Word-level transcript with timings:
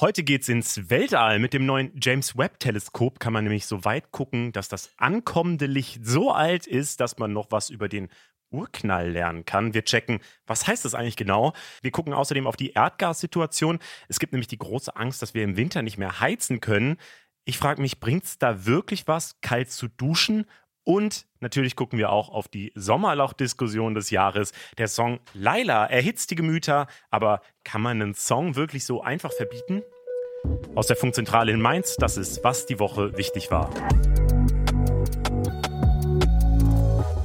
Heute 0.00 0.24
geht's 0.24 0.48
ins 0.48 0.90
Weltall. 0.90 1.38
Mit 1.38 1.52
dem 1.52 1.66
neuen 1.66 1.92
James 2.02 2.36
Webb 2.36 2.58
Teleskop 2.58 3.20
kann 3.20 3.32
man 3.32 3.44
nämlich 3.44 3.64
so 3.64 3.84
weit 3.84 4.10
gucken, 4.10 4.50
dass 4.50 4.68
das 4.68 4.90
ankommende 4.96 5.66
Licht 5.66 6.04
so 6.04 6.32
alt 6.32 6.66
ist, 6.66 6.98
dass 6.98 7.18
man 7.18 7.32
noch 7.32 7.52
was 7.52 7.70
über 7.70 7.88
den 7.88 8.08
Urknall 8.50 9.12
lernen 9.12 9.44
kann. 9.44 9.72
Wir 9.72 9.84
checken, 9.84 10.18
was 10.48 10.66
heißt 10.66 10.84
das 10.84 10.96
eigentlich 10.96 11.14
genau? 11.14 11.52
Wir 11.80 11.92
gucken 11.92 12.12
außerdem 12.12 12.48
auf 12.48 12.56
die 12.56 12.72
Erdgassituation. 12.72 13.78
Es 14.08 14.18
gibt 14.18 14.32
nämlich 14.32 14.48
die 14.48 14.58
große 14.58 14.96
Angst, 14.96 15.22
dass 15.22 15.32
wir 15.32 15.44
im 15.44 15.56
Winter 15.56 15.80
nicht 15.82 15.96
mehr 15.96 16.18
heizen 16.18 16.60
können. 16.60 16.96
Ich 17.44 17.58
frage 17.58 17.80
mich, 17.80 18.00
bringt 18.00 18.24
es 18.24 18.36
da 18.36 18.66
wirklich 18.66 19.06
was, 19.06 19.40
kalt 19.42 19.70
zu 19.70 19.86
duschen? 19.86 20.46
Und 20.84 21.26
natürlich 21.40 21.76
gucken 21.76 21.98
wir 21.98 22.10
auch 22.10 22.28
auf 22.28 22.46
die 22.46 22.72
Sommerloch-Diskussion 22.74 23.94
des 23.94 24.10
Jahres. 24.10 24.52
Der 24.78 24.88
Song 24.88 25.18
Laila 25.32 25.86
erhitzt 25.86 26.30
die 26.30 26.34
Gemüter, 26.34 26.86
aber 27.10 27.40
kann 27.64 27.80
man 27.80 28.00
einen 28.00 28.14
Song 28.14 28.54
wirklich 28.54 28.84
so 28.84 29.02
einfach 29.02 29.32
verbieten? 29.32 29.82
Aus 30.74 30.86
der 30.86 30.96
Funkzentrale 30.96 31.52
in 31.52 31.60
Mainz, 31.60 31.96
das 31.96 32.18
ist, 32.18 32.44
was 32.44 32.66
die 32.66 32.78
Woche 32.78 33.16
wichtig 33.16 33.50
war. 33.50 33.70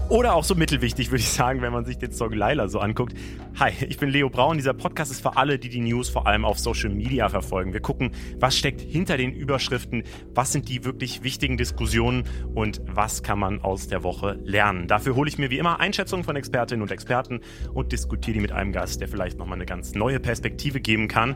Oder 0.09 0.34
auch 0.34 0.44
so 0.44 0.55
mittelwichtig, 0.55 1.12
würde 1.12 1.22
ich 1.22 1.30
sagen, 1.30 1.62
wenn 1.62 1.72
man 1.72 1.86
sich 1.86 1.99
den 1.99 2.12
Song 2.12 2.34
Laila 2.34 2.67
so 2.67 2.80
anguckt. 2.80 3.13
Hi, 3.59 3.72
ich 3.88 4.00
bin 4.00 4.09
Leo 4.09 4.27
Braun. 4.31 4.58
Dieser 4.58 4.73
Podcast 4.73 5.12
ist 5.12 5.22
für 5.22 5.38
alle, 5.38 5.59
die 5.59 5.70
die 5.70 5.81
News 5.81 6.09
vor 6.09 6.26
allem 6.26 6.45
auf 6.45 6.58
Social 6.58 6.90
Media 6.90 7.30
verfolgen. 7.30 7.73
Wir 7.73 7.80
gucken, 7.80 8.09
was 8.40 8.58
steckt 8.58 8.81
hinter 8.81 9.17
den 9.17 9.31
Überschriften, 9.31 10.02
was 10.34 10.52
sind 10.52 10.67
die 10.67 10.84
wirklich 10.84 11.22
wichtigen 11.22 11.58
Diskussionen 11.58 12.23
und 12.55 12.81
was 12.88 13.22
kann 13.22 13.38
man 13.38 13.62
aus 13.62 13.88
der 13.88 14.02
Woche 14.02 14.40
lernen. 14.44 14.88
Dafür 14.88 15.14
hole 15.14 15.30
ich 15.30 15.38
mir 15.38 15.52
wie 15.52 15.59
immer 15.59 15.80
Einschätzungen 15.80 16.26
von 16.26 16.36
Expertinnen 16.36 16.81
und 16.81 16.89
Experten 16.89 17.41
und 17.76 17.91
diskutiere 17.91 18.34
die 18.34 18.41
mit 18.41 18.52
einem 18.52 18.72
Gast, 18.72 19.02
der 19.02 19.09
vielleicht 19.09 19.38
nochmal 19.38 19.58
eine 19.58 19.67
ganz 19.67 19.94
neue 19.94 20.20
Perspektive 20.20 20.81
geben 20.81 21.08
kann. 21.08 21.36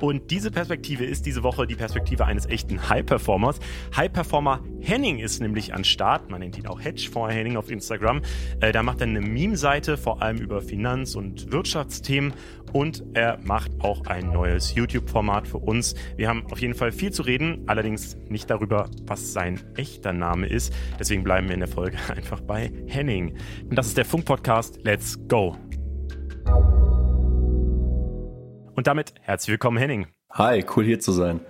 Und 0.00 0.30
diese 0.30 0.50
Perspektive 0.50 1.04
ist 1.04 1.26
diese 1.26 1.42
Woche 1.42 1.66
die 1.66 1.74
Perspektive 1.74 2.24
eines 2.24 2.46
echten 2.46 2.88
High-Performers. 2.88 3.60
High-Performer 3.96 4.60
Henning 4.80 5.18
ist 5.18 5.40
nämlich 5.40 5.74
an 5.74 5.84
Start. 5.84 6.30
Man 6.30 6.40
nennt 6.40 6.58
ihn 6.58 6.66
auch 6.66 6.80
Hedgefonds 6.80 7.34
Henning 7.34 7.56
auf 7.56 7.70
Instagram. 7.70 8.22
Äh, 8.60 8.72
da 8.72 8.82
macht 8.82 9.00
er 9.00 9.06
eine 9.06 9.20
Meme-Seite, 9.20 9.96
vor 9.96 10.22
allem 10.22 10.38
über 10.38 10.62
Finanz- 10.62 11.14
und 11.14 11.52
Wirtschaftsthemen. 11.52 12.32
Und 12.72 13.04
er 13.14 13.38
macht 13.42 13.72
auch 13.80 14.06
ein 14.06 14.32
neues 14.32 14.74
YouTube-Format 14.74 15.48
für 15.48 15.58
uns. 15.58 15.94
Wir 16.16 16.28
haben 16.28 16.46
auf 16.50 16.60
jeden 16.60 16.74
Fall 16.74 16.92
viel 16.92 17.12
zu 17.12 17.22
reden, 17.22 17.64
allerdings 17.66 18.16
nicht 18.28 18.48
darüber, 18.48 18.88
was 19.06 19.32
sein 19.32 19.60
echter 19.76 20.12
Name 20.12 20.46
ist. 20.46 20.72
Deswegen 20.98 21.24
bleiben 21.24 21.48
wir 21.48 21.54
in 21.54 21.60
der 21.60 21.68
Folge 21.68 21.98
einfach 22.16 22.40
bei 22.40 22.72
Henning. 22.86 23.36
Und 23.68 23.76
das 23.76 23.88
ist 23.88 23.96
der 23.96 24.04
Funk-Podcast. 24.04 24.80
Let's 24.82 25.18
go! 25.28 25.56
Und 28.80 28.86
damit 28.86 29.12
herzlich 29.20 29.50
willkommen, 29.50 29.76
Henning. 29.76 30.06
Hi, 30.30 30.64
cool 30.74 30.86
hier 30.86 30.98
zu 30.98 31.12
sein. 31.12 31.40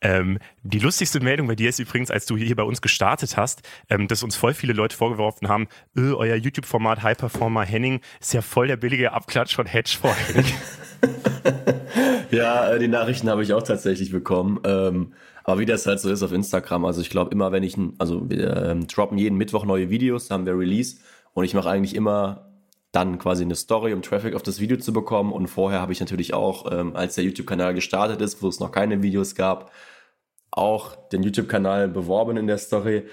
Ähm, 0.00 0.38
die 0.62 0.78
lustigste 0.78 1.20
Meldung 1.20 1.46
bei 1.46 1.54
dir 1.54 1.68
ist 1.68 1.78
übrigens, 1.78 2.10
als 2.10 2.24
du 2.24 2.34
hier 2.34 2.56
bei 2.56 2.62
uns 2.62 2.80
gestartet 2.80 3.36
hast, 3.36 3.60
ähm, 3.90 4.08
dass 4.08 4.22
uns 4.22 4.36
voll 4.36 4.54
viele 4.54 4.72
Leute 4.72 4.96
vorgeworfen 4.96 5.48
haben, 5.48 5.68
öh, 5.94 6.14
euer 6.14 6.36
YouTube-Format 6.36 7.02
High 7.02 7.18
Performer 7.18 7.62
Henning 7.62 8.00
ist 8.22 8.32
ja 8.32 8.40
voll 8.40 8.68
der 8.68 8.78
billige 8.78 9.12
Abklatsch 9.12 9.54
von 9.54 9.66
Hedge 9.66 9.98
vor 10.00 10.14
Henning. 10.14 10.50
ja, 12.30 12.70
äh, 12.70 12.78
die 12.78 12.88
Nachrichten 12.88 13.28
habe 13.28 13.42
ich 13.42 13.52
auch 13.52 13.62
tatsächlich 13.62 14.10
bekommen. 14.10 14.58
Ähm, 14.64 15.12
aber 15.44 15.60
wie 15.60 15.66
das 15.66 15.84
halt 15.84 16.00
so 16.00 16.10
ist 16.10 16.22
auf 16.22 16.32
Instagram, 16.32 16.86
also 16.86 17.02
ich 17.02 17.10
glaube 17.10 17.32
immer, 17.32 17.52
wenn 17.52 17.64
ich, 17.64 17.76
also 17.98 18.30
wir 18.30 18.64
ähm, 18.64 18.86
droppen 18.86 19.18
jeden 19.18 19.36
Mittwoch 19.36 19.66
neue 19.66 19.90
Videos, 19.90 20.30
haben 20.30 20.46
wir 20.46 20.58
Release 20.58 20.96
und 21.34 21.44
ich 21.44 21.52
mache 21.52 21.68
eigentlich 21.68 21.94
immer 21.94 22.47
dann 22.92 23.18
quasi 23.18 23.44
eine 23.44 23.54
Story, 23.54 23.92
um 23.92 24.02
Traffic 24.02 24.34
auf 24.34 24.42
das 24.42 24.60
Video 24.60 24.78
zu 24.78 24.92
bekommen. 24.92 25.32
Und 25.32 25.48
vorher 25.48 25.80
habe 25.80 25.92
ich 25.92 26.00
natürlich 26.00 26.34
auch, 26.34 26.70
ähm, 26.72 26.96
als 26.96 27.14
der 27.16 27.24
YouTube-Kanal 27.24 27.74
gestartet 27.74 28.20
ist, 28.20 28.42
wo 28.42 28.48
es 28.48 28.60
noch 28.60 28.72
keine 28.72 29.02
Videos 29.02 29.34
gab, 29.34 29.72
auch 30.50 30.96
den 31.10 31.22
YouTube-Kanal 31.22 31.88
beworben 31.88 32.36
in 32.36 32.46
der 32.46 32.58
Story. 32.58 33.04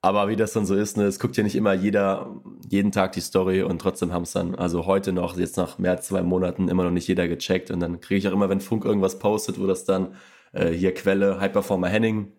Aber 0.00 0.28
wie 0.28 0.36
das 0.36 0.52
dann 0.52 0.66
so 0.66 0.74
ist, 0.74 0.96
ne, 0.98 1.04
es 1.04 1.18
guckt 1.18 1.36
ja 1.36 1.42
nicht 1.42 1.56
immer 1.56 1.72
jeder 1.72 2.30
jeden 2.68 2.92
Tag 2.92 3.12
die 3.12 3.20
Story 3.22 3.62
und 3.62 3.80
trotzdem 3.80 4.12
haben 4.12 4.24
es 4.24 4.32
dann, 4.32 4.54
also 4.54 4.86
heute 4.86 5.12
noch, 5.12 5.36
jetzt 5.38 5.56
nach 5.56 5.78
mehr 5.78 5.92
als 5.92 6.06
zwei 6.08 6.22
Monaten, 6.22 6.68
immer 6.68 6.84
noch 6.84 6.90
nicht 6.90 7.08
jeder 7.08 7.26
gecheckt. 7.26 7.70
Und 7.70 7.80
dann 7.80 8.00
kriege 8.00 8.18
ich 8.18 8.28
auch 8.28 8.32
immer, 8.32 8.50
wenn 8.50 8.60
Funk 8.60 8.84
irgendwas 8.84 9.18
postet, 9.18 9.58
wo 9.58 9.66
das 9.66 9.84
dann 9.84 10.14
äh, 10.52 10.70
hier 10.70 10.92
Quelle 10.94 11.40
Hyperformer 11.40 11.88
Henning 11.88 12.32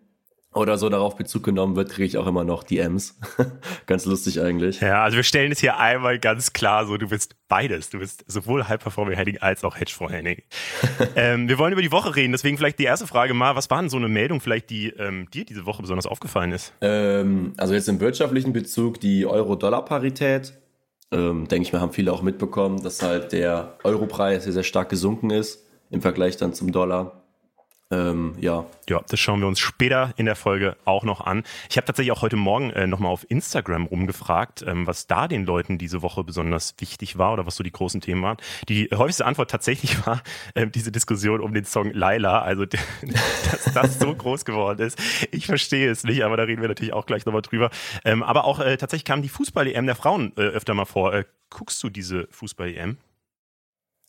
oder 0.56 0.78
so 0.78 0.88
darauf 0.88 1.16
Bezug 1.16 1.44
genommen 1.44 1.76
wird, 1.76 1.90
kriege 1.90 2.06
ich 2.06 2.16
auch 2.16 2.26
immer 2.26 2.42
noch 2.42 2.64
DMs. 2.64 3.18
ganz 3.86 4.06
lustig 4.06 4.40
eigentlich. 4.40 4.80
Ja, 4.80 5.04
also 5.04 5.16
wir 5.16 5.22
stellen 5.22 5.52
es 5.52 5.60
hier 5.60 5.78
einmal 5.78 6.18
ganz 6.18 6.52
klar 6.54 6.86
so, 6.86 6.96
du 6.96 7.08
bist 7.08 7.36
beides. 7.48 7.90
Du 7.90 7.98
bist 7.98 8.24
sowohl 8.26 8.66
High 8.66 8.80
Performing 8.80 9.16
Heading 9.16 9.38
als 9.38 9.64
auch 9.64 9.76
Hedgefonds 9.76 10.14
Heading. 10.14 10.42
ähm, 11.16 11.48
wir 11.48 11.58
wollen 11.58 11.72
über 11.72 11.82
die 11.82 11.92
Woche 11.92 12.16
reden, 12.16 12.32
deswegen 12.32 12.56
vielleicht 12.56 12.78
die 12.78 12.84
erste 12.84 13.06
Frage 13.06 13.34
mal, 13.34 13.54
was 13.54 13.70
war 13.70 13.80
denn 13.80 13.90
so 13.90 13.98
eine 13.98 14.08
Meldung 14.08 14.40
vielleicht, 14.40 14.70
die 14.70 14.88
ähm, 14.88 15.28
dir 15.30 15.44
diese 15.44 15.66
Woche 15.66 15.82
besonders 15.82 16.06
aufgefallen 16.06 16.52
ist? 16.52 16.72
Ähm, 16.80 17.52
also 17.58 17.74
jetzt 17.74 17.88
im 17.88 18.00
wirtschaftlichen 18.00 18.52
Bezug 18.52 19.00
die 19.00 19.26
Euro-Dollar-Parität. 19.26 20.54
Ähm, 21.12 21.46
denke 21.48 21.66
ich 21.68 21.72
mal, 21.72 21.80
haben 21.80 21.92
viele 21.92 22.12
auch 22.12 22.22
mitbekommen, 22.22 22.82
dass 22.82 23.02
halt 23.02 23.32
der 23.32 23.78
Europreis 23.84 24.44
sehr, 24.44 24.52
sehr 24.52 24.64
stark 24.64 24.88
gesunken 24.88 25.30
ist 25.30 25.64
im 25.90 26.02
Vergleich 26.02 26.36
dann 26.36 26.52
zum 26.52 26.72
Dollar. 26.72 27.25
Ähm, 27.90 28.34
ja. 28.40 28.66
Ja, 28.88 29.00
das 29.08 29.20
schauen 29.20 29.40
wir 29.40 29.46
uns 29.46 29.60
später 29.60 30.12
in 30.16 30.26
der 30.26 30.34
Folge 30.34 30.76
auch 30.84 31.04
noch 31.04 31.20
an. 31.20 31.44
Ich 31.70 31.76
habe 31.76 31.86
tatsächlich 31.86 32.10
auch 32.10 32.22
heute 32.22 32.34
Morgen 32.34 32.70
äh, 32.70 32.88
nochmal 32.88 33.12
auf 33.12 33.24
Instagram 33.30 33.86
rumgefragt, 33.86 34.64
ähm, 34.66 34.88
was 34.88 35.06
da 35.06 35.28
den 35.28 35.44
Leuten 35.44 35.78
diese 35.78 36.02
Woche 36.02 36.24
besonders 36.24 36.74
wichtig 36.78 37.16
war 37.16 37.32
oder 37.32 37.46
was 37.46 37.54
so 37.54 37.62
die 37.62 37.70
großen 37.70 38.00
Themen 38.00 38.22
waren. 38.22 38.38
Die 38.68 38.88
häufigste 38.92 39.24
Antwort 39.24 39.50
tatsächlich 39.52 40.04
war 40.06 40.22
äh, 40.54 40.66
diese 40.66 40.90
Diskussion 40.90 41.40
um 41.40 41.54
den 41.54 41.64
Song 41.64 41.92
Laila, 41.92 42.42
also 42.42 42.64
dass 42.66 43.72
das 43.72 43.98
so 44.00 44.12
groß 44.12 44.44
geworden 44.44 44.80
ist. 44.80 44.98
Ich 45.30 45.46
verstehe 45.46 45.88
es 45.88 46.02
nicht, 46.02 46.24
aber 46.24 46.36
da 46.36 46.42
reden 46.42 46.62
wir 46.62 46.68
natürlich 46.68 46.92
auch 46.92 47.06
gleich 47.06 47.24
nochmal 47.24 47.42
drüber. 47.42 47.70
Ähm, 48.04 48.24
aber 48.24 48.46
auch 48.46 48.58
äh, 48.58 48.76
tatsächlich 48.78 49.04
kam 49.04 49.22
die 49.22 49.28
Fußball-EM 49.28 49.86
der 49.86 49.94
Frauen 49.94 50.32
äh, 50.36 50.40
öfter 50.40 50.74
mal 50.74 50.86
vor. 50.86 51.14
Äh, 51.14 51.24
guckst 51.50 51.80
du 51.84 51.88
diese 51.88 52.26
Fußball-EM? 52.32 52.96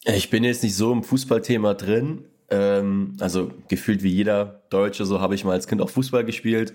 Ich 0.06 0.32
bin 0.32 0.44
jetzt 0.44 0.64
nicht 0.64 0.76
so 0.76 0.92
im 0.92 1.04
Fußballthema 1.04 1.76
drin. 1.76 2.26
Ähm, 2.50 3.18
also 3.20 3.52
gefühlt 3.68 4.04
wie 4.04 4.10
jeder 4.10 4.64
Deutsche, 4.70 5.06
so 5.06 5.20
habe 5.22 5.36
ich 5.36 5.44
mal 5.44 5.54
als 5.54 5.68
Kind 5.68 5.82
auch 5.82 5.90
Fußball 5.90 6.24
gespielt. 6.26 6.74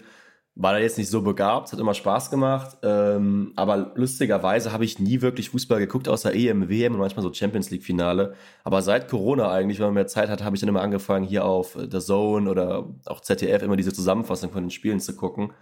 War 0.54 0.72
da 0.74 0.78
jetzt 0.80 0.98
nicht 0.98 1.08
so 1.08 1.22
begabt, 1.22 1.72
hat 1.72 1.80
immer 1.80 1.94
Spaß 1.94 2.30
gemacht. 2.30 2.76
Ähm, 2.82 3.52
aber 3.56 3.92
lustigerweise 3.94 4.72
habe 4.72 4.84
ich 4.84 4.98
nie 4.98 5.22
wirklich 5.22 5.48
Fußball 5.50 5.78
geguckt, 5.78 6.08
außer 6.08 6.34
EM, 6.34 6.68
WM 6.68 6.92
und 6.92 7.00
manchmal 7.00 7.22
so 7.22 7.32
Champions 7.32 7.70
League-Finale. 7.70 8.34
Aber 8.64 8.82
seit 8.82 9.08
Corona 9.08 9.50
eigentlich, 9.50 9.78
wenn 9.78 9.86
man 9.86 9.94
mehr 9.94 10.06
Zeit 10.06 10.28
hat, 10.28 10.44
habe 10.44 10.54
ich 10.54 10.60
dann 10.60 10.68
immer 10.68 10.82
angefangen, 10.82 11.26
hier 11.26 11.46
auf 11.46 11.78
The 11.90 12.00
Zone 12.00 12.50
oder 12.50 12.86
auch 13.06 13.20
ZDF 13.20 13.62
immer 13.62 13.76
diese 13.76 13.94
Zusammenfassung 13.94 14.50
von 14.50 14.64
den 14.64 14.70
Spielen 14.70 15.00
zu 15.00 15.16
gucken. 15.16 15.52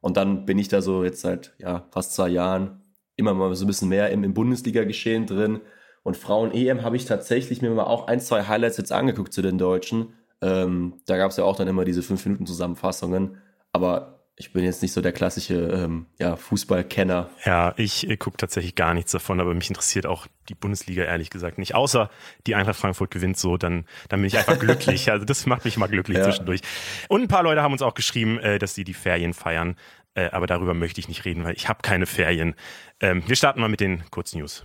Und 0.00 0.16
dann 0.16 0.46
bin 0.46 0.58
ich 0.58 0.68
da 0.68 0.82
so 0.82 1.04
jetzt 1.04 1.20
seit 1.20 1.54
ja, 1.58 1.86
fast 1.92 2.14
zwei 2.14 2.28
Jahren 2.28 2.82
immer 3.16 3.34
mal 3.34 3.54
so 3.54 3.64
ein 3.64 3.68
bisschen 3.68 3.88
mehr 3.88 4.10
im, 4.10 4.24
im 4.24 4.34
Bundesliga-Geschehen 4.34 5.26
drin 5.26 5.60
und 6.02 6.16
Frauen-EM 6.16 6.82
habe 6.82 6.96
ich 6.96 7.04
tatsächlich 7.04 7.62
mir 7.62 7.70
mal 7.70 7.84
auch 7.84 8.06
ein, 8.06 8.20
zwei 8.20 8.44
Highlights 8.44 8.78
jetzt 8.78 8.92
angeguckt 8.92 9.32
zu 9.32 9.42
den 9.42 9.58
Deutschen. 9.58 10.14
Ähm, 10.40 10.94
da 11.06 11.16
gab 11.16 11.30
es 11.30 11.36
ja 11.36 11.44
auch 11.44 11.56
dann 11.56 11.68
immer 11.68 11.84
diese 11.84 12.00
5-Minuten-Zusammenfassungen. 12.00 13.36
Aber 13.72 14.20
ich 14.40 14.54
bin 14.54 14.64
jetzt 14.64 14.80
nicht 14.80 14.92
so 14.92 15.02
der 15.02 15.12
klassische 15.12 15.54
ähm, 15.54 16.06
ja, 16.18 16.34
Fußballkenner. 16.34 17.28
Ja, 17.44 17.74
ich 17.76 18.08
äh, 18.08 18.16
gucke 18.16 18.38
tatsächlich 18.38 18.74
gar 18.74 18.94
nichts 18.94 19.12
davon, 19.12 19.38
aber 19.38 19.52
mich 19.52 19.68
interessiert 19.68 20.06
auch 20.06 20.26
die 20.48 20.54
Bundesliga 20.54 21.04
ehrlich 21.04 21.28
gesagt 21.28 21.58
nicht. 21.58 21.74
Außer 21.74 22.08
die 22.46 22.54
Eintracht 22.54 22.78
Frankfurt 22.78 23.10
gewinnt 23.10 23.36
so, 23.36 23.58
dann, 23.58 23.84
dann 24.08 24.20
bin 24.20 24.28
ich 24.28 24.38
einfach 24.38 24.58
glücklich. 24.58 25.10
Also 25.10 25.26
das 25.26 25.44
macht 25.44 25.66
mich 25.66 25.76
mal 25.76 25.88
glücklich 25.88 26.16
ja. 26.16 26.24
zwischendurch. 26.24 26.62
Und 27.08 27.20
ein 27.20 27.28
paar 27.28 27.42
Leute 27.42 27.62
haben 27.62 27.72
uns 27.72 27.82
auch 27.82 27.94
geschrieben, 27.94 28.38
äh, 28.38 28.58
dass 28.58 28.74
sie 28.74 28.84
die 28.84 28.94
Ferien 28.94 29.34
feiern. 29.34 29.76
Äh, 30.14 30.30
aber 30.30 30.46
darüber 30.46 30.72
möchte 30.72 31.00
ich 31.00 31.08
nicht 31.08 31.26
reden, 31.26 31.44
weil 31.44 31.54
ich 31.54 31.68
habe 31.68 31.82
keine 31.82 32.06
Ferien. 32.06 32.54
Ähm, 33.00 33.22
wir 33.26 33.36
starten 33.36 33.60
mal 33.60 33.68
mit 33.68 33.80
den 33.80 34.04
Kurznews. 34.10 34.64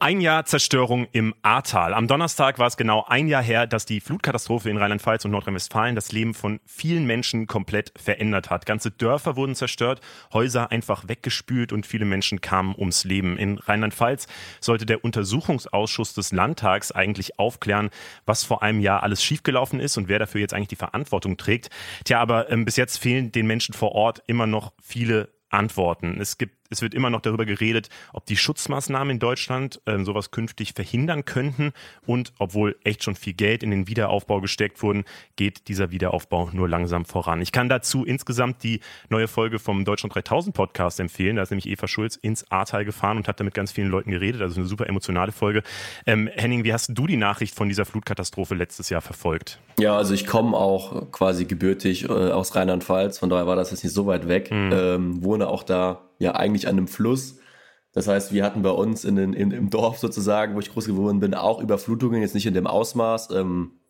Ein 0.00 0.20
Jahr 0.20 0.44
Zerstörung 0.44 1.08
im 1.10 1.34
Ahrtal. 1.42 1.92
Am 1.92 2.06
Donnerstag 2.06 2.60
war 2.60 2.68
es 2.68 2.76
genau 2.76 3.04
ein 3.08 3.26
Jahr 3.26 3.42
her, 3.42 3.66
dass 3.66 3.84
die 3.84 4.00
Flutkatastrophe 4.00 4.70
in 4.70 4.76
Rheinland-Pfalz 4.76 5.24
und 5.24 5.32
Nordrhein-Westfalen 5.32 5.96
das 5.96 6.12
Leben 6.12 6.34
von 6.34 6.60
vielen 6.66 7.04
Menschen 7.04 7.48
komplett 7.48 7.92
verändert 8.00 8.48
hat. 8.48 8.64
Ganze 8.64 8.92
Dörfer 8.92 9.34
wurden 9.34 9.56
zerstört, 9.56 10.00
Häuser 10.32 10.70
einfach 10.70 11.08
weggespült 11.08 11.72
und 11.72 11.84
viele 11.84 12.04
Menschen 12.04 12.40
kamen 12.40 12.76
ums 12.78 13.02
Leben. 13.02 13.36
In 13.36 13.58
Rheinland-Pfalz 13.58 14.28
sollte 14.60 14.86
der 14.86 15.02
Untersuchungsausschuss 15.02 16.14
des 16.14 16.30
Landtags 16.30 16.92
eigentlich 16.92 17.40
aufklären, 17.40 17.90
was 18.24 18.44
vor 18.44 18.62
einem 18.62 18.78
Jahr 18.78 19.02
alles 19.02 19.24
schiefgelaufen 19.24 19.80
ist 19.80 19.96
und 19.96 20.06
wer 20.06 20.20
dafür 20.20 20.40
jetzt 20.40 20.54
eigentlich 20.54 20.68
die 20.68 20.76
Verantwortung 20.76 21.36
trägt. 21.38 21.70
Tja, 22.04 22.20
aber 22.20 22.52
ähm, 22.52 22.64
bis 22.64 22.76
jetzt 22.76 22.98
fehlen 22.98 23.32
den 23.32 23.48
Menschen 23.48 23.72
vor 23.72 23.92
Ort 23.92 24.22
immer 24.28 24.46
noch 24.46 24.72
viele 24.80 25.28
Antworten. 25.50 26.20
Es 26.20 26.38
gibt 26.38 26.57
es 26.70 26.82
wird 26.82 26.94
immer 26.94 27.10
noch 27.10 27.20
darüber 27.20 27.44
geredet, 27.44 27.88
ob 28.12 28.26
die 28.26 28.36
Schutzmaßnahmen 28.36 29.12
in 29.12 29.18
Deutschland 29.18 29.80
ähm, 29.86 30.04
sowas 30.04 30.30
künftig 30.30 30.72
verhindern 30.74 31.24
könnten. 31.24 31.72
Und 32.06 32.32
obwohl 32.38 32.76
echt 32.84 33.02
schon 33.02 33.16
viel 33.16 33.32
Geld 33.32 33.62
in 33.62 33.70
den 33.70 33.88
Wiederaufbau 33.88 34.40
gesteckt 34.40 34.82
wurden, 34.82 35.04
geht 35.36 35.68
dieser 35.68 35.90
Wiederaufbau 35.90 36.50
nur 36.52 36.68
langsam 36.68 37.04
voran. 37.04 37.40
Ich 37.40 37.52
kann 37.52 37.68
dazu 37.68 38.04
insgesamt 38.04 38.62
die 38.62 38.80
neue 39.08 39.28
Folge 39.28 39.58
vom 39.58 39.84
Deutschland 39.84 40.14
3000 40.14 40.54
Podcast 40.54 41.00
empfehlen. 41.00 41.36
Da 41.36 41.42
ist 41.42 41.50
nämlich 41.50 41.68
Eva 41.68 41.88
Schulz 41.88 42.16
ins 42.16 42.50
Ahrtal 42.50 42.84
gefahren 42.84 43.16
und 43.16 43.28
hat 43.28 43.40
da 43.40 43.44
mit 43.44 43.54
ganz 43.54 43.72
vielen 43.72 43.88
Leuten 43.88 44.10
geredet. 44.10 44.42
Also 44.42 44.60
eine 44.60 44.68
super 44.68 44.86
emotionale 44.86 45.32
Folge. 45.32 45.62
Ähm, 46.06 46.28
Henning, 46.34 46.64
wie 46.64 46.72
hast 46.72 46.90
du 46.90 47.06
die 47.06 47.16
Nachricht 47.16 47.54
von 47.54 47.68
dieser 47.68 47.84
Flutkatastrophe 47.84 48.54
letztes 48.54 48.90
Jahr 48.90 49.00
verfolgt? 49.00 49.58
Ja, 49.78 49.96
also 49.96 50.14
ich 50.14 50.26
komme 50.26 50.56
auch 50.56 51.12
quasi 51.12 51.44
gebürtig 51.44 52.04
äh, 52.04 52.08
aus 52.08 52.54
Rheinland-Pfalz. 52.54 53.18
Von 53.18 53.30
daher 53.30 53.46
war 53.46 53.56
das 53.56 53.70
jetzt 53.70 53.84
nicht 53.84 53.94
so 53.94 54.06
weit 54.06 54.28
weg. 54.28 54.50
Mhm. 54.50 54.72
Ähm, 54.72 55.24
wohne 55.24 55.48
auch 55.48 55.62
da 55.62 56.07
ja 56.18 56.34
eigentlich 56.34 56.66
an 56.66 56.76
einem 56.76 56.88
Fluss. 56.88 57.38
Das 57.92 58.06
heißt, 58.06 58.32
wir 58.32 58.44
hatten 58.44 58.62
bei 58.62 58.70
uns 58.70 59.04
in, 59.04 59.16
in, 59.16 59.50
im 59.50 59.70
Dorf 59.70 59.98
sozusagen, 59.98 60.54
wo 60.54 60.60
ich 60.60 60.72
groß 60.72 60.86
geworden 60.86 61.20
bin, 61.20 61.34
auch 61.34 61.60
Überflutungen, 61.60 62.20
jetzt 62.20 62.34
nicht 62.34 62.46
in 62.46 62.54
dem 62.54 62.66
Ausmaß. 62.66 63.30
Ähm, 63.30 63.80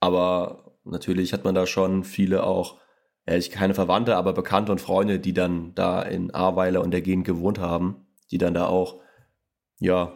aber 0.00 0.78
natürlich 0.84 1.32
hat 1.32 1.44
man 1.44 1.54
da 1.54 1.66
schon 1.66 2.04
viele 2.04 2.44
auch, 2.44 2.78
ja, 3.26 3.34
ich 3.34 3.50
keine 3.50 3.74
Verwandte, 3.74 4.16
aber 4.16 4.32
Bekannte 4.32 4.72
und 4.72 4.80
Freunde, 4.80 5.18
die 5.18 5.32
dann 5.32 5.74
da 5.74 6.02
in 6.02 6.32
Ahrweiler 6.32 6.82
und 6.82 6.90
der 6.90 7.02
Gegend 7.02 7.26
gewohnt 7.26 7.58
haben, 7.58 8.06
die 8.30 8.38
dann 8.38 8.54
da 8.54 8.66
auch, 8.66 9.00
ja, 9.80 10.12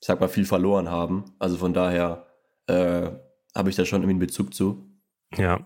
ich 0.00 0.06
sag 0.06 0.20
mal, 0.20 0.28
viel 0.28 0.44
verloren 0.44 0.90
haben. 0.90 1.24
Also 1.38 1.56
von 1.56 1.72
daher 1.72 2.26
äh, 2.66 3.10
habe 3.54 3.70
ich 3.70 3.76
da 3.76 3.84
schon 3.84 4.02
irgendwie 4.02 4.14
einen 4.14 4.18
Bezug 4.26 4.52
zu. 4.52 4.91
Ja, 5.36 5.60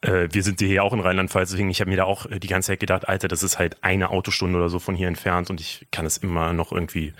äh, 0.00 0.28
wir 0.30 0.42
sind 0.42 0.60
hier 0.60 0.82
auch 0.82 0.92
in 0.92 1.00
Rheinland-Pfalz, 1.00 1.50
deswegen 1.50 1.70
ich 1.70 1.80
habe 1.80 1.90
mir 1.90 1.96
da 1.96 2.04
auch 2.04 2.26
äh, 2.26 2.38
die 2.38 2.48
ganze 2.48 2.68
Zeit 2.68 2.80
gedacht, 2.80 3.08
Alter, 3.08 3.28
das 3.28 3.42
ist 3.42 3.58
halt 3.58 3.82
eine 3.82 4.10
Autostunde 4.10 4.58
oder 4.58 4.68
so 4.68 4.78
von 4.78 4.94
hier 4.94 5.08
entfernt 5.08 5.50
und 5.50 5.60
ich 5.60 5.86
kann 5.90 6.06
es 6.06 6.16
immer 6.16 6.52
noch 6.52 6.72
irgendwie 6.72 7.12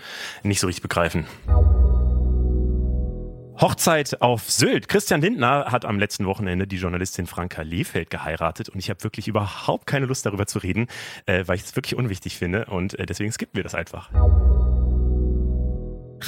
nicht 0.43 0.59
so 0.59 0.67
richtig 0.67 0.81
begreifen. 0.81 1.25
Hochzeit 3.59 4.23
auf 4.23 4.49
Sylt. 4.49 4.89
Christian 4.89 5.21
Lindner 5.21 5.65
hat 5.71 5.85
am 5.85 5.99
letzten 5.99 6.25
Wochenende 6.25 6.65
die 6.65 6.77
Journalistin 6.77 7.27
Franka 7.27 7.61
Lehfeld 7.61 8.09
geheiratet 8.09 8.69
und 8.69 8.79
ich 8.79 8.89
habe 8.89 9.03
wirklich 9.03 9.27
überhaupt 9.27 9.85
keine 9.85 10.07
Lust 10.07 10.25
darüber 10.25 10.47
zu 10.47 10.57
reden, 10.57 10.87
äh, 11.27 11.43
weil 11.45 11.57
ich 11.57 11.63
es 11.63 11.75
wirklich 11.75 11.95
unwichtig 11.95 12.37
finde 12.37 12.65
und 12.65 12.97
äh, 12.97 13.05
deswegen 13.05 13.31
skippen 13.31 13.57
wir 13.57 13.63
das 13.63 13.75
einfach. 13.75 14.09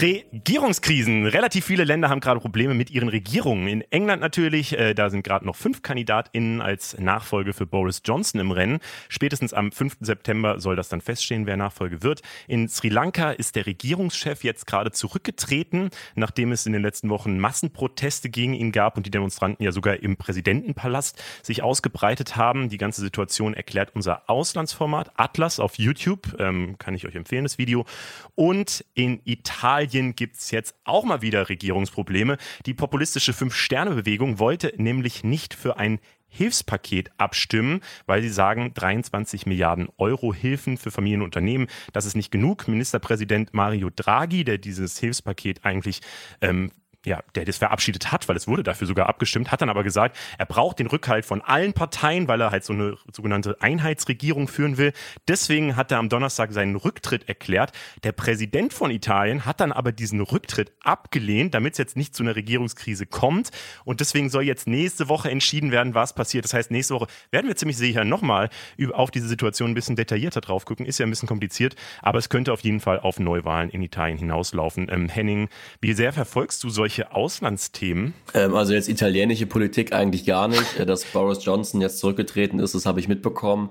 Regierungskrisen. 0.01 1.27
Relativ 1.27 1.65
viele 1.65 1.83
Länder 1.83 2.09
haben 2.09 2.19
gerade 2.19 2.39
Probleme 2.39 2.73
mit 2.73 2.89
ihren 2.89 3.09
Regierungen. 3.09 3.67
In 3.67 3.81
England 3.91 4.21
natürlich, 4.21 4.77
äh, 4.77 4.93
da 4.95 5.09
sind 5.09 5.23
gerade 5.23 5.45
noch 5.45 5.55
fünf 5.55 5.83
KandidatInnen 5.83 6.61
als 6.61 6.97
Nachfolge 6.97 7.53
für 7.53 7.67
Boris 7.67 8.01
Johnson 8.03 8.41
im 8.41 8.51
Rennen. 8.51 8.79
Spätestens 9.07 9.53
am 9.53 9.71
5. 9.71 9.97
September 10.01 10.59
soll 10.59 10.75
das 10.75 10.89
dann 10.89 11.01
feststehen, 11.01 11.45
wer 11.45 11.57
Nachfolge 11.57 12.01
wird. 12.01 12.21
In 12.47 12.67
Sri 12.69 12.89
Lanka 12.89 13.31
ist 13.31 13.55
der 13.55 13.67
Regierungschef 13.67 14.43
jetzt 14.43 14.65
gerade 14.65 14.91
zurückgetreten, 14.91 15.91
nachdem 16.15 16.51
es 16.51 16.65
in 16.65 16.73
den 16.73 16.81
letzten 16.81 17.09
Wochen 17.09 17.37
Massenproteste 17.37 18.29
gegen 18.29 18.53
ihn 18.53 18.71
gab 18.71 18.97
und 18.97 19.05
die 19.05 19.11
Demonstranten 19.11 19.63
ja 19.63 19.71
sogar 19.71 19.97
im 20.01 20.17
Präsidentenpalast 20.17 21.21
sich 21.43 21.61
ausgebreitet 21.61 22.35
haben. 22.35 22.69
Die 22.69 22.77
ganze 22.77 23.01
Situation 23.01 23.53
erklärt 23.53 23.91
unser 23.93 24.27
Auslandsformat 24.27 25.11
Atlas 25.17 25.59
auf 25.59 25.77
YouTube. 25.77 26.35
Ähm, 26.39 26.77
kann 26.79 26.95
ich 26.95 27.05
euch 27.05 27.15
empfehlen, 27.15 27.43
das 27.43 27.59
Video. 27.59 27.85
Und 28.33 28.83
in 28.95 29.21
Italien 29.25 29.82
Italien 29.83 30.15
gibt 30.15 30.37
es 30.37 30.51
jetzt 30.51 30.75
auch 30.85 31.03
mal 31.03 31.21
wieder 31.21 31.49
Regierungsprobleme. 31.49 32.37
Die 32.65 32.73
populistische 32.73 33.33
Fünf-Sterne-Bewegung 33.33 34.39
wollte 34.39 34.73
nämlich 34.77 35.23
nicht 35.23 35.53
für 35.53 35.77
ein 35.77 35.99
Hilfspaket 36.27 37.11
abstimmen, 37.17 37.81
weil 38.07 38.21
sie 38.21 38.29
sagen, 38.29 38.73
23 38.73 39.45
Milliarden 39.45 39.89
Euro 39.97 40.33
Hilfen 40.33 40.77
für 40.77 40.89
Familien 40.89 41.21
und 41.21 41.25
Unternehmen, 41.25 41.67
das 41.91 42.05
ist 42.05 42.15
nicht 42.15 42.31
genug. 42.31 42.67
Ministerpräsident 42.67 43.53
Mario 43.53 43.91
Draghi, 43.93 44.43
der 44.43 44.57
dieses 44.57 44.97
Hilfspaket 44.97 45.63
eigentlich 45.63 46.01
ähm, 46.41 46.71
ja, 47.05 47.21
der 47.35 47.45
das 47.45 47.57
verabschiedet 47.57 48.11
hat, 48.11 48.29
weil 48.29 48.37
es 48.37 48.47
wurde 48.47 48.63
dafür 48.63 48.87
sogar 48.87 49.07
abgestimmt, 49.09 49.51
hat 49.51 49.61
dann 49.61 49.69
aber 49.69 49.83
gesagt, 49.83 50.17
er 50.37 50.45
braucht 50.45 50.79
den 50.79 50.87
Rückhalt 50.87 51.25
von 51.25 51.41
allen 51.41 51.73
Parteien, 51.73 52.27
weil 52.27 52.39
er 52.39 52.51
halt 52.51 52.63
so 52.63 52.73
eine 52.73 52.97
sogenannte 53.11 53.57
Einheitsregierung 53.59 54.47
führen 54.47 54.77
will. 54.77 54.93
Deswegen 55.27 55.75
hat 55.75 55.91
er 55.91 55.99
am 55.99 56.09
Donnerstag 56.09 56.53
seinen 56.53 56.75
Rücktritt 56.75 57.27
erklärt. 57.27 57.71
Der 58.03 58.13
Präsident 58.13 58.73
von 58.73 58.89
Italien 58.89 59.45
hat 59.45 59.59
dann 59.59 59.71
aber 59.71 59.91
diesen 59.91 60.21
Rücktritt 60.21 60.71
abgelehnt, 60.83 61.53
damit 61.53 61.73
es 61.73 61.77
jetzt 61.77 61.97
nicht 61.97 62.15
zu 62.15 62.23
einer 62.23 62.35
Regierungskrise 62.35 63.05
kommt. 63.05 63.49
Und 63.83 63.99
deswegen 63.99 64.29
soll 64.29 64.43
jetzt 64.43 64.67
nächste 64.67 65.09
Woche 65.09 65.29
entschieden 65.29 65.71
werden, 65.71 65.93
was 65.93 66.15
passiert. 66.15 66.45
Das 66.45 66.53
heißt, 66.53 66.71
nächste 66.71 66.93
Woche 66.93 67.07
werden 67.31 67.47
wir 67.47 67.55
ziemlich 67.55 67.77
sicher 67.77 68.05
nochmal 68.05 68.49
auf 68.93 69.11
diese 69.11 69.27
Situation 69.27 69.71
ein 69.71 69.75
bisschen 69.75 69.95
detaillierter 69.95 70.41
drauf 70.41 70.65
gucken. 70.65 70.85
Ist 70.85 70.99
ja 70.99 71.05
ein 71.05 71.09
bisschen 71.09 71.27
kompliziert, 71.27 71.75
aber 72.01 72.19
es 72.19 72.29
könnte 72.29 72.53
auf 72.53 72.61
jeden 72.61 72.79
Fall 72.79 72.99
auf 72.99 73.19
Neuwahlen 73.19 73.69
in 73.69 73.81
Italien 73.81 74.17
hinauslaufen. 74.17 74.87
Ähm, 74.89 75.09
Henning, 75.09 75.49
wie 75.81 75.93
sehr 75.93 76.13
verfolgst 76.13 76.63
du 76.63 76.69
solche 76.69 76.92
solche 76.93 77.11
Auslandsthemen? 77.11 78.13
Ähm, 78.33 78.55
also 78.55 78.73
jetzt 78.73 78.89
italienische 78.89 79.45
Politik 79.45 79.93
eigentlich 79.93 80.25
gar 80.25 80.47
nicht. 80.47 80.79
Äh, 80.79 80.85
dass 80.85 81.05
Boris 81.05 81.43
Johnson 81.43 81.81
jetzt 81.81 81.99
zurückgetreten 81.99 82.59
ist, 82.59 82.75
das 82.75 82.85
habe 82.85 82.99
ich 82.99 83.07
mitbekommen. 83.07 83.69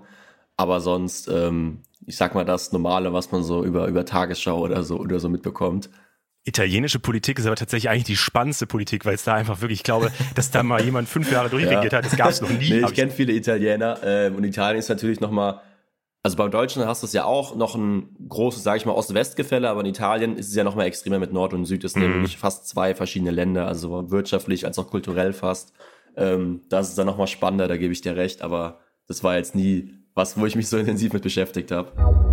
Aber 0.57 0.81
sonst, 0.81 1.29
ähm, 1.29 1.81
ich 2.07 2.17
sag 2.17 2.35
mal 2.35 2.45
das 2.45 2.73
Normale, 2.73 3.13
was 3.13 3.33
man 3.33 3.43
so 3.43 3.65
über, 3.65 3.87
über 3.87 4.05
Tagesschau 4.05 4.61
oder 4.61 4.83
so 4.83 4.99
oder 4.99 5.21
so 5.21 5.29
mitbekommt. 5.29 5.89
Italienische 6.45 6.99
Politik 6.99 7.39
ist 7.39 7.47
aber 7.47 7.55
tatsächlich 7.55 7.89
eigentlich 7.89 8.05
die 8.05 8.17
spannendste 8.17 8.67
Politik, 8.67 9.05
weil 9.05 9.15
es 9.15 9.23
da 9.23 9.35
einfach 9.35 9.61
wirklich, 9.61 9.81
ich 9.81 9.85
glaube, 9.85 10.11
dass 10.35 10.51
da 10.51 10.65
mal 10.65 10.83
jemand 10.83 11.09
fünf 11.09 11.31
Jahre 11.31 11.49
durchregiert 11.49 11.93
ja. 11.93 11.99
hat. 11.99 12.05
Das 12.05 12.17
gab 12.17 12.31
es 12.31 12.41
noch 12.41 12.51
nie. 12.51 12.71
nee, 12.71 12.85
ich 12.85 12.95
kenne 12.95 13.13
viele 13.13 13.33
Italiener 13.33 14.03
äh, 14.03 14.31
und 14.31 14.43
Italien 14.43 14.81
ist 14.81 14.89
natürlich 14.89 15.21
nochmal 15.21 15.61
also 16.23 16.37
beim 16.37 16.51
Deutschen 16.53 16.87
hast 16.87 17.03
du 17.03 17.07
es 17.07 17.13
ja 17.13 17.25
auch 17.25 17.57
noch 17.57 17.75
ein 17.75 18.15
großes, 18.29 18.63
sage 18.63 18.79
ich 18.79 18.87
mal, 18.87 18.93
Ost-West-Gefälle, 18.93 19.69
aber 19.69 19.81
in 19.81 19.87
Italien 19.87 20.37
ist 20.37 20.49
es 20.49 20.55
ja 20.55 20.63
noch 20.63 20.77
mal 20.77 20.85
extremer 20.85 21.19
mit 21.19 21.33
Nord 21.33 21.53
und 21.53 21.65
Süd. 21.65 21.83
Es 21.83 21.95
sind 21.95 22.05
mhm. 22.05 22.11
nämlich 22.11 22.39
fast 22.39 22.69
zwei 22.69 22.95
verschiedene 22.95 23.33
Länder, 23.33 23.67
also 23.67 24.11
wirtschaftlich 24.11 24.65
als 24.65 24.79
auch 24.79 24.89
kulturell 24.89 25.33
fast. 25.33 25.73
Ähm, 26.17 26.61
das 26.69 26.91
ist 26.91 26.99
dann 26.99 27.07
noch 27.07 27.19
mal 27.19 27.27
spannender, 27.27 27.67
da 27.67 27.77
gebe 27.77 27.93
ich 27.93 28.03
dir 28.03 28.15
recht, 28.15 28.43
aber 28.43 28.79
das 29.09 29.25
war 29.25 29.37
jetzt 29.37 29.57
nie 29.57 29.95
was, 30.15 30.39
wo 30.39 30.47
ich 30.47 30.55
mich 30.55 30.69
so 30.69 30.77
intensiv 30.79 31.13
mit 31.13 31.23
beschäftigt 31.23 31.73
habe. 31.73 32.32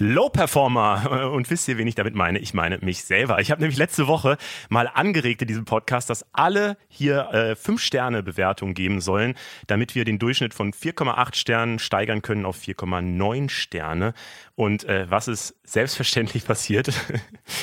Low-Performer. 0.00 1.30
Und 1.34 1.50
wisst 1.50 1.68
ihr, 1.68 1.76
wen 1.76 1.86
ich 1.86 1.94
damit 1.94 2.14
meine? 2.14 2.38
Ich 2.38 2.54
meine 2.54 2.78
mich 2.78 3.04
selber. 3.04 3.38
Ich 3.40 3.50
habe 3.50 3.60
nämlich 3.60 3.78
letzte 3.78 4.06
Woche 4.06 4.38
mal 4.70 4.90
angeregt 4.92 5.42
in 5.42 5.48
diesem 5.48 5.66
Podcast, 5.66 6.08
dass 6.08 6.24
alle 6.32 6.78
hier 6.88 7.28
äh, 7.32 7.52
5-Sterne-Bewertungen 7.52 8.72
geben 8.72 9.02
sollen, 9.02 9.34
damit 9.66 9.94
wir 9.94 10.06
den 10.06 10.18
Durchschnitt 10.18 10.54
von 10.54 10.72
4,8 10.72 11.36
Sternen 11.36 11.78
steigern 11.78 12.22
können 12.22 12.46
auf 12.46 12.58
4,9 12.58 13.50
Sterne. 13.50 14.14
Und 14.60 14.84
äh, 14.84 15.10
was 15.10 15.26
ist 15.26 15.54
selbstverständlich 15.64 16.44
passiert? 16.46 16.92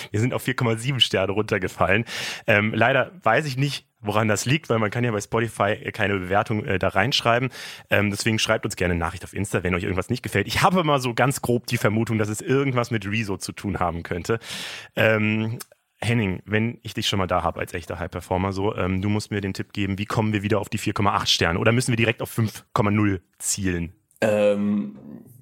wir 0.09 0.19
sind 0.19 0.33
auf 0.33 0.43
4,7 0.43 0.99
Sterne 0.99 1.31
runtergefallen. 1.31 2.05
Ähm, 2.47 2.73
leider 2.73 3.11
weiß 3.21 3.45
ich 3.45 3.55
nicht, 3.55 3.85
woran 4.01 4.27
das 4.27 4.45
liegt, 4.45 4.67
weil 4.71 4.79
man 4.79 4.89
kann 4.89 5.03
ja 5.03 5.11
bei 5.11 5.21
Spotify 5.21 5.75
keine 5.91 6.17
Bewertung 6.17 6.65
äh, 6.65 6.79
da 6.79 6.87
reinschreiben. 6.87 7.49
Ähm, 7.91 8.09
deswegen 8.09 8.39
schreibt 8.39 8.65
uns 8.65 8.75
gerne 8.75 8.93
eine 8.93 8.99
Nachricht 8.99 9.23
auf 9.23 9.35
Insta, 9.35 9.61
wenn 9.61 9.75
euch 9.75 9.83
irgendwas 9.83 10.09
nicht 10.09 10.23
gefällt. 10.23 10.47
Ich 10.47 10.63
habe 10.63 10.83
mal 10.83 10.99
so 10.99 11.13
ganz 11.13 11.43
grob 11.43 11.67
die 11.67 11.77
Vermutung, 11.77 12.17
dass 12.17 12.29
es 12.29 12.41
irgendwas 12.41 12.89
mit 12.89 13.05
Rezo 13.05 13.37
zu 13.37 13.51
tun 13.51 13.79
haben 13.79 14.01
könnte. 14.01 14.39
Ähm, 14.95 15.59
Henning, 16.01 16.41
wenn 16.45 16.79
ich 16.81 16.95
dich 16.95 17.07
schon 17.07 17.19
mal 17.19 17.27
da 17.27 17.43
habe 17.43 17.59
als 17.59 17.75
echter 17.75 17.99
High-Performer, 17.99 18.53
so, 18.53 18.75
ähm, 18.75 19.03
du 19.03 19.09
musst 19.09 19.29
mir 19.29 19.41
den 19.41 19.53
Tipp 19.53 19.71
geben, 19.71 19.99
wie 19.99 20.05
kommen 20.07 20.33
wir 20.33 20.41
wieder 20.41 20.59
auf 20.59 20.69
die 20.69 20.79
4,8 20.79 21.27
Sterne? 21.27 21.59
Oder 21.59 21.73
müssen 21.73 21.91
wir 21.91 21.97
direkt 21.97 22.23
auf 22.23 22.35
5,0 22.35 23.19
zielen? 23.37 23.93
Ähm, 24.19 24.97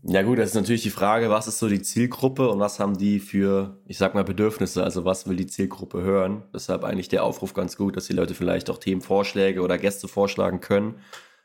ja 0.07 0.21
gut, 0.21 0.37
das 0.37 0.49
ist 0.49 0.55
natürlich 0.55 0.83
die 0.83 0.91
Frage, 0.91 1.29
was 1.31 1.47
ist 1.47 1.57
so 1.57 1.67
die 1.67 1.81
Zielgruppe 1.81 2.49
und 2.49 2.59
was 2.59 2.79
haben 2.79 2.97
die 2.97 3.19
für, 3.19 3.79
ich 3.87 3.97
sag 3.97 4.13
mal, 4.13 4.23
Bedürfnisse, 4.23 4.83
also 4.83 5.03
was 5.03 5.27
will 5.27 5.35
die 5.35 5.47
Zielgruppe 5.47 6.01
hören. 6.03 6.43
Deshalb 6.53 6.83
eigentlich 6.83 7.09
der 7.09 7.23
Aufruf 7.23 7.55
ganz 7.55 7.75
gut, 7.75 7.97
dass 7.97 8.05
die 8.05 8.13
Leute 8.13 8.35
vielleicht 8.35 8.69
auch 8.69 8.77
Themenvorschläge 8.77 9.61
oder 9.61 9.79
Gäste 9.79 10.07
vorschlagen 10.07 10.61
können, 10.61 10.95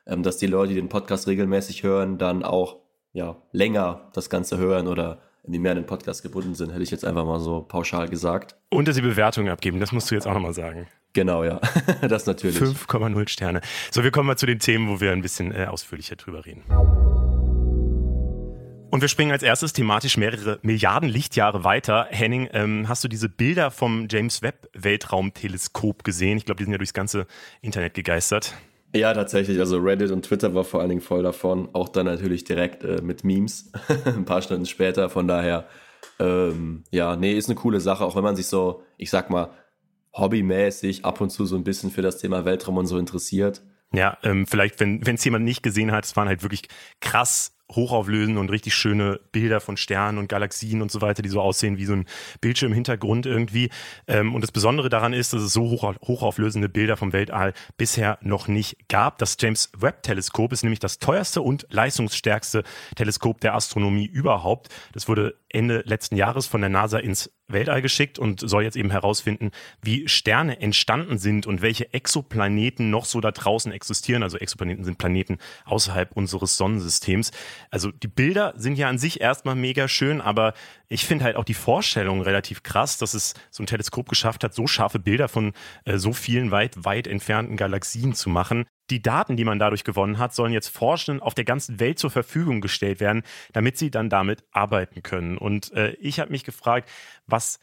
ähm, 0.07 0.23
dass 0.23 0.37
die 0.37 0.47
Leute, 0.47 0.75
die 0.75 0.81
den 0.81 0.90
Podcast 0.90 1.26
regelmäßig 1.26 1.85
hören, 1.85 2.19
dann 2.19 2.43
auch 2.43 2.76
ja, 3.12 3.37
länger 3.52 4.11
das 4.12 4.29
Ganze 4.29 4.59
hören 4.59 4.88
oder 4.88 5.21
die 5.45 5.59
mehr 5.59 5.73
an 5.73 5.79
den 5.79 5.87
Podcast 5.87 6.23
gebunden 6.23 6.55
sind, 6.55 6.71
hätte 6.71 6.83
ich 6.83 6.90
jetzt 6.90 7.05
einfach 7.05 7.25
mal 7.25 7.40
so 7.40 7.62
pauschal 7.62 8.09
gesagt. 8.09 8.57
Und 8.69 8.87
dass 8.87 8.95
sie 8.95 9.02
Bewertungen 9.02 9.49
abgeben, 9.49 9.81
das 9.81 9.90
musst 9.90 10.11
du 10.11 10.14
jetzt 10.14 10.26
auch 10.26 10.35
nochmal 10.35 10.52
sagen. 10.52 10.87
Genau, 11.12 11.45
ja. 11.45 11.61
das 12.09 12.26
natürlich. 12.26 12.59
5,0 12.59 13.29
Sterne. 13.29 13.62
So, 13.90 14.05
wir 14.05 14.11
kommen 14.11 14.26
mal 14.26 14.37
zu 14.37 14.47
den 14.47 14.59
Themen, 14.59 14.88
wo 14.88 15.00
wir 15.00 15.12
ein 15.12 15.23
bisschen 15.23 15.50
äh, 15.50 15.64
ausführlicher 15.64 16.17
drüber 16.17 16.45
reden. 16.45 16.62
Und 18.90 19.02
wir 19.02 19.09
springen 19.09 19.30
als 19.30 19.44
erstes 19.44 19.73
thematisch 19.73 20.16
mehrere 20.16 20.59
Milliarden 20.62 21.09
Lichtjahre 21.09 21.62
weiter. 21.62 22.09
Henning, 22.11 22.49
ähm, 22.52 22.88
hast 22.88 23.04
du 23.04 23.09
diese 23.09 23.28
Bilder 23.28 23.70
vom 23.70 24.09
James 24.11 24.42
Webb 24.42 24.68
Weltraumteleskop 24.73 26.02
gesehen? 26.02 26.37
Ich 26.38 26.44
glaube, 26.44 26.59
die 26.59 26.64
sind 26.64 26.73
ja 26.73 26.78
durchs 26.78 26.92
ganze 26.92 27.28
Internet 27.62 27.94
gegeistert. 27.94 28.52
Ja, 28.92 29.14
tatsächlich. 29.14 29.61
Also 29.61 29.78
Reddit 29.78 30.11
und 30.11 30.23
Twitter 30.23 30.52
war 30.54 30.64
vor 30.64 30.80
allen 30.80 30.88
Dingen 30.88 31.00
voll 31.00 31.23
davon. 31.23 31.68
Auch 31.73 31.88
dann 31.88 32.06
natürlich 32.06 32.42
direkt 32.42 32.82
äh, 32.82 33.00
mit 33.00 33.23
Memes. 33.23 33.70
Ein 34.04 34.25
paar 34.25 34.42
Stunden 34.42 34.66
später. 34.66 35.09
Von 35.09 35.28
daher, 35.28 35.68
ähm, 36.18 36.82
ja, 36.90 37.14
nee, 37.14 37.35
ist 37.35 37.49
eine 37.49 37.54
coole 37.54 37.78
Sache. 37.78 38.04
Auch 38.04 38.16
wenn 38.16 38.25
man 38.25 38.35
sich 38.35 38.49
so, 38.49 38.82
ich 38.97 39.11
sag 39.11 39.30
mal, 39.30 39.50
hobbymäßig 40.14 41.04
ab 41.04 41.20
und 41.20 41.30
zu 41.30 41.47
so 41.47 41.54
ein 41.54 41.62
bisschen 41.62 41.92
für 41.92 42.02
das 42.02 42.18
Thema 42.18 42.44
Weltraum 42.44 42.78
und 42.78 42.87
so 42.87 42.99
interessiert. 42.99 43.62
Ja, 43.92 44.18
ähm, 44.25 44.49
vielleicht, 44.49 44.80
wenn 44.80 45.00
es 45.02 45.25
jemand 45.25 45.44
nicht 45.44 45.62
gesehen 45.62 45.92
hat, 45.92 46.04
es 46.04 46.16
waren 46.16 46.26
halt 46.26 46.42
wirklich 46.42 46.62
krass 47.00 47.56
hochauflösende 47.70 48.40
und 48.40 48.50
richtig 48.50 48.74
schöne 48.74 49.20
Bilder 49.32 49.60
von 49.60 49.76
Sternen 49.76 50.18
und 50.18 50.28
Galaxien 50.28 50.82
und 50.82 50.90
so 50.90 51.00
weiter, 51.00 51.22
die 51.22 51.28
so 51.28 51.40
aussehen 51.40 51.78
wie 51.78 51.84
so 51.84 51.94
ein 51.94 52.06
Bildschirmhintergrund 52.40 53.26
irgendwie. 53.26 53.70
Ähm, 54.06 54.34
und 54.34 54.42
das 54.42 54.52
Besondere 54.52 54.88
daran 54.88 55.12
ist, 55.12 55.32
dass 55.32 55.42
es 55.42 55.52
so 55.52 55.70
hoch, 55.70 55.94
hochauflösende 56.06 56.68
Bilder 56.68 56.96
vom 56.96 57.12
Weltall 57.12 57.52
bisher 57.76 58.18
noch 58.22 58.48
nicht 58.48 58.88
gab. 58.88 59.18
Das 59.18 59.36
James 59.38 59.70
Webb 59.76 60.02
Teleskop 60.02 60.52
ist 60.52 60.62
nämlich 60.62 60.80
das 60.80 60.98
teuerste 60.98 61.42
und 61.42 61.66
leistungsstärkste 61.70 62.64
Teleskop 62.96 63.40
der 63.40 63.54
Astronomie 63.54 64.06
überhaupt. 64.06 64.68
Das 64.92 65.08
wurde 65.08 65.34
Ende 65.48 65.82
letzten 65.84 66.16
Jahres 66.16 66.46
von 66.46 66.60
der 66.60 66.70
NASA 66.70 66.98
ins 66.98 67.30
Weltall 67.52 67.83
geschickt 67.83 68.19
und 68.19 68.40
soll 68.40 68.62
jetzt 68.62 68.76
eben 68.76 68.90
herausfinden, 68.90 69.50
wie 69.83 70.09
Sterne 70.09 70.61
entstanden 70.61 71.19
sind 71.19 71.47
und 71.47 71.62
welche 71.62 71.92
Exoplaneten 71.92 72.90
noch 72.90 73.04
so 73.04 73.21
da 73.21 73.30
draußen 73.30 73.73
existieren. 73.73 74.23
Also 74.23 74.38
Exoplaneten 74.38 74.85
sind 74.85 74.99
Planeten 74.99 75.38
außerhalb 75.64 76.12
unseres 76.12 76.57
Sonnensystems. 76.57 77.30
Also 77.71 77.90
die 77.90 78.09
Bilder 78.09 78.54
sind 78.57 78.76
ja 78.78 78.88
an 78.88 78.99
sich 78.99 79.21
erstmal 79.21 79.54
mega 79.54 79.88
schön, 79.88 80.21
aber 80.21 80.54
ich 80.88 81.07
finde 81.07 81.25
halt 81.25 81.37
auch 81.37 81.45
die 81.45 81.54
Vorstellung 81.54 82.21
relativ 82.23 82.62
krass, 82.62 82.99
dass 82.99 83.14
es 83.14 83.35
so 83.50 83.62
ein 83.62 83.66
Teleskop 83.66 84.09
geschafft 84.09 84.45
hat, 84.45 84.54
so 84.54 84.66
scharfe 84.66 84.99
Bilder 84.99 85.28
von 85.28 85.52
äh, 85.85 85.99
so 85.99 86.12
vielen 86.12 86.50
weit, 86.50 86.85
weit 86.85 87.07
entfernten 87.07 87.57
Galaxien 87.57 88.14
zu 88.14 88.28
machen. 88.30 88.66
Die 88.90 89.00
Daten, 89.00 89.37
die 89.37 89.44
man 89.44 89.59
dadurch 89.59 89.85
gewonnen 89.85 90.18
hat, 90.18 90.35
sollen 90.35 90.52
jetzt 90.52 90.68
Forschenden 90.68 91.23
auf 91.23 91.35
der 91.35 91.44
ganzen 91.44 91.80
Welt 91.80 91.99
zur 91.99 92.11
Verfügung 92.11 92.61
gestellt 92.61 93.00
werden, 93.00 93.23
damit 93.52 93.78
sie 93.78 93.90
dann 93.90 94.11
damit 94.11 94.44
arbeiten 94.50 95.02
können. 95.02 95.38
Und 95.38 95.73
äh, 95.73 95.92
ich 96.00 96.20
habe 96.20 96.32
mich 96.32 96.44
gefragt, 96.44 96.88
was 97.26 97.61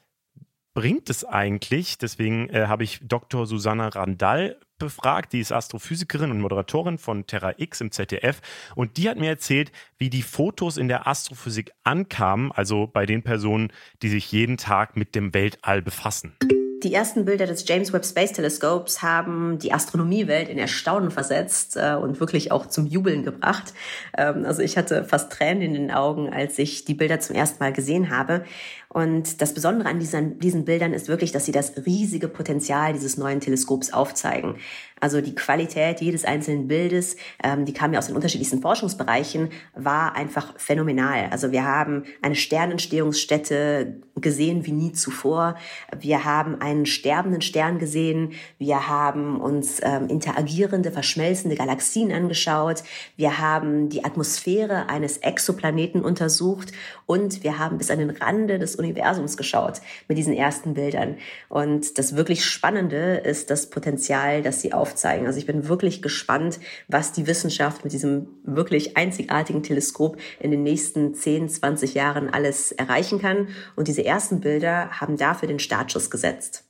bringt 0.74 1.10
es 1.10 1.25
eigentlich? 1.25 1.98
Deswegen 1.98 2.50
äh, 2.50 2.67
habe 2.67 2.84
ich 2.84 3.00
Dr. 3.01 3.46
Susanna 3.46 3.88
Randall 3.89 4.60
befragt. 4.77 5.34
Die 5.34 5.39
ist 5.39 5.51
Astrophysikerin 5.51 6.31
und 6.31 6.39
Moderatorin 6.39 6.98
von 6.98 7.25
Terra 7.25 7.55
X 7.57 7.81
im 7.81 7.91
ZDF. 7.91 8.41
Und 8.75 8.98
die 8.98 9.10
hat 9.10 9.17
mir 9.17 9.29
erzählt, 9.29 9.72
wie 9.98 10.10
die 10.10 10.22
Fotos 10.22 10.77
in 10.77 10.88
der 10.88 11.07
Astrophysik 11.07 11.72
ankamen, 11.84 12.51
also 12.51 12.88
bei 12.88 13.05
den 13.05 13.24
Personen, 13.24 13.74
die 14.01 14.10
sich 14.10 14.31
jeden 14.31 14.57
Tag 14.57 14.96
mit 14.96 15.15
dem 15.15 15.34
Weltall 15.34 15.81
befassen. 15.81 16.38
Die 16.84 16.93
ersten 16.93 17.25
Bilder 17.25 17.48
des 17.48 17.67
James 17.67 17.91
Webb 17.91 18.05
Space 18.05 18.34
Teleskops 18.34 19.01
haben 19.01 19.57
die 19.57 19.74
Astronomiewelt 19.74 20.48
in 20.48 20.60
Erstaunen 20.60 21.10
versetzt 21.10 21.75
äh, 21.75 21.96
und 21.96 22.19
wirklich 22.19 22.51
auch 22.51 22.67
zum 22.67 22.86
Jubeln 22.86 23.24
gebracht. 23.24 23.74
Ähm, 24.15 24.46
also 24.46 24.62
ich 24.62 24.77
hatte 24.77 25.03
fast 25.03 25.31
Tränen 25.31 25.63
in 25.63 25.74
den 25.74 25.91
Augen, 25.91 26.29
als 26.31 26.60
ich 26.60 26.86
die 26.86 26.93
Bilder 26.93 27.19
zum 27.19 27.36
ersten 27.36 27.63
Mal 27.63 27.74
gesehen 27.74 28.12
habe. 28.15 28.43
Und 28.89 29.41
das 29.41 29.53
Besondere 29.53 29.89
an 29.89 30.00
diesen, 30.00 30.39
diesen 30.39 30.65
Bildern 30.65 30.93
ist 30.93 31.07
wirklich, 31.07 31.31
dass 31.31 31.46
sie 31.46 31.51
das 31.51 31.74
riesige 31.86 32.27
Potenzial 32.27 32.93
dieses 32.93 33.17
neuen 33.17 33.39
Teleskops 33.39 33.91
aufzeigen. 33.91 34.57
Also 35.00 35.22
die 35.22 35.36
Qualität 35.36 36.01
jedes 36.01 36.25
einzelnen 36.25 36.68
Bildes, 36.68 37.18
ähm, 37.44 37.66
die 37.66 37.74
kam 37.74 37.94
ja 37.94 38.00
aus 38.00 38.08
den 38.08 38.16
unterschiedlichsten 38.16 38.62
Forschungsbereichen, 38.62 39.50
war 39.75 40.16
einfach 40.16 40.54
phänomenal. 40.58 41.27
Also 41.32 41.51
wir 41.51 41.63
haben 41.66 42.04
eine 42.22 42.36
Sternentstehungsstätte 42.36 44.01
gesehen 44.16 44.66
wie 44.66 44.72
nie 44.72 44.92
zuvor. 44.94 45.56
Wir 46.00 46.25
haben 46.25 46.60
einen 46.62 46.86
sterbenden 46.86 47.42
Stern 47.42 47.80
gesehen. 47.80 48.34
Wir 48.58 48.88
haben 48.88 49.39
uns 49.39 49.80
ähm, 49.84 50.08
interagierende, 50.08 50.92
verschmelzende 50.92 51.56
Galaxien 51.56 52.12
angeschaut. 52.12 52.84
Wir 53.16 53.39
haben 53.39 53.89
die 53.89 54.04
Atmosphäre 54.04 54.89
eines 54.89 55.18
Exoplaneten 55.18 56.01
untersucht 56.01 56.72
und 57.06 57.44
wir 57.44 57.60
haben 57.60 57.77
bis 57.77 57.92
an 57.92 58.00
den 58.00 58.10
Rande 58.10 58.60
des 58.60 58.75
Universums 58.75 59.38
geschaut 59.38 59.82
mit 60.08 60.18
diesen 60.18 60.34
ersten 60.34 60.74
Bildern. 60.74 61.18
Und 61.50 61.98
das 61.98 62.16
wirklich 62.16 62.46
Spannende 62.46 63.18
ist 63.18 63.50
das 63.50 63.70
Potenzial, 63.70 64.42
das 64.42 64.62
sie 64.62 64.74
aufzeigen. 64.88 65.27
Also 65.27 65.39
ich 65.39 65.46
bin 65.46 65.67
wirklich 65.67 66.01
gespannt, 66.01 66.60
was 66.88 67.12
die 67.12 67.27
Wissenschaft 67.27 67.84
mit 67.84 67.94
diesem 67.94 68.27
wirklich 68.44 68.96
einzigartigen 68.96 69.63
Teleskop 69.63 70.17
in 70.39 70.51
den 70.51 70.63
nächsten 70.63 71.13
10, 71.13 71.50
20 71.50 71.94
Jahren 71.94 72.29
alles 72.29 72.72
erreichen 72.72 73.20
kann. 73.20 73.50
Und 73.75 73.88
diese 73.88 74.06
ersten 74.06 74.39
Bilder 74.39 74.89
haben 74.91 75.17
dafür 75.17 75.48
den 75.48 75.60
Startschuss 75.60 76.10
gesetzt. 76.10 76.63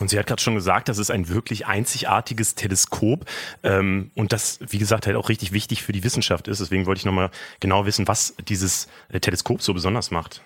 Und 0.00 0.10
sie 0.10 0.18
hat 0.18 0.26
gerade 0.26 0.42
schon 0.42 0.56
gesagt, 0.56 0.88
das 0.88 0.98
ist 0.98 1.10
ein 1.10 1.28
wirklich 1.28 1.66
einzigartiges 1.66 2.56
Teleskop 2.56 3.26
ähm, 3.62 4.10
und 4.16 4.32
das, 4.32 4.58
wie 4.60 4.78
gesagt, 4.78 5.06
halt 5.06 5.16
auch 5.16 5.28
richtig 5.28 5.52
wichtig 5.52 5.84
für 5.84 5.92
die 5.92 6.02
Wissenschaft 6.02 6.48
ist. 6.48 6.60
Deswegen 6.60 6.86
wollte 6.86 6.98
ich 6.98 7.04
nochmal 7.04 7.30
genau 7.60 7.86
wissen, 7.86 8.08
was 8.08 8.34
dieses 8.48 8.88
äh, 9.08 9.20
Teleskop 9.20 9.62
so 9.62 9.72
besonders 9.72 10.10
macht. 10.10 10.42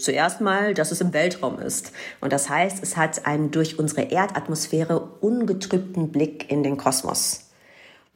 Zuerst 0.00 0.40
mal, 0.40 0.74
dass 0.74 0.92
es 0.92 1.00
im 1.00 1.12
Weltraum 1.12 1.58
ist. 1.58 1.92
Und 2.20 2.32
das 2.32 2.48
heißt, 2.48 2.82
es 2.82 2.96
hat 2.96 3.26
einen 3.26 3.50
durch 3.50 3.78
unsere 3.78 4.02
Erdatmosphäre 4.02 4.98
ungetrübten 5.20 6.10
Blick 6.10 6.50
in 6.50 6.62
den 6.62 6.76
Kosmos. 6.76 7.50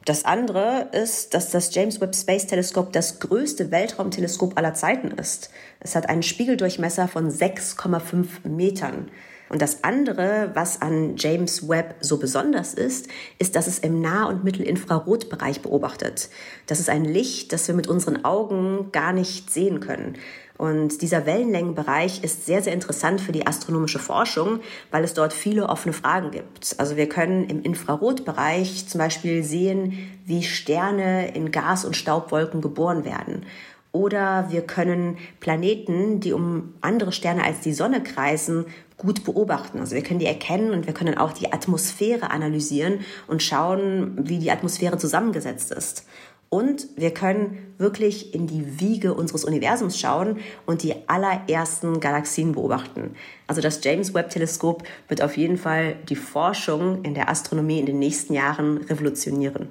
Das 0.05 0.25
andere 0.25 0.89
ist, 0.91 1.33
dass 1.33 1.49
das 1.49 1.73
James 1.73 1.99
Webb 1.99 2.15
Space 2.15 2.45
Teleskop 2.45 2.93
das 2.93 3.19
größte 3.19 3.71
Weltraumteleskop 3.71 4.57
aller 4.57 4.75
Zeiten 4.75 5.09
ist. 5.09 5.49
Es 5.79 5.95
hat 5.95 6.09
einen 6.09 6.21
Spiegeldurchmesser 6.21 7.07
von 7.07 7.31
6,5 7.31 8.47
Metern. 8.47 9.09
Und 9.49 9.61
das 9.61 9.83
andere, 9.83 10.51
was 10.53 10.81
an 10.81 11.17
James 11.17 11.69
Webb 11.69 11.95
so 12.01 12.17
besonders 12.17 12.73
ist, 12.73 13.07
ist, 13.37 13.55
dass 13.55 13.67
es 13.67 13.79
im 13.79 14.01
Nah- 14.01 14.27
und 14.27 14.43
Mittelinfrarotbereich 14.43 15.61
beobachtet. 15.61 16.29
Das 16.65 16.79
ist 16.79 16.89
ein 16.89 17.05
Licht, 17.05 17.53
das 17.53 17.67
wir 17.67 17.75
mit 17.75 17.87
unseren 17.87 18.25
Augen 18.25 18.91
gar 18.91 19.13
nicht 19.13 19.51
sehen 19.51 19.79
können. 19.79 20.17
Und 20.57 21.01
dieser 21.01 21.25
Wellenlängenbereich 21.25 22.23
ist 22.23 22.45
sehr, 22.45 22.61
sehr 22.61 22.73
interessant 22.73 23.19
für 23.19 23.31
die 23.31 23.45
astronomische 23.45 23.99
Forschung, 23.99 24.59
weil 24.89 25.03
es 25.03 25.13
dort 25.13 25.33
viele 25.33 25.67
offene 25.67 25.93
Fragen 25.93 26.31
gibt. 26.31 26.75
Also 26.77 26.95
wir 26.95 27.09
können 27.09 27.49
im 27.49 27.61
Infrarotbereich 27.61 28.87
zum 28.87 28.99
Beispiel 28.99 29.43
sehen, 29.43 29.97
wie 30.25 30.43
Sterne 30.43 31.35
in 31.35 31.51
Gas- 31.51 31.85
und 31.85 31.97
Staubwolken 31.97 32.61
geboren 32.61 33.03
werden. 33.03 33.45
Oder 33.91 34.47
wir 34.49 34.61
können 34.61 35.17
Planeten, 35.39 36.19
die 36.19 36.33
um 36.33 36.73
andere 36.81 37.13
Sterne 37.13 37.45
als 37.45 37.61
die 37.61 37.71
Sonne 37.71 38.03
kreisen, 38.03 38.65
gut 38.97 39.23
beobachten. 39.23 39.79
Also 39.79 39.95
wir 39.95 40.03
können 40.03 40.19
die 40.19 40.25
erkennen 40.25 40.71
und 40.71 40.85
wir 40.85 40.93
können 40.93 41.17
auch 41.17 41.31
die 41.31 41.53
Atmosphäre 41.53 42.29
analysieren 42.31 42.99
und 43.27 43.41
schauen, 43.41 44.17
wie 44.21 44.39
die 44.39 44.51
Atmosphäre 44.51 44.97
zusammengesetzt 44.97 45.71
ist. 45.71 46.05
Und 46.49 46.87
wir 46.95 47.11
können 47.11 47.73
wirklich 47.77 48.33
in 48.33 48.47
die 48.47 48.79
Wiege 48.79 49.13
unseres 49.13 49.43
Universums 49.43 49.99
schauen 49.99 50.39
und 50.65 50.83
die 50.83 50.93
allerersten 51.07 51.99
Galaxien 51.99 52.53
beobachten. 52.53 53.15
Also 53.47 53.61
das 53.61 53.83
James 53.83 54.13
Webb 54.13 54.29
Teleskop 54.29 54.83
wird 55.07 55.21
auf 55.21 55.35
jeden 55.37 55.57
Fall 55.57 55.95
die 56.07 56.15
Forschung 56.15 57.03
in 57.03 57.13
der 57.13 57.29
Astronomie 57.29 57.79
in 57.79 57.85
den 57.85 57.99
nächsten 57.99 58.33
Jahren 58.33 58.77
revolutionieren. 58.77 59.69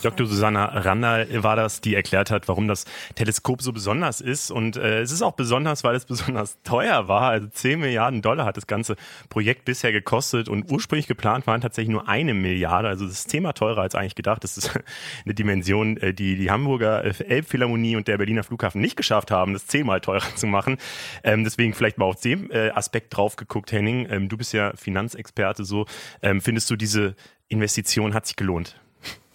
Dr. 0.00 0.26
Susanna 0.26 0.64
Randall 0.66 1.28
war 1.42 1.56
das, 1.56 1.80
die 1.80 1.94
erklärt 1.94 2.30
hat, 2.30 2.48
warum 2.48 2.66
das 2.66 2.86
Teleskop 3.14 3.62
so 3.62 3.72
besonders 3.72 4.20
ist. 4.20 4.50
Und 4.50 4.76
äh, 4.76 5.00
es 5.00 5.12
ist 5.12 5.22
auch 5.22 5.32
besonders, 5.32 5.84
weil 5.84 5.94
es 5.94 6.04
besonders 6.12 6.58
teuer 6.62 7.08
war. 7.08 7.30
Also 7.30 7.48
10 7.48 7.80
Milliarden 7.80 8.22
Dollar 8.22 8.46
hat 8.46 8.56
das 8.56 8.66
ganze 8.66 8.96
Projekt 9.28 9.64
bisher 9.64 9.92
gekostet 9.92 10.48
und 10.48 10.70
ursprünglich 10.70 11.06
geplant 11.06 11.46
waren 11.46 11.60
tatsächlich 11.60 11.92
nur 11.92 12.08
eine 12.08 12.34
Milliarde. 12.34 12.88
Also 12.88 13.06
das 13.06 13.26
Thema 13.26 13.52
teurer 13.52 13.82
als 13.82 13.94
eigentlich 13.94 14.14
gedacht. 14.14 14.42
Das 14.44 14.56
ist 14.56 14.70
eine 15.24 15.34
Dimension, 15.34 15.96
äh, 15.98 16.14
die 16.14 16.36
die 16.36 16.50
Hamburger 16.50 17.04
äh, 17.04 17.24
Elbphilharmonie 17.24 17.96
und 17.96 18.08
der 18.08 18.18
Berliner 18.18 18.44
Flughafen 18.44 18.80
nicht 18.80 18.96
geschafft 18.96 19.30
haben, 19.30 19.52
das 19.52 19.66
zehnmal 19.66 20.00
teurer 20.00 20.34
zu 20.34 20.46
machen. 20.46 20.78
Ähm, 21.22 21.44
deswegen 21.44 21.74
vielleicht 21.74 21.98
mal 21.98 22.06
auf 22.06 22.20
den 22.20 22.50
äh, 22.50 22.70
Aspekt 22.74 23.16
drauf 23.16 23.36
geguckt, 23.36 23.72
Henning. 23.72 24.06
Ähm, 24.10 24.28
du 24.28 24.36
bist 24.36 24.52
ja 24.52 24.72
Finanzexperte 24.74 25.64
so. 25.64 25.86
Ähm, 26.22 26.40
findest 26.40 26.70
du, 26.70 26.76
diese 26.76 27.14
Investition 27.48 28.14
hat 28.14 28.26
sich 28.26 28.36
gelohnt? 28.36 28.80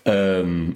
Ähm, 0.07 0.73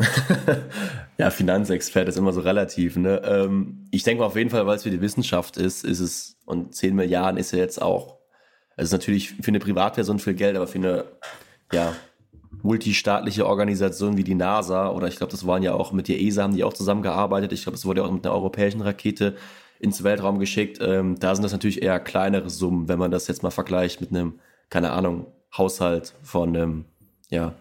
ja, 1.17 1.29
Finanzexperte 1.29 2.09
ist 2.09 2.17
immer 2.17 2.33
so 2.33 2.41
relativ. 2.41 2.97
Ne? 2.97 3.21
Ähm, 3.23 3.87
ich 3.89 4.03
denke 4.03 4.23
auf 4.25 4.35
jeden 4.35 4.49
Fall, 4.49 4.67
weil 4.67 4.75
es 4.75 4.83
für 4.83 4.91
die 4.91 5.01
Wissenschaft 5.01 5.57
ist, 5.57 5.85
ist 5.85 6.01
es, 6.01 6.37
und 6.45 6.75
10 6.75 6.95
Milliarden 6.95 7.39
ist 7.39 7.51
ja 7.51 7.59
jetzt 7.59 7.81
auch, 7.81 8.17
es 8.75 8.85
ist 8.85 8.91
natürlich 8.91 9.31
für 9.31 9.47
eine 9.47 9.59
Privatperson 9.59 10.19
viel 10.19 10.33
Geld, 10.33 10.55
aber 10.55 10.67
für 10.67 10.79
eine 10.79 11.05
ja, 11.71 11.93
multistaatliche 12.61 13.47
Organisation 13.47 14.17
wie 14.17 14.23
die 14.23 14.35
NASA, 14.35 14.89
oder 14.89 15.07
ich 15.07 15.15
glaube, 15.15 15.31
das 15.31 15.47
waren 15.47 15.63
ja 15.63 15.73
auch 15.73 15.93
mit 15.93 16.09
der 16.09 16.21
ESA, 16.21 16.43
haben 16.43 16.55
die 16.55 16.63
auch 16.63 16.73
zusammengearbeitet. 16.73 17.53
Ich 17.53 17.63
glaube, 17.63 17.77
es 17.77 17.85
wurde 17.85 18.01
ja 18.01 18.07
auch 18.07 18.11
mit 18.11 18.25
einer 18.25 18.35
europäischen 18.35 18.81
Rakete 18.81 19.35
ins 19.79 20.03
Weltraum 20.03 20.39
geschickt. 20.39 20.79
Ähm, 20.81 21.17
da 21.19 21.33
sind 21.35 21.43
das 21.43 21.53
natürlich 21.53 21.81
eher 21.81 21.99
kleinere 21.99 22.49
Summen, 22.49 22.87
wenn 22.87 22.99
man 22.99 23.11
das 23.11 23.27
jetzt 23.27 23.43
mal 23.43 23.49
vergleicht 23.49 24.01
mit 24.01 24.11
einem, 24.11 24.39
keine 24.69 24.91
Ahnung, 24.91 25.27
Haushalt 25.57 26.13
von 26.21 26.49
einem, 26.49 26.85
ja, 27.29 27.55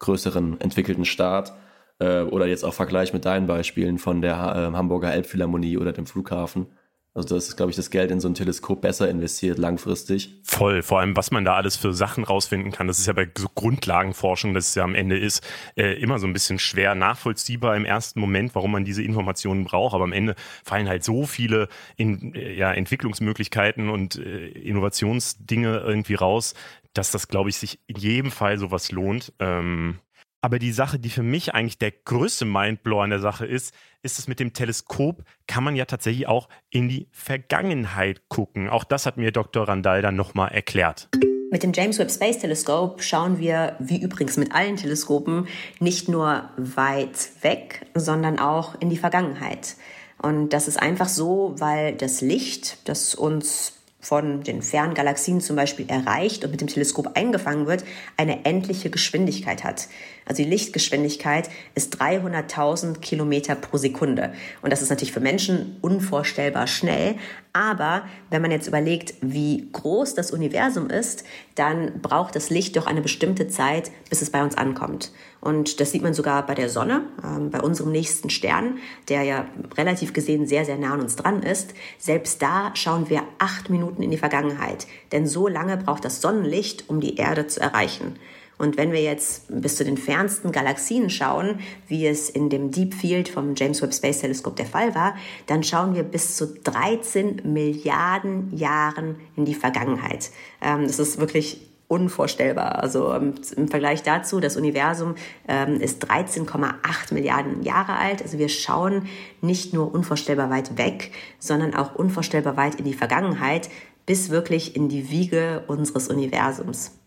größeren 0.00 0.60
entwickelten 0.60 1.04
Staat 1.04 1.52
äh, 2.00 2.22
oder 2.22 2.46
jetzt 2.46 2.64
auch 2.64 2.74
Vergleich 2.74 3.12
mit 3.12 3.24
deinen 3.24 3.46
Beispielen 3.46 3.98
von 3.98 4.20
der 4.20 4.34
äh, 4.34 4.76
Hamburger 4.76 5.12
Elbphilharmonie 5.12 5.78
oder 5.78 5.92
dem 5.92 6.06
Flughafen. 6.06 6.66
Also 7.12 7.34
das 7.34 7.48
ist, 7.48 7.56
glaube 7.56 7.70
ich, 7.70 7.76
das 7.76 7.90
Geld 7.90 8.12
in 8.12 8.20
so 8.20 8.28
ein 8.28 8.34
Teleskop 8.34 8.80
besser 8.80 9.10
investiert 9.10 9.58
langfristig. 9.58 10.40
Voll, 10.44 10.82
vor 10.82 11.00
allem, 11.00 11.16
was 11.16 11.32
man 11.32 11.44
da 11.44 11.56
alles 11.56 11.74
für 11.74 11.92
Sachen 11.92 12.22
rausfinden 12.22 12.70
kann. 12.70 12.86
Das 12.86 13.00
ist 13.00 13.06
ja 13.06 13.12
bei 13.12 13.28
so 13.36 13.48
Grundlagenforschung, 13.52 14.54
das 14.54 14.68
es 14.68 14.74
ja 14.76 14.84
am 14.84 14.94
Ende 14.94 15.18
ist, 15.18 15.44
äh, 15.76 16.00
immer 16.00 16.20
so 16.20 16.28
ein 16.28 16.32
bisschen 16.32 16.60
schwer 16.60 16.94
nachvollziehbar 16.94 17.76
im 17.76 17.84
ersten 17.84 18.20
Moment, 18.20 18.54
warum 18.54 18.70
man 18.70 18.84
diese 18.84 19.02
Informationen 19.02 19.64
braucht. 19.64 19.92
Aber 19.92 20.04
am 20.04 20.12
Ende 20.12 20.36
fallen 20.62 20.88
halt 20.88 21.02
so 21.02 21.26
viele 21.26 21.68
in, 21.96 22.32
äh, 22.36 22.54
ja, 22.54 22.72
Entwicklungsmöglichkeiten 22.72 23.88
und 23.88 24.14
äh, 24.14 24.46
Innovationsdinge 24.46 25.78
irgendwie 25.80 26.14
raus, 26.14 26.54
dass 26.94 27.10
das, 27.10 27.28
glaube 27.28 27.50
ich, 27.50 27.56
sich 27.56 27.80
in 27.86 27.96
jedem 27.96 28.30
Fall 28.30 28.58
sowas 28.58 28.90
lohnt. 28.90 29.32
Ähm, 29.38 29.98
Aber 30.42 30.58
die 30.58 30.72
Sache, 30.72 30.98
die 30.98 31.10
für 31.10 31.22
mich 31.22 31.54
eigentlich 31.54 31.78
der 31.78 31.92
größte 31.92 32.44
Mindblower 32.46 33.04
an 33.04 33.10
der 33.10 33.20
Sache 33.20 33.46
ist, 33.46 33.74
ist 34.02 34.18
es 34.18 34.26
mit 34.26 34.40
dem 34.40 34.52
Teleskop, 34.54 35.22
kann 35.46 35.62
man 35.62 35.76
ja 35.76 35.84
tatsächlich 35.84 36.26
auch 36.26 36.48
in 36.70 36.88
die 36.88 37.08
Vergangenheit 37.12 38.28
gucken. 38.28 38.70
Auch 38.70 38.84
das 38.84 39.04
hat 39.04 39.18
mir 39.18 39.32
Dr. 39.32 39.68
Randall 39.68 40.00
dann 40.00 40.16
nochmal 40.16 40.52
erklärt. 40.52 41.08
Mit 41.52 41.62
dem 41.62 41.72
James 41.72 41.98
Webb 41.98 42.10
Space 42.10 42.38
Telescope 42.38 43.02
schauen 43.02 43.38
wir, 43.38 43.74
wie 43.80 44.00
übrigens 44.00 44.36
mit 44.36 44.52
allen 44.54 44.76
Teleskopen, 44.76 45.48
nicht 45.80 46.08
nur 46.08 46.48
weit 46.56 47.30
weg, 47.42 47.86
sondern 47.94 48.38
auch 48.38 48.80
in 48.80 48.88
die 48.88 48.96
Vergangenheit. 48.96 49.76
Und 50.22 50.50
das 50.50 50.68
ist 50.68 50.80
einfach 50.80 51.08
so, 51.08 51.54
weil 51.58 51.94
das 51.94 52.20
Licht, 52.20 52.88
das 52.88 53.14
uns 53.14 53.79
von 54.00 54.42
den 54.42 54.62
fernen 54.62 54.94
Galaxien 54.94 55.40
zum 55.40 55.56
Beispiel 55.56 55.88
erreicht 55.88 56.44
und 56.44 56.50
mit 56.50 56.60
dem 56.60 56.68
Teleskop 56.68 57.16
eingefangen 57.16 57.66
wird, 57.66 57.84
eine 58.16 58.44
endliche 58.44 58.90
Geschwindigkeit 58.90 59.62
hat. 59.62 59.88
Also 60.30 60.44
die 60.44 60.48
Lichtgeschwindigkeit 60.48 61.50
ist 61.74 62.00
300.000 62.00 63.00
Kilometer 63.00 63.56
pro 63.56 63.78
Sekunde. 63.78 64.32
Und 64.62 64.72
das 64.72 64.80
ist 64.80 64.88
natürlich 64.88 65.10
für 65.12 65.18
Menschen 65.18 65.76
unvorstellbar 65.80 66.68
schnell. 66.68 67.16
Aber 67.52 68.04
wenn 68.30 68.40
man 68.40 68.52
jetzt 68.52 68.68
überlegt, 68.68 69.14
wie 69.22 69.68
groß 69.72 70.14
das 70.14 70.30
Universum 70.30 70.88
ist, 70.88 71.24
dann 71.56 72.00
braucht 72.00 72.36
das 72.36 72.48
Licht 72.48 72.76
doch 72.76 72.86
eine 72.86 73.02
bestimmte 73.02 73.48
Zeit, 73.48 73.90
bis 74.08 74.22
es 74.22 74.30
bei 74.30 74.40
uns 74.44 74.56
ankommt. 74.56 75.10
Und 75.40 75.80
das 75.80 75.90
sieht 75.90 76.02
man 76.02 76.14
sogar 76.14 76.46
bei 76.46 76.54
der 76.54 76.68
Sonne, 76.68 77.02
äh, 77.24 77.40
bei 77.40 77.60
unserem 77.60 77.90
nächsten 77.90 78.30
Stern, 78.30 78.78
der 79.08 79.24
ja 79.24 79.48
relativ 79.76 80.12
gesehen 80.12 80.46
sehr, 80.46 80.64
sehr 80.64 80.78
nah 80.78 80.94
an 80.94 81.00
uns 81.00 81.16
dran 81.16 81.42
ist. 81.42 81.74
Selbst 81.98 82.40
da 82.40 82.70
schauen 82.74 83.10
wir 83.10 83.24
acht 83.38 83.68
Minuten 83.68 84.04
in 84.04 84.12
die 84.12 84.16
Vergangenheit. 84.16 84.86
Denn 85.10 85.26
so 85.26 85.48
lange 85.48 85.76
braucht 85.76 86.04
das 86.04 86.20
Sonnenlicht, 86.20 86.88
um 86.88 87.00
die 87.00 87.16
Erde 87.16 87.48
zu 87.48 87.60
erreichen. 87.60 88.14
Und 88.60 88.76
wenn 88.76 88.92
wir 88.92 89.02
jetzt 89.02 89.44
bis 89.48 89.76
zu 89.76 89.84
den 89.84 89.96
fernsten 89.96 90.52
Galaxien 90.52 91.08
schauen, 91.08 91.60
wie 91.88 92.06
es 92.06 92.28
in 92.28 92.50
dem 92.50 92.70
Deep 92.70 92.92
Field 92.92 93.30
vom 93.30 93.54
James 93.54 93.80
Webb 93.80 93.94
Space 93.94 94.20
Telescope 94.20 94.56
der 94.56 94.66
Fall 94.66 94.94
war, 94.94 95.16
dann 95.46 95.62
schauen 95.62 95.94
wir 95.94 96.02
bis 96.02 96.36
zu 96.36 96.46
13 96.46 97.40
Milliarden 97.44 98.54
Jahren 98.54 99.16
in 99.34 99.46
die 99.46 99.54
Vergangenheit. 99.54 100.28
Ähm, 100.60 100.86
das 100.86 100.98
ist 100.98 101.18
wirklich 101.18 101.62
unvorstellbar. 101.88 102.82
Also 102.82 103.14
ähm, 103.14 103.32
im 103.56 103.68
Vergleich 103.68 104.02
dazu, 104.02 104.40
das 104.40 104.58
Universum 104.58 105.14
ähm, 105.48 105.80
ist 105.80 106.04
13,8 106.04 107.14
Milliarden 107.14 107.62
Jahre 107.62 107.94
alt. 107.96 108.20
Also 108.20 108.38
wir 108.38 108.50
schauen 108.50 109.06
nicht 109.40 109.72
nur 109.72 109.94
unvorstellbar 109.94 110.50
weit 110.50 110.76
weg, 110.76 111.12
sondern 111.38 111.74
auch 111.74 111.94
unvorstellbar 111.94 112.58
weit 112.58 112.74
in 112.74 112.84
die 112.84 112.92
Vergangenheit, 112.92 113.70
bis 114.04 114.28
wirklich 114.28 114.76
in 114.76 114.90
die 114.90 115.10
Wiege 115.10 115.64
unseres 115.66 116.08
Universums. 116.08 116.99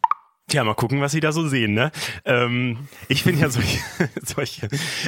Tja, 0.50 0.64
mal 0.66 0.74
gucken, 0.74 1.00
was 1.00 1.14
sie 1.14 1.22
da 1.22 1.32
so 1.32 1.48
sehen, 1.48 1.74
ne? 1.74 1.92
Ähm, 2.26 2.90
ich 3.08 3.24
finde 3.24 3.42
ja 3.42 3.50
solche, 3.50 3.80
solche 4.22 4.68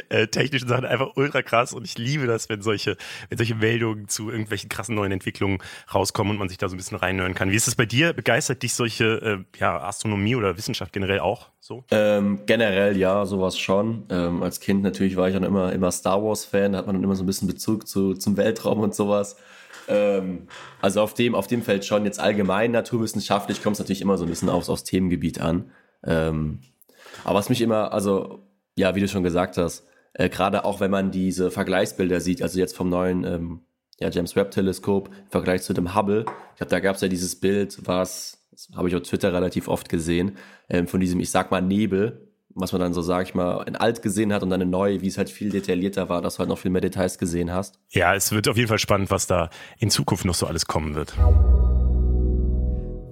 äh, 0.09 0.27
technischen 0.27 0.67
Sachen 0.67 0.85
einfach 0.85 1.17
ultra 1.17 1.41
krass 1.41 1.73
und 1.73 1.83
ich 1.83 1.97
liebe 1.97 2.25
das, 2.25 2.47
wenn 2.47 2.61
solche, 2.61 2.95
wenn 3.29 3.37
solche 3.37 3.55
Meldungen 3.55 4.07
zu 4.07 4.29
irgendwelchen 4.29 4.69
krassen 4.69 4.95
neuen 4.95 5.11
Entwicklungen 5.11 5.59
rauskommen 5.93 6.31
und 6.31 6.39
man 6.39 6.47
sich 6.47 6.57
da 6.57 6.69
so 6.69 6.75
ein 6.75 6.77
bisschen 6.77 6.97
reinhören 6.97 7.35
kann. 7.35 7.51
Wie 7.51 7.55
ist 7.55 7.67
es 7.67 7.75
bei 7.75 7.85
dir? 7.85 8.13
Begeistert 8.13 8.63
dich 8.63 8.73
solche 8.73 9.45
äh, 9.53 9.59
ja, 9.59 9.81
Astronomie 9.81 10.35
oder 10.35 10.57
Wissenschaft 10.57 10.93
generell 10.93 11.19
auch 11.19 11.49
so? 11.59 11.83
Ähm, 11.91 12.41
generell 12.45 12.95
ja, 12.95 13.25
sowas 13.25 13.57
schon. 13.59 14.05
Ähm, 14.09 14.41
als 14.41 14.61
Kind 14.61 14.83
natürlich 14.83 15.17
war 15.17 15.27
ich 15.27 15.33
dann 15.33 15.43
immer, 15.43 15.73
immer 15.73 15.91
Star 15.91 16.23
Wars-Fan, 16.23 16.71
da 16.71 16.77
hat 16.77 16.87
man 16.87 16.95
dann 16.95 17.03
immer 17.03 17.15
so 17.15 17.23
ein 17.23 17.27
bisschen 17.27 17.47
Bezug 17.47 17.87
zu, 17.87 18.13
zum 18.13 18.37
Weltraum 18.37 18.79
und 18.79 18.95
sowas. 18.95 19.35
Ähm, 19.87 20.47
also 20.81 21.01
auf 21.01 21.13
dem, 21.13 21.35
auf 21.35 21.47
dem 21.47 21.61
Feld 21.61 21.85
schon 21.85 22.05
jetzt 22.05 22.19
allgemein 22.19 22.71
naturwissenschaftlich 22.71 23.61
kommt 23.61 23.75
es 23.75 23.79
natürlich 23.79 24.01
immer 24.01 24.17
so 24.17 24.25
ein 24.25 24.29
bisschen 24.29 24.49
aufs, 24.49 24.69
aufs 24.69 24.83
Themengebiet 24.83 25.41
an. 25.41 25.71
Ähm, 26.03 26.59
aber 27.23 27.39
was 27.39 27.49
mich 27.49 27.61
immer, 27.61 27.93
also 27.93 28.43
ja, 28.75 28.95
wie 28.95 29.01
du 29.01 29.07
schon 29.07 29.23
gesagt 29.23 29.57
hast, 29.57 29.85
äh, 30.13 30.29
gerade 30.29 30.65
auch 30.65 30.79
wenn 30.79 30.91
man 30.91 31.11
diese 31.11 31.51
Vergleichsbilder 31.51 32.19
sieht, 32.19 32.41
also 32.41 32.59
jetzt 32.59 32.75
vom 32.75 32.89
neuen 32.89 33.23
ähm, 33.23 33.61
ja, 33.99 34.09
James 34.09 34.35
Webb 34.35 34.51
Teleskop 34.51 35.07
im 35.07 35.29
Vergleich 35.29 35.61
zu 35.61 35.73
dem 35.73 35.95
Hubble, 35.95 36.25
ich 36.51 36.57
glaube, 36.57 36.69
da 36.69 36.79
gab 36.79 36.95
es 36.95 37.01
ja 37.01 37.07
dieses 37.07 37.39
Bild, 37.39 37.77
was, 37.85 38.45
habe 38.75 38.89
ich 38.89 38.95
auf 38.95 39.03
Twitter 39.03 39.33
relativ 39.33 39.67
oft 39.67 39.89
gesehen, 39.89 40.37
ähm, 40.69 40.87
von 40.87 40.99
diesem, 40.99 41.19
ich 41.19 41.31
sag 41.31 41.51
mal, 41.51 41.61
Nebel, 41.61 42.24
was 42.55 42.71
man 42.71 42.81
dann 42.81 42.93
so, 42.93 43.01
sag 43.01 43.27
ich 43.27 43.35
mal, 43.35 43.63
in 43.63 43.75
alt 43.75 44.01
gesehen 44.01 44.33
hat 44.33 44.41
und 44.41 44.49
dann 44.49 44.61
in 44.61 44.69
neu, 44.69 45.01
wie 45.01 45.07
es 45.07 45.17
halt 45.17 45.29
viel 45.29 45.49
detaillierter 45.49 46.09
war, 46.09 46.21
dass 46.21 46.35
du 46.35 46.39
halt 46.39 46.49
noch 46.49 46.57
viel 46.57 46.71
mehr 46.71 46.81
Details 46.81 47.17
gesehen 47.17 47.51
hast. 47.51 47.79
Ja, 47.89 48.15
es 48.15 48.31
wird 48.31 48.47
auf 48.47 48.55
jeden 48.55 48.69
Fall 48.69 48.79
spannend, 48.79 49.11
was 49.11 49.27
da 49.27 49.49
in 49.77 49.89
Zukunft 49.89 50.25
noch 50.25 50.35
so 50.35 50.47
alles 50.47 50.65
kommen 50.65 50.95
wird. 50.95 51.13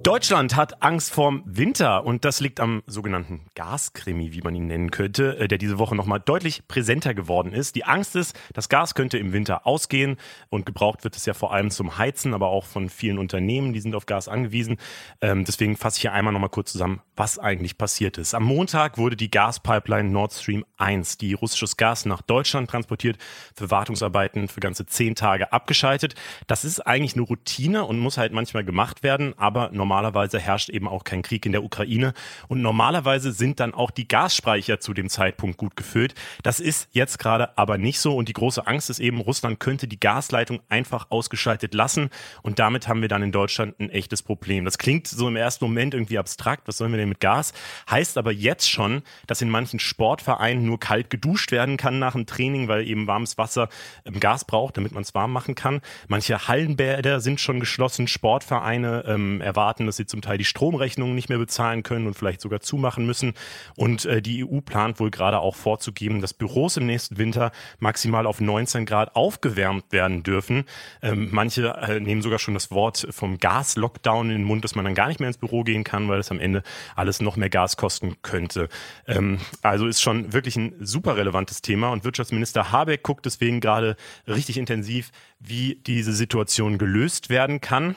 Deutschland 0.04 0.54
hat 0.54 0.82
Angst 0.82 1.14
vorm 1.14 1.42
Winter 1.46 2.04
und 2.04 2.26
das 2.26 2.40
liegt 2.40 2.60
am 2.60 2.82
sogenannten 2.86 3.46
Gaskrimi, 3.54 4.34
wie 4.34 4.42
man 4.42 4.54
ihn 4.54 4.66
nennen 4.66 4.90
könnte, 4.90 5.38
äh, 5.38 5.48
der 5.48 5.56
diese 5.56 5.78
Woche 5.78 5.96
nochmal 5.96 6.20
deutlich 6.20 6.68
präsenter 6.68 7.14
geworden 7.14 7.54
ist. 7.54 7.74
Die 7.74 7.86
Angst 7.86 8.14
ist, 8.14 8.38
das 8.52 8.68
Gas 8.68 8.94
könnte 8.94 9.16
im 9.16 9.32
Winter 9.32 9.66
ausgehen 9.66 10.18
und 10.50 10.66
gebraucht 10.66 11.04
wird 11.04 11.16
es 11.16 11.24
ja 11.24 11.32
vor 11.32 11.54
allem 11.54 11.70
zum 11.70 11.96
Heizen, 11.96 12.34
aber 12.34 12.48
auch 12.48 12.66
von 12.66 12.90
vielen 12.90 13.16
Unternehmen, 13.16 13.72
die 13.72 13.80
sind 13.80 13.94
auf 13.94 14.04
Gas 14.04 14.28
angewiesen. 14.28 14.76
Ähm, 15.22 15.46
deswegen 15.46 15.74
fasse 15.74 15.96
ich 15.96 16.02
hier 16.02 16.12
einmal 16.12 16.34
nochmal 16.34 16.50
kurz 16.50 16.72
zusammen, 16.72 17.00
was 17.16 17.38
eigentlich 17.38 17.78
passiert 17.78 18.18
ist. 18.18 18.34
Am 18.34 18.44
Montag 18.44 18.98
wurde 18.98 19.16
die 19.16 19.30
Gaspipeline 19.30 20.10
Nord 20.10 20.34
Stream 20.34 20.66
1, 20.76 21.16
die 21.16 21.32
russisches 21.32 21.78
Gas 21.78 22.04
nach 22.04 22.20
Deutschland 22.20 22.68
transportiert, 22.68 23.16
für 23.54 23.70
Wartungsarbeiten 23.70 24.48
für 24.48 24.60
ganze 24.60 24.84
zehn 24.84 25.14
Tage 25.14 25.50
abgeschaltet. 25.54 26.14
Das 26.46 26.66
ist 26.66 26.80
eigentlich 26.80 27.14
eine 27.14 27.22
Routine 27.22 27.86
und 27.86 27.98
muss 27.98 28.18
halt 28.18 28.34
manchmal 28.34 28.66
gemacht 28.66 29.02
werden, 29.02 29.32
aber 29.38 29.70
normal 29.72 29.93
normalerweise 29.94 30.40
herrscht 30.40 30.70
eben 30.70 30.88
auch 30.88 31.04
kein 31.04 31.22
Krieg 31.22 31.46
in 31.46 31.52
der 31.52 31.62
Ukraine 31.62 32.14
und 32.48 32.60
normalerweise 32.60 33.30
sind 33.30 33.60
dann 33.60 33.74
auch 33.74 33.92
die 33.92 34.08
Gasspeicher 34.08 34.80
zu 34.80 34.92
dem 34.92 35.08
Zeitpunkt 35.08 35.56
gut 35.56 35.76
gefüllt. 35.76 36.14
Das 36.42 36.58
ist 36.58 36.88
jetzt 36.90 37.20
gerade 37.20 37.56
aber 37.56 37.78
nicht 37.78 38.00
so 38.00 38.16
und 38.16 38.28
die 38.28 38.32
große 38.32 38.66
Angst 38.66 38.90
ist 38.90 38.98
eben, 38.98 39.20
Russland 39.20 39.60
könnte 39.60 39.86
die 39.86 40.00
Gasleitung 40.00 40.58
einfach 40.68 41.12
ausgeschaltet 41.12 41.74
lassen 41.74 42.10
und 42.42 42.58
damit 42.58 42.88
haben 42.88 43.02
wir 43.02 43.08
dann 43.08 43.22
in 43.22 43.30
Deutschland 43.30 43.78
ein 43.78 43.88
echtes 43.88 44.20
Problem. 44.24 44.64
Das 44.64 44.78
klingt 44.78 45.06
so 45.06 45.28
im 45.28 45.36
ersten 45.36 45.64
Moment 45.64 45.94
irgendwie 45.94 46.18
abstrakt, 46.18 46.66
was 46.66 46.78
sollen 46.78 46.90
wir 46.90 46.98
denn 46.98 47.08
mit 47.08 47.20
Gas? 47.20 47.52
Heißt 47.88 48.18
aber 48.18 48.32
jetzt 48.32 48.68
schon, 48.68 49.02
dass 49.28 49.42
in 49.42 49.48
manchen 49.48 49.78
Sportvereinen 49.78 50.66
nur 50.66 50.80
kalt 50.80 51.08
geduscht 51.08 51.52
werden 51.52 51.76
kann 51.76 52.00
nach 52.00 52.14
dem 52.14 52.26
Training, 52.26 52.66
weil 52.66 52.84
eben 52.88 53.06
warmes 53.06 53.38
Wasser 53.38 53.68
ähm, 54.04 54.18
Gas 54.18 54.44
braucht, 54.44 54.76
damit 54.76 54.90
man 54.90 55.04
es 55.04 55.14
warm 55.14 55.32
machen 55.32 55.54
kann. 55.54 55.82
Manche 56.08 56.48
Hallenbäder 56.48 57.20
sind 57.20 57.38
schon 57.38 57.60
geschlossen, 57.60 58.08
Sportvereine 58.08 59.04
ähm, 59.06 59.40
erwarten 59.40 59.83
merken, 59.84 59.86
dass 59.86 59.96
sie 59.96 60.06
zum 60.06 60.22
Teil 60.22 60.38
die 60.38 60.44
Stromrechnungen 60.44 61.14
nicht 61.14 61.28
mehr 61.28 61.38
bezahlen 61.38 61.82
können 61.82 62.06
und 62.06 62.14
vielleicht 62.14 62.40
sogar 62.40 62.60
zumachen 62.60 63.06
müssen. 63.06 63.34
Und 63.76 64.04
äh, 64.04 64.22
die 64.22 64.44
EU 64.44 64.60
plant 64.60 65.00
wohl 65.00 65.10
gerade 65.10 65.40
auch 65.40 65.54
vorzugeben, 65.54 66.20
dass 66.20 66.34
Büros 66.34 66.76
im 66.76 66.86
nächsten 66.86 67.18
Winter 67.18 67.52
maximal 67.78 68.26
auf 68.26 68.40
19 68.40 68.86
Grad 68.86 69.14
aufgewärmt 69.14 69.92
werden 69.92 70.22
dürfen. 70.22 70.64
Ähm, 71.02 71.28
manche 71.30 71.68
äh, 71.68 72.00
nehmen 72.00 72.22
sogar 72.22 72.38
schon 72.38 72.54
das 72.54 72.70
Wort 72.70 73.06
vom 73.10 73.38
Gas-Lockdown 73.38 74.30
in 74.30 74.38
den 74.38 74.44
Mund, 74.44 74.64
dass 74.64 74.74
man 74.74 74.84
dann 74.84 74.94
gar 74.94 75.08
nicht 75.08 75.20
mehr 75.20 75.28
ins 75.28 75.38
Büro 75.38 75.62
gehen 75.62 75.84
kann, 75.84 76.08
weil 76.08 76.20
es 76.20 76.30
am 76.30 76.40
Ende 76.40 76.62
alles 76.96 77.20
noch 77.20 77.36
mehr 77.36 77.50
Gas 77.50 77.76
kosten 77.76 78.16
könnte. 78.22 78.68
Ähm, 79.06 79.38
also 79.62 79.86
ist 79.86 80.02
schon 80.02 80.32
wirklich 80.32 80.56
ein 80.56 80.74
super 80.80 81.16
relevantes 81.16 81.62
Thema 81.62 81.90
und 81.90 82.04
Wirtschaftsminister 82.04 82.72
Habeck 82.72 83.02
guckt 83.02 83.26
deswegen 83.26 83.60
gerade 83.60 83.96
richtig 84.26 84.56
intensiv, 84.56 85.10
wie 85.38 85.80
diese 85.86 86.12
Situation 86.12 86.78
gelöst 86.78 87.28
werden 87.28 87.60
kann. 87.60 87.94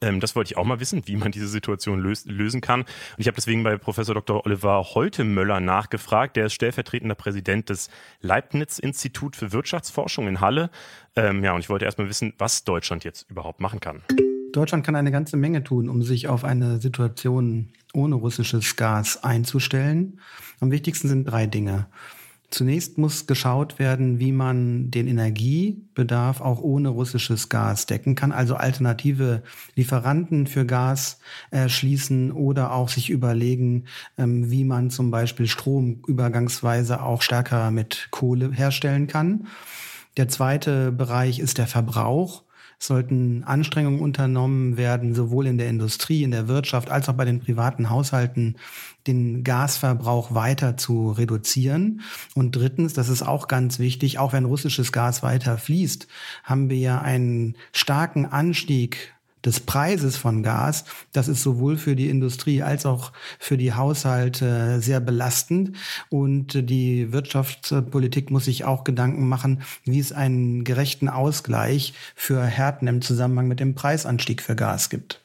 Ähm, 0.00 0.20
das 0.20 0.36
wollte 0.36 0.52
ich 0.52 0.56
auch 0.56 0.64
mal 0.64 0.80
wissen, 0.80 1.02
wie 1.06 1.16
man 1.16 1.32
diese 1.32 1.48
Situation 1.48 2.00
löst, 2.00 2.28
lösen 2.28 2.60
kann. 2.60 2.80
Und 2.80 2.88
ich 3.18 3.26
habe 3.26 3.36
deswegen 3.36 3.62
bei 3.62 3.76
Professor 3.76 4.14
Dr. 4.14 4.44
Oliver 4.44 4.82
Holtemöller 4.94 5.60
nachgefragt. 5.60 6.36
Der 6.36 6.46
ist 6.46 6.54
stellvertretender 6.54 7.14
Präsident 7.14 7.68
des 7.68 7.90
Leibniz-Institut 8.20 9.36
für 9.36 9.52
Wirtschaftsforschung 9.52 10.28
in 10.28 10.40
Halle. 10.40 10.70
Ähm, 11.16 11.44
ja, 11.44 11.52
und 11.52 11.60
ich 11.60 11.68
wollte 11.68 11.84
erst 11.84 11.98
mal 11.98 12.08
wissen, 12.08 12.32
was 12.38 12.64
Deutschland 12.64 13.04
jetzt 13.04 13.30
überhaupt 13.30 13.60
machen 13.60 13.80
kann. 13.80 14.02
Deutschland 14.52 14.84
kann 14.84 14.96
eine 14.96 15.10
ganze 15.10 15.36
Menge 15.36 15.64
tun, 15.64 15.88
um 15.88 16.02
sich 16.02 16.28
auf 16.28 16.44
eine 16.44 16.78
Situation 16.78 17.70
ohne 17.94 18.16
russisches 18.16 18.76
Gas 18.76 19.22
einzustellen. 19.24 20.20
Am 20.60 20.70
wichtigsten 20.70 21.08
sind 21.08 21.24
drei 21.24 21.46
Dinge. 21.46 21.86
Zunächst 22.52 22.98
muss 22.98 23.26
geschaut 23.26 23.78
werden, 23.78 24.18
wie 24.18 24.30
man 24.30 24.90
den 24.90 25.08
Energiebedarf 25.08 26.42
auch 26.42 26.60
ohne 26.60 26.90
russisches 26.90 27.48
Gas 27.48 27.86
decken 27.86 28.14
kann, 28.14 28.30
also 28.30 28.56
alternative 28.56 29.42
Lieferanten 29.74 30.46
für 30.46 30.66
Gas 30.66 31.18
erschließen 31.50 32.30
oder 32.30 32.74
auch 32.74 32.90
sich 32.90 33.08
überlegen, 33.08 33.86
ähm, 34.18 34.50
wie 34.50 34.64
man 34.64 34.90
zum 34.90 35.10
Beispiel 35.10 35.46
Strom 35.46 36.02
übergangsweise 36.06 37.02
auch 37.02 37.22
stärker 37.22 37.70
mit 37.70 38.08
Kohle 38.10 38.52
herstellen 38.52 39.06
kann. 39.06 39.46
Der 40.18 40.28
zweite 40.28 40.92
Bereich 40.92 41.38
ist 41.38 41.56
der 41.56 41.66
Verbrauch 41.66 42.42
sollten 42.82 43.44
Anstrengungen 43.44 44.00
unternommen 44.00 44.76
werden, 44.76 45.14
sowohl 45.14 45.46
in 45.46 45.56
der 45.56 45.68
Industrie, 45.68 46.24
in 46.24 46.32
der 46.32 46.48
Wirtschaft 46.48 46.90
als 46.90 47.08
auch 47.08 47.14
bei 47.14 47.24
den 47.24 47.40
privaten 47.40 47.90
Haushalten, 47.90 48.56
den 49.06 49.44
Gasverbrauch 49.44 50.34
weiter 50.34 50.76
zu 50.76 51.10
reduzieren. 51.10 52.02
Und 52.34 52.56
drittens, 52.56 52.92
das 52.92 53.08
ist 53.08 53.22
auch 53.22 53.48
ganz 53.48 53.78
wichtig, 53.78 54.18
auch 54.18 54.32
wenn 54.32 54.44
russisches 54.44 54.92
Gas 54.92 55.22
weiter 55.22 55.58
fließt, 55.58 56.06
haben 56.44 56.70
wir 56.70 56.78
ja 56.78 57.00
einen 57.00 57.56
starken 57.72 58.26
Anstieg 58.26 59.12
des 59.44 59.60
Preises 59.60 60.16
von 60.16 60.42
Gas, 60.42 60.84
das 61.12 61.28
ist 61.28 61.42
sowohl 61.42 61.76
für 61.76 61.96
die 61.96 62.08
Industrie 62.08 62.62
als 62.62 62.86
auch 62.86 63.12
für 63.38 63.56
die 63.56 63.74
Haushalte 63.74 64.80
sehr 64.80 65.00
belastend. 65.00 65.76
Und 66.08 66.70
die 66.70 67.12
Wirtschaftspolitik 67.12 68.30
muss 68.30 68.44
sich 68.44 68.64
auch 68.64 68.84
Gedanken 68.84 69.28
machen, 69.28 69.62
wie 69.84 69.98
es 69.98 70.12
einen 70.12 70.64
gerechten 70.64 71.08
Ausgleich 71.08 71.94
für 72.14 72.42
Härten 72.42 72.88
im 72.88 73.02
Zusammenhang 73.02 73.48
mit 73.48 73.60
dem 73.60 73.74
Preisanstieg 73.74 74.42
für 74.42 74.56
Gas 74.56 74.90
gibt. 74.90 75.21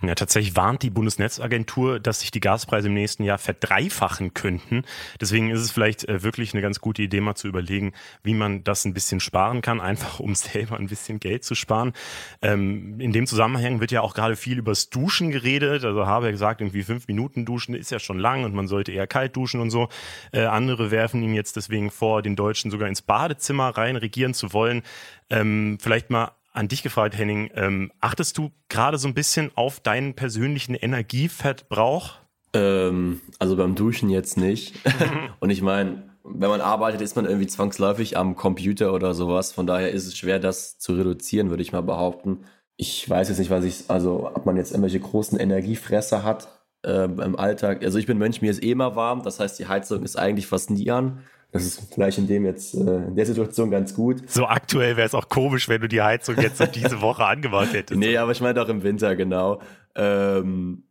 Ja, 0.00 0.14
tatsächlich 0.14 0.54
warnt 0.54 0.84
die 0.84 0.90
Bundesnetzagentur, 0.90 1.98
dass 1.98 2.20
sich 2.20 2.30
die 2.30 2.38
Gaspreise 2.38 2.86
im 2.86 2.94
nächsten 2.94 3.24
Jahr 3.24 3.38
verdreifachen 3.38 4.32
könnten. 4.32 4.84
Deswegen 5.20 5.50
ist 5.50 5.60
es 5.60 5.72
vielleicht 5.72 6.08
äh, 6.08 6.22
wirklich 6.22 6.54
eine 6.54 6.62
ganz 6.62 6.78
gute 6.78 7.02
Idee, 7.02 7.20
mal 7.20 7.34
zu 7.34 7.48
überlegen, 7.48 7.92
wie 8.22 8.34
man 8.34 8.62
das 8.62 8.84
ein 8.84 8.94
bisschen 8.94 9.18
sparen 9.18 9.60
kann, 9.60 9.80
einfach 9.80 10.20
um 10.20 10.34
selber 10.36 10.76
ein 10.76 10.86
bisschen 10.86 11.18
Geld 11.18 11.42
zu 11.42 11.56
sparen. 11.56 11.94
Ähm, 12.42 13.00
in 13.00 13.12
dem 13.12 13.26
Zusammenhang 13.26 13.80
wird 13.80 13.90
ja 13.90 14.02
auch 14.02 14.14
gerade 14.14 14.36
viel 14.36 14.58
übers 14.58 14.88
Duschen 14.88 15.32
geredet. 15.32 15.84
Also 15.84 16.06
habe 16.06 16.26
ja 16.26 16.30
gesagt, 16.30 16.60
irgendwie 16.60 16.84
fünf 16.84 17.08
Minuten 17.08 17.44
duschen 17.44 17.74
ist 17.74 17.90
ja 17.90 17.98
schon 17.98 18.20
lang 18.20 18.44
und 18.44 18.54
man 18.54 18.68
sollte 18.68 18.92
eher 18.92 19.08
kalt 19.08 19.34
duschen 19.34 19.60
und 19.60 19.70
so. 19.70 19.88
Äh, 20.30 20.44
andere 20.44 20.92
werfen 20.92 21.24
ihm 21.24 21.34
jetzt 21.34 21.56
deswegen 21.56 21.90
vor, 21.90 22.22
den 22.22 22.36
Deutschen 22.36 22.70
sogar 22.70 22.88
ins 22.88 23.02
Badezimmer 23.02 23.70
rein 23.70 23.96
regieren 23.96 24.32
zu 24.32 24.52
wollen. 24.52 24.84
Ähm, 25.28 25.78
vielleicht 25.80 26.08
mal 26.10 26.37
an 26.58 26.66
dich 26.66 26.82
gefragt, 26.82 27.16
Henning, 27.16 27.50
ähm, 27.54 27.92
achtest 28.00 28.36
du 28.36 28.50
gerade 28.68 28.98
so 28.98 29.06
ein 29.06 29.14
bisschen 29.14 29.52
auf 29.54 29.78
deinen 29.78 30.14
persönlichen 30.14 30.74
Energieverbrauch? 30.74 32.16
Ähm, 32.52 33.20
also 33.38 33.56
beim 33.56 33.76
Duschen 33.76 34.10
jetzt 34.10 34.36
nicht. 34.36 34.74
Und 35.40 35.50
ich 35.50 35.62
meine, 35.62 36.10
wenn 36.24 36.50
man 36.50 36.60
arbeitet, 36.60 37.00
ist 37.00 37.14
man 37.14 37.26
irgendwie 37.26 37.46
zwangsläufig 37.46 38.16
am 38.16 38.34
Computer 38.34 38.92
oder 38.92 39.14
sowas. 39.14 39.52
Von 39.52 39.68
daher 39.68 39.92
ist 39.92 40.06
es 40.06 40.16
schwer, 40.16 40.40
das 40.40 40.78
zu 40.78 40.94
reduzieren, 40.94 41.50
würde 41.50 41.62
ich 41.62 41.70
mal 41.70 41.82
behaupten. 41.82 42.40
Ich 42.76 43.08
weiß 43.08 43.28
jetzt 43.28 43.38
nicht, 43.38 43.50
was 43.50 43.64
ich, 43.64 43.84
also 43.86 44.28
ob 44.34 44.44
man 44.44 44.56
jetzt 44.56 44.72
irgendwelche 44.72 45.00
großen 45.00 45.38
Energiefresser 45.38 46.24
hat 46.24 46.48
äh, 46.84 47.04
im 47.04 47.38
Alltag. 47.38 47.84
Also 47.84 47.98
ich 47.98 48.06
bin 48.06 48.18
Mensch, 48.18 48.40
mir 48.40 48.50
ist 48.50 48.64
eh 48.64 48.72
immer 48.72 48.96
warm. 48.96 49.22
Das 49.22 49.38
heißt, 49.38 49.60
die 49.60 49.68
Heizung 49.68 50.02
ist 50.02 50.18
eigentlich 50.18 50.48
fast 50.48 50.70
nie 50.70 50.90
an. 50.90 51.20
Das 51.50 51.64
ist 51.64 51.94
vielleicht 51.94 52.18
in 52.18 52.26
dem 52.26 52.44
jetzt, 52.44 52.74
äh, 52.74 52.78
in 52.78 53.16
der 53.16 53.24
Situation 53.24 53.70
ganz 53.70 53.94
gut. 53.94 54.28
So 54.28 54.46
aktuell 54.46 54.96
wäre 54.96 55.06
es 55.06 55.14
auch 55.14 55.28
komisch, 55.30 55.68
wenn 55.68 55.80
du 55.80 55.88
die 55.88 56.02
Heizung 56.02 56.36
jetzt 56.38 56.58
so 56.58 56.66
diese 56.66 57.00
Woche 57.00 57.24
angemacht 57.24 57.72
hättest. 57.72 57.98
Nee, 57.98 58.18
aber 58.18 58.32
ich 58.32 58.40
meine 58.40 58.60
auch 58.62 58.68
im 58.68 58.82
Winter, 58.82 59.16
genau. 59.16 59.60
Ähm, 59.94 60.84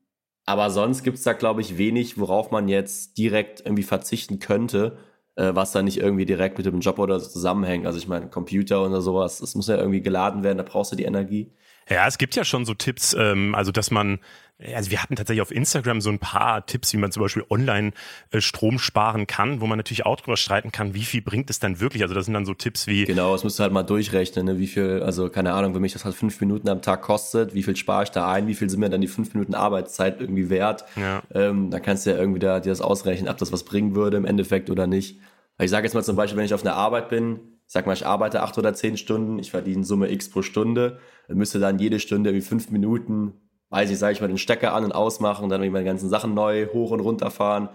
aber 0.46 0.70
sonst 0.72 1.04
gibt's 1.04 1.24
da, 1.24 1.34
glaube 1.34 1.62
ich, 1.62 1.78
wenig, 1.78 2.18
worauf 2.18 2.50
man 2.50 2.70
jetzt 2.70 3.18
direkt 3.18 3.60
irgendwie 3.60 3.84
verzichten 3.84 4.40
könnte, 4.40 4.98
äh, 5.36 5.52
was 5.54 5.74
da 5.74 5.84
nicht 5.84 5.98
irgendwie 5.98 6.26
direkt 6.26 6.58
mit 6.58 6.66
dem 6.66 6.80
Job 6.80 6.98
oder 6.98 7.20
so 7.20 7.30
zusammenhängt. 7.30 7.86
Also 7.86 8.00
ich 8.00 8.08
meine, 8.08 8.30
Computer 8.30 8.84
oder 8.84 9.02
sowas, 9.02 9.40
das 9.40 9.54
muss 9.54 9.68
ja 9.68 9.78
irgendwie 9.78 10.02
geladen 10.02 10.44
werden, 10.44 10.58
da 10.58 10.64
brauchst 10.64 10.92
du 10.92 10.96
die 10.96 11.04
Energie. 11.04 11.52
Ja, 11.90 12.08
es 12.08 12.18
gibt 12.18 12.36
ja 12.36 12.44
schon 12.44 12.66
so 12.66 12.74
Tipps, 12.74 13.16
ähm, 13.18 13.56
also 13.56 13.72
dass 13.72 13.92
man 13.92 14.20
also 14.60 14.90
wir 14.90 15.04
hatten 15.04 15.16
tatsächlich 15.16 15.42
auf 15.42 15.52
Instagram 15.52 16.02
so 16.02 16.10
ein 16.10 16.18
paar 16.18 16.66
Tipps, 16.66 16.92
wie 16.94 16.98
man 16.98 17.12
zum 17.12 17.22
Beispiel 17.22 17.44
online 17.50 17.92
äh, 18.32 18.42
Strom 18.42 18.80
sparen 18.80 19.28
kann, 19.28 19.62
wo 19.62 19.68
man 19.68 19.78
natürlich 19.78 20.06
auch 20.06 20.16
drüber 20.16 20.36
streiten 20.36 20.72
kann, 20.72 20.96
wie 20.96 21.04
viel 21.04 21.22
bringt 21.22 21.50
es 21.50 21.60
dann 21.60 21.80
wirklich. 21.80 22.02
Also 22.02 22.16
das 22.16 22.26
sind 22.26 22.34
dann 22.34 22.46
so 22.46 22.56
Tipps 22.56 22.88
wie. 22.88 23.06
Genau, 23.06 23.34
das 23.34 23.44
musst 23.44 23.60
du 23.60 23.64
halt 23.64 23.72
mal 23.72 23.84
durchrechnen, 23.84 24.46
ne? 24.46 24.58
wie 24.58 24.68
viel, 24.68 25.04
also 25.04 25.30
keine 25.30 25.54
Ahnung, 25.54 25.76
wenn 25.76 25.82
mich 25.82 25.94
das 25.94 26.06
halt 26.06 26.16
fünf 26.16 26.42
Minuten 26.42 26.70
am 26.70 26.82
Tag 26.82 27.04
kostet, 27.04 27.54
wie 27.54 27.62
viel 27.62 27.76
spare 27.76 28.04
ich 28.04 28.10
da 28.10 28.32
ein, 28.32 28.48
wie 28.48 28.56
viel 28.56 28.70
sind 28.70 28.80
mir 28.80 28.90
dann 28.90 29.02
die 29.02 29.08
fünf 29.08 29.34
Minuten 29.34 29.54
Arbeitszeit 29.54 30.20
irgendwie 30.20 30.50
wert. 30.50 30.86
Ja. 30.96 31.22
Ähm, 31.34 31.70
dann 31.70 31.82
kannst 31.84 32.06
du 32.06 32.12
ja 32.12 32.18
irgendwie 32.18 32.40
da 32.40 32.60
dir 32.60 32.70
das 32.70 32.82
ausrechnen, 32.82 33.30
ob 33.30 33.38
das 33.38 33.52
was 33.52 33.64
bringen 33.64 33.96
würde 33.96 34.18
im 34.18 34.26
Endeffekt 34.26 34.72
oder 34.72 34.88
nicht. 34.88 35.20
Ich 35.60 35.70
sage 35.70 35.86
jetzt 35.86 35.94
mal 35.94 36.04
zum 36.04 36.16
Beispiel, 36.16 36.38
wenn 36.38 36.46
ich 36.46 36.54
auf 36.54 36.64
einer 36.64 36.76
Arbeit 36.76 37.10
bin, 37.10 37.40
ich 37.68 37.74
sag 37.74 37.86
mal, 37.86 37.94
ich 37.94 38.06
arbeite 38.06 38.42
acht 38.42 38.58
oder 38.58 38.74
zehn 38.74 38.98
Stunden, 38.98 39.40
ich 39.40 39.52
verdiene 39.52 39.84
Summe 39.84 40.10
X 40.12 40.30
pro 40.30 40.42
Stunde, 40.42 41.00
müsste 41.28 41.60
dann 41.60 41.80
jede 41.80 42.00
Stunde 42.00 42.34
wie 42.34 42.42
fünf 42.42 42.70
Minuten 42.70 43.34
weiß 43.70 43.90
ich, 43.90 43.98
sage 43.98 44.14
ich 44.14 44.22
mal, 44.22 44.28
den 44.28 44.38
Stecker 44.38 44.74
an 44.74 44.86
und 44.86 44.92
ausmachen, 44.92 45.50
dann 45.50 45.62
meine 45.72 45.86
ganzen 45.86 46.10
Sachen 46.10 46.34
neu 46.34 46.68
hoch 46.68 46.92
und 46.92 47.00
runter 47.00 47.32
fahren. 47.32 47.70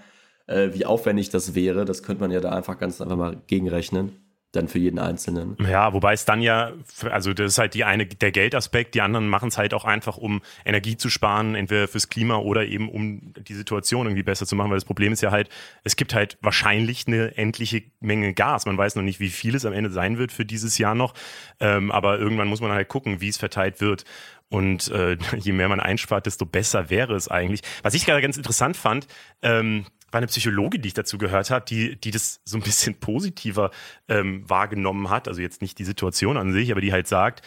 Äh, 0.46 0.70
wie 0.72 0.86
aufwendig 0.86 1.30
das 1.30 1.54
wäre, 1.54 1.84
das 1.84 2.02
könnte 2.02 2.22
man 2.22 2.30
ja 2.30 2.40
da 2.40 2.50
einfach 2.50 2.78
ganz 2.78 3.00
einfach 3.00 3.16
mal 3.16 3.36
gegenrechnen 3.46 4.22
dann 4.52 4.68
für 4.68 4.78
jeden 4.78 4.98
Einzelnen. 4.98 5.56
Ja, 5.66 5.94
wobei 5.94 6.12
es 6.12 6.26
dann 6.26 6.42
ja, 6.42 6.72
also 7.10 7.32
das 7.32 7.52
ist 7.52 7.58
halt 7.58 7.72
die 7.72 7.84
eine, 7.84 8.04
der 8.06 8.30
Geldaspekt, 8.32 8.94
die 8.94 9.00
anderen 9.00 9.28
machen 9.28 9.48
es 9.48 9.56
halt 9.56 9.72
auch 9.72 9.86
einfach, 9.86 10.18
um 10.18 10.42
Energie 10.66 10.98
zu 10.98 11.08
sparen, 11.08 11.54
entweder 11.54 11.88
fürs 11.88 12.10
Klima 12.10 12.36
oder 12.36 12.66
eben 12.66 12.90
um 12.90 13.32
die 13.34 13.54
Situation 13.54 14.06
irgendwie 14.06 14.22
besser 14.22 14.46
zu 14.46 14.54
machen, 14.54 14.70
weil 14.70 14.76
das 14.76 14.84
Problem 14.84 15.12
ist 15.12 15.22
ja 15.22 15.30
halt, 15.30 15.48
es 15.84 15.96
gibt 15.96 16.14
halt 16.14 16.36
wahrscheinlich 16.42 17.06
eine 17.06 17.36
endliche 17.36 17.82
Menge 18.00 18.34
Gas. 18.34 18.66
Man 18.66 18.76
weiß 18.76 18.94
noch 18.94 19.02
nicht, 19.02 19.20
wie 19.20 19.30
viel 19.30 19.54
es 19.54 19.64
am 19.64 19.72
Ende 19.72 19.90
sein 19.90 20.18
wird 20.18 20.32
für 20.32 20.44
dieses 20.44 20.76
Jahr 20.76 20.94
noch, 20.94 21.14
ähm, 21.58 21.90
aber 21.90 22.18
irgendwann 22.18 22.48
muss 22.48 22.60
man 22.60 22.72
halt 22.72 22.88
gucken, 22.88 23.22
wie 23.22 23.28
es 23.28 23.38
verteilt 23.38 23.80
wird. 23.80 24.04
Und 24.52 24.90
äh, 24.90 25.16
je 25.38 25.52
mehr 25.52 25.68
man 25.68 25.80
einspart, 25.80 26.26
desto 26.26 26.44
besser 26.44 26.90
wäre 26.90 27.14
es 27.14 27.28
eigentlich. 27.28 27.62
Was 27.82 27.94
ich 27.94 28.04
gerade 28.04 28.20
ganz 28.20 28.36
interessant 28.36 28.76
fand, 28.76 29.06
ähm, 29.40 29.86
war 30.10 30.18
eine 30.18 30.26
Psychologin, 30.26 30.82
die 30.82 30.88
ich 30.88 30.94
dazu 30.94 31.16
gehört 31.16 31.50
habe, 31.50 31.64
die, 31.66 31.98
die 31.98 32.10
das 32.10 32.42
so 32.44 32.58
ein 32.58 32.62
bisschen 32.62 32.94
positiver 33.00 33.70
ähm, 34.08 34.48
wahrgenommen 34.48 35.08
hat. 35.08 35.26
Also 35.26 35.40
jetzt 35.40 35.62
nicht 35.62 35.78
die 35.78 35.84
Situation 35.84 36.36
an 36.36 36.52
sich, 36.52 36.70
aber 36.70 36.82
die 36.82 36.92
halt 36.92 37.08
sagt, 37.08 37.40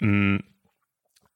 mh, 0.00 0.36
mm, 0.36 0.44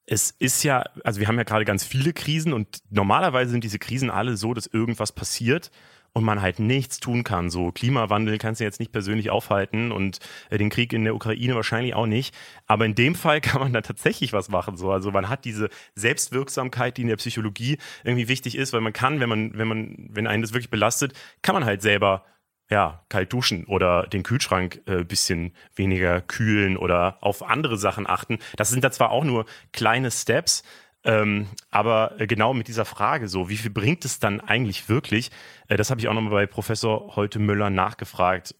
es 0.07 0.29
ist 0.29 0.61
ja, 0.61 0.83
also 1.03 1.19
wir 1.19 1.27
haben 1.27 1.37
ja 1.37 1.43
gerade 1.43 1.65
ganz 1.65 1.83
viele 1.83 2.13
Krisen 2.13 2.53
und 2.53 2.77
normalerweise 2.91 3.49
sind 3.49 3.63
diese 3.63 3.79
Krisen 3.79 4.11
alle 4.11 4.37
so, 4.37 4.53
dass 4.53 4.67
irgendwas 4.67 5.11
passiert 5.11 5.71
und 6.15 6.23
man 6.23 6.41
halt 6.41 6.59
nichts 6.59 7.01
tun 7.01 7.25
kann. 7.25 7.49
So 7.49 7.73
Klimawandel 7.73 8.37
kannst 8.37 8.61
du 8.61 8.63
jetzt 8.63 8.79
nicht 8.79 8.93
persönlich 8.93 9.29
aufhalten 9.29 9.91
und 9.91 10.19
äh, 10.49 10.57
den 10.57 10.69
Krieg 10.69 10.93
in 10.93 11.03
der 11.03 11.13
Ukraine 11.13 11.55
wahrscheinlich 11.55 11.93
auch 11.93 12.05
nicht. 12.05 12.33
Aber 12.65 12.85
in 12.85 12.95
dem 12.95 13.15
Fall 13.15 13.41
kann 13.41 13.61
man 13.61 13.73
da 13.73 13.81
tatsächlich 13.81 14.31
was 14.31 14.47
machen. 14.47 14.77
So, 14.77 14.91
also 14.91 15.11
man 15.11 15.27
hat 15.27 15.43
diese 15.43 15.69
Selbstwirksamkeit, 15.93 16.95
die 16.95 17.01
in 17.01 17.09
der 17.09 17.17
Psychologie 17.17 17.77
irgendwie 18.05 18.29
wichtig 18.29 18.57
ist, 18.57 18.71
weil 18.71 18.81
man 18.81 18.93
kann, 18.93 19.19
wenn 19.19 19.27
man, 19.27 19.57
wenn 19.57 19.67
man, 19.67 20.07
wenn 20.09 20.25
einen 20.25 20.41
das 20.41 20.53
wirklich 20.53 20.69
belastet, 20.69 21.13
kann 21.41 21.53
man 21.53 21.65
halt 21.65 21.81
selber 21.81 22.23
ja, 22.69 23.03
kalt 23.09 23.31
duschen 23.31 23.65
oder 23.65 24.07
den 24.07 24.23
Kühlschrank 24.23 24.81
äh, 24.87 25.03
bisschen 25.03 25.53
weniger 25.75 26.21
kühlen 26.21 26.77
oder 26.77 27.17
auf 27.21 27.43
andere 27.43 27.77
Sachen 27.77 28.07
achten. 28.07 28.39
Das 28.55 28.69
sind 28.69 28.83
da 28.83 28.89
zwar 28.89 29.11
auch 29.11 29.23
nur 29.23 29.45
kleine 29.71 30.09
Steps, 30.09 30.63
ähm, 31.05 31.47
aber 31.71 32.19
äh, 32.19 32.27
genau 32.27 32.53
mit 32.53 32.67
dieser 32.67 32.85
Frage 32.85 33.27
so, 33.27 33.49
wie 33.49 33.57
viel 33.57 33.71
bringt 33.71 34.05
es 34.05 34.19
dann 34.19 34.41
eigentlich 34.41 34.89
wirklich? 34.89 35.31
Äh, 35.67 35.77
das 35.77 35.89
habe 35.91 36.01
ich 36.01 36.07
auch 36.07 36.13
nochmal 36.13 36.31
bei 36.31 36.45
Professor 36.47 37.15
Holte 37.15 37.39
Müller 37.39 37.69
nachgefragt, 37.69 38.55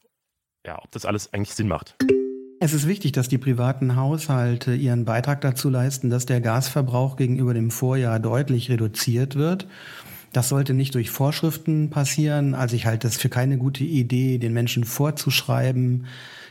ja, 0.66 0.80
ob 0.82 0.92
das 0.92 1.06
alles 1.06 1.34
eigentlich 1.34 1.56
Sinn 1.56 1.68
macht. 1.68 1.96
Es 2.60 2.74
ist 2.74 2.88
wichtig, 2.88 3.12
dass 3.12 3.28
die 3.28 3.38
privaten 3.38 3.96
Haushalte 3.96 4.74
ihren 4.74 5.06
Beitrag 5.06 5.42
dazu 5.42 5.70
leisten, 5.70 6.10
dass 6.10 6.26
der 6.26 6.40
Gasverbrauch 6.40 7.18
gegenüber 7.18 7.54
dem 7.54 7.70
Vorjahr 7.70 8.20
deutlich 8.20 8.70
reduziert 8.70 9.36
wird. 9.36 9.68
Das 10.32 10.50
sollte 10.50 10.74
nicht 10.74 10.96
durch 10.96 11.12
Vorschriften 11.12 11.90
passieren. 11.90 12.56
Also 12.56 12.76
ich 12.76 12.86
halte 12.86 13.08
es 13.08 13.18
für 13.18 13.30
keine 13.30 13.58
gute 13.58 13.84
Idee, 13.84 14.38
den 14.38 14.54
Menschen 14.54 14.84
vorzuschreiben, 14.84 16.08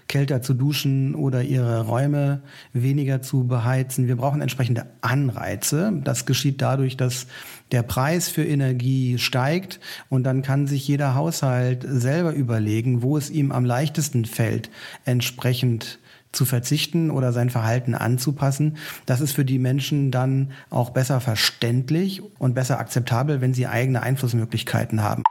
kälter 0.08 0.42
zu 0.42 0.54
duschen 0.54 1.14
oder 1.14 1.42
ihre 1.42 1.86
Räume 1.86 2.42
weniger 2.72 3.22
zu 3.22 3.46
beheizen. 3.46 4.06
Wir 4.06 4.16
brauchen 4.16 4.40
entsprechende 4.40 4.86
Anreize. 5.00 5.92
Das 6.04 6.26
geschieht 6.26 6.60
dadurch, 6.62 6.96
dass 6.96 7.26
der 7.72 7.82
Preis 7.82 8.28
für 8.28 8.44
Energie 8.44 9.18
steigt 9.18 9.80
und 10.08 10.24
dann 10.24 10.42
kann 10.42 10.66
sich 10.66 10.86
jeder 10.86 11.14
Haushalt 11.14 11.84
selber 11.88 12.32
überlegen, 12.32 13.02
wo 13.02 13.16
es 13.16 13.30
ihm 13.30 13.52
am 13.52 13.64
leichtesten 13.64 14.24
fällt, 14.24 14.70
entsprechend 15.04 15.98
zu 16.34 16.44
verzichten 16.44 17.10
oder 17.10 17.32
sein 17.32 17.50
Verhalten 17.50 17.94
anzupassen. 17.94 18.76
Das 19.06 19.20
ist 19.20 19.32
für 19.32 19.44
die 19.44 19.58
Menschen 19.58 20.10
dann 20.10 20.52
auch 20.70 20.90
besser 20.90 21.20
verständlich 21.20 22.22
und 22.38 22.54
besser 22.54 22.78
akzeptabel, 22.78 23.40
wenn 23.40 23.54
sie 23.54 23.66
eigene 23.66 24.02
Einflussmöglichkeiten 24.02 25.02
haben. 25.02 25.22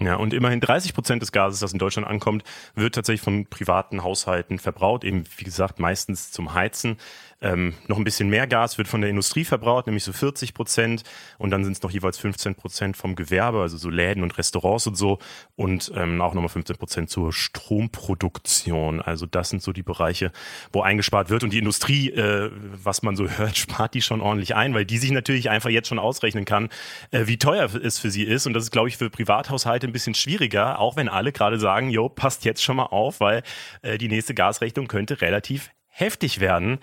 Ja, 0.00 0.14
und 0.14 0.32
immerhin 0.32 0.60
30 0.60 0.94
Prozent 0.94 1.22
des 1.22 1.32
Gases, 1.32 1.58
das 1.58 1.72
in 1.72 1.80
Deutschland 1.80 2.06
ankommt, 2.06 2.44
wird 2.76 2.94
tatsächlich 2.94 3.20
von 3.20 3.46
privaten 3.46 4.04
Haushalten 4.04 4.60
verbraucht. 4.60 5.02
Eben, 5.02 5.24
wie 5.36 5.44
gesagt, 5.44 5.80
meistens 5.80 6.30
zum 6.30 6.54
Heizen. 6.54 6.98
Ähm, 7.40 7.74
noch 7.86 7.98
ein 7.98 8.04
bisschen 8.04 8.28
mehr 8.28 8.48
Gas 8.48 8.78
wird 8.78 8.88
von 8.88 9.00
der 9.00 9.10
Industrie 9.10 9.44
verbraucht, 9.44 9.86
nämlich 9.86 10.02
so 10.02 10.12
40 10.12 10.54
Prozent. 10.54 11.04
Und 11.38 11.50
dann 11.50 11.62
sind 11.62 11.74
es 11.74 11.82
noch 11.82 11.90
jeweils 11.90 12.18
15 12.18 12.56
Prozent 12.56 12.96
vom 12.96 13.14
Gewerbe, 13.14 13.60
also 13.60 13.76
so 13.76 13.90
Läden 13.90 14.24
und 14.24 14.36
Restaurants 14.38 14.86
und 14.88 14.96
so. 14.96 15.18
Und 15.54 15.92
ähm, 15.94 16.20
auch 16.20 16.34
nochmal 16.34 16.48
15 16.48 16.76
Prozent 16.76 17.10
zur 17.10 17.32
Stromproduktion. 17.32 19.00
Also 19.00 19.26
das 19.26 19.50
sind 19.50 19.62
so 19.62 19.72
die 19.72 19.84
Bereiche, 19.84 20.32
wo 20.72 20.82
eingespart 20.82 21.30
wird. 21.30 21.44
Und 21.44 21.52
die 21.52 21.58
Industrie, 21.58 22.10
äh, 22.10 22.50
was 22.52 23.02
man 23.02 23.14
so 23.14 23.28
hört, 23.38 23.56
spart 23.56 23.94
die 23.94 24.02
schon 24.02 24.20
ordentlich 24.20 24.56
ein, 24.56 24.74
weil 24.74 24.84
die 24.84 24.98
sich 24.98 25.12
natürlich 25.12 25.48
einfach 25.48 25.70
jetzt 25.70 25.88
schon 25.88 26.00
ausrechnen 26.00 26.44
kann, 26.44 26.70
äh, 27.12 27.26
wie 27.26 27.38
teuer 27.38 27.72
es 27.72 28.00
für 28.00 28.10
sie 28.10 28.24
ist. 28.24 28.46
Und 28.46 28.54
das 28.54 28.64
ist, 28.64 28.72
glaube 28.72 28.88
ich, 28.88 28.96
für 28.96 29.10
Privathaushalte 29.10 29.86
ein 29.86 29.92
bisschen 29.92 30.14
schwieriger, 30.14 30.80
auch 30.80 30.96
wenn 30.96 31.08
alle 31.08 31.30
gerade 31.30 31.60
sagen, 31.60 31.90
jo, 31.90 32.08
passt 32.08 32.44
jetzt 32.44 32.64
schon 32.64 32.76
mal 32.76 32.86
auf, 32.86 33.20
weil 33.20 33.44
äh, 33.82 33.96
die 33.96 34.08
nächste 34.08 34.34
Gasrechnung 34.34 34.88
könnte 34.88 35.20
relativ 35.20 35.70
heftig 35.98 36.40
werden. 36.40 36.78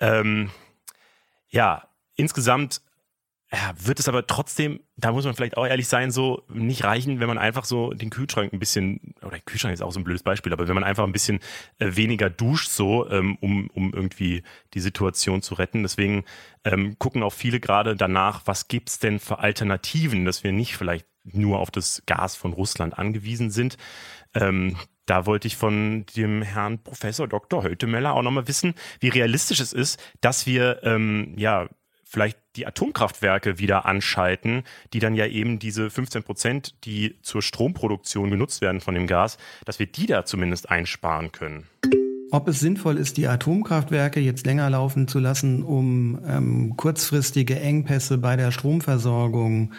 Ähm, 0.00 0.50
ja, 1.48 1.88
insgesamt 2.14 2.80
ja, 3.52 3.72
wird 3.78 4.00
es 4.00 4.08
aber 4.08 4.26
trotzdem, 4.26 4.80
da 4.96 5.12
muss 5.12 5.24
man 5.24 5.34
vielleicht 5.34 5.56
auch 5.56 5.66
ehrlich 5.66 5.86
sein, 5.86 6.10
so 6.10 6.42
nicht 6.48 6.82
reichen, 6.82 7.20
wenn 7.20 7.28
man 7.28 7.38
einfach 7.38 7.64
so 7.64 7.92
den 7.92 8.10
Kühlschrank 8.10 8.52
ein 8.52 8.58
bisschen 8.58 9.14
oder 9.22 9.38
Kühlschrank 9.38 9.72
ist 9.72 9.82
auch 9.82 9.92
so 9.92 10.00
ein 10.00 10.04
blödes 10.04 10.24
Beispiel, 10.24 10.52
aber 10.52 10.66
wenn 10.66 10.74
man 10.74 10.82
einfach 10.82 11.04
ein 11.04 11.12
bisschen 11.12 11.38
äh, 11.78 11.94
weniger 11.94 12.28
duscht, 12.28 12.70
so, 12.70 13.08
ähm, 13.08 13.38
um, 13.40 13.70
um 13.70 13.94
irgendwie 13.94 14.42
die 14.74 14.80
Situation 14.80 15.42
zu 15.42 15.54
retten. 15.54 15.84
Deswegen 15.84 16.24
ähm, 16.64 16.98
gucken 16.98 17.22
auch 17.22 17.32
viele 17.32 17.60
gerade 17.60 17.94
danach, 17.94 18.42
was 18.46 18.66
gibt's 18.66 18.98
denn 18.98 19.20
für 19.20 19.38
Alternativen, 19.38 20.24
dass 20.24 20.42
wir 20.42 20.50
nicht 20.50 20.76
vielleicht 20.76 21.06
nur 21.22 21.60
auf 21.60 21.70
das 21.70 22.02
Gas 22.06 22.34
von 22.34 22.52
Russland 22.52 22.98
angewiesen 22.98 23.50
sind. 23.50 23.76
Ähm, 24.34 24.76
da 25.06 25.26
wollte 25.26 25.48
ich 25.48 25.56
von 25.56 26.04
dem 26.16 26.42
Herrn 26.42 26.78
Professor 26.78 27.26
Dr. 27.26 27.62
Höltemeller 27.62 28.14
auch 28.14 28.22
nochmal 28.22 28.48
wissen, 28.48 28.74
wie 29.00 29.08
realistisch 29.08 29.60
es 29.60 29.72
ist, 29.72 30.00
dass 30.20 30.46
wir 30.46 30.80
ähm, 30.82 31.34
ja 31.36 31.68
vielleicht 32.04 32.38
die 32.54 32.66
Atomkraftwerke 32.66 33.58
wieder 33.58 33.84
anschalten, 33.84 34.62
die 34.92 35.00
dann 35.00 35.14
ja 35.14 35.26
eben 35.26 35.58
diese 35.58 35.90
15 35.90 36.22
Prozent, 36.22 36.74
die 36.84 37.18
zur 37.22 37.42
Stromproduktion 37.42 38.30
genutzt 38.30 38.60
werden 38.60 38.80
von 38.80 38.94
dem 38.94 39.06
Gas, 39.06 39.38
dass 39.64 39.78
wir 39.78 39.86
die 39.86 40.06
da 40.06 40.24
zumindest 40.24 40.70
einsparen 40.70 41.32
können. 41.32 41.66
Ob 42.30 42.48
es 42.48 42.58
sinnvoll 42.58 42.96
ist, 42.96 43.18
die 43.18 43.28
Atomkraftwerke 43.28 44.18
jetzt 44.20 44.46
länger 44.46 44.68
laufen 44.68 45.06
zu 45.06 45.20
lassen, 45.20 45.62
um 45.62 46.18
ähm, 46.26 46.76
kurzfristige 46.76 47.60
Engpässe 47.60 48.18
bei 48.18 48.34
der 48.34 48.50
Stromversorgung 48.50 49.72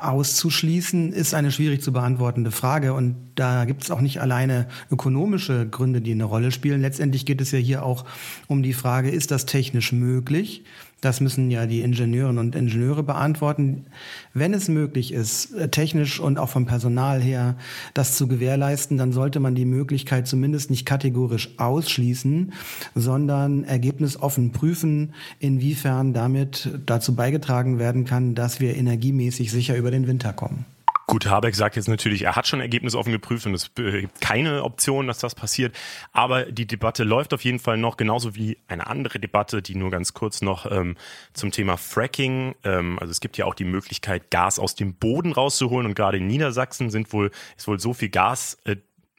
auszuschließen, 0.00 1.12
ist 1.12 1.34
eine 1.34 1.52
schwierig 1.52 1.82
zu 1.82 1.92
beantwortende 1.92 2.50
Frage. 2.50 2.94
Und 2.94 3.16
da 3.34 3.64
gibt 3.64 3.84
es 3.84 3.90
auch 3.90 4.00
nicht 4.00 4.20
alleine 4.20 4.68
ökonomische 4.90 5.68
Gründe, 5.68 6.00
die 6.00 6.12
eine 6.12 6.24
Rolle 6.24 6.52
spielen. 6.52 6.80
Letztendlich 6.80 7.26
geht 7.26 7.40
es 7.40 7.50
ja 7.50 7.58
hier 7.58 7.84
auch 7.84 8.04
um 8.46 8.62
die 8.62 8.72
Frage, 8.72 9.10
ist 9.10 9.30
das 9.30 9.46
technisch 9.46 9.92
möglich? 9.92 10.64
Das 11.00 11.20
müssen 11.20 11.50
ja 11.50 11.66
die 11.66 11.80
Ingenieurinnen 11.80 12.38
und 12.38 12.54
Ingenieure 12.54 13.02
beantworten. 13.02 13.86
Wenn 14.34 14.52
es 14.52 14.68
möglich 14.68 15.12
ist, 15.12 15.52
äh, 15.54 15.68
technisch 15.68 16.20
und 16.20 16.38
auch 16.38 16.50
vom 16.50 16.66
Personal 16.66 17.20
her, 17.20 17.56
das 17.94 18.16
zu 18.16 18.28
gewährleisten, 18.28 18.98
dann 18.98 19.12
sollte 19.12 19.40
man 19.40 19.54
die 19.54 19.64
Möglichkeit 19.64 20.26
zumindest 20.26 20.70
nicht 20.70 20.84
kategorisch 20.84 21.58
ausschließen, 21.58 22.52
sondern 22.94 23.64
ergebnisoffen 23.64 24.52
prüfen, 24.52 25.14
inwiefern 25.38 26.12
damit 26.12 26.70
dazu 26.84 27.14
beigetragen 27.14 27.78
werden 27.78 28.04
kann, 28.04 28.34
dass 28.34 28.60
wir 28.60 28.76
energiemäßig 28.76 29.50
sicher 29.50 29.76
über 29.76 29.90
den 29.90 30.06
Winter 30.06 30.32
kommen. 30.32 30.66
Gut, 31.10 31.26
Habeck 31.26 31.56
sagt 31.56 31.74
jetzt 31.74 31.88
natürlich, 31.88 32.22
er 32.22 32.36
hat 32.36 32.46
schon 32.46 32.60
ergebnisoffen 32.60 33.10
geprüft 33.10 33.44
und 33.44 33.52
es 33.52 33.74
gibt 33.74 34.20
keine 34.20 34.62
Option, 34.62 35.08
dass 35.08 35.18
das 35.18 35.34
passiert. 35.34 35.76
Aber 36.12 36.44
die 36.44 36.68
Debatte 36.68 37.02
läuft 37.02 37.34
auf 37.34 37.42
jeden 37.42 37.58
Fall 37.58 37.78
noch, 37.78 37.96
genauso 37.96 38.36
wie 38.36 38.58
eine 38.68 38.86
andere 38.86 39.18
Debatte, 39.18 39.60
die 39.60 39.74
nur 39.74 39.90
ganz 39.90 40.14
kurz 40.14 40.40
noch 40.40 40.70
ähm, 40.70 40.96
zum 41.32 41.50
Thema 41.50 41.76
Fracking. 41.78 42.54
Ähm, 42.62 42.96
also 43.00 43.10
es 43.10 43.18
gibt 43.18 43.36
ja 43.38 43.46
auch 43.46 43.56
die 43.56 43.64
Möglichkeit, 43.64 44.30
Gas 44.30 44.60
aus 44.60 44.76
dem 44.76 44.94
Boden 44.94 45.32
rauszuholen 45.32 45.84
und 45.84 45.94
gerade 45.96 46.18
in 46.18 46.28
Niedersachsen 46.28 46.90
sind 46.90 47.12
wohl, 47.12 47.32
ist 47.56 47.66
wohl 47.66 47.80
so 47.80 47.92
viel 47.92 48.10
Gas 48.10 48.58
äh, 48.64 48.76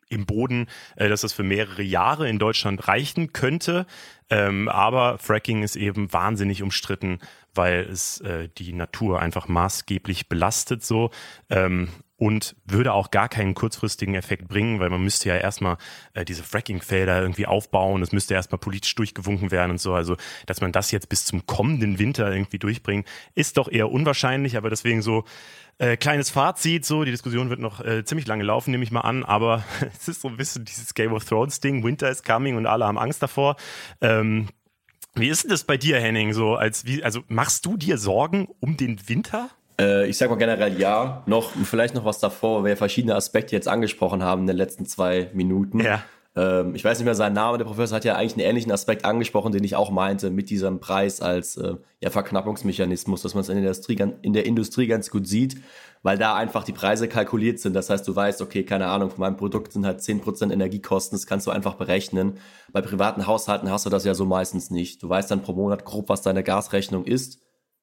im 0.08 0.25
Boden, 0.25 0.67
äh, 0.95 1.10
dass 1.10 1.21
das 1.21 1.34
für 1.34 1.43
mehrere 1.43 1.82
Jahre 1.82 2.30
in 2.30 2.39
Deutschland 2.39 2.88
reichen 2.88 3.34
könnte. 3.34 3.86
Ähm, 4.30 4.69
aber 4.69 5.17
Fracking 5.17 5.62
ist 5.62 5.75
eben 5.75 6.13
wahnsinnig 6.13 6.63
umstritten, 6.63 7.19
weil 7.54 7.82
es 7.82 8.20
äh, 8.22 8.50
die 8.58 8.74
Natur 8.74 9.20
einfach 9.20 9.48
maßgeblich 9.48 10.30
belastet 10.30 10.84
so. 10.84 11.12
Ähm, 11.50 11.90
und 12.22 12.56
würde 12.66 12.94
auch 12.94 13.10
gar 13.10 13.30
keinen 13.30 13.56
kurzfristigen 13.56 14.14
Effekt 14.14 14.48
bringen, 14.48 14.80
weil 14.80 14.92
man 14.92 15.02
müsste 15.02 15.30
ja 15.30 15.38
erstmal 15.38 15.78
äh, 16.14 16.24
diese 16.24 16.44
Fracking-Felder 16.44 17.20
irgendwie 17.20 17.48
aufbauen, 17.48 18.04
es 18.04 18.12
müsste 18.12 18.36
erstmal 18.36 18.60
politisch 18.60 18.94
durchgewunken 18.94 19.50
werden 19.50 19.72
und 19.72 19.82
so. 19.82 19.96
Also, 19.96 20.18
dass 20.46 20.62
man 20.62 20.72
das 20.72 20.92
jetzt 20.92 21.10
bis 21.10 21.26
zum 21.26 21.48
kommenden 21.48 21.98
Winter 21.98 22.32
irgendwie 22.32 22.60
durchbringt, 22.60 23.08
ist 23.34 23.58
doch 23.58 23.68
eher 23.68 23.92
unwahrscheinlich, 23.92 24.56
aber 24.56 24.70
deswegen 24.70 25.02
so 25.02 25.24
äh, 25.80 25.98
kleines 25.98 26.30
Fazit, 26.30 26.86
so, 26.86 27.04
die 27.04 27.10
Diskussion 27.10 27.50
wird 27.50 27.60
noch 27.60 27.84
äh, 27.84 28.06
ziemlich 28.06 28.28
lange 28.28 28.44
laufen, 28.44 28.70
nehme 28.70 28.84
ich 28.84 28.92
mal 28.92 29.02
an, 29.02 29.24
aber 29.24 29.64
es 30.00 30.08
ist 30.08 30.22
so 30.22 30.28
ein 30.28 30.38
bisschen 30.38 30.64
dieses 30.64 30.94
Game 30.94 31.14
of 31.14 31.26
Thrones 31.26 31.60
Ding, 31.60 31.84
Winter 31.84 32.08
is 32.08 32.22
coming 32.22 32.56
und 32.56 32.68
alle 32.68 32.86
haben 32.86 33.00
Angst 33.00 33.24
davor. 33.24 33.56
Ähm, 34.00 34.48
wie 35.15 35.30
ist 35.30 35.43
denn 35.43 35.50
das 35.50 35.63
bei 35.63 35.78
dir, 35.78 36.00
Henning? 36.00 36.34
So 36.34 36.56
als 36.56 36.86
wie, 36.86 37.04
also 37.04 37.21
machst 37.28 37.65
du 37.65 37.78
dir 37.78 37.97
Sorgen 37.97 38.47
um 38.60 38.78
den 38.78 38.97
Winter? 39.08 39.50
Äh, 39.80 40.08
ich 40.08 40.17
sag 40.17 40.30
mal 40.30 40.38
generell 40.38 40.80
ja. 40.80 41.24
Noch 41.26 41.52
vielleicht 41.52 41.95
noch 41.95 42.06
was 42.06 42.19
davor, 42.19 42.60
weil 42.60 42.71
wir 42.71 42.78
verschiedene 42.78 43.15
Aspekte 43.15 43.56
jetzt 43.56 43.67
angesprochen 43.67 44.24
haben 44.24 44.41
in 44.41 44.47
den 44.47 44.58
letzten 44.58 44.86
zwei 44.86 45.30
Minuten. 45.34 45.80
Ja. 45.80 46.04
Ähm, 46.36 46.76
ich 46.76 46.84
weiß 46.84 46.97
nicht 46.97 47.06
mehr 47.06 47.15
seinen 47.15 47.34
Namen. 47.34 47.58
Der 47.58 47.65
Professor 47.65 47.97
hat 47.97 48.06
ja 48.06 48.15
eigentlich 48.15 48.34
einen 48.34 48.47
ähnlichen 48.47 48.71
Aspekt 48.71 49.04
angesprochen, 49.04 49.52
den 49.52 49.63
ich 49.63 49.76
auch 49.76 49.91
meinte 49.91 50.30
mit 50.30 50.50
diesem 50.50 50.80
Preis 50.80 51.21
als 51.21 51.58
äh, 51.58 51.76
ja, 52.00 52.10
Verknappungsmechanismus, 52.10 53.21
dass 53.21 53.34
man 53.34 53.41
es 53.41 53.50
in 53.50 53.56
der, 53.56 53.65
Industrie, 53.65 53.97
in 54.21 54.34
der 54.34 54.45
Industrie 54.45 54.88
ganz 54.88 55.10
gut 55.10 55.28
sieht, 55.28 55.58
weil 56.04 56.18
da 56.18 56.36
einfach 56.36 56.64
die 56.64 56.72
Preise 56.72 57.08
kalkuliert 57.08 57.60
sind. 57.60 57.74
Das 57.74 57.90
heißt, 57.90 58.08
du 58.08 58.16
weißt, 58.16 58.42
okay, 58.42 58.64
keine 58.64 58.88
Ahnung, 58.88 59.12
von 59.12 59.20
meinem 59.20 59.38
Produkt 59.38 59.74
sind 59.74 59.86
halt 59.86 60.00
10% 60.00 60.52
Energiekosten, 60.52 61.18
das 61.18 61.28
kannst 61.28 61.48
du 61.48 61.52
einfach 61.52 61.76
berechnen. 61.76 62.40
Bei 62.72 62.82
privaten 62.82 63.28
Haushalten 63.28 63.70
hast 63.70 63.86
du 63.86 63.90
das 63.90 64.04
ja 64.04 64.14
so 64.14 64.26
meistens 64.26 64.72
nicht. 64.72 65.04
Du 65.04 65.10
weißt 65.10 65.30
dann 65.30 65.42
pro 65.42 65.54
Monat 65.54 65.86
grob, 65.86 66.10
was 66.10 66.22
deine 66.22 66.44
Gasrechnung 66.44 67.06
ist. 67.06 67.40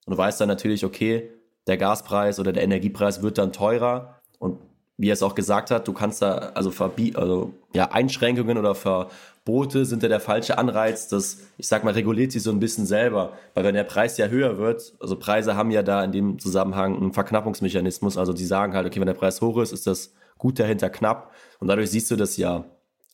Und 0.07 0.13
du 0.13 0.19
weißt 0.19 0.41
dann 0.41 0.49
natürlich, 0.49 0.85
okay, 0.85 1.31
der 1.67 1.77
Gaspreis 1.77 2.41
oder 2.41 2.53
der 2.53 2.65
Energiepreis 2.65 3.23
wird 3.23 3.39
dann 3.39 3.53
teurer. 3.53 4.21
Und 4.39 4.59
wie 4.99 5.09
er 5.11 5.13
es 5.13 5.23
auch 5.23 5.37
gesagt 5.37 5.71
hat, 5.71 5.87
du 5.87 5.93
kannst 5.93 6.23
da, 6.23 6.51
also, 6.55 6.73
also 7.15 7.55
ja, 7.73 7.93
Einschränkungen 7.93 8.59
oder 8.59 8.75
Verbote 8.75 9.85
sind 9.85 10.03
ja 10.03 10.09
der 10.09 10.19
falsche 10.19 10.59
Anreiz. 10.59 11.07
Das, 11.07 11.39
ich 11.57 11.69
sag 11.69 11.85
mal, 11.85 11.95
reguliert 11.95 12.33
sich 12.33 12.43
so 12.43 12.51
ein 12.51 12.59
bisschen 12.59 12.85
selber. 12.85 13.33
Weil 13.55 13.63
wenn 13.63 13.77
der 13.77 13.85
Preis 13.85 14.19
ja 14.19 14.27
höher 14.27 14.59
wird, 14.59 14.95
also 14.99 15.17
Preise 15.17 15.55
haben 15.55 15.71
ja 15.71 15.85
da 15.85 16.03
in 16.03 16.11
dem 16.11 16.39
Zusammenhang 16.41 16.97
einen 16.97 17.13
Verknappungsmechanismus. 17.13 18.19
Also 18.19 18.33
die 18.33 18.45
sagen 18.45 18.75
halt, 18.75 18.87
okay, 18.87 18.99
wenn 18.99 19.07
der 19.07 19.15
Preis 19.15 19.41
hoch 19.41 19.59
ist, 19.59 19.73
ist 19.73 19.87
das 19.87 20.13
Gut 20.37 20.59
dahinter 20.59 20.91
knapp. 20.91 21.33
Und 21.61 21.69
dadurch 21.69 21.91
siehst 21.91 22.11
du 22.11 22.17
das 22.17 22.37
ja. 22.37 22.65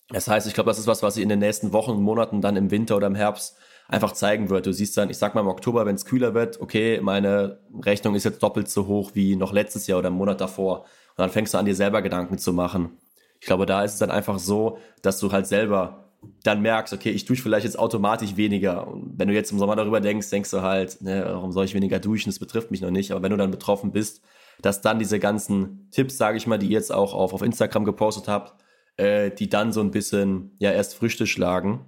Das 0.09 0.29
heißt, 0.29 0.47
ich 0.47 0.55
glaube, 0.55 0.69
das 0.71 0.79
ist 0.79 0.87
was, 0.87 1.03
was 1.03 1.15
sich 1.15 1.23
in 1.23 1.29
den 1.29 1.39
nächsten 1.39 1.73
Wochen 1.73 1.93
und 1.93 2.03
Monaten 2.03 2.41
dann 2.41 2.57
im 2.57 2.71
Winter 2.71 2.97
oder 2.97 3.07
im 3.07 3.15
Herbst 3.15 3.57
einfach 3.89 4.13
zeigen 4.13 4.51
wird. 4.51 4.67
Du 4.67 4.73
siehst 4.73 4.97
dann, 4.97 5.11
ich 5.11 5.19
sag 5.19 5.35
mal 5.35 5.43
im 5.43 5.49
Oktober, 5.49 5.87
wenn 5.87 5.95
es 5.95 6.05
kühler 6.05 6.35
wird, 6.35 6.61
okay, 6.61 7.01
meine 7.03 7.59
Rechnung 7.83 8.15
ist 8.15 8.25
jetzt 8.25 8.43
doppelt 8.43 8.69
so 8.69 8.87
hoch 8.87 9.11
wie 9.15 9.37
noch 9.37 9.53
letztes 9.53 9.87
Jahr 9.87 9.99
oder 9.99 10.09
im 10.09 10.15
Monat 10.15 10.41
davor. 10.41 10.85
Und 11.17 11.23
dann 11.23 11.31
fängst 11.31 11.55
du 11.55 11.59
an, 11.59 11.65
dir 11.65 11.75
selber 11.75 12.03
Gedanken 12.03 12.39
zu 12.39 12.53
machen. 12.53 12.99
Ich 13.41 13.47
glaube, 13.47 13.67
da 13.67 13.85
ist 13.85 13.95
es 13.95 13.99
dann 13.99 14.11
einfach 14.11 14.39
so, 14.39 14.79
dass 15.03 15.19
du 15.21 15.31
halt 15.31 15.47
selber 15.47 16.05
dann 16.43 16.63
merkst, 16.63 16.93
okay, 16.93 17.11
ich 17.11 17.25
dusche 17.25 17.43
vielleicht 17.43 17.65
jetzt 17.65 17.79
automatisch 17.79 18.37
weniger. 18.37 18.87
Und 18.87 19.19
wenn 19.19 19.29
du 19.29 19.35
jetzt 19.35 19.53
im 19.53 19.59
Sommer 19.59 19.77
darüber 19.77 20.01
denkst, 20.01 20.31
denkst 20.31 20.51
du 20.51 20.63
halt, 20.63 21.01
ne, 21.03 21.25
warum 21.27 21.53
soll 21.53 21.65
ich 21.65 21.75
weniger 21.75 22.01
duschen? 22.01 22.31
Das 22.31 22.39
betrifft 22.39 22.71
mich 22.71 22.81
noch 22.81 22.91
nicht. 22.91 23.13
Aber 23.13 23.23
wenn 23.23 23.31
du 23.31 23.37
dann 23.37 23.51
betroffen 23.51 23.93
bist, 23.93 24.23
dass 24.63 24.81
dann 24.81 24.99
diese 24.99 25.19
ganzen 25.19 25.91
Tipps, 25.91 26.17
sage 26.17 26.37
ich 26.37 26.47
mal, 26.47 26.59
die 26.59 26.67
ihr 26.67 26.73
jetzt 26.73 26.93
auch 26.93 27.15
auf, 27.15 27.33
auf 27.33 27.43
Instagram 27.43 27.85
gepostet 27.85 28.29
habt, 28.29 28.55
äh, 28.97 29.31
die 29.31 29.49
dann 29.49 29.73
so 29.73 29.81
ein 29.81 29.91
bisschen 29.91 30.57
ja 30.59 30.71
erst 30.71 30.95
Früchte 30.95 31.27
schlagen. 31.27 31.85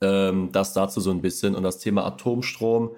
Ähm, 0.00 0.50
das 0.52 0.72
dazu 0.72 1.00
so 1.00 1.10
ein 1.10 1.22
bisschen. 1.22 1.54
Und 1.54 1.62
das 1.62 1.78
Thema 1.78 2.04
Atomstrom, 2.04 2.96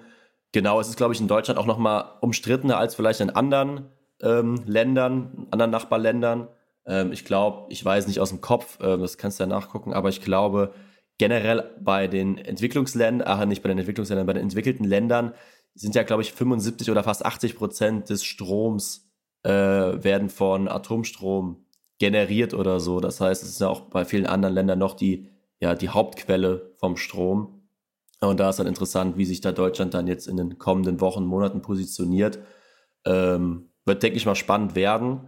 genau, 0.51 0.79
es 0.79 0.89
ist, 0.89 0.97
glaube 0.97 1.13
ich, 1.13 1.21
in 1.21 1.27
Deutschland 1.27 1.59
auch 1.59 1.65
nochmal 1.65 2.05
umstrittener 2.21 2.77
als 2.77 2.95
vielleicht 2.95 3.19
in 3.19 3.29
anderen 3.29 3.89
ähm, 4.25 4.63
Ländern, 4.65 5.47
anderen 5.51 5.71
Nachbarländern. 5.71 6.47
Ähm, 6.85 7.11
ich 7.11 7.23
glaube, 7.23 7.67
ich 7.71 7.83
weiß 7.83 8.07
nicht 8.07 8.19
aus 8.19 8.29
dem 8.29 8.41
Kopf, 8.41 8.79
äh, 8.81 8.97
das 8.97 9.17
kannst 9.17 9.39
du 9.39 9.43
ja 9.43 9.47
nachgucken, 9.47 9.93
aber 9.93 10.09
ich 10.09 10.21
glaube, 10.21 10.73
generell 11.17 11.71
bei 11.79 12.07
den 12.07 12.37
Entwicklungsländern, 12.37 13.27
ach 13.27 13.45
nicht 13.45 13.63
bei 13.63 13.69
den 13.69 13.77
Entwicklungsländern, 13.77 14.27
bei 14.27 14.33
den 14.33 14.43
entwickelten 14.43 14.83
Ländern 14.83 15.33
sind 15.75 15.95
ja, 15.95 16.03
glaube 16.03 16.23
ich, 16.23 16.33
75 16.33 16.89
oder 16.89 17.03
fast 17.03 17.25
80 17.25 17.55
Prozent 17.55 18.09
des 18.09 18.23
Stroms 18.23 19.11
äh, 19.43 19.49
werden 19.49 20.29
von 20.29 20.67
Atomstrom 20.67 21.65
generiert 21.99 22.53
oder 22.53 22.79
so. 22.79 22.99
Das 22.99 23.21
heißt, 23.21 23.43
es 23.43 23.49
ist 23.49 23.61
ja 23.61 23.67
auch 23.67 23.81
bei 23.81 24.05
vielen 24.05 24.25
anderen 24.25 24.55
Ländern 24.55 24.79
noch 24.79 24.95
die, 24.95 25.29
ja, 25.59 25.75
die 25.75 25.89
Hauptquelle 25.89 26.73
vom 26.77 26.97
Strom. 26.97 27.67
Und 28.21 28.39
da 28.39 28.49
ist 28.49 28.59
dann 28.59 28.67
interessant, 28.67 29.17
wie 29.17 29.25
sich 29.25 29.41
da 29.41 29.51
Deutschland 29.51 29.93
dann 29.93 30.07
jetzt 30.07 30.27
in 30.27 30.37
den 30.37 30.57
kommenden 30.57 31.01
Wochen, 31.01 31.25
Monaten 31.25 31.61
positioniert. 31.61 32.39
Ähm, 33.05 33.69
wird, 33.85 34.03
denke 34.03 34.17
ich 34.17 34.25
mal, 34.25 34.35
spannend 34.35 34.75
werden. 34.75 35.21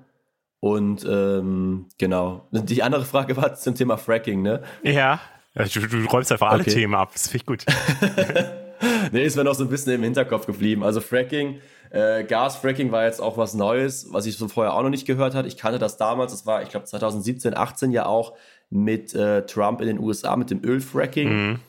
Und 0.59 1.05
ähm, 1.07 1.85
genau. 1.97 2.47
Die 2.51 2.81
andere 2.83 3.05
Frage 3.05 3.37
war 3.37 3.53
zum 3.55 3.75
Thema 3.75 3.97
Fracking, 3.97 4.41
ne? 4.41 4.63
Ja, 4.83 5.21
du, 5.53 5.87
du 5.87 6.05
räumst 6.05 6.31
einfach 6.31 6.49
alle 6.49 6.61
okay. 6.61 6.73
Themen 6.73 6.95
ab. 6.95 7.11
Das 7.13 7.27
finde 7.27 7.37
ich 7.37 7.45
gut. 7.45 7.65
nee, 9.11 9.23
ist 9.23 9.37
mir 9.37 9.43
noch 9.43 9.53
so 9.53 9.63
ein 9.63 9.69
bisschen 9.69 9.93
im 9.93 10.03
Hinterkopf 10.03 10.47
geblieben. 10.47 10.83
Also 10.83 10.99
Fracking, 10.99 11.61
äh, 11.91 12.23
Gasfracking 12.23 12.91
war 12.91 13.05
jetzt 13.05 13.21
auch 13.21 13.37
was 13.37 13.53
Neues, 13.53 14.07
was 14.11 14.25
ich 14.25 14.37
so 14.37 14.47
vorher 14.47 14.73
auch 14.73 14.81
noch 14.81 14.89
nicht 14.89 15.05
gehört 15.05 15.35
hatte. 15.35 15.47
Ich 15.47 15.57
kannte 15.57 15.79
das 15.79 15.97
damals, 15.97 16.31
das 16.31 16.45
war, 16.45 16.63
ich 16.63 16.69
glaube, 16.69 16.85
2017, 16.85 17.55
18 17.55 17.91
ja 17.91 18.05
auch 18.07 18.33
mit 18.69 19.13
äh, 19.13 19.45
Trump 19.45 19.81
in 19.81 19.87
den 19.87 19.99
USA, 19.99 20.35
mit 20.35 20.49
dem 20.49 20.63
Ölfracking. 20.63 21.29
Mhm. 21.29 21.59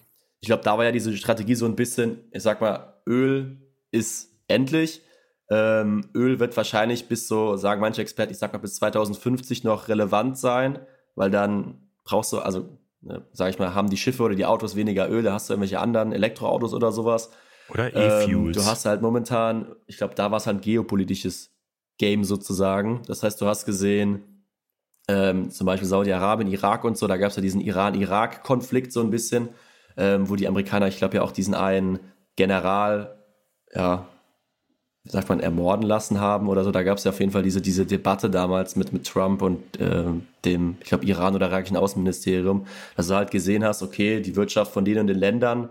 Ich 0.40 0.48
glaube, 0.48 0.64
da 0.64 0.78
war 0.78 0.84
ja 0.84 0.92
diese 0.92 1.16
Strategie 1.16 1.54
so 1.54 1.66
ein 1.66 1.76
bisschen, 1.76 2.18
ich 2.32 2.42
sag 2.42 2.60
mal, 2.60 2.94
Öl 3.06 3.58
ist 3.90 4.30
endlich 4.48 5.02
ähm, 5.50 6.08
Öl 6.14 6.38
wird 6.40 6.56
wahrscheinlich 6.56 7.08
bis 7.08 7.26
so, 7.26 7.56
sagen 7.56 7.80
manche 7.80 8.02
Experten, 8.02 8.32
ich 8.32 8.38
sag 8.38 8.52
mal 8.52 8.58
bis 8.58 8.76
2050 8.76 9.64
noch 9.64 9.88
relevant 9.88 10.38
sein, 10.38 10.78
weil 11.14 11.30
dann 11.30 11.88
brauchst 12.04 12.32
du, 12.32 12.38
also 12.38 12.78
ne, 13.00 13.24
sag 13.32 13.50
ich 13.50 13.58
mal, 13.58 13.74
haben 13.74 13.90
die 13.90 13.96
Schiffe 13.96 14.22
oder 14.22 14.34
die 14.34 14.46
Autos 14.46 14.76
weniger 14.76 15.10
Öl, 15.10 15.22
da 15.22 15.32
hast 15.32 15.48
du 15.48 15.54
irgendwelche 15.54 15.80
anderen 15.80 16.12
Elektroautos 16.12 16.74
oder 16.74 16.92
sowas. 16.92 17.30
Oder 17.70 17.94
E-Fuels. 17.94 18.28
Ähm, 18.28 18.52
du 18.52 18.64
hast 18.64 18.84
halt 18.84 19.02
momentan, 19.02 19.74
ich 19.86 19.96
glaube, 19.96 20.14
da 20.14 20.30
war 20.30 20.38
es 20.38 20.46
halt 20.46 20.58
ein 20.58 20.60
geopolitisches 20.62 21.50
Game 21.98 22.24
sozusagen. 22.24 23.02
Das 23.06 23.22
heißt, 23.22 23.40
du 23.40 23.46
hast 23.46 23.66
gesehen, 23.66 24.44
ähm, 25.08 25.50
zum 25.50 25.66
Beispiel 25.66 25.88
Saudi-Arabien, 25.88 26.50
Irak 26.50 26.84
und 26.84 26.96
so, 26.98 27.06
da 27.06 27.16
gab 27.16 27.30
es 27.30 27.36
ja 27.36 27.42
diesen 27.42 27.60
Iran-Irak-Konflikt 27.60 28.92
so 28.92 29.00
ein 29.00 29.10
bisschen, 29.10 29.48
ähm, 29.96 30.28
wo 30.28 30.36
die 30.36 30.46
Amerikaner, 30.46 30.88
ich 30.88 30.98
glaube 30.98 31.16
ja 31.16 31.22
auch 31.22 31.32
diesen 31.32 31.54
einen 31.54 31.98
General, 32.36 33.18
ja, 33.74 34.06
sagt 35.08 35.28
man, 35.28 35.40
ermorden 35.40 35.86
lassen 35.86 36.20
haben 36.20 36.48
oder 36.48 36.64
so. 36.64 36.70
Da 36.70 36.82
gab 36.82 36.98
es 36.98 37.04
ja 37.04 37.10
auf 37.10 37.20
jeden 37.20 37.32
Fall 37.32 37.42
diese, 37.42 37.60
diese 37.60 37.86
Debatte 37.86 38.30
damals 38.30 38.76
mit, 38.76 38.92
mit 38.92 39.06
Trump 39.06 39.42
und 39.42 39.80
äh, 39.80 40.04
dem, 40.44 40.76
ich 40.80 40.88
glaube, 40.88 41.04
Iran 41.06 41.34
oder 41.34 41.48
irakischen 41.48 41.76
Außenministerium, 41.76 42.66
dass 42.96 43.08
du 43.08 43.14
halt 43.14 43.30
gesehen 43.30 43.64
hast, 43.64 43.82
okay, 43.82 44.20
die 44.20 44.36
Wirtschaft 44.36 44.72
von 44.72 44.84
denen 44.84 45.00
und 45.00 45.06
den 45.06 45.18
Ländern 45.18 45.70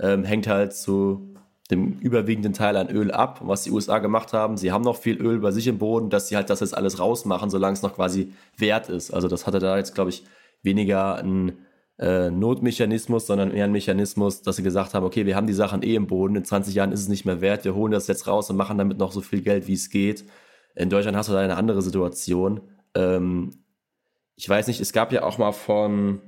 ähm, 0.00 0.24
hängt 0.24 0.46
halt 0.48 0.74
zu 0.74 1.32
dem 1.70 1.98
überwiegenden 2.00 2.52
Teil 2.52 2.76
an 2.76 2.90
Öl 2.90 3.10
ab. 3.10 3.40
Und 3.40 3.48
was 3.48 3.62
die 3.62 3.70
USA 3.70 3.98
gemacht 3.98 4.32
haben, 4.32 4.56
sie 4.56 4.72
haben 4.72 4.82
noch 4.82 4.96
viel 4.96 5.16
Öl 5.20 5.38
bei 5.38 5.52
sich 5.52 5.66
im 5.68 5.78
Boden, 5.78 6.10
dass 6.10 6.28
sie 6.28 6.36
halt 6.36 6.50
das 6.50 6.60
jetzt 6.60 6.76
alles 6.76 6.98
rausmachen, 6.98 7.50
solange 7.50 7.74
es 7.74 7.82
noch 7.82 7.94
quasi 7.94 8.32
wert 8.58 8.88
ist. 8.88 9.12
Also 9.12 9.28
das 9.28 9.46
hatte 9.46 9.58
da 9.58 9.78
jetzt, 9.78 9.94
glaube 9.94 10.10
ich, 10.10 10.24
weniger 10.62 11.16
ein 11.16 11.52
äh, 12.02 12.32
Notmechanismus, 12.32 13.28
sondern 13.28 13.52
eher 13.52 13.64
ein 13.64 13.72
Mechanismus, 13.72 14.42
dass 14.42 14.56
sie 14.56 14.64
gesagt 14.64 14.92
haben, 14.92 15.06
okay, 15.06 15.24
wir 15.24 15.36
haben 15.36 15.46
die 15.46 15.52
Sachen 15.52 15.84
eh 15.84 15.94
im 15.94 16.08
Boden, 16.08 16.34
in 16.34 16.44
20 16.44 16.74
Jahren 16.74 16.90
ist 16.90 17.00
es 17.00 17.08
nicht 17.08 17.24
mehr 17.24 17.40
wert, 17.40 17.64
wir 17.64 17.76
holen 17.76 17.92
das 17.92 18.08
jetzt 18.08 18.26
raus 18.26 18.50
und 18.50 18.56
machen 18.56 18.76
damit 18.76 18.98
noch 18.98 19.12
so 19.12 19.20
viel 19.20 19.40
Geld, 19.40 19.68
wie 19.68 19.74
es 19.74 19.88
geht. 19.88 20.24
In 20.74 20.90
Deutschland 20.90 21.16
hast 21.16 21.28
du 21.28 21.32
da 21.32 21.38
eine 21.38 21.56
andere 21.56 21.80
Situation. 21.80 22.60
Ähm, 22.96 23.50
ich 24.34 24.48
weiß 24.48 24.66
nicht, 24.66 24.80
es 24.80 24.92
gab 24.92 25.12
ja 25.12 25.22
auch 25.22 25.38
mal 25.38 25.52
von, 25.52 26.20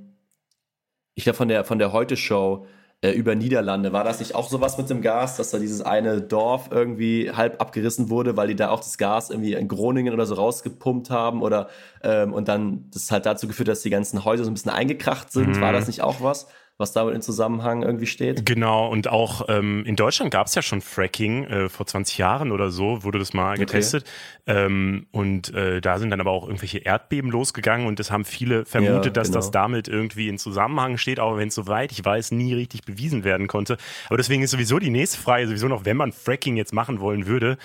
ich 1.17 1.25
glaube 1.25 1.39
von 1.39 1.49
der, 1.49 1.65
von 1.65 1.81
der 1.81 1.93
Heute-Show, 1.93 2.67
äh, 3.05 3.11
über 3.11 3.35
Niederlande. 3.35 3.93
War 3.93 4.03
das 4.03 4.19
nicht 4.19 4.35
auch 4.35 4.49
sowas 4.49 4.79
mit 4.79 4.89
dem 4.89 5.03
Gas, 5.03 5.37
dass 5.37 5.51
da 5.51 5.59
dieses 5.59 5.83
eine 5.83 6.23
Dorf 6.23 6.71
irgendwie 6.71 7.31
halb 7.31 7.61
abgerissen 7.61 8.09
wurde, 8.09 8.35
weil 8.39 8.49
die 8.49 8.57
da 8.57 8.71
auch 8.71 8.81
das 8.81 8.97
Gas 8.97 9.29
irgendwie 9.29 9.53
in 9.53 9.69
Groningen 9.69 10.15
oder 10.15 10.25
so 10.25 10.35
rausgepumpt 10.35 11.11
haben 11.11 11.43
oder 11.43 11.69
ähm, 12.03 12.33
und 12.33 12.49
dann 12.49 12.87
das 12.95 13.11
halt 13.11 13.27
dazu 13.27 13.47
geführt, 13.47 13.69
dass 13.69 13.83
die 13.83 13.91
ganzen 13.91 14.25
Häuser 14.25 14.45
so 14.45 14.51
ein 14.51 14.55
bisschen 14.55 14.71
eingekracht 14.71 15.31
sind? 15.31 15.57
Mhm. 15.57 15.61
War 15.61 15.73
das 15.75 15.87
nicht 15.87 16.01
auch 16.01 16.23
was? 16.23 16.47
Was 16.77 16.93
damit 16.93 17.15
in 17.15 17.23
Zusammenhang 17.23 17.83
irgendwie 17.83 18.07
steht. 18.07 18.45
Genau, 18.45 18.89
und 18.89 19.09
auch 19.09 19.47
ähm, 19.49 19.85
in 19.87 19.95
Deutschland 19.95 20.33
gab 20.33 20.49
es 20.49 20.57
ja 20.57 20.63
schon 20.63 20.81
Fracking 20.81 21.45
äh, 21.45 21.69
vor 21.69 21.87
20 21.87 22.19
Jahren 22.19 22.51
oder 22.51 22.71
so, 22.71 23.05
wurde 23.05 23.21
das 23.21 23.33
mal 23.33 23.57
getestet. 23.57 24.05
Okay. 24.47 24.67
Ähm, 24.67 25.07
und 25.13 25.55
äh, 25.55 25.81
da 25.81 25.99
sind 25.99 26.11
dann 26.11 26.21
aber 26.21 26.33
auch 26.33 26.47
irgendwelche 26.47 26.79
Erdbeben 26.79 27.31
losgegangen 27.31 27.87
und 27.87 28.01
das 28.01 28.11
haben 28.11 28.25
viele 28.25 28.65
vermutet, 28.65 29.07
ja, 29.07 29.13
dass 29.13 29.29
genau. 29.29 29.39
das 29.39 29.53
damit 29.53 29.87
irgendwie 29.87 30.29
in 30.29 30.37
Zusammenhang 30.37 30.99
steht, 30.99 31.21
auch 31.21 31.37
wenn 31.37 31.49
es 31.49 31.55
soweit 31.55 31.93
ich 31.93 32.05
weiß, 32.05 32.33
nie 32.33 32.55
richtig 32.55 32.83
bewiesen 32.83 33.23
werden 33.23 33.47
konnte. 33.47 33.77
Aber 34.09 34.17
deswegen 34.17 34.43
ist 34.43 34.51
sowieso 34.51 34.81
die 34.81 34.91
nächste 34.91 35.19
Frage, 35.19 35.47
sowieso 35.47 35.69
noch, 35.69 35.85
wenn 35.85 35.97
man 35.97 36.13
Fracking 36.13 36.57
jetzt 36.57 36.73
machen 36.73 36.99
wollen 36.99 37.27
würde, 37.27 37.57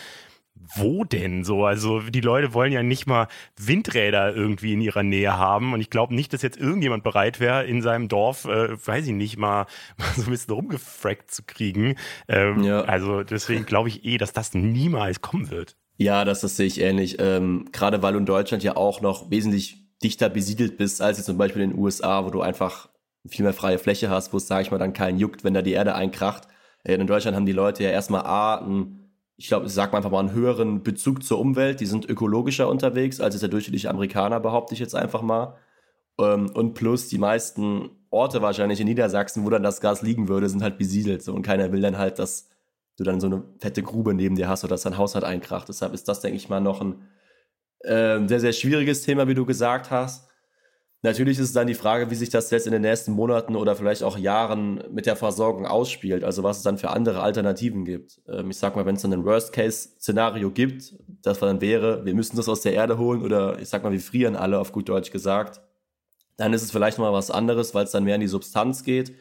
wo 0.76 1.04
denn 1.04 1.43
so? 1.43 1.65
Also 1.65 2.02
die 2.02 2.22
Leute 2.22 2.54
wollen 2.54 2.72
ja 2.72 2.84
nicht 2.84 3.08
mal 3.08 3.28
Windräder 3.58 4.36
irgendwie 4.36 4.74
in 4.74 4.82
ihrer 4.82 5.04
Nähe 5.04 5.38
haben 5.38 5.74
und 5.74 5.82
ich 5.82 5.89
glaube 5.89 6.13
nicht, 6.13 6.34
dass 6.34 6.41
jetzt 6.41 6.58
irgendjemand 6.58 7.04
bereit 7.04 7.39
wäre, 7.39 7.65
in 7.65 7.82
seinem 7.82 8.08
Dorf, 8.08 8.45
äh, 8.45 8.76
weiß 8.86 9.08
ich 9.08 9.13
nicht, 9.13 9.38
mal, 9.38 9.65
mal 9.98 10.13
so 10.15 10.24
ein 10.24 10.32
bisschen 10.32 10.54
rumgefrackt 10.54 11.32
zu 11.32 11.43
kriegen. 11.43 11.95
Ähm, 12.28 12.63
ja. 12.63 12.82
Also 12.82 13.24
deswegen 13.24 13.65
glaube 13.65 13.89
ich 13.89 14.06
eh, 14.06 14.17
dass 14.17 14.34
das 14.34 14.54
niemals 14.54 15.22
kommen 15.22 15.50
wird. 15.50 15.76
Ja, 15.98 16.24
das, 16.24 16.41
das 16.41 16.56
sehe 16.56 16.67
ich 16.67 16.80
ähnlich. 16.80 17.17
Ähm, 17.19 17.65
Gerade 17.72 18.02
weil 18.02 18.13
du 18.13 18.19
in 18.19 18.26
Deutschland 18.26 18.63
ja 18.63 18.78
auch 18.78 19.02
noch 19.02 19.32
wesentlich 19.32 19.86
dichter 20.02 20.30
besiedelt 20.30 20.78
bist, 20.78 21.02
als 21.02 21.17
jetzt 21.17 21.26
zum 21.26 21.38
Beispiel 21.38 21.62
in 21.62 21.72
den 21.72 21.80
USA, 21.80 22.26
wo 22.26 22.30
du 22.30 22.41
einfach 22.41 22.89
viel 23.28 23.43
mehr 23.43 23.54
freie 23.54 23.80
Fläche 23.80 24.10
hast, 24.10 24.32
wo 24.32 24.38
es, 24.38 24.48
sage 24.48 24.62
ich 24.62 24.72
mal, 24.72 24.78
dann 24.78 24.93
keinen 24.93 25.19
juckt, 25.19 25.43
wenn 25.43 25.54
da 25.54 25.62
die 25.62 25.74
Erde 25.74 25.95
einkracht. 25.95 26.48
Äh, 26.84 26.95
in 26.95 27.08
Deutschland 27.08 27.36
haben 27.36 27.45
die 27.45 27.52
Leute 27.52 27.84
ja 27.84 27.89
erstmal 27.89 28.22
A, 28.22 28.56
ein 28.56 29.09
ich 29.39 29.47
glaube, 29.47 29.67
ich 29.67 29.73
sag 29.73 29.93
mal 29.93 29.99
einfach 29.99 30.12
mal 30.12 30.19
einen 30.19 30.34
höheren 30.34 30.84
Bezug 30.84 31.23
zur 31.23 31.39
Umwelt. 31.39 31.80
Die 31.80 31.86
sind 31.86 32.08
ökologischer 32.10 32.67
unterwegs 32.67 33.21
als 33.21 33.39
der 33.39 33.47
durchschnittliche 33.47 33.89
Amerikaner, 33.89 34.41
behaupte 34.41 34.73
ich 34.73 34.82
jetzt 34.82 34.95
einfach 34.95 35.21
mal. 35.21 35.56
Ähm, 36.19 36.49
und 36.54 36.73
plus 36.73 37.08
die 37.08 37.19
meisten 37.19 37.89
Orte 38.10 38.41
wahrscheinlich 38.41 38.82
in 38.82 38.88
Niedersachsen, 38.88 39.45
wo 39.45 39.49
dann 39.49 39.63
das 39.63 39.80
Gas 39.80 40.02
liegen 40.02 40.28
würde, 40.28 40.49
sind 40.49 40.62
halt 40.62 40.78
besiedelt. 40.78 41.23
So. 41.23 41.34
Und 41.34 41.43
keiner 41.43 41.71
will 41.71 41.80
dann 41.80 41.97
halt, 41.97 42.19
dass 42.19 42.49
du 42.97 43.06
dann 43.06 43.21
so 43.21 43.28
eine 43.28 43.43
fette 43.60 43.82
Grube 43.82 44.13
neben 44.13 44.36
dir 44.36 44.49
hast 44.49 44.65
oder 44.65 44.71
dass 44.71 44.82
dein 44.82 44.97
Haus 44.97 45.15
halt 45.15 45.23
einkracht. 45.23 45.69
Deshalb 45.69 45.93
ist 45.93 46.10
das, 46.10 46.19
denke 46.19 46.36
ich 46.36 46.49
mal, 46.49 46.60
noch 46.60 46.82
ein 46.82 46.95
äh, 47.80 48.19
sehr, 48.28 48.41
sehr 48.41 48.52
schwieriges 48.52 49.04
Thema, 49.04 49.30
wie 49.30 49.36
du 49.36 49.45
gesagt 49.45 49.89
hast. 49.89 50.29
Natürlich 51.01 51.39
ist 51.39 51.45
es 51.45 51.53
dann 51.53 51.67
die 51.67 51.75
Frage, 51.75 52.12
wie 52.12 52.15
sich 52.15 52.29
das 52.29 52.51
jetzt 52.51 52.67
in 52.67 52.73
den 52.73 52.81
nächsten 52.81 53.13
Monaten 53.13 53.55
oder 53.55 53.75
vielleicht 53.77 54.03
auch 54.03 54.17
Jahren 54.17 54.83
mit 54.91 55.05
der 55.05 55.15
Versorgung 55.15 55.65
ausspielt. 55.65 56.25
Also 56.25 56.43
was 56.43 56.57
es 56.57 56.63
dann 56.63 56.77
für 56.77 56.89
andere 56.89 57.21
Alternativen 57.21 57.85
gibt. 57.85 58.19
Ähm, 58.27 58.49
ich 58.49 58.57
sag 58.57 58.75
mal, 58.75 58.85
wenn 58.85 58.95
es 58.95 59.01
dann 59.01 59.13
ein 59.13 59.23
Worst-Case-Szenario 59.23 60.51
gibt, 60.51 60.95
das 61.21 61.39
dann 61.39 61.62
wäre, 61.62 62.03
wir 62.03 62.13
müssen 62.13 62.35
das 62.35 62.49
aus 62.49 62.62
der 62.62 62.73
Erde 62.73 62.97
holen 62.97 63.21
oder 63.21 63.59
ich 63.59 63.69
sag 63.69 63.83
mal, 63.83 63.93
wir 63.93 63.99
frieren 64.01 64.35
alle 64.35 64.59
auf 64.59 64.73
gut 64.73 64.89
Deutsch 64.89 65.12
gesagt, 65.12 65.62
dann 66.35 66.53
ist 66.53 66.63
es 66.63 66.71
vielleicht 66.71 66.97
mal 66.97 67.13
was 67.13 67.31
anderes, 67.31 67.73
weil 67.73 67.85
es 67.85 67.91
dann 67.91 68.03
mehr 68.03 68.15
in 68.15 68.21
die 68.21 68.27
Substanz 68.27 68.83
geht. 68.83 69.13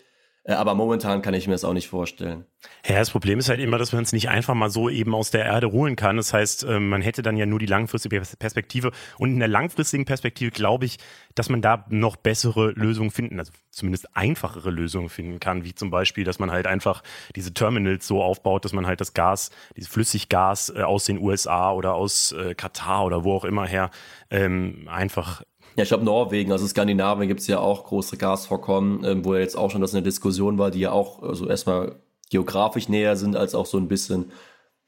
Äh, 0.48 0.54
aber 0.54 0.74
momentan 0.74 1.20
kann 1.20 1.34
ich 1.34 1.46
mir 1.46 1.52
das 1.52 1.64
auch 1.64 1.74
nicht 1.74 1.88
vorstellen. 1.88 2.46
Ja, 2.86 2.98
das 2.98 3.10
Problem 3.10 3.38
ist 3.38 3.50
halt 3.50 3.60
immer, 3.60 3.76
dass 3.76 3.92
man 3.92 4.02
es 4.02 4.12
nicht 4.12 4.30
einfach 4.30 4.54
mal 4.54 4.70
so 4.70 4.88
eben 4.88 5.14
aus 5.14 5.30
der 5.30 5.44
Erde 5.44 5.70
holen 5.70 5.94
kann. 5.94 6.16
Das 6.16 6.32
heißt, 6.32 6.64
ähm, 6.64 6.88
man 6.88 7.02
hätte 7.02 7.22
dann 7.22 7.36
ja 7.36 7.44
nur 7.44 7.58
die 7.58 7.66
langfristige 7.66 8.22
Perspektive. 8.38 8.90
Und 9.18 9.30
in 9.30 9.38
der 9.38 9.48
langfristigen 9.48 10.06
Perspektive 10.06 10.50
glaube 10.50 10.86
ich, 10.86 10.96
dass 11.34 11.50
man 11.50 11.60
da 11.60 11.84
noch 11.90 12.16
bessere 12.16 12.70
Lösungen 12.70 13.10
finden, 13.10 13.38
also 13.38 13.52
zumindest 13.70 14.16
einfachere 14.16 14.70
Lösungen 14.70 15.10
finden 15.10 15.38
kann, 15.38 15.64
wie 15.64 15.74
zum 15.74 15.90
Beispiel, 15.90 16.24
dass 16.24 16.38
man 16.38 16.50
halt 16.50 16.66
einfach 16.66 17.02
diese 17.36 17.52
Terminals 17.52 18.06
so 18.06 18.22
aufbaut, 18.22 18.64
dass 18.64 18.72
man 18.72 18.86
halt 18.86 19.02
das 19.02 19.12
Gas, 19.12 19.50
dieses 19.76 19.90
Flüssiggas 19.90 20.72
äh, 20.74 20.82
aus 20.82 21.04
den 21.04 21.18
USA 21.18 21.72
oder 21.72 21.94
aus 21.94 22.32
äh, 22.32 22.54
Katar 22.54 23.04
oder 23.04 23.22
wo 23.22 23.34
auch 23.34 23.44
immer 23.44 23.66
her 23.66 23.90
ähm, 24.30 24.88
einfach 24.90 25.42
ja, 25.78 25.84
ich 25.84 25.90
glaube 25.90 26.04
Norwegen, 26.04 26.50
also 26.50 26.66
Skandinavien 26.66 27.28
gibt 27.28 27.38
es 27.38 27.46
ja 27.46 27.60
auch 27.60 27.84
große 27.84 28.16
Gasvorkommen, 28.16 29.04
ähm, 29.04 29.24
wo 29.24 29.34
ja 29.34 29.40
jetzt 29.40 29.56
auch 29.56 29.70
schon 29.70 29.80
das 29.80 29.94
eine 29.94 30.02
Diskussion 30.02 30.58
war, 30.58 30.72
die 30.72 30.80
ja 30.80 30.90
auch 30.90 31.22
also 31.22 31.48
erstmal 31.48 31.94
geografisch 32.30 32.88
näher 32.88 33.14
sind, 33.14 33.36
als 33.36 33.54
auch 33.54 33.64
so 33.64 33.78
ein 33.78 33.86
bisschen, 33.86 34.32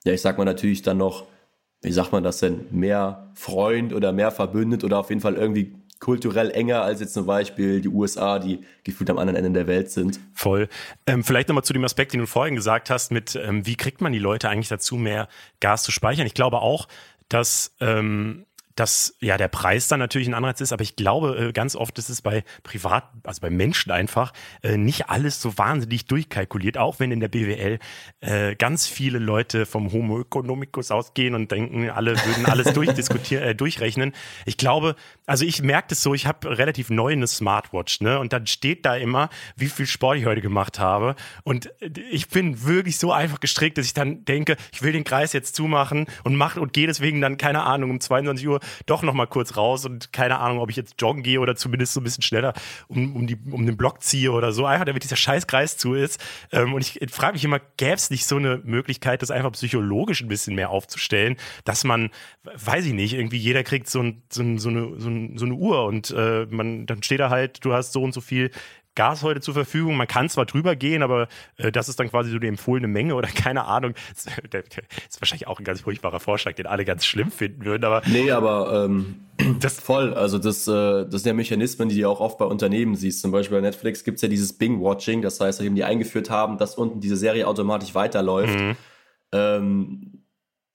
ja, 0.04 0.12
ich 0.12 0.20
sag 0.20 0.36
mal 0.36 0.44
natürlich 0.44 0.82
dann 0.82 0.98
noch, 0.98 1.26
wie 1.80 1.92
sagt 1.92 2.10
man 2.10 2.24
das 2.24 2.38
denn, 2.38 2.66
mehr 2.72 3.30
Freund 3.34 3.92
oder 3.92 4.10
mehr 4.10 4.32
verbündet 4.32 4.82
oder 4.82 4.98
auf 4.98 5.10
jeden 5.10 5.20
Fall 5.20 5.36
irgendwie 5.36 5.76
kulturell 6.00 6.50
enger 6.50 6.82
als 6.82 6.98
jetzt 6.98 7.14
zum 7.14 7.24
Beispiel 7.24 7.80
die 7.80 7.88
USA, 7.88 8.40
die 8.40 8.64
gefühlt 8.82 9.10
am 9.10 9.18
anderen 9.18 9.44
Ende 9.44 9.60
der 9.60 9.68
Welt 9.68 9.92
sind. 9.92 10.18
Voll. 10.34 10.68
Ähm, 11.06 11.22
vielleicht 11.22 11.48
nochmal 11.48 11.62
zu 11.62 11.72
dem 11.72 11.84
Aspekt, 11.84 12.14
den 12.14 12.20
du 12.20 12.26
vorhin 12.26 12.56
gesagt 12.56 12.90
hast, 12.90 13.12
mit 13.12 13.36
ähm, 13.36 13.64
wie 13.64 13.76
kriegt 13.76 14.00
man 14.00 14.12
die 14.12 14.18
Leute 14.18 14.48
eigentlich 14.48 14.68
dazu, 14.68 14.96
mehr 14.96 15.28
Gas 15.60 15.84
zu 15.84 15.92
speichern? 15.92 16.26
Ich 16.26 16.34
glaube 16.34 16.62
auch, 16.62 16.88
dass 17.28 17.76
ähm, 17.78 18.44
dass 18.76 19.14
ja 19.20 19.36
der 19.36 19.48
Preis 19.48 19.88
dann 19.88 20.00
natürlich 20.00 20.28
ein 20.28 20.34
Anreiz 20.34 20.60
ist, 20.60 20.72
aber 20.72 20.82
ich 20.82 20.96
glaube, 20.96 21.36
äh, 21.36 21.52
ganz 21.52 21.76
oft 21.76 21.98
ist 21.98 22.08
es 22.08 22.22
bei 22.22 22.44
Privat, 22.62 23.04
also 23.24 23.40
bei 23.40 23.50
Menschen 23.50 23.92
einfach, 23.92 24.32
äh, 24.62 24.76
nicht 24.76 25.08
alles 25.10 25.40
so 25.40 25.58
wahnsinnig 25.58 26.06
durchkalkuliert, 26.06 26.78
auch 26.78 27.00
wenn 27.00 27.10
in 27.10 27.20
der 27.20 27.28
BWL 27.28 27.78
äh, 28.20 28.54
ganz 28.56 28.86
viele 28.86 29.18
Leute 29.18 29.66
vom 29.66 29.92
Homo 29.92 30.20
economicus 30.20 30.90
ausgehen 30.90 31.34
und 31.34 31.50
denken, 31.50 31.90
alle 31.90 32.16
würden 32.24 32.46
alles 32.46 32.72
durchdiskutieren, 32.74 33.44
äh, 33.44 33.54
durchrechnen. 33.54 34.12
Ich 34.46 34.56
glaube, 34.56 34.94
also 35.26 35.44
ich 35.44 35.62
merke 35.62 35.88
das 35.90 36.02
so, 36.02 36.14
ich 36.14 36.26
habe 36.26 36.56
relativ 36.56 36.90
neu 36.90 37.12
eine 37.12 37.26
Smartwatch, 37.26 38.00
ne? 38.00 38.18
Und 38.18 38.32
dann 38.32 38.46
steht 38.46 38.86
da 38.86 38.96
immer, 38.96 39.28
wie 39.56 39.68
viel 39.68 39.86
Sport 39.86 40.18
ich 40.18 40.26
heute 40.26 40.40
gemacht 40.40 40.78
habe. 40.78 41.16
Und 41.42 41.70
ich 42.10 42.28
bin 42.28 42.64
wirklich 42.64 42.98
so 42.98 43.12
einfach 43.12 43.40
gestrickt, 43.40 43.78
dass 43.78 43.86
ich 43.86 43.94
dann 43.94 44.24
denke, 44.24 44.56
ich 44.72 44.82
will 44.82 44.92
den 44.92 45.04
Kreis 45.04 45.32
jetzt 45.32 45.54
zumachen 45.54 46.06
und 46.24 46.36
mache 46.36 46.60
und 46.60 46.72
gehe 46.72 46.86
deswegen 46.86 47.20
dann, 47.20 47.36
keine 47.36 47.62
Ahnung, 47.62 47.90
um 47.90 48.00
22 48.00 48.48
Uhr 48.48 48.59
doch 48.86 49.02
noch 49.02 49.14
mal 49.14 49.26
kurz 49.26 49.56
raus 49.56 49.84
und 49.84 50.12
keine 50.12 50.38
Ahnung, 50.38 50.60
ob 50.60 50.70
ich 50.70 50.76
jetzt 50.76 50.94
joggen 51.00 51.22
gehe 51.22 51.40
oder 51.40 51.56
zumindest 51.56 51.92
so 51.92 52.00
ein 52.00 52.04
bisschen 52.04 52.22
schneller 52.22 52.54
um, 52.88 53.16
um, 53.16 53.26
die, 53.26 53.38
um 53.50 53.66
den 53.66 53.76
Block 53.76 54.02
ziehe 54.02 54.32
oder 54.32 54.52
so, 54.52 54.66
einfach 54.66 54.84
damit 54.84 55.02
dieser 55.02 55.16
Scheißkreis 55.16 55.76
zu 55.76 55.94
ist. 55.94 56.22
Ähm, 56.52 56.74
und 56.74 56.80
ich 56.80 57.00
frage 57.10 57.34
mich 57.34 57.44
immer, 57.44 57.60
gäbe 57.76 57.94
es 57.94 58.10
nicht 58.10 58.26
so 58.26 58.36
eine 58.36 58.60
Möglichkeit, 58.64 59.22
das 59.22 59.30
einfach 59.30 59.52
psychologisch 59.52 60.20
ein 60.20 60.28
bisschen 60.28 60.54
mehr 60.54 60.70
aufzustellen, 60.70 61.36
dass 61.64 61.84
man, 61.84 62.10
weiß 62.44 62.86
ich 62.86 62.92
nicht, 62.92 63.14
irgendwie 63.14 63.38
jeder 63.38 63.62
kriegt 63.62 63.88
so, 63.88 64.00
ein, 64.00 64.22
so, 64.30 64.42
ein, 64.42 64.58
so, 64.58 64.68
eine, 64.68 65.00
so, 65.00 65.08
ein, 65.08 65.38
so 65.38 65.44
eine 65.44 65.54
Uhr 65.54 65.84
und 65.84 66.10
äh, 66.10 66.46
man, 66.50 66.86
dann 66.86 67.02
steht 67.02 67.20
da 67.20 67.30
halt, 67.30 67.64
du 67.64 67.72
hast 67.72 67.92
so 67.92 68.02
und 68.02 68.12
so 68.12 68.20
viel 68.20 68.50
Gas 69.00 69.22
heute 69.22 69.40
zur 69.40 69.54
Verfügung. 69.54 69.96
Man 69.96 70.06
kann 70.06 70.28
zwar 70.28 70.44
drüber 70.44 70.76
gehen, 70.76 71.02
aber 71.02 71.26
äh, 71.56 71.72
das 71.72 71.88
ist 71.88 71.98
dann 71.98 72.10
quasi 72.10 72.30
so 72.30 72.38
die 72.38 72.48
empfohlene 72.48 72.86
Menge 72.86 73.14
oder 73.14 73.28
keine 73.34 73.64
Ahnung. 73.64 73.94
Das 74.10 74.26
ist 75.08 75.22
wahrscheinlich 75.22 75.46
auch 75.46 75.58
ein 75.58 75.64
ganz 75.64 75.80
furchtbarer 75.80 76.20
Vorschlag, 76.20 76.52
den 76.52 76.66
alle 76.66 76.84
ganz 76.84 77.06
schlimm 77.06 77.30
finden 77.30 77.64
würden. 77.64 77.82
Aber 77.84 78.02
nee, 78.04 78.30
aber 78.30 78.84
ähm, 78.84 79.20
das 79.60 79.80
voll. 79.80 80.12
Also 80.12 80.36
das, 80.38 80.68
äh, 80.68 81.06
das 81.06 81.22
sind 81.22 81.26
ja 81.28 81.32
Mechanismen, 81.32 81.88
die 81.88 81.98
du 81.98 82.10
auch 82.10 82.20
oft 82.20 82.36
bei 82.36 82.44
Unternehmen 82.44 82.94
siehst. 82.94 83.22
Zum 83.22 83.30
Beispiel 83.30 83.56
bei 83.56 83.62
Netflix 83.62 84.04
gibt 84.04 84.16
es 84.16 84.22
ja 84.22 84.28
dieses 84.28 84.52
Bing-Watching. 84.52 85.22
Das 85.22 85.40
heißt, 85.40 85.60
nachdem 85.60 85.76
die 85.76 85.84
eingeführt 85.84 86.28
haben, 86.28 86.58
dass 86.58 86.74
unten 86.74 87.00
diese 87.00 87.16
Serie 87.16 87.48
automatisch 87.48 87.94
weiterläuft. 87.94 88.60
Mhm. 88.60 88.76
Ähm, 89.32 90.19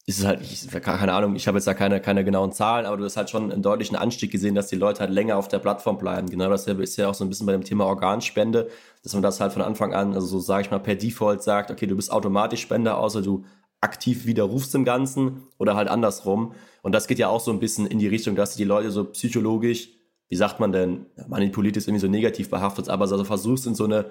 ist 0.07 0.19
es 0.19 0.25
halt, 0.25 0.41
ich, 0.41 0.69
keine 0.69 1.13
Ahnung, 1.13 1.35
ich 1.35 1.47
habe 1.47 1.57
jetzt 1.57 1.65
da 1.65 1.73
keine, 1.73 1.99
keine 1.99 2.23
genauen 2.23 2.51
Zahlen, 2.51 2.85
aber 2.85 2.97
du 2.97 3.03
hast 3.03 3.17
halt 3.17 3.29
schon 3.29 3.51
einen 3.51 3.63
deutlichen 3.63 3.95
Anstieg 3.95 4.31
gesehen, 4.31 4.53
dass 4.53 4.67
die 4.67 4.75
Leute 4.75 4.99
halt 4.99 5.09
länger 5.09 5.37
auf 5.37 5.47
der 5.47 5.59
Plattform 5.59 5.97
bleiben. 5.97 6.29
Genau 6.29 6.49
dasselbe 6.49 6.83
ist 6.83 6.95
ja 6.97 7.09
auch 7.09 7.15
so 7.15 7.23
ein 7.23 7.29
bisschen 7.29 7.47
bei 7.47 7.53
dem 7.53 7.63
Thema 7.63 7.85
Organspende, 7.85 8.69
dass 9.03 9.13
man 9.13 9.23
das 9.23 9.39
halt 9.39 9.53
von 9.53 9.63
Anfang 9.63 9.93
an, 9.93 10.13
also 10.13 10.27
so 10.27 10.39
sage 10.39 10.63
ich 10.63 10.71
mal, 10.71 10.79
per 10.79 10.95
Default 10.95 11.41
sagt, 11.41 11.71
okay, 11.71 11.87
du 11.87 11.95
bist 11.95 12.11
automatisch 12.11 12.61
Spender, 12.61 12.97
außer 12.97 13.23
du 13.23 13.45
aktiv 13.81 14.25
widerrufst 14.25 14.75
im 14.75 14.85
Ganzen 14.85 15.47
oder 15.57 15.75
halt 15.75 15.87
andersrum. 15.87 16.53
Und 16.83 16.93
das 16.93 17.07
geht 17.07 17.17
ja 17.17 17.29
auch 17.29 17.39
so 17.41 17.51
ein 17.51 17.59
bisschen 17.59 17.87
in 17.87 17.97
die 17.97 18.07
Richtung, 18.07 18.35
dass 18.35 18.55
die 18.55 18.63
Leute 18.63 18.91
so 18.91 19.05
psychologisch 19.05 19.89
wie 20.29 20.35
sagt 20.35 20.59
man 20.59 20.71
denn, 20.71 21.05
manipuliert 21.27 21.77
ist 21.77 21.87
irgendwie 21.87 22.01
so 22.01 22.07
negativ 22.07 22.49
behaftet, 22.49 22.89
aber 22.89 23.03
also 23.03 23.23
versuchst 23.23 23.67
in 23.67 23.75
so 23.75 23.85
eine 23.85 24.05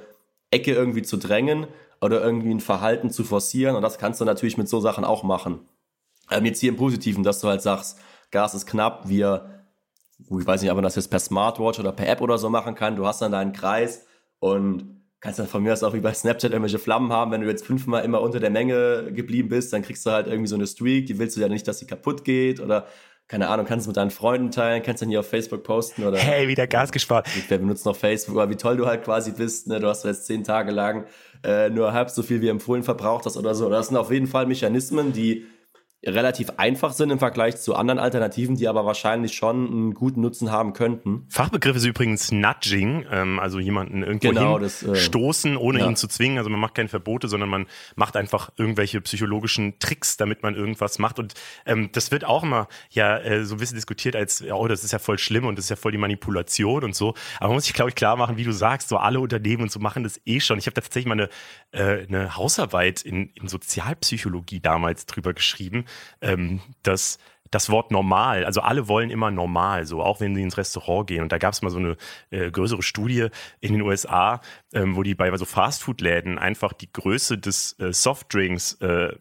Ecke 0.51 0.73
irgendwie 0.73 1.03
zu 1.03 1.17
drängen 1.17 1.67
oder 2.01 2.23
irgendwie 2.23 2.51
ein 2.51 2.61
Verhalten 2.61 3.11
zu 3.11 3.25
forcieren 3.25 3.77
und 3.77 3.83
das 3.83 3.99
kannst 3.99 4.21
du 4.21 4.25
natürlich 4.25 4.57
mit 4.57 4.69
so 4.69 4.81
Sachen 4.81 5.05
auch 5.05 5.23
machen. 5.23 5.61
Ähm, 6.31 6.45
jetzt 6.45 6.61
hier 6.61 6.71
im 6.71 6.77
Positiven, 6.77 7.23
dass 7.23 7.41
du 7.41 7.49
halt 7.49 7.63
sagst, 7.63 7.99
Gas 8.31 8.55
ist 8.55 8.67
knapp, 8.67 9.09
wir, 9.09 9.65
ich 10.19 10.47
weiß 10.47 10.63
nicht, 10.63 10.71
ob 10.71 10.77
man 10.77 10.85
das 10.85 10.97
jetzt 10.97 11.09
per 11.09 11.21
Smartwatch 11.21 11.79
oder 11.79 11.93
per 11.93 12.09
App 12.09 12.21
oder 12.21 12.39
so 12.39 12.51
machen 12.51 12.75
kann, 12.75 12.97
du 12.97 13.07
hast 13.07 13.21
dann 13.23 13.33
deinen 13.33 13.53
Kreis 13.53 14.07
und 14.39 15.03
kannst 15.21 15.39
dann 15.39 15.47
von 15.47 15.63
mir 15.63 15.73
aus 15.73 15.83
auch 15.83 15.95
wie 15.95 16.01
bei 16.01 16.13
Snapchat 16.13 16.51
irgendwelche 16.53 16.79
Flammen 16.79 17.11
haben. 17.11 17.31
Wenn 17.31 17.41
du 17.41 17.49
jetzt 17.49 17.65
fünfmal 17.65 18.05
immer 18.05 18.21
unter 18.21 18.41
der 18.41 18.51
Menge 18.51 19.11
geblieben 19.13 19.49
bist, 19.49 19.73
dann 19.73 19.81
kriegst 19.81 20.05
du 20.05 20.11
halt 20.11 20.27
irgendwie 20.27 20.49
so 20.49 20.55
eine 20.55 20.67
Streak, 20.67 21.07
die 21.07 21.19
willst 21.19 21.37
du 21.37 21.41
ja 21.41 21.49
nicht, 21.49 21.67
dass 21.67 21.79
sie 21.79 21.87
kaputt 21.87 22.25
geht 22.25 22.61
oder 22.61 22.87
keine 23.27 23.49
Ahnung, 23.49 23.65
kannst 23.65 23.87
du 23.87 23.91
mit 23.91 23.97
deinen 23.97 24.11
Freunden 24.11 24.51
teilen, 24.51 24.83
kannst 24.83 25.01
dann 25.01 25.09
hier 25.09 25.21
auf 25.21 25.29
Facebook 25.29 25.63
posten 25.63 26.05
oder. 26.05 26.19
Hey, 26.19 26.47
wieder 26.47 26.67
Gas 26.67 26.93
gespart. 26.93 27.27
Wer 27.49 27.57
benutzt 27.57 27.87
noch 27.87 27.97
Facebook, 27.97 28.37
aber 28.37 28.51
wie 28.51 28.57
toll 28.57 28.77
du 28.77 28.87
halt 28.87 29.03
quasi 29.03 29.33
bist, 29.33 29.67
ne? 29.67 29.81
Du 29.81 29.89
hast 29.89 30.05
jetzt 30.05 30.27
zehn 30.27 30.45
Tage 30.45 30.71
lang 30.71 31.07
äh, 31.43 31.71
nur 31.71 31.95
halb 31.95 32.11
so 32.11 32.23
viel 32.23 32.43
wie 32.43 32.49
empfohlen 32.49 32.83
verbraucht 32.83 33.25
hast 33.25 33.39
oder 33.39 33.55
so. 33.55 33.71
Das 33.71 33.89
sind 33.89 33.97
auf 33.97 34.11
jeden 34.11 34.27
Fall 34.27 34.45
Mechanismen, 34.45 35.15
die 35.15 35.47
relativ 36.07 36.51
einfach 36.57 36.93
sind 36.93 37.11
im 37.11 37.19
Vergleich 37.19 37.57
zu 37.57 37.75
anderen 37.75 37.99
Alternativen, 37.99 38.57
die 38.57 38.69
aber 38.69 38.85
wahrscheinlich 38.85 39.35
schon 39.35 39.67
einen 39.67 39.95
guten 39.95 40.21
Nutzen 40.21 40.51
haben 40.51 40.73
könnten. 40.73 41.27
Fachbegriff 41.29 41.77
ist 41.77 41.85
übrigens 41.85 42.33
Nudging, 42.33 43.07
ähm, 43.11 43.39
also 43.39 43.59
jemanden 43.59 44.03
irgendwo 44.03 44.29
genau, 44.29 44.59
das, 44.59 44.83
äh, 44.83 44.95
stoßen, 44.95 45.57
ohne 45.57 45.81
ja. 45.81 45.87
ihn 45.87 45.97
zu 45.97 46.09
zwingen. 46.09 46.39
Also 46.39 46.51
man 46.51 46.61
macht 46.61 46.75
keine 46.75 46.89
Verbote, 46.89 47.29
sondern 47.29 47.49
man 47.49 47.67
macht 47.97 48.17
einfach 48.17 48.51
irgendwelche 48.57 49.01
psychologischen 49.01 49.79
Tricks, 49.79 50.17
damit 50.17 50.43
man 50.43 50.55
irgendwas 50.55 50.99
macht. 50.99 51.19
Und 51.19 51.35
ähm, 51.67 51.91
das 51.93 52.11
wird 52.11 52.25
auch 52.25 52.43
immer 52.43 52.69
ja 52.91 53.19
äh, 53.19 53.45
so 53.45 53.55
ein 53.55 53.59
bisschen 53.59 53.77
diskutiert 53.77 54.17
als, 54.17 54.43
oh, 54.43 54.69
das 54.69 54.85
ist 54.85 54.93
ja 54.93 54.99
voll 54.99 55.19
schlimm 55.19 55.47
und 55.47 55.57
das 55.57 55.67
ist 55.67 55.71
ja 55.71 55.77
voll 55.77 55.93
die 55.93 55.99
Manipulation 55.99 56.85
und 56.85 56.95
so. 56.95 57.15
Aber 57.39 57.49
man 57.49 57.57
muss 57.57 57.65
sich, 57.65 57.75
glaube 57.75 57.91
ich, 57.91 57.95
klar 57.95 58.17
machen, 58.17 58.37
wie 58.37 58.45
du 58.45 58.53
sagst, 58.53 58.89
so 58.89 58.99
alle 58.99 59.21
Unternehmen 59.21 59.63
und 59.63 59.73
so 59.73 59.81
machen 59.81 60.03
das 60.03 60.21
eh 60.27 60.41
schon. 60.41 60.59
Ich 60.59 60.67
habe 60.67 60.75
da 60.75 60.81
tatsächlich 60.83 61.09
mal 61.09 61.15
eine, 61.15 61.29
äh, 61.73 62.07
eine 62.07 62.37
Hausarbeit 62.37 63.03
in, 63.03 63.31
in 63.31 63.49
Sozialpsychologie 63.49 64.61
damals 64.61 65.07
drüber 65.07 65.33
geschrieben 65.33 65.85
ähm, 66.21 66.61
dass 66.83 67.19
das 67.51 67.71
Wort 67.71 67.93
normal, 67.93 68.45
also 68.45 68.61
alle 68.63 68.89
wollen 68.89 69.11
immer 69.11 69.31
normal, 69.31 69.87
so 69.87 70.03
auch 70.03 70.21
wenn 70.21 70.35
sie 70.35 70.43
ins 70.43 70.57
Restaurant 70.57 71.07
gehen. 71.07 71.23
Und 71.23 71.31
da 71.31 71.39
gab 71.39 71.53
es 71.53 71.63
mal 71.63 71.71
so 71.71 71.79
eine 71.79 71.97
äh, 72.31 72.51
größere 72.51 72.83
Studie 72.83 73.29
in 73.61 73.73
den 73.75 73.83
USA, 73.83 74.41
ähm, 74.73 74.97
wo 74.97 75.03
die 75.03 75.15
bei 75.15 75.35
so 75.37 75.45
Fastfood-Läden 75.45 76.39
einfach 76.39 76.73
die 76.73 76.93
Größe 76.93 77.39
des 77.39 77.79
äh, 77.79 77.93
Softdrinks 77.93 78.75
äh, 78.81 79.15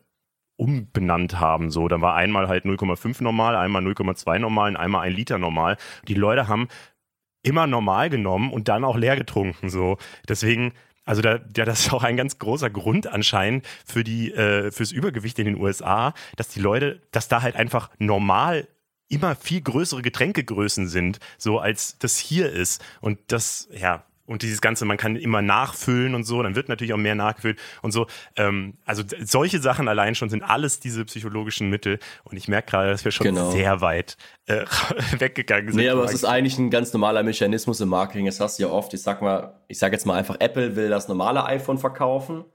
umbenannt 0.55 1.39
haben. 1.39 1.69
So, 1.69 1.87
da 1.87 2.01
war 2.01 2.15
einmal 2.15 2.47
halt 2.47 2.65
0,5 2.65 3.23
normal, 3.23 3.55
einmal 3.55 3.83
0,2 3.83 4.39
normal 4.39 4.71
und 4.71 4.77
einmal 4.77 5.01
ein 5.01 5.13
Liter 5.13 5.37
normal. 5.37 5.77
Die 6.07 6.13
Leute 6.13 6.47
haben 6.47 6.67
immer 7.43 7.67
normal 7.67 8.09
genommen 8.09 8.51
und 8.51 8.67
dann 8.67 8.83
auch 8.83 8.95
leer 8.95 9.15
getrunken. 9.15 9.69
So, 9.69 9.97
deswegen 10.27 10.73
also 11.05 11.21
da, 11.21 11.39
ja, 11.55 11.65
das 11.65 11.81
ist 11.81 11.93
auch 11.93 12.03
ein 12.03 12.17
ganz 12.17 12.39
großer 12.39 12.69
Grund 12.69 13.07
anscheinend 13.07 13.65
für 13.85 14.03
die, 14.03 14.31
äh, 14.31 14.71
fürs 14.71 14.91
Übergewicht 14.91 15.37
in 15.39 15.45
den 15.45 15.57
USA, 15.57 16.13
dass 16.37 16.49
die 16.49 16.59
Leute, 16.59 17.01
dass 17.11 17.27
da 17.27 17.41
halt 17.41 17.55
einfach 17.55 17.89
normal 17.99 18.67
immer 19.09 19.35
viel 19.35 19.61
größere 19.61 20.01
Getränkegrößen 20.01 20.87
sind, 20.87 21.19
so 21.37 21.59
als 21.59 21.97
das 21.99 22.17
hier 22.17 22.51
ist. 22.51 22.83
Und 23.01 23.19
das, 23.27 23.67
ja, 23.71 24.03
und 24.25 24.41
dieses 24.41 24.61
Ganze, 24.61 24.85
man 24.85 24.97
kann 24.97 25.15
immer 25.15 25.41
nachfüllen 25.41 26.15
und 26.15 26.23
so, 26.23 26.41
dann 26.41 26.55
wird 26.55 26.69
natürlich 26.69 26.93
auch 26.93 26.97
mehr 26.97 27.15
nachgefüllt 27.15 27.59
und 27.81 27.91
so. 27.91 28.07
Ähm, 28.37 28.77
also 28.85 29.03
solche 29.23 29.59
Sachen 29.59 29.87
allein 29.87 30.15
schon 30.15 30.29
sind 30.29 30.43
alles 30.43 30.79
diese 30.79 31.03
psychologischen 31.05 31.69
Mittel. 31.69 31.99
Und 32.23 32.37
ich 32.37 32.47
merke 32.47 32.71
gerade, 32.71 32.91
dass 32.91 33.03
wir 33.03 33.11
schon 33.11 33.25
genau. 33.25 33.51
sehr 33.51 33.81
weit 33.81 34.17
äh, 34.45 34.65
weggegangen 35.17 35.69
sind. 35.69 35.81
Nee, 35.81 35.89
aber 35.89 36.05
es 36.05 36.13
ist 36.13 36.25
eigentlich 36.25 36.57
ein 36.57 36.69
ganz 36.69 36.93
normaler 36.93 37.23
Mechanismus 37.23 37.81
im 37.81 37.89
Marketing. 37.89 38.25
Das 38.25 38.39
hast 38.39 38.59
du 38.59 38.63
ja 38.63 38.69
oft, 38.69 38.93
ich 38.93 39.01
sag 39.01 39.21
mal, 39.21 39.59
ich 39.67 39.77
sag 39.77 39.91
jetzt 39.91 40.05
mal 40.05 40.15
einfach, 40.15 40.37
Apple 40.39 40.75
will 40.75 40.89
das 40.89 41.07
normale 41.07 41.45
iPhone 41.45 41.77
verkaufen 41.77 42.45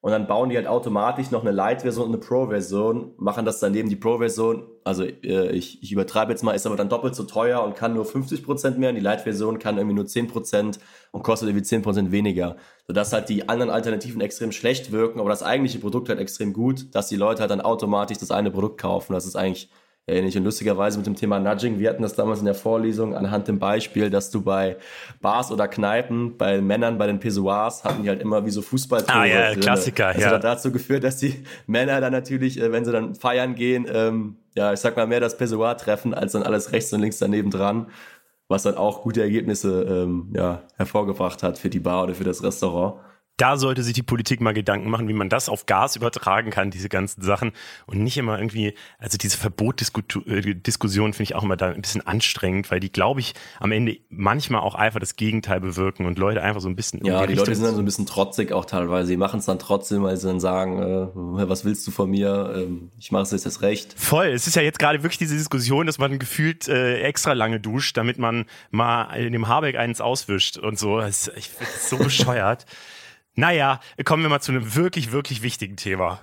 und 0.00 0.12
dann 0.12 0.28
bauen 0.28 0.48
die 0.48 0.56
halt 0.56 0.68
automatisch 0.68 1.32
noch 1.32 1.44
eine 1.44 1.50
Lite-Version 1.50 2.06
und 2.06 2.14
eine 2.14 2.18
Pro-Version, 2.18 3.14
machen 3.16 3.44
das 3.44 3.58
daneben 3.58 3.88
die 3.88 3.96
Pro-Version, 3.96 4.64
also 4.84 5.02
äh, 5.04 5.50
ich, 5.50 5.82
ich 5.82 5.90
übertreibe 5.90 6.30
jetzt 6.30 6.44
mal, 6.44 6.52
ist 6.52 6.66
aber 6.66 6.76
dann 6.76 6.88
doppelt 6.88 7.16
so 7.16 7.24
teuer 7.24 7.64
und 7.64 7.74
kann 7.74 7.94
nur 7.94 8.04
50% 8.04 8.78
mehr 8.78 8.90
und 8.90 8.94
die 8.94 9.00
Lite-Version 9.00 9.58
kann 9.58 9.76
irgendwie 9.76 9.96
nur 9.96 10.04
10% 10.04 10.78
und 11.10 11.22
kostet 11.24 11.48
irgendwie 11.48 11.64
10% 11.64 12.12
weniger. 12.12 12.56
Sodass 12.86 13.12
halt 13.12 13.28
die 13.28 13.48
anderen 13.48 13.70
Alternativen 13.70 14.20
extrem 14.20 14.52
schlecht 14.52 14.92
wirken, 14.92 15.18
aber 15.18 15.30
das 15.30 15.42
eigentliche 15.42 15.80
Produkt 15.80 16.08
halt 16.08 16.20
extrem 16.20 16.52
gut, 16.52 16.94
dass 16.94 17.08
die 17.08 17.16
Leute 17.16 17.40
halt 17.40 17.50
dann 17.50 17.60
automatisch 17.60 18.18
das 18.18 18.30
eine 18.30 18.52
Produkt 18.52 18.80
kaufen. 18.80 19.14
Das 19.14 19.26
ist 19.26 19.34
eigentlich 19.34 19.68
ähnlich. 20.08 20.36
Und 20.36 20.44
lustigerweise 20.44 20.98
mit 20.98 21.06
dem 21.06 21.14
Thema 21.14 21.38
Nudging, 21.38 21.78
wir 21.78 21.90
hatten 21.90 22.02
das 22.02 22.14
damals 22.14 22.40
in 22.40 22.44
der 22.44 22.54
Vorlesung 22.54 23.14
anhand 23.14 23.48
dem 23.48 23.58
Beispiel, 23.58 24.10
dass 24.10 24.30
du 24.30 24.42
bei 24.42 24.76
Bars 25.20 25.52
oder 25.52 25.68
Kneipen, 25.68 26.36
bei 26.36 26.60
Männern, 26.60 26.98
bei 26.98 27.06
den 27.06 27.18
Pissoirs, 27.18 27.84
hatten 27.84 28.02
die 28.02 28.08
halt 28.08 28.20
immer 28.20 28.44
wie 28.44 28.50
so 28.50 28.62
Fußballtore. 28.62 29.18
Ah 29.18 29.24
ja, 29.24 29.54
Klassiker, 29.54 30.12
das 30.12 30.22
ja. 30.22 30.28
Das 30.28 30.34
hat 30.36 30.44
dazu 30.44 30.72
geführt, 30.72 31.04
dass 31.04 31.16
die 31.16 31.34
Männer 31.66 32.00
dann 32.00 32.12
natürlich, 32.12 32.60
äh, 32.60 32.72
wenn 32.72 32.84
sie 32.84 32.92
dann 32.92 33.14
feiern 33.14 33.54
gehen, 33.54 33.86
ähm, 33.92 34.36
ja, 34.54 34.72
ich 34.72 34.80
sag 34.80 34.96
mal, 34.96 35.06
mehr 35.06 35.20
das 35.20 35.36
Pissoir 35.36 35.76
treffen, 35.76 36.14
als 36.14 36.32
dann 36.32 36.42
alles 36.42 36.72
rechts 36.72 36.92
und 36.92 37.00
links 37.00 37.18
daneben 37.18 37.50
dran. 37.50 37.86
Was 38.48 38.62
dann 38.62 38.76
auch 38.76 39.02
gute 39.02 39.20
Ergebnisse 39.20 39.82
ähm, 39.82 40.32
ja, 40.34 40.62
hervorgebracht 40.76 41.42
hat 41.42 41.58
für 41.58 41.68
die 41.68 41.80
Bar 41.80 42.04
oder 42.04 42.14
für 42.14 42.24
das 42.24 42.42
Restaurant 42.42 42.94
da 43.38 43.56
sollte 43.56 43.82
sich 43.84 43.94
die 43.94 44.02
Politik 44.02 44.40
mal 44.40 44.52
Gedanken 44.52 44.90
machen, 44.90 45.08
wie 45.08 45.12
man 45.12 45.28
das 45.28 45.48
auf 45.48 45.66
Gas 45.66 45.96
übertragen 45.96 46.50
kann, 46.50 46.70
diese 46.70 46.88
ganzen 46.88 47.22
Sachen. 47.22 47.52
Und 47.86 48.02
nicht 48.02 48.18
immer 48.18 48.36
irgendwie, 48.36 48.74
also 48.98 49.16
diese 49.16 49.38
Verbotdiskussion 49.38 51.12
finde 51.12 51.22
ich 51.22 51.34
auch 51.36 51.44
immer 51.44 51.56
da 51.56 51.68
ein 51.68 51.80
bisschen 51.80 52.04
anstrengend, 52.06 52.70
weil 52.70 52.80
die, 52.80 52.90
glaube 52.90 53.20
ich, 53.20 53.34
am 53.60 53.70
Ende 53.70 53.98
manchmal 54.10 54.60
auch 54.60 54.74
einfach 54.74 54.98
das 54.98 55.14
Gegenteil 55.14 55.60
bewirken 55.60 56.04
und 56.04 56.18
Leute 56.18 56.42
einfach 56.42 56.60
so 56.60 56.68
ein 56.68 56.74
bisschen. 56.74 57.04
Ja, 57.04 57.22
die, 57.22 57.34
die 57.34 57.38
Leute 57.38 57.54
sind 57.54 57.64
dann 57.64 57.76
so 57.76 57.82
ein 57.82 57.84
bisschen 57.84 58.06
trotzig 58.06 58.50
auch 58.52 58.64
teilweise. 58.64 59.06
Sie 59.06 59.16
machen 59.16 59.38
es 59.38 59.46
dann 59.46 59.60
trotzdem, 59.60 60.02
weil 60.02 60.16
sie 60.16 60.26
dann 60.26 60.40
sagen, 60.40 60.82
äh, 60.82 61.08
was 61.14 61.64
willst 61.64 61.86
du 61.86 61.92
von 61.92 62.10
mir? 62.10 62.52
Ähm, 62.56 62.90
ich 62.98 63.12
mache 63.12 63.22
es 63.22 63.30
jetzt 63.30 63.46
das 63.46 63.62
Recht. 63.62 63.94
Voll. 63.96 64.26
Es 64.26 64.48
ist 64.48 64.56
ja 64.56 64.62
jetzt 64.62 64.80
gerade 64.80 65.04
wirklich 65.04 65.18
diese 65.18 65.36
Diskussion, 65.36 65.86
dass 65.86 65.98
man 65.98 66.18
gefühlt 66.18 66.66
äh, 66.66 67.02
extra 67.02 67.34
lange 67.34 67.60
duscht, 67.60 67.96
damit 67.96 68.18
man 68.18 68.46
mal 68.72 69.04
in 69.14 69.32
dem 69.32 69.46
Habeck 69.46 69.76
eins 69.76 70.00
auswischt 70.00 70.56
und 70.58 70.76
so. 70.76 70.98
Das, 70.98 71.30
ich 71.36 71.50
finde 71.50 71.72
es 71.72 71.88
so 71.88 71.96
bescheuert. 71.98 72.66
Naja, 73.38 73.78
kommen 74.04 74.24
wir 74.24 74.30
mal 74.30 74.40
zu 74.40 74.50
einem 74.50 74.74
wirklich, 74.74 75.12
wirklich 75.12 75.42
wichtigen 75.42 75.76
Thema. 75.76 76.20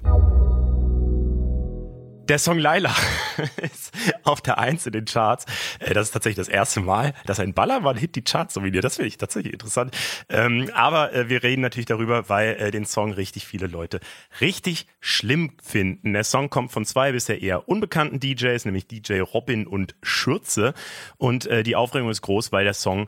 Der 2.27 2.39
Song 2.39 2.59
Laila 2.59 2.93
ist 3.61 3.93
auf 4.23 4.41
der 4.41 4.57
Eins 4.57 4.85
in 4.85 4.91
den 4.91 5.05
Charts. 5.05 5.45
Äh, 5.79 5.93
das 5.93 6.07
ist 6.07 6.11
tatsächlich 6.11 6.45
das 6.45 6.49
erste 6.49 6.81
Mal, 6.81 7.13
dass 7.25 7.39
ein 7.39 7.53
Ballermann-Hit 7.53 8.17
die 8.17 8.23
Charts 8.25 8.55
dominiert. 8.55 8.83
Das 8.83 8.97
finde 8.97 9.07
ich 9.07 9.17
tatsächlich 9.17 9.53
interessant. 9.53 9.95
Ähm, 10.27 10.69
aber 10.73 11.13
äh, 11.13 11.29
wir 11.29 11.41
reden 11.41 11.61
natürlich 11.61 11.85
darüber, 11.85 12.27
weil 12.27 12.55
äh, 12.55 12.71
den 12.71 12.85
Song 12.85 13.13
richtig 13.13 13.47
viele 13.47 13.67
Leute 13.67 14.01
richtig 14.41 14.85
schlimm 14.99 15.53
finden. 15.63 16.11
Der 16.11 16.25
Song 16.25 16.49
kommt 16.49 16.73
von 16.73 16.83
zwei 16.83 17.13
bisher 17.13 17.41
eher 17.41 17.69
unbekannten 17.69 18.19
DJs, 18.19 18.65
nämlich 18.65 18.87
DJ 18.87 19.21
Robin 19.21 19.67
und 19.67 19.95
Schürze. 20.03 20.73
Und 21.15 21.47
die 21.65 21.77
Aufregung 21.77 22.09
ist 22.09 22.23
groß, 22.23 22.51
weil 22.51 22.65
der 22.65 22.73
Song 22.73 23.07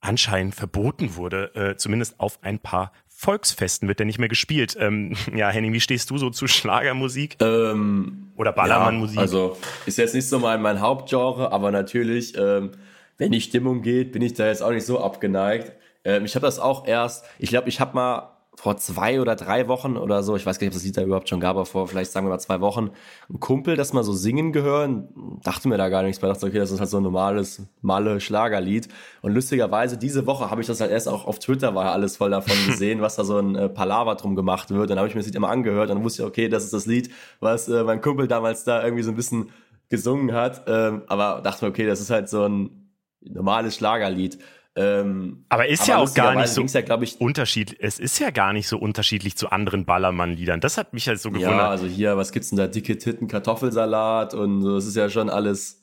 anscheinend 0.00 0.54
verboten 0.54 1.16
wurde, 1.16 1.76
zumindest 1.78 2.18
auf 2.20 2.42
ein 2.42 2.58
paar 2.58 2.92
Volksfesten 3.22 3.86
wird 3.86 4.00
der 4.00 4.06
nicht 4.06 4.18
mehr 4.18 4.28
gespielt. 4.28 4.76
Ähm, 4.78 5.14
ja, 5.34 5.48
Henning, 5.48 5.72
wie 5.72 5.80
stehst 5.80 6.10
du 6.10 6.18
so 6.18 6.30
zu 6.30 6.48
Schlagermusik? 6.48 7.36
Ähm, 7.40 8.32
Oder 8.36 8.52
Ballermannmusik? 8.52 9.16
Ja, 9.16 9.22
also 9.22 9.56
ist 9.86 9.98
jetzt 9.98 10.14
nicht 10.14 10.28
so 10.28 10.40
mein, 10.40 10.60
mein 10.60 10.80
Hauptgenre, 10.80 11.52
aber 11.52 11.70
natürlich, 11.70 12.36
ähm, 12.36 12.72
wenn 13.18 13.30
die 13.30 13.40
Stimmung 13.40 13.82
geht, 13.82 14.10
bin 14.10 14.22
ich 14.22 14.34
da 14.34 14.48
jetzt 14.48 14.62
auch 14.62 14.72
nicht 14.72 14.86
so 14.86 15.00
abgeneigt. 15.00 15.72
Ähm, 16.04 16.24
ich 16.24 16.34
habe 16.34 16.44
das 16.44 16.58
auch 16.58 16.86
erst, 16.88 17.24
ich 17.38 17.50
glaube, 17.50 17.68
ich 17.68 17.78
habe 17.78 17.94
mal 17.94 18.31
vor 18.62 18.76
zwei 18.76 19.20
oder 19.20 19.34
drei 19.34 19.66
Wochen 19.66 19.96
oder 19.96 20.22
so, 20.22 20.36
ich 20.36 20.46
weiß 20.46 20.60
gar 20.60 20.66
nicht, 20.66 20.72
ob 20.72 20.74
das 20.74 20.84
Lied 20.84 20.96
da 20.96 21.02
überhaupt 21.02 21.28
schon 21.28 21.40
gab, 21.40 21.56
aber 21.56 21.66
vor 21.66 21.88
vielleicht 21.88 22.12
sagen 22.12 22.26
wir 22.26 22.30
mal 22.30 22.38
zwei 22.38 22.60
Wochen, 22.60 22.90
ein 23.28 23.40
Kumpel, 23.40 23.74
das 23.74 23.92
mal 23.92 24.04
so 24.04 24.12
singen 24.12 24.52
gehören, 24.52 25.08
dachte 25.42 25.66
mir 25.66 25.78
da 25.78 25.88
gar 25.88 26.04
nichts, 26.04 26.22
weil 26.22 26.30
ich 26.30 26.36
dachte, 26.36 26.46
okay, 26.46 26.60
das 26.60 26.70
ist 26.70 26.78
halt 26.78 26.88
so 26.88 26.98
ein 26.98 27.02
normales 27.02 27.66
Malle 27.80 28.20
Schlagerlied. 28.20 28.86
Und 29.20 29.34
lustigerweise, 29.34 29.98
diese 29.98 30.28
Woche 30.28 30.48
habe 30.48 30.60
ich 30.60 30.68
das 30.68 30.80
halt 30.80 30.92
erst 30.92 31.08
auch 31.08 31.26
auf 31.26 31.40
Twitter, 31.40 31.74
war 31.74 31.86
ja 31.86 31.92
alles 31.92 32.18
voll 32.18 32.30
davon 32.30 32.54
gesehen, 32.68 33.00
was 33.00 33.16
da 33.16 33.24
so 33.24 33.36
ein 33.36 33.56
äh, 33.56 33.68
Palaver 33.68 34.14
drum 34.14 34.36
gemacht 34.36 34.70
wird. 34.70 34.90
Dann 34.90 34.98
habe 34.98 35.08
ich 35.08 35.14
mir 35.16 35.22
das 35.22 35.26
Lied 35.26 35.34
immer 35.34 35.50
angehört 35.50 35.90
und 35.90 36.04
wusste 36.04 36.24
okay, 36.24 36.48
das 36.48 36.62
ist 36.62 36.72
das 36.72 36.86
Lied, 36.86 37.10
was 37.40 37.66
äh, 37.68 37.82
mein 37.82 38.00
Kumpel 38.00 38.28
damals 38.28 38.62
da 38.62 38.84
irgendwie 38.84 39.02
so 39.02 39.10
ein 39.10 39.16
bisschen 39.16 39.50
gesungen 39.88 40.34
hat. 40.34 40.62
Ähm, 40.68 41.02
aber 41.08 41.40
dachte 41.42 41.64
mir, 41.64 41.70
okay, 41.72 41.86
das 41.88 42.00
ist 42.00 42.10
halt 42.10 42.28
so 42.28 42.44
ein 42.44 42.92
normales 43.22 43.74
Schlagerlied. 43.74 44.38
Ähm, 44.74 45.44
aber 45.50 45.68
ist 45.68 45.82
aber 45.82 45.90
ja 45.90 45.98
auch 45.98 46.14
gar 46.14 46.34
nicht 46.34 46.48
so 46.48 46.62
ja, 46.62 47.02
ich, 47.02 47.20
unterschiedlich. 47.20 47.78
Es 47.82 47.98
ist 47.98 48.18
ja 48.18 48.30
gar 48.30 48.52
nicht 48.52 48.68
so 48.68 48.78
unterschiedlich 48.78 49.36
zu 49.36 49.50
anderen 49.50 49.84
Ballermann-Liedern. 49.84 50.60
Das 50.60 50.78
hat 50.78 50.94
mich 50.94 51.08
halt 51.08 51.20
so 51.20 51.30
gewundert. 51.30 51.52
Ja, 51.52 51.68
also 51.68 51.86
hier, 51.86 52.16
was 52.16 52.32
gibt's 52.32 52.48
denn 52.48 52.58
da? 52.58 52.66
Dicke 52.66 52.96
Titten, 52.96 53.28
Kartoffelsalat 53.28 54.32
und 54.32 54.62
so. 54.62 54.74
Das 54.74 54.86
ist 54.86 54.96
ja 54.96 55.10
schon 55.10 55.28
alles. 55.28 55.78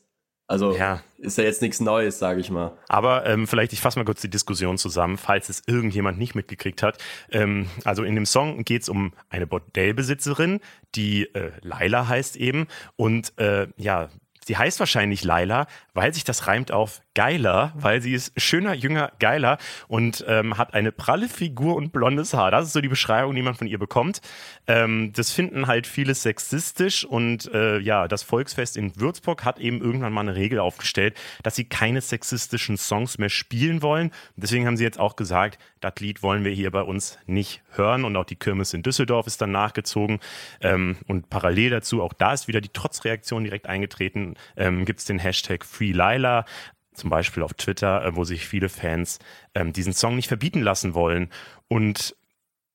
Also 0.47 0.75
ja. 0.75 1.03
ist 1.19 1.37
ja 1.37 1.43
jetzt 1.43 1.61
nichts 1.61 1.79
Neues, 1.79 2.17
sage 2.17 2.41
ich 2.41 2.49
mal. 2.49 2.75
Aber 2.87 3.27
ähm, 3.27 3.45
vielleicht, 3.45 3.71
ich 3.71 3.81
fasse 3.81 3.99
mal 3.99 4.05
kurz 4.05 4.21
die 4.21 4.31
Diskussion 4.31 4.79
zusammen, 4.79 5.17
falls 5.17 5.47
es 5.49 5.61
irgendjemand 5.67 6.17
nicht 6.17 6.33
mitgekriegt 6.33 6.81
hat. 6.81 6.97
Ähm, 7.29 7.67
also 7.83 8.03
in 8.03 8.15
dem 8.15 8.25
Song 8.25 8.63
geht's 8.63 8.89
um 8.89 9.13
eine 9.29 9.45
Bordellbesitzerin, 9.45 10.59
die 10.95 11.25
äh, 11.35 11.51
Laila 11.61 12.07
heißt 12.07 12.35
eben. 12.37 12.65
Und 12.95 13.37
äh, 13.37 13.67
ja, 13.77 14.09
Die 14.49 14.57
heißt 14.57 14.79
wahrscheinlich 14.79 15.23
Laila, 15.23 15.67
weil 15.93 16.13
sich 16.13 16.23
das 16.23 16.47
reimt 16.47 16.71
auf 16.71 17.01
geiler, 17.13 17.71
weil 17.75 18.01
sie 18.01 18.13
ist 18.13 18.31
schöner, 18.41 18.73
jünger, 18.73 19.11
geiler 19.19 19.57
und 19.87 20.25
ähm, 20.27 20.57
hat 20.57 20.73
eine 20.73 20.91
pralle 20.91 21.29
Figur 21.29 21.75
und 21.75 21.91
blondes 21.91 22.33
Haar. 22.33 22.49
Das 22.49 22.65
ist 22.65 22.73
so 22.73 22.81
die 22.81 22.87
Beschreibung, 22.87 23.35
die 23.35 23.41
man 23.41 23.53
von 23.53 23.67
ihr 23.67 23.77
bekommt. 23.77 24.21
Ähm, 24.67 25.13
das 25.13 25.31
finden 25.31 25.67
halt 25.67 25.85
viele 25.85 26.15
sexistisch 26.15 27.05
und 27.05 27.53
äh, 27.53 27.77
ja, 27.79 28.07
das 28.07 28.23
Volksfest 28.23 28.75
in 28.75 28.99
Würzburg 28.99 29.45
hat 29.45 29.59
eben 29.59 29.81
irgendwann 29.81 30.13
mal 30.13 30.21
eine 30.21 30.35
Regel 30.35 30.59
aufgestellt, 30.59 31.15
dass 31.43 31.55
sie 31.55 31.65
keine 31.65 32.01
sexistischen 32.01 32.77
Songs 32.77 33.17
mehr 33.19 33.29
spielen 33.29 33.83
wollen. 33.83 34.11
Deswegen 34.35 34.65
haben 34.65 34.77
sie 34.77 34.83
jetzt 34.83 34.99
auch 34.99 35.15
gesagt, 35.15 35.59
das 35.79 35.93
Lied 35.99 36.23
wollen 36.23 36.43
wir 36.43 36.51
hier 36.51 36.71
bei 36.71 36.81
uns 36.81 37.19
nicht 37.27 37.61
hören 37.71 38.03
und 38.03 38.15
auch 38.17 38.25
die 38.25 38.35
Kirmes 38.35 38.73
in 38.73 38.81
Düsseldorf 38.81 39.27
ist 39.27 39.41
dann 39.41 39.51
nachgezogen 39.51 40.19
ähm, 40.61 40.97
und 41.07 41.29
parallel 41.29 41.69
dazu, 41.69 42.01
auch 42.01 42.13
da 42.13 42.33
ist 42.33 42.47
wieder 42.47 42.61
die 42.61 42.69
Trotzreaktion 42.69 43.43
direkt 43.43 43.67
eingetreten, 43.67 44.35
ähm, 44.55 44.85
gibt 44.85 44.99
es 44.99 45.05
den 45.05 45.19
Hashtag 45.19 45.65
Free 45.65 45.91
Lila 45.91 46.45
zum 46.93 47.09
Beispiel 47.09 47.43
auf 47.43 47.53
Twitter, 47.53 48.05
äh, 48.05 48.15
wo 48.15 48.23
sich 48.23 48.45
viele 48.45 48.69
Fans 48.69 49.19
ähm, 49.55 49.73
diesen 49.73 49.93
Song 49.93 50.15
nicht 50.15 50.27
verbieten 50.27 50.61
lassen 50.61 50.93
wollen. 50.93 51.29
Und 51.67 52.15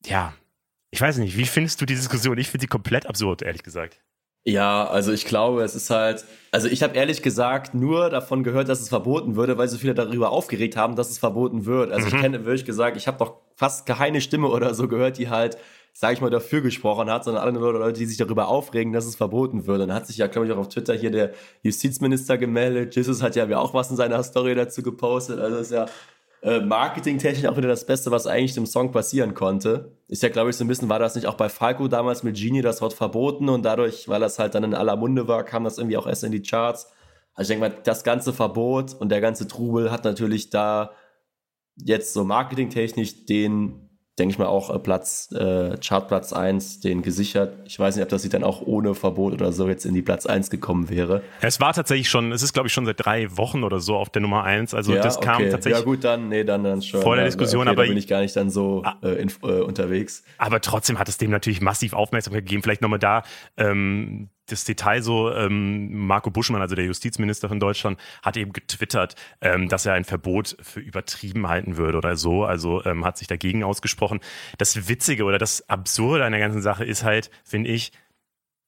ja, 0.05 0.35
ich 0.91 1.01
weiß 1.01 1.19
nicht, 1.19 1.37
wie 1.37 1.47
findest 1.47 1.81
du 1.81 1.87
die 1.87 1.95
Diskussion? 1.95 2.39
Ich 2.39 2.49
finde 2.49 2.63
sie 2.63 2.69
komplett 2.69 3.07
absurd, 3.07 3.43
ehrlich 3.43 3.63
gesagt. 3.63 4.01
Ja, 4.47 4.87
also 4.87 5.11
ich 5.11 5.25
glaube, 5.25 5.63
es 5.63 5.75
ist 5.75 5.89
halt, 5.89 6.25
also 6.53 6.69
ich 6.69 6.83
habe 6.83 6.95
ehrlich 6.95 7.23
gesagt 7.23 7.75
nur 7.75 8.11
davon 8.11 8.45
gehört, 8.45 8.69
dass 8.69 8.81
es 8.81 8.91
verboten 8.91 9.37
würde, 9.37 9.57
weil 9.57 9.69
so 9.69 9.79
viele 9.79 9.95
darüber 9.95 10.31
aufgeregt 10.31 10.77
haben, 10.77 10.97
dass 10.97 11.11
es 11.11 11.19
verboten 11.19 11.65
wird. 11.65 11.91
Also 11.91 12.09
mhm. 12.09 12.15
ich 12.15 12.21
kenne 12.21 12.45
wirklich 12.45 12.67
gesagt, 12.67 12.99
ich 12.99 13.07
habe 13.07 13.17
doch 13.17 13.41
fast 13.57 13.87
keine 13.87 14.21
Stimme 14.21 14.49
oder 14.49 14.75
so 14.75 14.87
gehört, 14.87 15.17
die 15.17 15.31
halt 15.31 15.57
sage 15.97 16.15
ich 16.15 16.21
mal, 16.21 16.29
dafür 16.29 16.61
gesprochen 16.61 17.09
hat, 17.09 17.23
sondern 17.25 17.45
alle 17.45 17.59
Leute, 17.59 17.99
die 18.01 18.07
sich 18.07 18.19
darüber 18.19 18.49
aufregen, 18.49 18.93
dass 18.93 19.07
es 19.07 19.15
verboten 19.15 19.67
wird. 19.67 19.81
dann 19.81 19.95
hat 19.95 20.09
sich 20.09 20.17
ja, 20.17 20.27
glaube 20.27 20.47
ich, 20.47 20.53
auch 20.53 20.59
auf 20.59 20.69
Twitter 20.69 20.93
hier 20.93 21.13
der 21.13 21.33
Justizminister 21.63 22.37
gemeldet. 22.37 22.97
Jesus 22.97 23.23
hat 23.23 23.37
ja 23.37 23.47
auch 23.57 23.75
was 23.75 23.91
in 23.91 23.97
seiner 23.97 24.23
Story 24.25 24.57
dazu 24.57 24.83
gepostet. 24.83 25.39
Also 25.39 25.57
ist 25.59 25.71
ja 25.71 25.87
äh, 26.43 26.59
marketingtechnisch 26.59 27.47
auch 27.47 27.57
wieder 27.57 27.69
das 27.69 27.87
Beste, 27.87 28.11
was 28.11 28.27
eigentlich 28.27 28.55
dem 28.55 28.67
Song 28.67 28.91
passieren 28.91 29.35
konnte. 29.35 29.93
Ist 30.09 30.25
ja, 30.25 30.31
glaube 30.31 30.51
ich, 30.51 30.57
so 30.57 30.65
ein 30.65 30.69
bisschen, 30.69 30.89
war 30.89 30.99
das 30.99 31.15
nicht 31.15 31.29
auch 31.29 31.37
bei 31.37 31.49
Falco 31.49 31.87
damals 31.87 32.25
mit 32.25 32.37
Genie 32.37 32.61
das 32.61 32.83
Wort 32.83 32.93
verboten 32.93 33.49
und 33.49 33.63
dadurch, 33.63 34.09
weil 34.09 34.21
das 34.21 34.41
halt 34.41 34.57
dann 34.57 34.65
in 34.65 34.75
aller 34.75 34.97
Munde 34.97 35.29
war, 35.29 35.45
kam 35.45 35.63
das 35.63 35.79
irgendwie 35.79 35.97
auch 35.97 36.09
erst 36.09 36.25
in 36.25 36.33
die 36.33 36.43
Charts. 36.43 36.93
Also 37.35 37.53
ich 37.53 37.59
denke 37.59 37.71
mal, 37.71 37.83
das 37.85 38.03
ganze 38.03 38.33
Verbot 38.33 38.95
und 38.95 39.11
der 39.11 39.21
ganze 39.21 39.47
Trubel 39.47 39.93
hat 39.93 40.05
natürlich 40.05 40.51
da 40.51 40.91
jetzt 41.77 42.13
so 42.13 42.25
marketingtechnisch 42.25 43.27
den 43.27 43.84
denke 44.19 44.33
ich 44.33 44.39
mal, 44.39 44.47
auch 44.47 44.75
äh, 44.75 44.79
Platz, 44.79 45.31
äh, 45.33 45.77
Chartplatz 45.79 46.33
1 46.33 46.81
den 46.81 47.03
gesichert. 47.03 47.57
Ich 47.65 47.79
weiß 47.79 47.97
nicht, 47.97 48.03
ob 48.03 48.09
das 48.09 48.23
sie 48.23 48.29
dann 48.29 48.45
auch 48.45 48.63
ohne 48.63 48.95
Verbot 48.95 49.33
oder 49.33 49.53
so 49.53 49.69
jetzt 49.69 49.85
in 49.85 49.95
die 49.95 50.03
Platz 50.03 50.27
1 50.27 50.51
gekommen 50.51 50.89
wäre. 50.89 51.23
Es 51.41 51.61
war 51.61 51.73
tatsächlich 51.73 52.09
schon, 52.09 52.31
es 52.31 52.43
ist 52.43 52.53
glaube 52.53 52.69
ich 52.69 52.73
schon 52.73 52.87
seit 52.87 53.05
drei 53.05 53.37
Wochen 53.37 53.65
oder 53.65 53.81
so 53.81 53.97
auf 53.97 54.11
der 54.11 54.23
Nummer 54.23 54.45
1. 54.45 54.73
Also 54.75 54.95
ja, 54.95 55.03
das 55.03 55.21
kam 55.21 55.37
okay. 55.43 55.51
tatsächlich. 55.51 55.81
Ja 55.81 55.85
gut, 55.85 56.05
dann, 56.05 56.29
nee, 56.29 56.45
dann, 56.45 56.63
dann 56.63 56.83
schon. 56.83 57.03
Vor 57.03 57.17
der 57.17 57.25
Diskussion, 57.25 57.63
okay, 57.63 57.71
aber. 57.71 57.83
Da 57.83 57.89
bin 57.89 57.99
ich 57.99 58.07
gar 58.07 58.21
nicht 58.21 58.37
dann 58.37 58.51
so 58.51 58.83
ah, 58.85 58.97
äh, 59.03 59.21
in, 59.21 59.33
äh, 59.43 59.61
unterwegs. 59.61 60.23
Aber 60.39 60.61
trotzdem 60.61 60.99
hat 60.99 61.09
es 61.09 61.19
dem 61.19 61.31
natürlich 61.31 61.61
massiv 61.61 61.93
Aufmerksamkeit 61.93 62.45
gegeben. 62.45 62.63
Vielleicht 62.63 62.83
nochmal 62.83 63.01
da, 63.01 63.25
ähm, 63.57 64.29
das 64.47 64.65
Detail 64.65 65.03
so, 65.03 65.33
ähm, 65.33 66.07
Marco 66.07 66.31
Buschmann, 66.31 66.61
also 66.61 66.75
der 66.75 66.85
Justizminister 66.85 67.49
von 67.49 67.61
Deutschland, 67.61 67.99
hat 68.23 68.37
eben 68.37 68.53
getwittert, 68.53 69.15
ähm, 69.41 69.69
dass 69.69 69.87
er 69.87 69.95
ein 69.95 70.05
Verbot 70.05 70.57
für 70.61 70.81
übertrieben 70.81 71.49
halten 71.49 71.77
würde 71.77 71.99
oder 71.99 72.17
so. 72.17 72.45
Also 72.45 72.85
ähm, 72.85 73.05
hat 73.05 73.19
sich 73.19 73.29
dagegen 73.29 73.65
ausgesprochen. 73.65 74.21
Das 74.59 74.89
Witzige 74.89 75.25
oder 75.25 75.39
das 75.39 75.69
Absurde 75.69 76.25
an 76.25 76.33
der 76.33 76.41
ganzen 76.41 76.63
Sache 76.63 76.85
ist 76.85 77.05
halt, 77.05 77.31
finde 77.45 77.71
ich, 77.71 77.93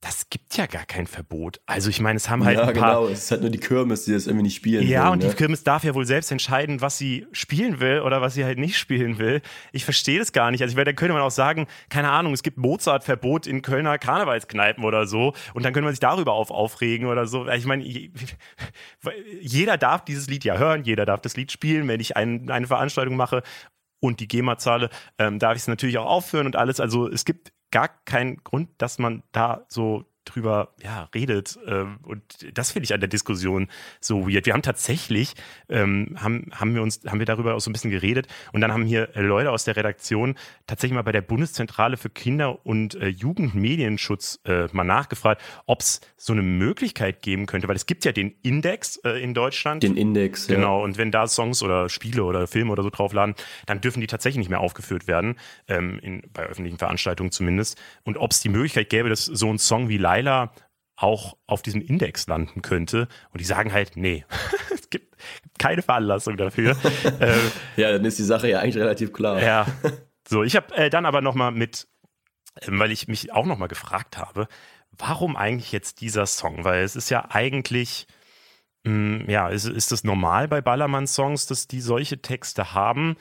das 0.00 0.28
gibt 0.28 0.56
ja 0.56 0.66
gar 0.66 0.84
kein 0.84 1.06
Verbot. 1.06 1.60
Also 1.66 1.88
ich 1.88 2.00
meine, 2.00 2.18
es 2.18 2.28
haben 2.28 2.44
halt 2.44 2.58
ja, 2.58 2.64
ein 2.64 2.74
paar... 2.74 3.00
genau, 3.00 3.06
es 3.08 3.24
ist 3.24 3.30
halt 3.30 3.40
nur 3.40 3.50
die 3.50 3.58
Kirmes, 3.58 4.04
die 4.04 4.12
das 4.12 4.26
irgendwie 4.26 4.44
nicht 4.44 4.56
spielen 4.56 4.86
Ja, 4.86 5.06
will, 5.06 5.12
und 5.12 5.22
ne? 5.22 5.30
die 5.30 5.34
Kirmes 5.34 5.64
darf 5.64 5.84
ja 5.84 5.94
wohl 5.94 6.04
selbst 6.04 6.30
entscheiden, 6.30 6.80
was 6.80 6.98
sie 6.98 7.26
spielen 7.32 7.80
will 7.80 8.00
oder 8.00 8.20
was 8.20 8.34
sie 8.34 8.44
halt 8.44 8.58
nicht 8.58 8.78
spielen 8.78 9.18
will. 9.18 9.40
Ich 9.72 9.84
verstehe 9.84 10.18
das 10.18 10.32
gar 10.32 10.50
nicht. 10.50 10.62
Also 10.62 10.72
ich 10.72 10.76
meine, 10.76 10.86
da 10.86 10.92
könnte 10.92 11.14
man 11.14 11.22
auch 11.22 11.30
sagen, 11.30 11.66
keine 11.88 12.10
Ahnung, 12.10 12.34
es 12.34 12.42
gibt 12.42 12.58
Mozart-Verbot 12.58 13.46
in 13.46 13.62
Kölner 13.62 13.98
Karnevalskneipen 13.98 14.84
oder 14.84 15.06
so 15.06 15.32
und 15.54 15.64
dann 15.64 15.72
könnte 15.72 15.84
man 15.84 15.92
sich 15.92 16.00
darüber 16.00 16.34
auf 16.34 16.50
aufregen 16.50 17.08
oder 17.08 17.26
so. 17.26 17.48
Ich 17.48 17.66
meine, 17.66 17.82
jeder 19.40 19.78
darf 19.78 20.04
dieses 20.04 20.28
Lied 20.28 20.44
ja 20.44 20.58
hören, 20.58 20.84
jeder 20.84 21.06
darf 21.06 21.20
das 21.22 21.36
Lied 21.36 21.50
spielen, 21.50 21.88
wenn 21.88 22.00
ich 22.00 22.16
ein, 22.16 22.50
eine 22.50 22.66
Veranstaltung 22.66 23.16
mache 23.16 23.42
und 24.00 24.20
die 24.20 24.28
GEMA 24.28 24.58
zahle, 24.58 24.90
ähm, 25.18 25.38
darf 25.38 25.56
ich 25.56 25.62
es 25.62 25.68
natürlich 25.68 25.98
auch 25.98 26.06
aufführen 26.06 26.46
und 26.46 26.56
alles. 26.56 26.80
Also 26.80 27.08
es 27.08 27.24
gibt 27.24 27.52
gar 27.76 27.88
keinen 28.06 28.42
Grund, 28.42 28.70
dass 28.78 28.98
man 28.98 29.22
da 29.32 29.66
so 29.68 30.06
drüber 30.26 30.74
ja, 30.82 31.08
redet. 31.14 31.58
Ähm, 31.66 31.98
und 32.02 32.22
das 32.52 32.72
finde 32.72 32.84
ich 32.84 32.94
an 32.94 33.00
der 33.00 33.08
Diskussion 33.08 33.68
so 34.00 34.28
weird. 34.28 34.46
Wir 34.46 34.52
haben 34.52 34.62
tatsächlich, 34.62 35.34
ähm, 35.68 36.16
haben, 36.20 36.50
haben 36.52 36.74
wir 36.74 36.82
uns, 36.82 37.00
haben 37.06 37.18
wir 37.18 37.26
darüber 37.26 37.54
auch 37.54 37.60
so 37.60 37.70
ein 37.70 37.72
bisschen 37.72 37.90
geredet 37.90 38.26
und 38.52 38.60
dann 38.60 38.72
haben 38.72 38.84
hier 38.84 39.08
Leute 39.14 39.50
aus 39.50 39.64
der 39.64 39.76
Redaktion 39.76 40.34
tatsächlich 40.66 40.94
mal 40.94 41.02
bei 41.02 41.12
der 41.12 41.22
Bundeszentrale 41.22 41.96
für 41.96 42.10
Kinder- 42.10 42.66
und 42.66 42.94
äh, 42.96 43.08
Jugendmedienschutz 43.08 44.40
äh, 44.44 44.66
mal 44.72 44.84
nachgefragt, 44.84 45.42
ob 45.66 45.80
es 45.80 46.00
so 46.16 46.32
eine 46.32 46.42
Möglichkeit 46.42 47.22
geben 47.22 47.46
könnte, 47.46 47.68
weil 47.68 47.76
es 47.76 47.86
gibt 47.86 48.04
ja 48.04 48.12
den 48.12 48.34
Index 48.42 48.96
äh, 48.98 49.22
in 49.22 49.34
Deutschland. 49.34 49.82
Den 49.82 49.96
Index, 49.96 50.48
ja. 50.48 50.56
Genau, 50.56 50.82
und 50.82 50.98
wenn 50.98 51.10
da 51.10 51.26
Songs 51.26 51.62
oder 51.62 51.88
Spiele 51.88 52.24
oder 52.24 52.46
Filme 52.46 52.72
oder 52.72 52.82
so 52.82 52.90
draufladen, 52.90 53.34
dann 53.66 53.80
dürfen 53.80 54.00
die 54.00 54.06
tatsächlich 54.06 54.38
nicht 54.38 54.50
mehr 54.50 54.60
aufgeführt 54.60 55.06
werden, 55.06 55.36
ähm, 55.68 55.98
in, 56.00 56.22
bei 56.32 56.44
öffentlichen 56.44 56.78
Veranstaltungen 56.78 57.30
zumindest. 57.30 57.80
Und 58.04 58.16
ob 58.16 58.32
es 58.32 58.40
die 58.40 58.48
Möglichkeit 58.48 58.90
gäbe, 58.90 59.08
dass 59.08 59.24
so 59.24 59.52
ein 59.52 59.58
Song 59.58 59.88
wie 59.88 59.98
Live 59.98 60.15
Pfeiler 60.16 60.50
auch 60.96 61.36
auf 61.46 61.60
diesem 61.60 61.82
Index 61.82 62.26
landen 62.26 62.62
könnte. 62.62 63.08
Und 63.30 63.40
die 63.40 63.44
sagen 63.44 63.72
halt, 63.72 63.96
nee, 63.96 64.24
es 64.74 64.88
gibt 64.88 65.14
keine 65.58 65.82
Veranlassung 65.82 66.38
dafür. 66.38 66.70
äh, 67.20 67.36
ja, 67.76 67.92
dann 67.92 68.04
ist 68.04 68.18
die 68.18 68.24
Sache 68.24 68.48
ja 68.48 68.60
eigentlich 68.60 68.78
relativ 68.78 69.12
klar. 69.12 69.42
Ja. 69.42 69.66
So, 70.28 70.42
ich 70.42 70.56
habe 70.56 70.74
äh, 70.74 70.90
dann 70.90 71.06
aber 71.06 71.20
nochmal 71.20 71.52
mit, 71.52 71.86
äh, 72.56 72.66
weil 72.66 72.90
ich 72.90 73.06
mich 73.06 73.32
auch 73.32 73.46
nochmal 73.46 73.68
gefragt 73.68 74.18
habe, 74.18 74.48
warum 74.90 75.36
eigentlich 75.36 75.70
jetzt 75.70 76.00
dieser 76.00 76.26
Song? 76.26 76.64
Weil 76.64 76.82
es 76.82 76.96
ist 76.96 77.10
ja 77.10 77.26
eigentlich, 77.30 78.08
mh, 78.82 79.20
hm, 79.20 79.30
ja, 79.30 79.48
ist, 79.48 79.66
ist 79.66 79.92
das 79.92 80.02
normal 80.02 80.48
bei 80.48 80.60
Ballermann-Songs, 80.60 81.46
dass 81.46 81.68
die 81.68 81.80
solche 81.80 82.22
Texte 82.22 82.74
haben? 82.74 83.14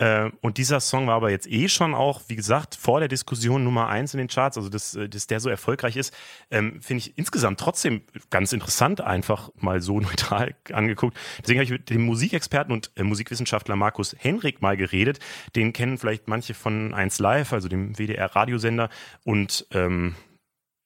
Äh, 0.00 0.30
und 0.40 0.56
dieser 0.56 0.80
Song 0.80 1.06
war 1.06 1.14
aber 1.14 1.30
jetzt 1.30 1.46
eh 1.46 1.68
schon 1.68 1.94
auch, 1.94 2.22
wie 2.28 2.36
gesagt, 2.36 2.74
vor 2.74 3.00
der 3.00 3.08
Diskussion 3.08 3.62
Nummer 3.62 3.88
eins 3.88 4.14
in 4.14 4.18
den 4.18 4.28
Charts, 4.28 4.56
also 4.56 4.70
dass, 4.70 4.94
äh, 4.94 5.08
dass 5.08 5.26
der 5.26 5.40
so 5.40 5.50
erfolgreich 5.50 5.96
ist, 5.96 6.16
ähm, 6.50 6.80
finde 6.80 7.04
ich 7.04 7.18
insgesamt 7.18 7.60
trotzdem 7.60 8.00
ganz 8.30 8.54
interessant, 8.54 9.02
einfach 9.02 9.50
mal 9.56 9.82
so 9.82 10.00
neutral 10.00 10.54
angeguckt. 10.72 11.18
Deswegen 11.42 11.58
habe 11.60 11.64
ich 11.64 11.70
mit 11.70 11.90
dem 11.90 12.06
Musikexperten 12.06 12.72
und 12.72 12.90
äh, 12.96 13.02
Musikwissenschaftler 13.02 13.76
Markus 13.76 14.16
Henrik 14.18 14.62
mal 14.62 14.76
geredet. 14.76 15.18
Den 15.54 15.74
kennen 15.74 15.98
vielleicht 15.98 16.28
manche 16.28 16.54
von 16.54 16.94
1 16.94 17.18
Live, 17.18 17.52
also 17.52 17.68
dem 17.68 17.98
WDR-Radiosender. 17.98 18.88
Und 19.24 19.66
ähm, 19.72 20.14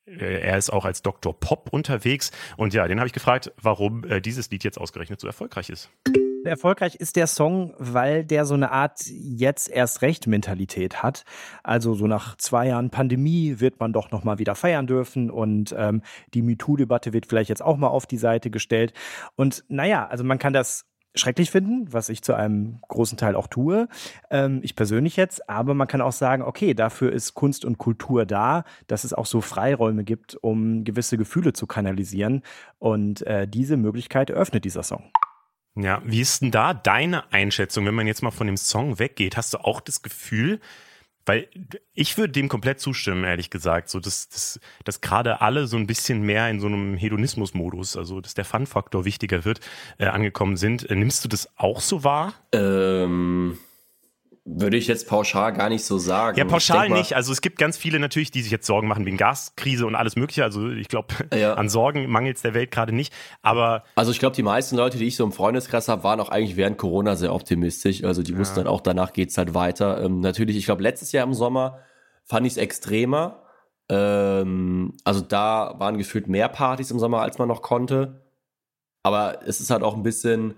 er 0.06 0.58
ist 0.58 0.70
auch 0.70 0.84
als 0.84 1.02
Dr. 1.02 1.38
Pop 1.38 1.72
unterwegs. 1.72 2.30
Und 2.56 2.74
ja, 2.74 2.86
den 2.88 2.98
habe 2.98 3.06
ich 3.06 3.14
gefragt, 3.14 3.52
warum 3.62 4.04
äh, 4.04 4.20
dieses 4.20 4.50
Lied 4.50 4.64
jetzt 4.64 4.78
ausgerechnet 4.78 5.20
so 5.20 5.26
erfolgreich 5.26 5.70
ist. 5.70 5.90
Erfolgreich 6.50 6.96
ist 6.96 7.16
der 7.16 7.26
Song, 7.26 7.74
weil 7.78 8.24
der 8.24 8.44
so 8.44 8.54
eine 8.54 8.70
Art 8.70 9.00
jetzt 9.06 9.68
erst 9.68 10.02
recht 10.02 10.26
Mentalität 10.26 11.02
hat. 11.02 11.24
Also 11.62 11.94
so 11.94 12.06
nach 12.06 12.36
zwei 12.36 12.68
Jahren 12.68 12.90
Pandemie 12.90 13.60
wird 13.60 13.80
man 13.80 13.92
doch 13.92 14.10
noch 14.10 14.24
mal 14.24 14.38
wieder 14.38 14.54
feiern 14.54 14.86
dürfen 14.86 15.30
und 15.30 15.74
ähm, 15.76 16.02
die 16.34 16.42
MeToo-Debatte 16.42 17.12
wird 17.12 17.26
vielleicht 17.26 17.50
jetzt 17.50 17.62
auch 17.62 17.76
mal 17.76 17.88
auf 17.88 18.06
die 18.06 18.18
Seite 18.18 18.50
gestellt. 18.50 18.92
Und 19.36 19.64
naja, 19.68 20.06
also 20.06 20.24
man 20.24 20.38
kann 20.38 20.52
das 20.52 20.86
schrecklich 21.14 21.50
finden, 21.50 21.92
was 21.92 22.08
ich 22.08 22.22
zu 22.22 22.34
einem 22.34 22.80
großen 22.88 23.16
Teil 23.16 23.36
auch 23.36 23.46
tue, 23.46 23.88
ähm, 24.30 24.60
ich 24.62 24.74
persönlich 24.74 25.16
jetzt, 25.16 25.48
aber 25.48 25.74
man 25.74 25.86
kann 25.86 26.00
auch 26.00 26.12
sagen, 26.12 26.42
okay, 26.42 26.74
dafür 26.74 27.12
ist 27.12 27.34
Kunst 27.34 27.64
und 27.64 27.78
Kultur 27.78 28.26
da, 28.26 28.64
dass 28.88 29.04
es 29.04 29.14
auch 29.14 29.26
so 29.26 29.40
Freiräume 29.40 30.04
gibt, 30.04 30.34
um 30.34 30.84
gewisse 30.84 31.16
Gefühle 31.16 31.52
zu 31.52 31.66
kanalisieren 31.66 32.42
und 32.78 33.24
äh, 33.26 33.46
diese 33.46 33.76
Möglichkeit 33.76 34.30
eröffnet 34.30 34.64
dieser 34.64 34.82
Song. 34.82 35.04
Ja, 35.76 36.02
wie 36.04 36.20
ist 36.20 36.40
denn 36.40 36.52
da 36.52 36.72
deine 36.72 37.32
Einschätzung, 37.32 37.84
wenn 37.86 37.94
man 37.94 38.06
jetzt 38.06 38.22
mal 38.22 38.30
von 38.30 38.46
dem 38.46 38.56
Song 38.56 38.98
weggeht? 38.98 39.36
Hast 39.36 39.54
du 39.54 39.58
auch 39.58 39.80
das 39.80 40.02
Gefühl, 40.02 40.60
weil 41.26 41.48
ich 41.94 42.16
würde 42.16 42.32
dem 42.32 42.48
komplett 42.48 42.80
zustimmen, 42.80 43.24
ehrlich 43.24 43.50
gesagt, 43.50 43.88
so 43.88 43.98
dass, 43.98 44.28
dass, 44.28 44.60
dass 44.84 45.00
gerade 45.00 45.40
alle 45.40 45.66
so 45.66 45.76
ein 45.76 45.86
bisschen 45.86 46.22
mehr 46.22 46.48
in 46.50 46.60
so 46.60 46.66
einem 46.66 46.96
Hedonismus-Modus, 46.96 47.96
also 47.96 48.20
dass 48.20 48.34
der 48.34 48.44
Fun-Faktor 48.44 49.04
wichtiger 49.04 49.44
wird, 49.44 49.60
äh, 49.98 50.06
angekommen 50.06 50.56
sind. 50.56 50.88
Äh, 50.88 50.94
nimmst 50.94 51.24
du 51.24 51.28
das 51.28 51.48
auch 51.56 51.80
so 51.80 52.04
wahr? 52.04 52.34
Ähm, 52.52 53.58
würde 54.46 54.76
ich 54.76 54.86
jetzt 54.88 55.08
pauschal 55.08 55.54
gar 55.54 55.70
nicht 55.70 55.84
so 55.84 55.96
sagen. 55.96 56.38
Ja, 56.38 56.44
pauschal 56.44 56.90
nicht. 56.90 57.16
Also 57.16 57.32
es 57.32 57.40
gibt 57.40 57.58
ganz 57.58 57.78
viele 57.78 57.98
natürlich, 57.98 58.30
die 58.30 58.42
sich 58.42 58.52
jetzt 58.52 58.66
Sorgen 58.66 58.88
machen 58.88 59.06
wegen 59.06 59.16
Gaskrise 59.16 59.86
und 59.86 59.94
alles 59.94 60.16
Mögliche. 60.16 60.44
Also 60.44 60.68
ich 60.68 60.88
glaube, 60.88 61.14
ja. 61.34 61.54
an 61.54 61.70
Sorgen 61.70 62.10
mangelt 62.10 62.36
es 62.36 62.42
der 62.42 62.52
Welt 62.52 62.70
gerade 62.70 62.94
nicht. 62.94 63.12
Aber 63.40 63.84
also 63.94 64.10
ich 64.10 64.18
glaube, 64.18 64.36
die 64.36 64.42
meisten 64.42 64.76
Leute, 64.76 64.98
die 64.98 65.06
ich 65.06 65.16
so 65.16 65.24
im 65.24 65.32
Freundeskreis 65.32 65.88
habe, 65.88 66.04
waren 66.04 66.20
auch 66.20 66.28
eigentlich 66.28 66.56
während 66.56 66.76
Corona 66.76 67.16
sehr 67.16 67.34
optimistisch. 67.34 68.04
Also 68.04 68.22
die 68.22 68.32
ja. 68.32 68.38
wussten 68.38 68.56
dann 68.56 68.66
auch, 68.66 68.82
danach 68.82 69.14
geht's 69.14 69.38
halt 69.38 69.54
weiter. 69.54 70.02
Ähm, 70.04 70.20
natürlich, 70.20 70.56
ich 70.58 70.66
glaube, 70.66 70.82
letztes 70.82 71.12
Jahr 71.12 71.26
im 71.26 71.32
Sommer 71.32 71.78
fand 72.24 72.46
ich 72.46 72.52
es 72.52 72.56
extremer. 72.58 73.44
Ähm, 73.88 74.92
also 75.04 75.22
da 75.22 75.74
waren 75.78 75.96
gefühlt 75.96 76.28
mehr 76.28 76.50
Partys 76.50 76.90
im 76.90 76.98
Sommer, 76.98 77.22
als 77.22 77.38
man 77.38 77.48
noch 77.48 77.62
konnte. 77.62 78.26
Aber 79.02 79.38
es 79.46 79.60
ist 79.60 79.70
halt 79.70 79.82
auch 79.82 79.94
ein 79.94 80.02
bisschen, 80.02 80.54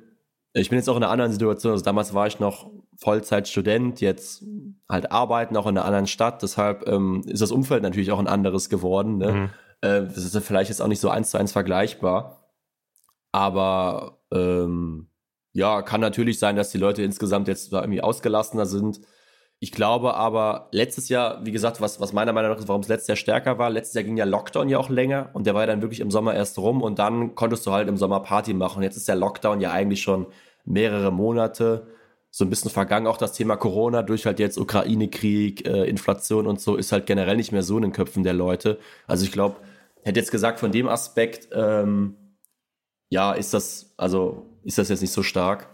ich 0.54 0.70
bin 0.70 0.78
jetzt 0.78 0.88
auch 0.88 0.96
in 0.96 1.04
einer 1.04 1.12
anderen 1.12 1.30
Situation. 1.30 1.72
Also 1.72 1.84
damals 1.84 2.14
war 2.14 2.26
ich 2.26 2.40
noch 2.40 2.68
Vollzeitstudent, 2.98 4.00
jetzt 4.00 4.44
halt 4.88 5.12
arbeiten 5.12 5.56
auch 5.56 5.66
in 5.66 5.76
einer 5.76 5.84
anderen 5.84 6.06
Stadt. 6.06 6.42
Deshalb 6.42 6.88
ähm, 6.88 7.22
ist 7.26 7.42
das 7.42 7.50
Umfeld 7.50 7.82
natürlich 7.82 8.12
auch 8.12 8.18
ein 8.18 8.26
anderes 8.26 8.68
geworden. 8.68 9.18
Ne? 9.18 9.32
Mhm. 9.32 9.50
Äh, 9.82 10.02
das 10.02 10.18
ist 10.18 10.36
vielleicht 10.44 10.70
jetzt 10.70 10.80
auch 10.80 10.88
nicht 10.88 11.00
so 11.00 11.10
eins 11.10 11.30
zu 11.30 11.38
eins 11.38 11.52
vergleichbar. 11.52 12.50
Aber 13.32 14.18
ähm, 14.32 15.08
ja, 15.52 15.82
kann 15.82 16.00
natürlich 16.00 16.38
sein, 16.38 16.56
dass 16.56 16.70
die 16.70 16.78
Leute 16.78 17.02
insgesamt 17.02 17.48
jetzt 17.48 17.72
da 17.72 17.80
irgendwie 17.80 18.02
ausgelassener 18.02 18.66
sind. 18.66 19.00
Ich 19.58 19.72
glaube 19.72 20.14
aber, 20.14 20.68
letztes 20.70 21.08
Jahr, 21.08 21.44
wie 21.46 21.50
gesagt, 21.52 21.80
was, 21.80 21.98
was 21.98 22.12
meiner 22.12 22.34
Meinung 22.34 22.50
nach 22.50 22.58
ist, 22.58 22.68
warum 22.68 22.82
es 22.82 22.88
letztes 22.88 23.08
Jahr 23.08 23.16
stärker 23.16 23.58
war, 23.58 23.70
letztes 23.70 23.94
Jahr 23.94 24.04
ging 24.04 24.16
der 24.16 24.26
Lockdown 24.26 24.68
ja 24.68 24.78
auch 24.78 24.90
länger 24.90 25.30
und 25.32 25.46
der 25.46 25.54
war 25.54 25.62
ja 25.62 25.66
dann 25.66 25.80
wirklich 25.80 26.00
im 26.00 26.10
Sommer 26.10 26.34
erst 26.34 26.58
rum 26.58 26.82
und 26.82 26.98
dann 26.98 27.34
konntest 27.34 27.64
du 27.66 27.72
halt 27.72 27.88
im 27.88 27.96
Sommer 27.96 28.20
Party 28.20 28.52
machen. 28.52 28.82
Jetzt 28.82 28.98
ist 28.98 29.08
der 29.08 29.16
Lockdown 29.16 29.62
ja 29.62 29.70
eigentlich 29.72 30.02
schon 30.02 30.26
mehrere 30.66 31.10
Monate 31.10 31.86
so 32.36 32.44
ein 32.44 32.50
bisschen 32.50 32.70
vergangen. 32.70 33.06
Auch 33.06 33.16
das 33.16 33.32
Thema 33.32 33.56
Corona 33.56 34.02
durch 34.02 34.26
halt 34.26 34.38
jetzt 34.38 34.58
Ukraine-Krieg, 34.58 35.66
äh, 35.66 35.84
Inflation 35.88 36.46
und 36.46 36.60
so 36.60 36.76
ist 36.76 36.92
halt 36.92 37.06
generell 37.06 37.34
nicht 37.34 37.50
mehr 37.50 37.62
so 37.62 37.76
in 37.76 37.82
den 37.82 37.92
Köpfen 37.92 38.24
der 38.24 38.34
Leute. 38.34 38.78
Also 39.06 39.24
ich 39.24 39.32
glaube, 39.32 39.56
hätte 40.02 40.20
jetzt 40.20 40.30
gesagt, 40.30 40.60
von 40.60 40.70
dem 40.70 40.86
Aspekt, 40.86 41.48
ähm, 41.54 42.14
ja, 43.08 43.32
ist 43.32 43.54
das, 43.54 43.94
also 43.96 44.60
ist 44.64 44.76
das 44.76 44.90
jetzt 44.90 45.00
nicht 45.00 45.14
so 45.14 45.22
stark. 45.22 45.66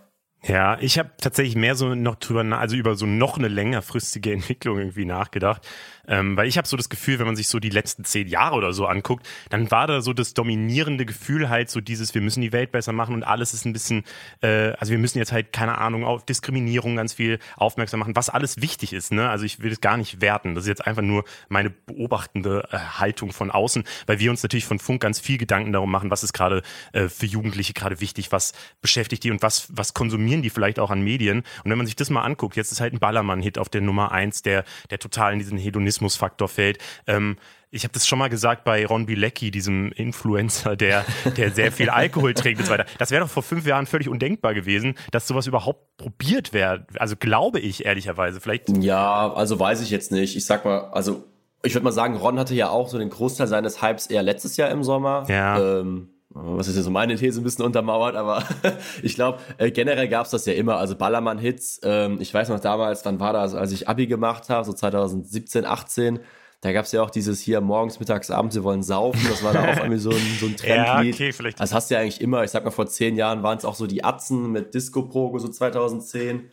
Ja, 0.45 0.79
ich 0.81 1.01
habe 1.01 1.11
tatsächlich 1.21 1.57
mehr 1.57 1.75
so 1.75 1.97
noch 1.97 2.15
drüber, 2.15 2.45
also 2.57 2.77
über 2.77 2.95
so 2.95 3.07
noch 3.07 3.39
eine 3.39 3.49
längerfristige 3.49 4.33
Entwicklung 4.33 4.79
irgendwie 4.79 5.05
nachgedacht. 5.05 5.67
Ähm, 6.09 6.37
weil 6.37 6.49
ich 6.49 6.59
habe 6.59 6.67
so 6.67 6.77
das 6.77 6.89
Gefühl, 6.89 7.19
wenn 7.19 7.27
man 7.27 7.37
sich 7.37 7.49
so 7.49 7.59
die 7.59 7.71
letzten 7.71 8.05
zehn 8.05 8.29
Jahre 8.29 8.57
oder 8.57 8.73
so 8.73 8.87
anguckt, 8.87 9.27
dann 9.51 9.71
war 9.71 9.87
da 9.87 10.01
so 10.01 10.13
das 10.13 10.35
dominierende 10.35 11.07
Gefühl 11.07 11.49
halt 11.49 11.71
so 11.71 11.81
dieses, 11.81 12.15
wir 12.15 12.21
müssen 12.21 12.41
die 12.41 12.53
Welt 12.53 12.73
besser 12.73 12.93
machen 12.93 13.15
und 13.15 13.23
alles 13.23 13.55
ist 13.55 13.65
ein 13.65 13.73
bisschen, 13.73 14.05
äh, 14.43 14.73
also 14.73 14.91
wir 14.91 14.99
müssen 14.99 15.19
jetzt 15.19 15.33
halt, 15.33 15.53
keine 15.53 15.79
Ahnung, 15.79 16.05
auf 16.05 16.25
Diskriminierung 16.25 16.97
ganz 16.97 17.13
viel 17.13 17.39
aufmerksam 17.57 18.01
machen, 18.01 18.17
was 18.17 18.31
alles 18.31 18.61
wichtig 18.61 18.93
ist. 18.93 19.13
Ne? 19.13 19.29
Also 19.29 19.45
ich 19.45 19.61
will 19.61 19.73
es 19.73 19.81
gar 19.81 19.97
nicht 19.97 20.21
werten. 20.21 20.55
Das 20.55 20.65
ist 20.65 20.69
jetzt 20.69 20.87
einfach 20.87 21.03
nur 21.03 21.25
meine 21.49 21.71
beobachtende 21.71 22.69
äh, 22.71 22.79
Haltung 22.79 23.33
von 23.33 23.51
außen, 23.51 23.85
weil 24.07 24.19
wir 24.19 24.31
uns 24.31 24.43
natürlich 24.43 24.65
von 24.65 24.79
Funk 24.79 25.01
ganz 25.01 25.21
viel 25.21 25.39
Gedanken 25.39 25.73
darum 25.73 25.91
machen, 25.91 26.11
was 26.11 26.25
ist 26.25 26.33
gerade 26.33 26.63
äh, 26.93 27.09
für 27.09 27.27
Jugendliche 27.27 27.75
gerade 27.75 28.01
wichtig, 28.01 28.33
was 28.33 28.53
beschäftigt 28.81 29.25
die 29.25 29.31
und 29.31 29.43
was, 29.43 29.69
was 29.71 29.95
konsumieren 29.95 30.43
die 30.43 30.51
vielleicht 30.51 30.79
auch 30.79 30.91
an 30.91 31.03
Medien. 31.03 31.39
Und 31.65 31.71
wenn 31.71 31.79
man 31.79 31.87
sich 31.87 31.97
das 31.97 32.11
mal 32.11 32.23
anguckt, 32.23 32.57
jetzt 32.57 32.73
ist 32.73 32.81
halt 32.81 32.93
ein 32.93 32.99
Ballermann-Hit 32.99 33.59
auf 33.59 33.69
der 33.69 33.81
Nummer 33.81 34.13
eins, 34.13 34.43
der, 34.43 34.65
der 34.91 34.99
total 34.99 35.33
in 35.33 35.39
diesen 35.39 35.59
Hedonismus 35.59 35.92
Optimismusfaktor 35.93 36.49
fällt. 36.49 36.79
Ähm, 37.07 37.37
ich 37.71 37.85
habe 37.85 37.95
das 37.95 38.07
schon 38.07 38.19
mal 38.19 38.29
gesagt 38.29 38.65
bei 38.65 38.85
Ron 38.85 39.07
Bilecki, 39.07 39.51
diesem 39.51 39.93
Influencer, 39.93 40.77
der, 40.77 41.07
der 41.37 41.51
sehr 41.53 41.73
viel 41.73 41.89
Alkohol 41.89 42.35
trinkt 42.35 42.61
und 42.61 42.67
so 42.67 42.73
weiter. 42.73 42.85
Das 42.99 43.11
wäre 43.11 43.23
doch 43.23 43.31
vor 43.31 43.43
fünf 43.43 43.67
Jahren 43.67 43.87
völlig 43.87 44.11
undenkbar 44.11 44.53
gewesen, 44.53 44.95
dass 45.11 45.27
sowas 45.27 45.47
überhaupt 45.47 45.97
probiert 45.97 46.53
wäre. 46.53 46.87
Also 46.99 47.17
glaube 47.17 47.61
ich 47.61 47.87
ehrlicherweise. 47.87 48.41
Vielleicht. 48.41 48.69
Ja, 48.77 49.33
also 49.33 49.59
weiß 49.59 49.81
ich 49.81 49.91
jetzt 49.91 50.13
nicht. 50.13 50.37
Ich 50.37 50.45
sag 50.45 50.67
mal, 50.67 50.91
also 50.93 51.25
ich 51.65 51.75
würde 51.75 51.85
mal 51.85 51.93
sagen, 51.93 52.17
Ron 52.17 52.39
hatte 52.39 52.55
ja 52.55 52.69
auch 52.69 52.89
so 52.89 52.99
den 52.99 53.09
Großteil 53.09 53.47
seines 53.47 53.81
Hypes 53.81 54.09
eher 54.09 54.23
letztes 54.23 54.57
Jahr 54.59 54.71
im 54.71 54.85
Sommer. 54.85 55.25
Ja. 55.29 55.81
Ähm, 55.81 56.11
was 56.35 56.69
ist 56.69 56.77
jetzt 56.77 56.85
so 56.85 56.91
meine 56.91 57.17
These 57.17 57.41
ein 57.41 57.45
bisschen 57.45 57.65
untermauert, 57.65 58.17
aber 58.17 58.45
ich 59.03 59.15
glaube, 59.15 59.39
äh, 59.59 59.71
generell 59.71 60.09
gab 60.09 60.25
es 60.25 60.31
das 60.31 60.47
ja 60.47 60.55
immer. 60.55 60.77
Also 60.77 60.97
Ballermann-Hits, 60.97 61.81
ähm, 61.83 62.19
ich 62.21 62.33
weiß 62.33 62.49
noch 62.49 62.61
damals, 62.61 63.05
wann 63.05 63.21
war 63.21 63.33
das, 63.33 63.55
als 63.55 63.73
ich 63.73 63.89
Abi 63.89 64.07
gemacht 64.07 64.49
habe, 64.49 64.65
so 64.65 64.73
2017, 64.73 65.67
18, 65.67 66.21
da 66.63 66.73
gab 66.73 66.85
es 66.85 66.93
ja 66.93 67.03
auch 67.03 67.11
dieses 67.11 67.41
hier 67.41 67.61
morgens, 67.61 67.99
mittags, 67.99 68.31
abends, 68.31 68.55
wir 68.55 68.63
wollen 68.63 68.85
saufen. 68.85 69.21
Das 69.29 69.43
war 69.43 69.53
da 69.53 69.73
auch 69.73 69.77
irgendwie 69.79 69.99
so 69.99 70.11
ein, 70.11 70.37
so 70.39 70.47
ein 70.47 70.57
Trendlied. 70.57 71.19
ja, 71.19 71.27
okay, 71.27 71.33
vielleicht. 71.33 71.59
Das 71.59 71.75
hast 71.75 71.91
du 71.91 71.95
ja 71.95 72.01
eigentlich 72.01 72.21
immer. 72.21 72.45
Ich 72.45 72.53
sag 72.53 72.65
mal, 72.65 72.71
vor 72.71 72.87
zehn 72.87 73.17
Jahren 73.17 73.43
waren 73.43 73.59
es 73.59 73.65
auch 73.65 73.75
so 73.75 73.89
die 73.89 74.05
Atzen 74.05 74.53
mit 74.53 74.73
Disco-Progo, 74.73 75.41
so 75.41 75.49
2010. 75.49 76.51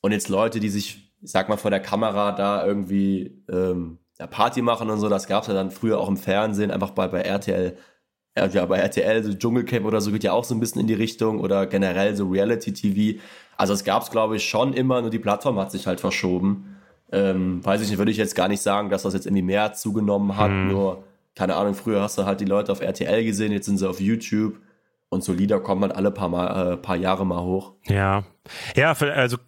Und 0.00 0.12
jetzt 0.12 0.28
Leute, 0.28 0.60
die 0.60 0.68
sich, 0.68 1.12
ich 1.20 1.30
sag 1.32 1.48
mal, 1.48 1.56
vor 1.56 1.72
der 1.72 1.80
Kamera 1.80 2.30
da 2.30 2.64
irgendwie 2.64 3.42
ähm, 3.50 3.98
Party 4.30 4.62
machen 4.62 4.90
und 4.90 5.00
so, 5.00 5.08
das 5.08 5.26
gab 5.26 5.42
es 5.42 5.48
ja 5.48 5.54
dann 5.54 5.72
früher 5.72 5.98
auch 5.98 6.08
im 6.08 6.16
Fernsehen, 6.16 6.70
einfach 6.70 6.90
bei, 6.90 7.08
bei 7.08 7.22
RTL 7.22 7.76
ja, 8.46 8.66
bei 8.66 8.78
RTL, 8.78 9.22
so 9.22 9.34
Dschungelcamp 9.34 9.84
oder 9.86 10.00
so 10.00 10.10
geht 10.12 10.24
ja 10.24 10.32
auch 10.32 10.44
so 10.44 10.54
ein 10.54 10.60
bisschen 10.60 10.80
in 10.80 10.86
die 10.86 10.94
Richtung 10.94 11.40
oder 11.40 11.66
generell 11.66 12.14
so 12.16 12.28
Reality-TV. 12.28 13.20
Also 13.56 13.72
es 13.72 13.84
gab 13.84 14.02
es, 14.02 14.10
glaube 14.10 14.36
ich, 14.36 14.48
schon 14.48 14.72
immer, 14.72 15.00
nur 15.00 15.10
die 15.10 15.18
Plattform 15.18 15.58
hat 15.58 15.70
sich 15.72 15.86
halt 15.86 16.00
verschoben. 16.00 16.76
Ähm, 17.10 17.64
weiß 17.64 17.80
ich 17.82 17.88
nicht, 17.88 17.98
würde 17.98 18.10
ich 18.10 18.16
jetzt 18.16 18.34
gar 18.34 18.48
nicht 18.48 18.60
sagen, 18.60 18.90
dass 18.90 19.02
das 19.02 19.14
jetzt 19.14 19.26
irgendwie 19.26 19.42
mehr 19.42 19.72
zugenommen 19.72 20.36
hat. 20.36 20.50
Hm. 20.50 20.68
Nur, 20.68 21.04
keine 21.34 21.56
Ahnung, 21.56 21.74
früher 21.74 22.02
hast 22.02 22.18
du 22.18 22.24
halt 22.24 22.40
die 22.40 22.44
Leute 22.44 22.70
auf 22.72 22.80
RTL 22.80 23.24
gesehen, 23.24 23.52
jetzt 23.52 23.66
sind 23.66 23.78
sie 23.78 23.88
auf 23.88 24.00
YouTube. 24.00 24.58
Und 25.10 25.24
so 25.24 25.32
Lieder 25.32 25.60
kommen 25.60 25.82
halt 25.82 25.96
alle 25.96 26.10
paar, 26.10 26.28
mal, 26.28 26.74
äh, 26.74 26.76
paar 26.76 26.96
Jahre 26.96 27.24
mal 27.24 27.42
hoch. 27.42 27.72
Ja, 27.86 28.24
ja, 28.76 28.92
also 28.92 29.38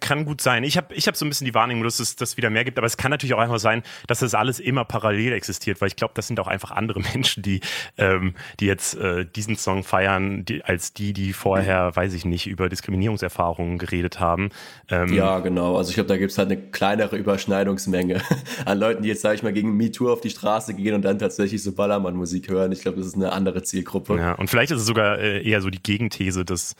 kann 0.00 0.24
gut 0.24 0.40
sein. 0.40 0.64
Ich 0.64 0.76
habe 0.76 0.94
ich 0.94 1.06
hab 1.06 1.16
so 1.16 1.24
ein 1.24 1.28
bisschen 1.28 1.46
die 1.46 1.54
Wahrnehmung, 1.54 1.84
dass 1.84 2.00
es 2.00 2.16
das 2.16 2.36
wieder 2.36 2.50
mehr 2.50 2.64
gibt, 2.64 2.78
aber 2.78 2.86
es 2.86 2.96
kann 2.96 3.10
natürlich 3.10 3.34
auch 3.34 3.38
einfach 3.38 3.58
sein, 3.58 3.82
dass 4.06 4.20
das 4.20 4.34
alles 4.34 4.60
immer 4.60 4.84
parallel 4.84 5.32
existiert, 5.32 5.80
weil 5.80 5.88
ich 5.88 5.96
glaube, 5.96 6.14
das 6.14 6.26
sind 6.26 6.40
auch 6.40 6.46
einfach 6.46 6.70
andere 6.70 7.00
Menschen, 7.14 7.42
die, 7.42 7.60
ähm, 7.98 8.34
die 8.60 8.66
jetzt 8.66 8.94
äh, 8.96 9.26
diesen 9.26 9.56
Song 9.56 9.84
feiern, 9.84 10.44
die, 10.44 10.64
als 10.64 10.92
die, 10.92 11.12
die 11.12 11.32
vorher, 11.32 11.94
weiß 11.94 12.14
ich 12.14 12.24
nicht, 12.24 12.46
über 12.46 12.68
Diskriminierungserfahrungen 12.68 13.78
geredet 13.78 14.20
haben. 14.20 14.50
Ähm, 14.90 15.12
ja, 15.12 15.40
genau. 15.40 15.76
Also 15.76 15.90
ich 15.90 15.94
glaube, 15.94 16.08
da 16.08 16.16
gibt 16.16 16.32
es 16.32 16.38
halt 16.38 16.50
eine 16.50 16.60
kleinere 16.60 17.16
Überschneidungsmenge 17.16 18.20
an 18.64 18.78
Leuten, 18.78 19.02
die 19.02 19.08
jetzt, 19.08 19.22
sage 19.22 19.36
ich 19.36 19.42
mal, 19.42 19.52
gegen 19.52 19.76
MeToo 19.76 20.12
auf 20.12 20.20
die 20.20 20.30
Straße 20.30 20.74
gehen 20.74 20.94
und 20.94 21.02
dann 21.02 21.18
tatsächlich 21.18 21.62
so 21.62 21.72
Ballermann-Musik 21.72 22.48
hören. 22.48 22.72
Ich 22.72 22.82
glaube, 22.82 22.98
das 22.98 23.06
ist 23.06 23.14
eine 23.14 23.32
andere 23.32 23.62
Zielgruppe. 23.62 24.16
Ja, 24.16 24.32
und 24.32 24.48
vielleicht 24.48 24.72
ist 24.72 24.80
es 24.80 24.86
sogar 24.86 25.18
äh, 25.18 25.42
eher 25.42 25.60
so 25.60 25.70
die 25.70 25.82
Gegenthese, 25.82 26.44
dass 26.44 26.74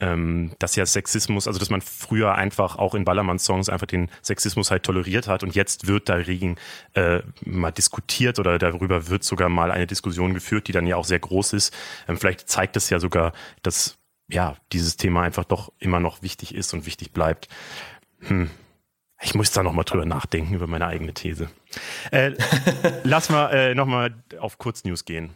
ähm, 0.00 0.52
dass 0.58 0.76
ja 0.76 0.84
Sexismus, 0.84 1.46
also 1.46 1.58
dass 1.58 1.70
man 1.70 1.80
früher 1.80 2.34
einfach 2.34 2.76
auch 2.76 2.94
in 2.94 3.04
Ballermann-Songs 3.04 3.68
einfach 3.68 3.86
den 3.86 4.10
Sexismus 4.22 4.70
halt 4.70 4.82
toleriert 4.82 5.28
hat 5.28 5.42
und 5.42 5.54
jetzt 5.54 5.86
wird 5.86 6.08
dagegen 6.08 6.56
äh, 6.94 7.20
mal 7.44 7.70
diskutiert 7.70 8.38
oder 8.38 8.58
darüber 8.58 9.08
wird 9.08 9.24
sogar 9.24 9.48
mal 9.48 9.70
eine 9.70 9.86
Diskussion 9.86 10.34
geführt, 10.34 10.68
die 10.68 10.72
dann 10.72 10.86
ja 10.86 10.96
auch 10.96 11.04
sehr 11.04 11.20
groß 11.20 11.54
ist. 11.54 11.74
Ähm, 12.08 12.18
vielleicht 12.18 12.48
zeigt 12.48 12.76
es 12.76 12.90
ja 12.90 12.98
sogar, 12.98 13.32
dass 13.62 13.98
ja 14.28 14.56
dieses 14.72 14.96
Thema 14.96 15.22
einfach 15.22 15.44
doch 15.44 15.72
immer 15.78 16.00
noch 16.00 16.22
wichtig 16.22 16.54
ist 16.54 16.74
und 16.74 16.86
wichtig 16.86 17.12
bleibt. 17.12 17.48
Hm. 18.20 18.50
Ich 19.22 19.34
muss 19.34 19.50
da 19.50 19.62
nochmal 19.62 19.84
drüber 19.84 20.04
nachdenken, 20.04 20.54
über 20.54 20.66
meine 20.66 20.86
eigene 20.86 21.14
These. 21.14 21.48
Äh, 22.10 22.32
lass 23.02 23.30
mal 23.30 23.48
äh, 23.50 23.74
nochmal 23.74 24.14
auf 24.38 24.58
Kurznews 24.58 25.06
gehen. 25.06 25.30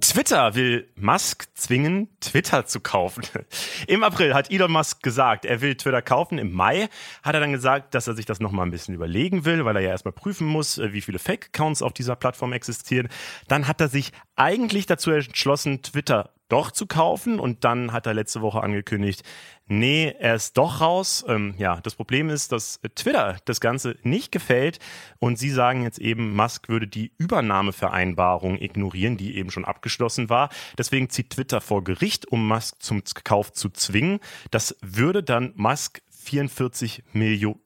Twitter 0.00 0.54
will 0.54 0.88
Musk 0.96 1.48
zwingen, 1.54 2.08
Twitter 2.20 2.66
zu 2.66 2.80
kaufen. 2.80 3.24
Im 3.86 4.02
April 4.02 4.34
hat 4.34 4.50
Elon 4.50 4.72
Musk 4.72 5.02
gesagt, 5.02 5.44
er 5.44 5.60
will 5.60 5.76
Twitter 5.76 6.02
kaufen. 6.02 6.38
Im 6.38 6.52
Mai 6.52 6.88
hat 7.22 7.34
er 7.34 7.40
dann 7.40 7.52
gesagt, 7.52 7.94
dass 7.94 8.06
er 8.06 8.14
sich 8.14 8.26
das 8.26 8.40
nochmal 8.40 8.66
ein 8.66 8.70
bisschen 8.70 8.94
überlegen 8.94 9.44
will, 9.44 9.64
weil 9.64 9.76
er 9.76 9.82
ja 9.82 9.90
erstmal 9.90 10.12
prüfen 10.12 10.46
muss, 10.46 10.78
äh, 10.78 10.92
wie 10.92 11.00
viele 11.00 11.18
Fake-Accounts 11.18 11.82
auf 11.82 11.92
dieser 11.92 12.16
Plattform 12.16 12.52
existieren. 12.52 13.08
Dann 13.48 13.68
hat 13.68 13.80
er 13.80 13.88
sich 13.88 14.12
eigentlich 14.36 14.86
dazu 14.86 15.10
entschlossen, 15.10 15.82
Twitter 15.82 16.30
doch 16.50 16.70
zu 16.70 16.86
kaufen. 16.86 17.40
Und 17.40 17.64
dann 17.64 17.92
hat 17.92 18.06
er 18.06 18.14
letzte 18.14 18.42
Woche 18.42 18.62
angekündigt, 18.62 19.22
nee, 19.66 20.14
er 20.18 20.34
ist 20.34 20.58
doch 20.58 20.80
raus. 20.80 21.24
Ähm, 21.26 21.54
ja, 21.56 21.80
das 21.80 21.94
Problem 21.94 22.28
ist, 22.28 22.52
dass 22.52 22.80
Twitter 22.94 23.36
das 23.44 23.60
Ganze 23.60 23.96
nicht 24.02 24.32
gefällt. 24.32 24.78
Und 25.18 25.38
sie 25.38 25.50
sagen 25.50 25.82
jetzt 25.82 25.98
eben, 25.98 26.34
Musk 26.34 26.68
würde 26.68 26.86
die 26.86 27.12
Übernahmevereinbarung 27.18 28.60
ignorieren, 28.60 29.16
die 29.16 29.36
eben 29.36 29.50
schon 29.50 29.64
abgeschlossen 29.64 30.28
war. 30.28 30.50
Deswegen 30.76 31.08
zieht 31.08 31.30
Twitter 31.30 31.60
vor 31.60 31.84
Gericht, 31.84 32.26
um 32.28 32.46
Musk 32.46 32.82
zum 32.82 33.02
Kauf 33.24 33.52
zu 33.52 33.70
zwingen. 33.70 34.20
Das 34.50 34.76
würde 34.82 35.22
dann 35.22 35.52
Musk 35.56 36.02
44 36.10 37.04
Millionen 37.12 37.60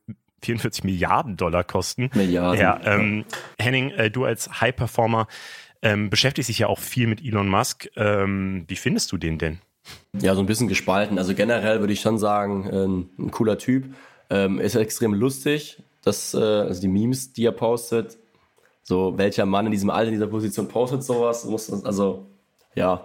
44 0.44 0.84
Milliarden 0.84 1.36
Dollar 1.36 1.64
kosten. 1.64 2.10
Milliarden. 2.14 2.60
Ja, 2.60 2.80
ähm, 2.84 3.24
Henning, 3.58 3.90
äh, 3.90 4.10
du 4.10 4.24
als 4.24 4.60
High-Performer, 4.60 5.26
ähm, 5.84 6.08
beschäftigt 6.08 6.46
sich 6.46 6.58
ja 6.58 6.66
auch 6.66 6.78
viel 6.78 7.06
mit 7.06 7.22
Elon 7.22 7.48
Musk. 7.48 7.88
Ähm, 7.94 8.64
wie 8.66 8.76
findest 8.76 9.12
du 9.12 9.18
den 9.18 9.38
denn? 9.38 9.58
Ja, 10.18 10.34
so 10.34 10.40
ein 10.40 10.46
bisschen 10.46 10.66
gespalten. 10.66 11.18
Also 11.18 11.34
generell 11.34 11.80
würde 11.80 11.92
ich 11.92 12.00
schon 12.00 12.18
sagen, 12.18 12.66
ein, 13.18 13.26
ein 13.26 13.30
cooler 13.30 13.58
Typ. 13.58 13.94
Ähm, 14.30 14.58
ist 14.58 14.74
extrem 14.74 15.12
lustig, 15.12 15.82
dass, 16.02 16.32
äh, 16.32 16.38
also 16.38 16.80
die 16.80 16.88
Memes, 16.88 17.34
die 17.34 17.44
er 17.44 17.52
postet, 17.52 18.16
so 18.82 19.18
welcher 19.18 19.44
Mann 19.44 19.66
in 19.66 19.72
diesem 19.72 19.90
Alter, 19.90 20.08
in 20.08 20.14
dieser 20.14 20.26
Position 20.26 20.68
postet 20.68 21.04
sowas, 21.04 21.44
muss, 21.44 21.70
also 21.84 22.26
ja, 22.74 23.04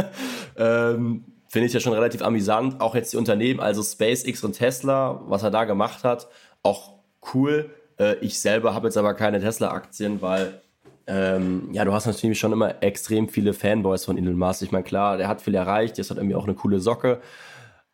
ähm, 0.56 1.24
finde 1.48 1.66
ich 1.66 1.74
ja 1.74 1.80
schon 1.80 1.92
relativ 1.92 2.22
amüsant. 2.22 2.80
Auch 2.80 2.94
jetzt 2.94 3.12
die 3.12 3.18
Unternehmen, 3.18 3.60
also 3.60 3.82
SpaceX 3.82 4.42
und 4.42 4.54
Tesla, 4.54 5.20
was 5.26 5.42
er 5.42 5.50
da 5.50 5.64
gemacht 5.64 6.04
hat, 6.04 6.28
auch 6.62 6.94
cool. 7.34 7.70
Äh, 7.98 8.16
ich 8.20 8.40
selber 8.40 8.72
habe 8.72 8.88
jetzt 8.88 8.96
aber 8.96 9.12
keine 9.12 9.40
Tesla-Aktien, 9.40 10.22
weil 10.22 10.62
ähm, 11.06 11.68
ja, 11.72 11.84
du 11.84 11.92
hast 11.92 12.06
natürlich 12.06 12.38
schon 12.38 12.52
immer 12.52 12.82
extrem 12.82 13.28
viele 13.28 13.52
Fanboys 13.52 14.04
von 14.04 14.16
Elon 14.18 14.38
Musk. 14.38 14.62
Ich 14.62 14.72
meine, 14.72 14.84
klar, 14.84 15.16
der 15.18 15.28
hat 15.28 15.42
viel 15.42 15.54
erreicht, 15.54 15.98
jetzt 15.98 16.10
hat 16.10 16.16
irgendwie 16.18 16.36
auch 16.36 16.44
eine 16.44 16.54
coole 16.54 16.80
Socke. 16.80 17.20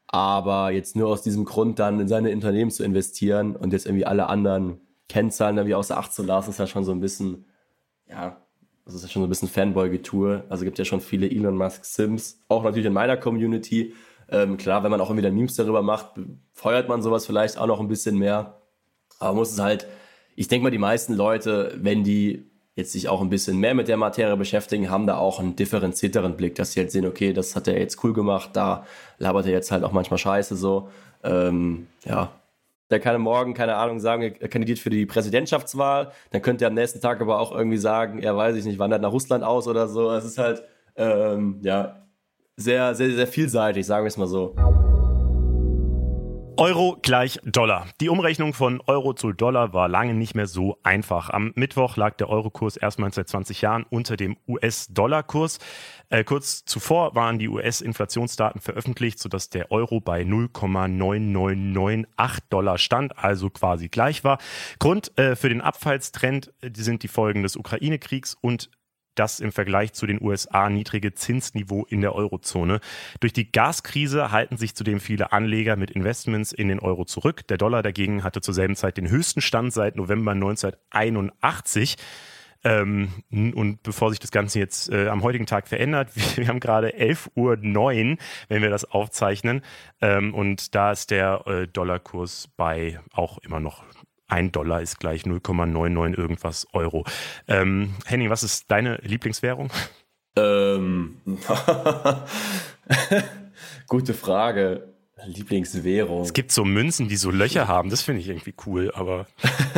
Aber 0.07 0.71
jetzt 0.71 0.97
nur 0.97 1.09
aus 1.09 1.23
diesem 1.23 1.45
Grund 1.45 1.79
dann 1.79 2.01
in 2.01 2.09
seine 2.09 2.33
Unternehmen 2.33 2.71
zu 2.71 2.85
investieren 2.85 3.57
und 3.57 3.73
jetzt 3.73 3.87
irgendwie 3.87 4.07
alle 4.07 4.29
anderen 4.29 4.81
Kennzahlen 5.09 5.57
irgendwie 5.57 5.75
außer 5.75 5.97
Acht 5.97 6.13
zu 6.13 6.23
lassen, 6.23 6.51
ist 6.51 6.59
ja 6.59 6.67
schon 6.67 6.85
so 6.85 6.93
ein 6.93 7.01
bisschen, 7.01 7.47
ja, 8.09 8.37
Das 8.85 8.95
ist 8.95 9.03
ja 9.03 9.09
schon 9.09 9.23
so 9.23 9.27
ein 9.27 9.31
bisschen 9.31 9.49
Fanboy-Getue. 9.49 10.45
Also 10.49 10.65
gibt 10.65 10.79
ja 10.79 10.85
schon 10.85 11.01
viele 11.01 11.31
Elon 11.31 11.57
Musk 11.57 11.85
Sims, 11.85 12.43
auch 12.49 12.65
natürlich 12.65 12.87
in 12.87 12.93
meiner 12.93 13.17
Community. 13.17 13.95
Ähm, 14.29 14.57
klar, 14.57 14.83
wenn 14.85 14.91
man 14.91 15.01
auch 15.01 15.11
immer 15.11 15.19
wieder 15.19 15.31
Memes 15.33 15.55
darüber 15.57 15.83
macht, 15.83 16.13
feuert 16.53 16.89
man 16.89 17.03
sowas 17.03 17.27
vielleicht 17.27 17.59
auch 17.59 17.67
noch 17.67 17.81
ein 17.81 17.89
bisschen 17.89 18.19
mehr. 18.19 18.61
Aber 19.19 19.31
man 19.31 19.37
muss 19.39 19.53
es 19.53 19.61
halt, 19.61 19.87
ich 20.37 20.49
denke 20.49 20.65
mal, 20.65 20.71
die 20.71 20.79
meisten 20.79 21.15
Leute, 21.15 21.77
wenn 21.81 22.05
die 22.05 22.50
jetzt 22.81 22.93
sich 22.93 23.09
auch 23.09 23.21
ein 23.21 23.31
bisschen 23.31 23.59
mehr 23.59 23.75
mit 23.75 23.89
der 23.89 23.97
Materie 23.97 24.37
beschäftigen, 24.37 24.91
haben 24.91 25.07
da 25.07 25.17
auch 25.17 25.39
einen 25.39 25.57
differenzierteren 25.57 26.37
Blick, 26.37 26.55
dass 26.57 26.73
sie 26.73 26.81
jetzt 26.81 26.93
sehen, 26.93 27.07
okay, 27.07 27.33
das 27.33 27.55
hat 27.55 27.69
er 27.69 27.79
jetzt 27.79 28.03
cool 28.03 28.13
gemacht, 28.13 28.51
da 28.55 28.85
labert 29.19 29.47
er 29.47 29.53
jetzt 29.53 29.71
halt 29.71 29.85
auch 29.85 29.93
manchmal 29.93 30.19
scheiße 30.19 30.57
so. 30.57 30.89
Ähm, 31.23 31.87
ja, 32.05 32.31
der 32.91 32.99
kann 32.99 33.21
morgen, 33.21 33.55
keine 33.55 33.77
Ahnung, 33.77 34.01
sagen, 34.01 34.35
er 34.39 34.49
kandidiert 34.49 34.81
für 34.81 34.91
die 34.91 35.07
Präsidentschaftswahl. 35.07 36.11
Dann 36.33 36.43
könnte 36.43 36.65
er 36.65 36.69
am 36.69 36.75
nächsten 36.75 37.01
Tag 37.01 37.21
aber 37.21 37.39
auch 37.39 37.53
irgendwie 37.53 37.79
sagen, 37.79 38.19
er 38.19 38.37
weiß 38.37 38.57
ich 38.57 38.65
nicht, 38.65 38.79
wandert 38.79 39.03
nach 39.03 39.13
Russland 39.13 39.45
aus 39.45 39.69
oder 39.69 39.87
so. 39.87 40.11
Es 40.11 40.25
ist 40.25 40.39
halt, 40.39 40.65
ähm, 40.97 41.61
ja, 41.63 42.07
sehr, 42.57 42.95
sehr, 42.95 43.13
sehr 43.13 43.27
vielseitig, 43.27 43.87
sagen 43.87 44.05
wir 44.05 44.09
es 44.09 44.17
mal 44.17 44.27
so. 44.27 44.55
Euro 46.61 46.97
gleich 47.01 47.41
Dollar. 47.43 47.87
Die 48.03 48.11
Umrechnung 48.11 48.53
von 48.53 48.83
Euro 48.87 49.15
zu 49.15 49.33
Dollar 49.33 49.73
war 49.73 49.89
lange 49.89 50.13
nicht 50.13 50.35
mehr 50.35 50.47
so 50.47 50.77
einfach. 50.83 51.31
Am 51.31 51.53
Mittwoch 51.55 51.97
lag 51.97 52.19
der 52.19 52.29
Eurokurs 52.29 52.77
erstmals 52.77 53.15
seit 53.15 53.31
20 53.31 53.63
Jahren 53.63 53.87
unter 53.89 54.19
dem 54.19 54.37
US-Dollar-Kurs. 54.47 55.59
Äh, 56.11 56.23
kurz 56.23 56.67
zuvor 56.67 57.15
waren 57.15 57.39
die 57.39 57.49
US-Inflationsdaten 57.49 58.61
veröffentlicht, 58.61 59.21
sodass 59.21 59.49
der 59.49 59.73
Euro 59.73 60.01
bei 60.01 60.21
0,9998 60.21 62.41
Dollar 62.51 62.77
stand, 62.77 63.17
also 63.17 63.49
quasi 63.49 63.89
gleich 63.89 64.23
war. 64.23 64.37
Grund 64.79 65.17
äh, 65.17 65.37
für 65.37 65.49
den 65.49 65.63
Abfallstrend 65.63 66.53
äh, 66.61 66.69
sind 66.75 67.03
die 67.03 67.09
Folgen 67.09 67.43
des 67.43 67.57
Ukraine-Kriegs 67.57 68.37
und 68.39 68.69
das 69.15 69.41
im 69.41 69.53
Vergleich 69.53 69.93
zu 69.93 70.07
den 70.07 70.23
USA 70.23 70.69
niedrige 70.69 71.15
Zinsniveau 71.15 71.85
in 71.87 72.01
der 72.01 72.15
Eurozone. 72.15 72.81
Durch 73.21 73.33
die 73.33 73.51
Gaskrise 73.51 74.31
halten 74.31 74.57
sich 74.57 74.75
zudem 74.75 75.01
viele 75.01 75.33
Anleger 75.33 75.77
mit 75.77 75.91
Investments 75.91 76.53
in 76.53 76.69
den 76.69 76.81
Euro 76.81 77.05
zurück. 77.05 77.47
Der 77.49 77.59
Dollar 77.59 77.83
dagegen 77.83 78.25
hatte 78.25 78.41
zur 78.41 78.55
selben 78.55 78.77
Zeit 78.77 78.97
den 78.97 79.11
höchsten 79.11 79.41
Stand 79.41 79.73
seit 79.73 79.97
November 79.97 80.33
1981. 80.33 81.97
Ähm, 82.63 83.09
und 83.31 83.83
bevor 83.83 84.11
sich 84.11 84.19
das 84.19 84.31
Ganze 84.31 84.59
jetzt 84.59 84.91
äh, 84.91 85.09
am 85.09 85.23
heutigen 85.23 85.47
Tag 85.47 85.67
verändert, 85.67 86.11
wir, 86.37 86.49
haben 86.49 86.61
gerade 86.61 86.91
11.09 86.91 87.33
Uhr, 87.35 88.19
wenn 88.49 88.63
wir 88.63 88.71
das 88.71 88.85
aufzeichnen. 88.85 89.63
Ähm, 90.01 90.35
und 90.35 90.75
da 90.75 90.93
ist 90.93 91.11
der 91.11 91.47
äh, 91.47 91.67
Dollarkurs 91.67 92.49
bei 92.57 93.01
auch 93.13 93.39
immer 93.39 93.61
noch 93.61 93.83
ein 94.31 94.53
Dollar 94.53 94.81
ist 94.83 95.01
gleich 95.01 95.23
0,99 95.23 96.17
irgendwas 96.17 96.67
Euro. 96.73 97.05
Ähm, 97.49 97.95
Henning, 98.07 98.31
was 98.31 98.43
ist 98.43 98.71
deine 98.71 98.97
Lieblingswährung? 99.03 99.71
Ähm, 100.37 101.17
gute 103.89 104.15
Frage. 104.15 104.95
Lieblingswährung. 105.27 106.23
Es 106.23 106.33
gibt 106.33 106.51
so 106.53 106.65
Münzen, 106.65 107.09
die 107.09 107.17
so 107.17 107.31
Löcher 107.31 107.69
haben. 107.69 107.91
Das 107.91 108.03
finde 108.03 108.23
ich 108.23 108.29
irgendwie 108.29 108.55
cool, 108.67 108.91
aber. 108.95 109.27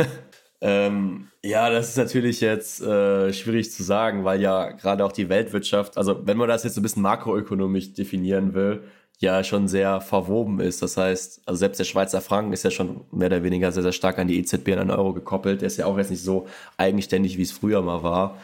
ähm, 0.61 1.27
ja, 1.43 1.69
das 1.69 1.89
ist 1.89 1.97
natürlich 1.97 2.39
jetzt 2.39 2.81
äh, 2.81 3.33
schwierig 3.33 3.71
zu 3.71 3.83
sagen, 3.83 4.23
weil 4.23 4.41
ja 4.41 4.71
gerade 4.71 5.03
auch 5.03 5.11
die 5.11 5.27
Weltwirtschaft, 5.27 5.97
also 5.97 6.25
wenn 6.25 6.37
man 6.37 6.47
das 6.47 6.63
jetzt 6.63 6.75
so 6.75 6.79
ein 6.79 6.83
bisschen 6.83 7.01
makroökonomisch 7.01 7.93
definieren 7.93 8.53
will, 8.53 8.83
ja 9.23 9.43
schon 9.43 9.67
sehr 9.67 10.01
verwoben 10.01 10.59
ist. 10.59 10.81
Das 10.81 10.97
heißt, 10.97 11.41
also 11.45 11.57
selbst 11.57 11.79
der 11.79 11.85
Schweizer 11.85 12.21
Franken 12.21 12.53
ist 12.53 12.63
ja 12.63 12.71
schon 12.71 13.01
mehr 13.11 13.27
oder 13.27 13.43
weniger 13.43 13.71
sehr, 13.71 13.83
sehr 13.83 13.91
stark 13.91 14.19
an 14.19 14.27
die 14.27 14.37
EZB 14.39 14.69
und 14.69 14.79
an 14.79 14.91
Euro 14.91 15.13
gekoppelt. 15.13 15.61
Der 15.61 15.67
ist 15.67 15.77
ja 15.77 15.87
auch 15.87 15.97
jetzt 15.97 16.11
nicht 16.11 16.23
so 16.23 16.47
eigenständig, 16.77 17.37
wie 17.37 17.41
es 17.41 17.51
früher 17.51 17.81
mal 17.81 18.03
war. 18.03 18.37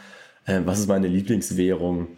Ähm, 0.46 0.66
was 0.66 0.80
ist 0.80 0.88
meine 0.88 1.06
Lieblingswährung? 1.06 2.08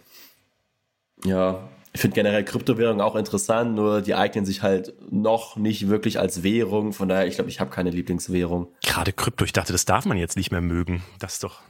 Ja, 1.24 1.68
ich 1.92 2.00
finde 2.00 2.14
generell 2.14 2.44
Kryptowährungen 2.44 3.02
auch 3.02 3.16
interessant, 3.16 3.74
nur 3.74 4.00
die 4.00 4.14
eignen 4.14 4.46
sich 4.46 4.62
halt 4.62 4.94
noch 5.10 5.56
nicht 5.56 5.88
wirklich 5.88 6.18
als 6.18 6.42
Währung. 6.42 6.92
Von 6.92 7.08
daher, 7.08 7.26
ich 7.26 7.34
glaube, 7.34 7.50
ich 7.50 7.60
habe 7.60 7.70
keine 7.70 7.90
Lieblingswährung. 7.90 8.68
Gerade 8.82 9.12
Krypto, 9.12 9.44
ich 9.44 9.52
dachte, 9.52 9.72
das 9.72 9.84
darf 9.84 10.06
man 10.06 10.16
jetzt 10.16 10.36
nicht 10.36 10.50
mehr 10.50 10.62
mögen. 10.62 11.02
Das 11.18 11.34
ist 11.34 11.44
doch. 11.44 11.60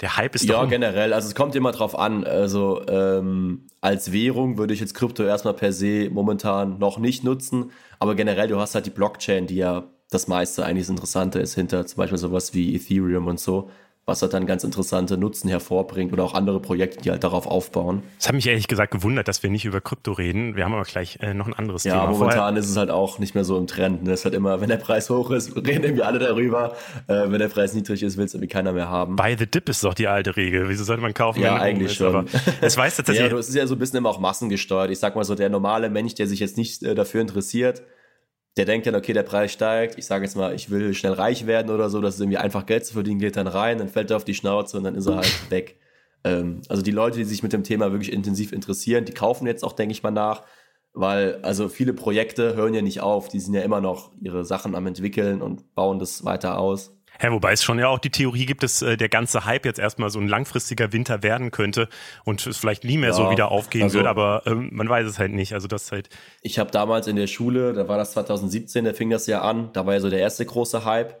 Der 0.00 0.16
Hype 0.16 0.34
ist 0.34 0.44
ja, 0.44 0.54
doch. 0.54 0.62
Ja, 0.62 0.68
generell. 0.68 1.12
Also 1.12 1.28
es 1.28 1.34
kommt 1.34 1.54
immer 1.54 1.72
drauf 1.72 1.98
an. 1.98 2.24
Also 2.24 2.82
ähm, 2.88 3.66
als 3.80 4.12
Währung 4.12 4.58
würde 4.58 4.74
ich 4.74 4.80
jetzt 4.80 4.94
Krypto 4.94 5.22
erstmal 5.22 5.54
per 5.54 5.72
se 5.72 6.10
momentan 6.10 6.78
noch 6.78 6.98
nicht 6.98 7.22
nutzen. 7.22 7.70
Aber 7.98 8.14
generell, 8.14 8.48
du 8.48 8.58
hast 8.58 8.74
halt 8.74 8.86
die 8.86 8.90
Blockchain, 8.90 9.46
die 9.46 9.56
ja 9.56 9.84
das 10.10 10.28
meiste 10.28 10.64
eigentlich 10.64 10.84
das 10.86 10.90
Interessante 10.90 11.38
ist 11.38 11.54
hinter 11.54 11.86
zum 11.86 11.96
Beispiel 11.98 12.18
sowas 12.18 12.54
wie 12.54 12.74
Ethereum 12.74 13.26
und 13.26 13.40
so 13.40 13.70
was 14.06 14.20
halt 14.20 14.34
dann 14.34 14.46
ganz 14.46 14.64
interessante 14.64 15.16
Nutzen 15.16 15.48
hervorbringt 15.48 16.12
oder 16.12 16.24
auch 16.24 16.34
andere 16.34 16.60
Projekte, 16.60 17.00
die 17.00 17.10
halt 17.10 17.24
darauf 17.24 17.46
aufbauen. 17.46 18.02
Es 18.18 18.28
hat 18.28 18.34
mich 18.34 18.46
ehrlich 18.46 18.68
gesagt 18.68 18.92
gewundert, 18.92 19.28
dass 19.28 19.42
wir 19.42 19.48
nicht 19.48 19.64
über 19.64 19.80
Krypto 19.80 20.12
reden. 20.12 20.56
Wir 20.56 20.64
haben 20.64 20.74
aber 20.74 20.84
gleich 20.84 21.18
äh, 21.22 21.32
noch 21.32 21.46
ein 21.46 21.54
anderes 21.54 21.84
ja, 21.84 21.92
Thema. 21.92 22.04
Ja, 22.04 22.10
momentan 22.10 22.38
Vorher 22.38 22.58
ist 22.58 22.68
es 22.68 22.76
halt 22.76 22.90
auch 22.90 23.18
nicht 23.18 23.34
mehr 23.34 23.44
so 23.44 23.56
im 23.56 23.66
Trend. 23.66 24.04
Ne? 24.04 24.12
Es 24.12 24.20
ist 24.20 24.24
halt 24.26 24.34
immer, 24.34 24.60
wenn 24.60 24.68
der 24.68 24.76
Preis 24.76 25.08
hoch 25.08 25.30
ist, 25.30 25.56
reden 25.56 25.84
irgendwie 25.84 26.02
alle 26.02 26.18
darüber. 26.18 26.74
Äh, 27.06 27.30
wenn 27.30 27.38
der 27.38 27.48
Preis 27.48 27.72
niedrig 27.72 28.02
ist, 28.02 28.18
will 28.18 28.26
es 28.26 28.34
irgendwie 28.34 28.48
keiner 28.48 28.72
mehr 28.72 28.90
haben. 28.90 29.16
Buy 29.16 29.36
the 29.38 29.46
dip 29.46 29.68
ist 29.70 29.82
doch 29.82 29.94
die 29.94 30.06
alte 30.06 30.36
Regel. 30.36 30.68
Wieso 30.68 30.84
sollte 30.84 31.00
man 31.00 31.14
kaufen? 31.14 31.40
Ja, 31.40 31.56
eigentlich 31.56 31.92
ist? 31.92 31.96
schon. 31.96 32.26
Es 32.60 32.76
weiß 32.76 32.96
tatsächlich. 32.96 33.32
ja, 33.32 33.38
es 33.38 33.48
ist 33.48 33.54
ja 33.54 33.66
so 33.66 33.74
ein 33.74 33.78
bisschen 33.78 33.98
immer 33.98 34.10
auch 34.10 34.20
massengesteuert. 34.20 34.90
Ich 34.90 34.98
sag 34.98 35.16
mal 35.16 35.24
so, 35.24 35.34
der 35.34 35.48
normale 35.48 35.88
Mensch, 35.88 36.14
der 36.14 36.26
sich 36.26 36.40
jetzt 36.40 36.58
nicht 36.58 36.82
äh, 36.82 36.94
dafür 36.94 37.22
interessiert, 37.22 37.82
der 38.56 38.64
denkt 38.64 38.86
dann, 38.86 38.94
okay, 38.94 39.12
der 39.12 39.24
Preis 39.24 39.52
steigt, 39.52 39.98
ich 39.98 40.06
sage 40.06 40.24
jetzt 40.24 40.36
mal, 40.36 40.54
ich 40.54 40.70
will 40.70 40.94
schnell 40.94 41.12
reich 41.12 41.46
werden 41.46 41.70
oder 41.70 41.90
so, 41.90 42.00
das 42.00 42.14
ist 42.14 42.20
irgendwie 42.20 42.38
einfach 42.38 42.66
Geld 42.66 42.86
zu 42.86 42.94
verdienen, 42.94 43.18
geht 43.18 43.36
dann 43.36 43.48
rein, 43.48 43.78
dann 43.78 43.88
fällt 43.88 44.10
er 44.10 44.16
auf 44.16 44.24
die 44.24 44.34
Schnauze 44.34 44.76
und 44.76 44.84
dann 44.84 44.94
ist 44.94 45.06
er 45.06 45.16
halt 45.16 45.50
weg. 45.50 45.76
Ähm, 46.22 46.60
also 46.68 46.82
die 46.82 46.92
Leute, 46.92 47.18
die 47.18 47.24
sich 47.24 47.42
mit 47.42 47.52
dem 47.52 47.64
Thema 47.64 47.90
wirklich 47.90 48.12
intensiv 48.12 48.52
interessieren, 48.52 49.04
die 49.04 49.12
kaufen 49.12 49.46
jetzt 49.46 49.64
auch, 49.64 49.72
denke 49.72 49.92
ich 49.92 50.02
mal, 50.02 50.12
nach, 50.12 50.42
weil 50.92 51.40
also 51.42 51.68
viele 51.68 51.92
Projekte 51.92 52.54
hören 52.54 52.74
ja 52.74 52.82
nicht 52.82 53.00
auf, 53.00 53.28
die 53.28 53.40
sind 53.40 53.54
ja 53.54 53.62
immer 53.62 53.80
noch 53.80 54.12
ihre 54.20 54.44
Sachen 54.44 54.76
am 54.76 54.86
entwickeln 54.86 55.42
und 55.42 55.74
bauen 55.74 55.98
das 55.98 56.24
weiter 56.24 56.58
aus. 56.58 56.96
Ja, 57.22 57.32
wobei 57.32 57.52
es 57.52 57.62
schon 57.62 57.78
ja 57.78 57.88
auch 57.88 57.98
die 57.98 58.10
Theorie 58.10 58.46
gibt, 58.46 58.62
dass 58.62 58.82
äh, 58.82 58.96
der 58.96 59.08
ganze 59.08 59.44
Hype 59.44 59.64
jetzt 59.64 59.78
erstmal 59.78 60.10
so 60.10 60.18
ein 60.18 60.28
langfristiger 60.28 60.92
Winter 60.92 61.22
werden 61.22 61.50
könnte 61.50 61.88
und 62.24 62.46
es 62.46 62.56
vielleicht 62.56 62.84
nie 62.84 62.98
mehr 62.98 63.10
ja, 63.10 63.14
so 63.14 63.30
wieder 63.30 63.50
aufgehen 63.50 63.84
also, 63.84 63.98
wird, 63.98 64.06
aber 64.06 64.42
ähm, 64.46 64.70
man 64.72 64.88
weiß 64.88 65.06
es 65.06 65.18
halt 65.18 65.32
nicht. 65.32 65.54
Also 65.54 65.68
das 65.68 65.92
halt. 65.92 66.08
Ich 66.42 66.58
habe 66.58 66.70
damals 66.70 67.06
in 67.06 67.16
der 67.16 67.26
Schule, 67.26 67.72
da 67.72 67.88
war 67.88 67.98
das 67.98 68.12
2017, 68.12 68.84
da 68.84 68.92
fing 68.92 69.10
das 69.10 69.26
ja 69.26 69.42
an, 69.42 69.70
da 69.72 69.86
war 69.86 69.94
ja 69.94 70.00
so 70.00 70.10
der 70.10 70.20
erste 70.20 70.44
große 70.44 70.84
Hype. 70.84 71.20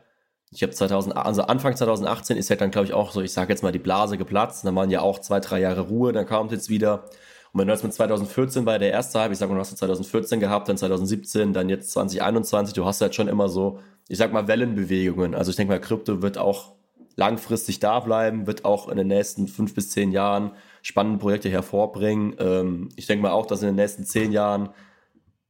Ich 0.50 0.62
habe 0.62 0.72
2000, 0.72 1.16
also 1.16 1.42
Anfang 1.42 1.74
2018 1.74 2.36
ist 2.36 2.48
ja 2.48 2.56
dann, 2.56 2.70
glaube 2.70 2.86
ich, 2.86 2.92
auch 2.92 3.10
so, 3.10 3.20
ich 3.20 3.32
sage 3.32 3.52
jetzt 3.52 3.62
mal, 3.62 3.72
die 3.72 3.80
Blase 3.80 4.16
geplatzt. 4.16 4.64
Dann 4.64 4.76
waren 4.76 4.90
ja 4.90 5.00
auch 5.00 5.18
zwei, 5.18 5.40
drei 5.40 5.60
Jahre 5.60 5.82
Ruhe, 5.82 6.12
dann 6.12 6.26
kam 6.26 6.46
es 6.46 6.52
jetzt 6.52 6.68
wieder. 6.68 7.08
Und 7.54 7.60
wenn 7.60 7.68
du 7.68 7.72
jetzt 7.72 7.84
mit 7.84 7.94
2014 7.94 8.66
war 8.66 8.78
der 8.78 8.90
erste 8.90 9.18
Hype, 9.18 9.32
ich 9.32 9.38
sag 9.38 9.48
mal, 9.48 9.54
du 9.54 9.60
hast 9.60 9.74
2014 9.78 10.40
gehabt, 10.40 10.68
dann 10.68 10.76
2017, 10.76 11.54
dann 11.54 11.70
jetzt 11.70 11.92
2021, 11.92 12.74
du 12.74 12.84
hast 12.84 13.00
halt 13.00 13.14
schon 13.14 13.28
immer 13.28 13.48
so 13.48 13.78
ich 14.08 14.18
sag 14.18 14.32
mal, 14.32 14.48
Wellenbewegungen. 14.48 15.34
Also 15.34 15.50
ich 15.50 15.56
denke 15.56 15.72
mal, 15.72 15.80
Krypto 15.80 16.22
wird 16.22 16.38
auch 16.38 16.72
langfristig 17.16 17.78
da 17.78 18.00
bleiben, 18.00 18.46
wird 18.46 18.64
auch 18.64 18.88
in 18.88 18.96
den 18.96 19.06
nächsten 19.06 19.48
fünf 19.48 19.74
bis 19.74 19.90
zehn 19.90 20.10
Jahren 20.10 20.52
spannende 20.82 21.18
Projekte 21.18 21.48
hervorbringen. 21.48 22.34
Ähm, 22.38 22.88
ich 22.96 23.06
denke 23.06 23.22
mal 23.22 23.32
auch, 23.32 23.46
dass 23.46 23.62
in 23.62 23.68
den 23.68 23.76
nächsten 23.76 24.04
zehn 24.04 24.32
Jahren 24.32 24.70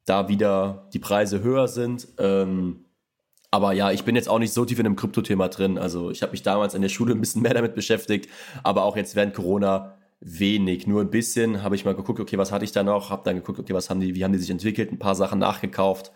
da 0.05 0.29
wieder 0.29 0.89
die 0.93 0.99
Preise 0.99 1.43
höher 1.43 1.67
sind. 1.67 2.07
Ähm, 2.19 2.85
aber 3.51 3.73
ja, 3.73 3.93
ich 3.93 4.05
bin 4.05 4.17
jetzt 4.17 4.29
auch 4.29 4.39
nicht 4.39 4.53
so 4.53 4.65
tief 4.65 4.79
in 4.79 4.85
dem 4.85 4.97
Krypto-Thema 4.97 5.49
drin. 5.49 5.79
Also 5.79 6.11
ich 6.11 6.23
habe 6.23 6.33
mich 6.33 6.43
damals 6.43 6.75
in 6.75 6.83
der 6.83 6.89
Schule 6.89 7.15
ein 7.15 7.21
bisschen 7.21 7.43
mehr 7.43 7.55
damit 7.55 7.75
beschäftigt, 7.75 8.29
aber 8.63 8.85
auch 8.85 8.97
jetzt 8.97 9.17
während 9.17 9.35
Corona 9.35 9.97
wenig. 10.25 10.87
Nur 10.87 11.03
ein 11.03 11.11
bisschen 11.11 11.63
habe 11.63 11.77
ich 11.77 11.85
mal 11.85 11.95
geguckt, 11.95 12.19
okay, 12.19 12.39
was 12.39 12.51
hatte 12.51 12.65
ich 12.65 12.73
da 12.73 12.83
noch? 12.83 13.11
Habe 13.11 13.23
dann 13.25 13.37
geguckt, 13.37 13.61
okay, 13.61 13.75
was 13.75 13.91
haben 13.91 14.01
die, 14.01 14.15
wie 14.15 14.25
haben 14.25 14.33
die 14.33 14.39
sich 14.39 14.51
entwickelt? 14.51 14.91
Ein 14.91 14.99
paar 14.99 15.15
Sachen 15.15 15.39
nachgekauft. 15.39 16.11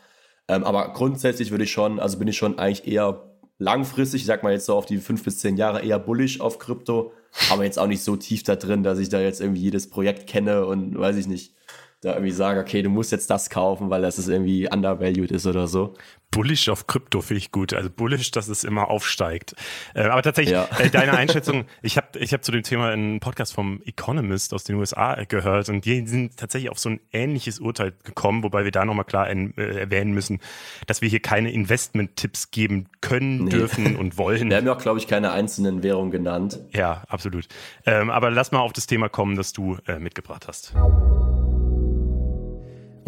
Ähm, 0.49 0.65
aber 0.65 0.93
grundsätzlich 0.95 1.51
würde 1.51 1.65
ich 1.65 1.73
schon, 1.73 2.01
also 2.01 2.19
bin 2.19 2.27
ich 2.27 2.39
schon 2.39 2.59
eigentlich 2.59 2.89
eher 2.89 3.29
langfristig, 3.59 4.23
ich 4.23 4.27
sag 4.27 4.43
mal 4.43 4.53
jetzt 4.53 4.67
so 4.67 4.75
auf 4.75 4.87
die 4.87 4.99
fünf 4.99 5.23
bis 5.25 5.39
zehn 5.39 5.57
Jahre 5.57 5.83
eher 5.83 5.99
bullish 5.99 6.41
auf 6.41 6.59
Krypto, 6.59 7.13
aber 7.51 7.65
jetzt 7.65 7.79
auch 7.79 7.87
nicht 7.87 8.03
so 8.03 8.17
tief 8.17 8.43
da 8.45 8.57
drin, 8.57 8.83
dass 8.83 8.99
ich 8.99 9.11
da 9.11 9.21
jetzt 9.21 9.41
irgendwie 9.41 9.63
jedes 9.63 9.91
Projekt 9.91 10.27
kenne 10.27 10.65
und 10.65 10.99
weiß 10.99 11.17
ich 11.17 11.27
nicht, 11.27 11.55
da 12.01 12.13
irgendwie 12.13 12.31
sage, 12.31 12.61
okay, 12.61 12.83
du 12.83 12.91
musst 12.91 13.11
jetzt 13.11 13.29
das 13.29 13.51
kaufen, 13.51 13.91
weil 13.91 14.03
das 14.03 14.19
ist 14.19 14.29
irgendwie 14.29 14.69
undervalued 14.71 15.33
ist 15.33 15.47
oder 15.47 15.67
so. 15.67 15.95
Bullish 16.31 16.69
auf 16.69 16.87
Krypto 16.87 17.23
finde 17.23 17.39
ich 17.39 17.53
gut. 17.53 17.73
Also 17.73 17.89
bullish, 17.91 18.31
dass 18.31 18.49
es 18.49 18.63
immer 18.63 18.89
aufsteigt. 18.89 19.55
Äh, 19.95 20.03
aber 20.03 20.23
tatsächlich, 20.23 20.53
ja. 20.53 20.69
äh, 20.79 20.91
deine 20.91 21.13
Einschätzung, 21.19 21.65
ich 21.83 21.97
habe 21.97 22.19
ich 22.19 22.33
hab 22.33 22.45
zu 22.45 22.53
dem 22.53 22.63
Thema 22.63 22.91
einen 22.91 23.19
Podcast 23.19 23.55
vom 23.55 23.81
Economist 23.85 24.53
aus 24.53 24.65
den 24.65 24.77
USA 24.77 25.25
gehört 25.25 25.69
und 25.71 25.85
die 25.85 26.07
sind 26.07 26.37
tatsächlich 26.37 26.71
auf 26.71 26.79
so 26.79 26.91
ein 26.91 27.01
ähnliches 27.13 27.59
Urteil 27.61 27.95
gekommen, 28.05 28.43
wobei 28.43 28.65
wir 28.65 28.71
da 28.71 28.85
nochmal 28.85 29.07
klar 29.07 29.29
äh, 29.29 29.51
erwähnen 29.57 30.13
müssen, 30.13 30.41
dass 30.87 31.01
wir 31.01 31.09
hier 31.09 31.21
keine 31.21 31.51
Investment-Tipps 31.51 32.51
geben 32.51 32.89
können, 33.01 33.45
nee. 33.45 33.51
dürfen 33.51 33.97
und 33.97 34.19
wollen. 34.19 34.51
Wir 34.51 34.57
haben 34.57 34.67
ja 34.67 34.75
auch, 34.75 34.79
glaube 34.79 34.99
ich, 34.99 35.07
keine 35.07 35.31
einzelnen 35.33 35.83
Währungen 35.83 36.11
genannt. 36.11 36.61
Ja, 36.71 37.05
absolut. 37.09 37.49
Ähm, 37.87 38.11
aber 38.11 38.31
lass 38.31 38.53
mal 38.53 38.61
auf 38.61 38.73
das 38.73 38.87
Thema 38.87 39.09
kommen, 39.09 39.37
das 39.37 39.53
du 39.53 39.77
äh, 39.87 39.99
mitgebracht 39.99 40.47
hast. 40.47 40.75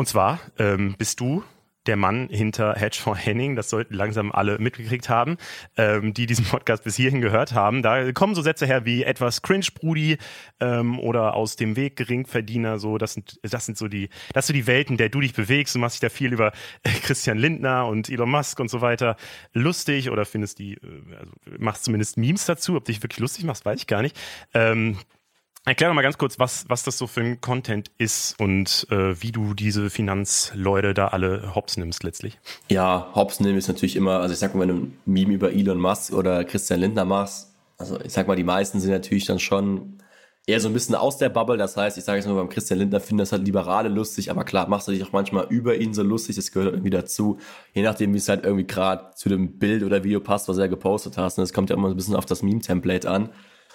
Und 0.00 0.06
zwar 0.06 0.40
ähm, 0.58 0.94
bist 0.96 1.20
du 1.20 1.44
der 1.84 1.98
Mann 1.98 2.30
hinter 2.30 2.74
Hedgefonds 2.74 3.22
Henning. 3.22 3.54
Das 3.54 3.68
sollten 3.68 3.92
langsam 3.92 4.32
alle 4.32 4.58
mitgekriegt 4.58 5.10
haben, 5.10 5.36
ähm, 5.76 6.14
die 6.14 6.24
diesen 6.24 6.46
Podcast 6.46 6.84
bis 6.84 6.96
hierhin 6.96 7.20
gehört 7.20 7.52
haben. 7.52 7.82
Da 7.82 8.10
kommen 8.12 8.34
so 8.34 8.40
Sätze 8.40 8.64
her 8.64 8.86
wie 8.86 9.02
etwas 9.04 9.42
Cringe-Brudi 9.42 10.16
ähm, 10.58 10.98
oder 10.98 11.34
aus 11.34 11.56
dem 11.56 11.76
Weg 11.76 11.96
Geringverdiener. 11.96 12.78
So, 12.78 12.96
das 12.96 13.12
sind, 13.12 13.40
das 13.42 13.66
sind 13.66 13.76
so 13.76 13.88
die, 13.88 14.08
das 14.32 14.46
sind 14.46 14.56
die 14.56 14.66
Welten, 14.66 14.96
der 14.96 15.10
du 15.10 15.20
dich 15.20 15.34
bewegst. 15.34 15.74
Du 15.74 15.78
machst 15.78 15.96
dich 15.96 16.08
da 16.08 16.08
viel 16.08 16.32
über 16.32 16.52
äh, 16.82 16.88
Christian 17.02 17.36
Lindner 17.36 17.86
und 17.86 18.08
Elon 18.08 18.30
Musk 18.30 18.58
und 18.58 18.70
so 18.70 18.80
weiter 18.80 19.16
lustig 19.52 20.08
oder 20.08 20.24
findest 20.24 20.60
die, 20.60 20.76
äh, 20.76 21.16
also 21.18 21.32
machst 21.58 21.84
zumindest 21.84 22.16
Memes 22.16 22.46
dazu. 22.46 22.74
Ob 22.76 22.86
dich 22.86 23.02
wirklich 23.02 23.20
lustig 23.20 23.44
machst, 23.44 23.66
weiß 23.66 23.80
ich 23.80 23.86
gar 23.86 24.00
nicht. 24.00 24.18
Ähm, 24.54 24.96
Erklär 25.66 25.90
doch 25.90 25.94
mal 25.94 26.02
ganz 26.02 26.16
kurz, 26.16 26.38
was, 26.38 26.64
was 26.68 26.84
das 26.84 26.96
so 26.96 27.06
für 27.06 27.20
ein 27.20 27.40
Content 27.40 27.90
ist 27.98 28.34
und 28.40 28.86
äh, 28.90 29.20
wie 29.20 29.30
du 29.30 29.52
diese 29.52 29.90
Finanzleute 29.90 30.94
da 30.94 31.08
alle 31.08 31.54
hops 31.54 31.76
nimmst 31.76 32.02
letztlich. 32.02 32.38
Ja, 32.70 33.10
hops 33.14 33.40
nehmen 33.40 33.58
ist 33.58 33.68
natürlich 33.68 33.94
immer, 33.94 34.20
also 34.20 34.32
ich 34.32 34.38
sag 34.38 34.54
mal, 34.54 34.62
wenn 34.62 34.68
du 34.68 34.74
ein 34.74 34.98
Meme 35.04 35.34
über 35.34 35.52
Elon 35.52 35.78
Musk 35.78 36.12
oder 36.12 36.44
Christian 36.44 36.80
Lindner 36.80 37.04
machst, 37.04 37.54
also 37.76 38.00
ich 38.00 38.12
sag 38.12 38.26
mal, 38.26 38.36
die 38.36 38.44
meisten 38.44 38.80
sind 38.80 38.90
natürlich 38.90 39.26
dann 39.26 39.38
schon 39.38 40.00
eher 40.46 40.60
so 40.60 40.68
ein 40.68 40.74
bisschen 40.74 40.94
aus 40.94 41.18
der 41.18 41.28
Bubble. 41.28 41.56
Das 41.56 41.76
heißt, 41.76 41.96
ich 41.98 42.04
sage 42.04 42.18
jetzt 42.18 42.26
mal, 42.26 42.34
beim 42.34 42.48
Christian 42.48 42.78
Lindner 42.78 43.00
finden 43.00 43.18
das 43.18 43.32
halt 43.32 43.44
Liberale 43.44 43.88
lustig, 43.88 44.30
aber 44.30 44.44
klar, 44.44 44.68
machst 44.68 44.88
du 44.88 44.92
dich 44.92 45.04
auch 45.04 45.12
manchmal 45.12 45.46
über 45.48 45.76
ihn 45.76 45.94
so 45.94 46.02
lustig, 46.02 46.36
das 46.36 46.52
gehört 46.52 46.72
irgendwie 46.72 46.90
dazu. 46.90 47.38
Je 47.72 47.82
nachdem, 47.82 48.12
wie 48.12 48.18
es 48.18 48.28
halt 48.28 48.44
irgendwie 48.44 48.66
gerade 48.66 49.14
zu 49.14 49.28
dem 49.28 49.58
Bild 49.58 49.82
oder 49.82 50.04
Video 50.04 50.20
passt, 50.20 50.48
was 50.48 50.58
er 50.58 50.68
gepostet 50.68 51.16
hast. 51.16 51.38
Und 51.38 51.42
das 51.42 51.52
kommt 51.52 51.70
ja 51.70 51.76
immer 51.76 51.88
so 51.88 51.94
ein 51.94 51.96
bisschen 51.96 52.16
auf 52.16 52.26
das 52.26 52.42
Meme-Template 52.42 53.08
an. 53.08 53.30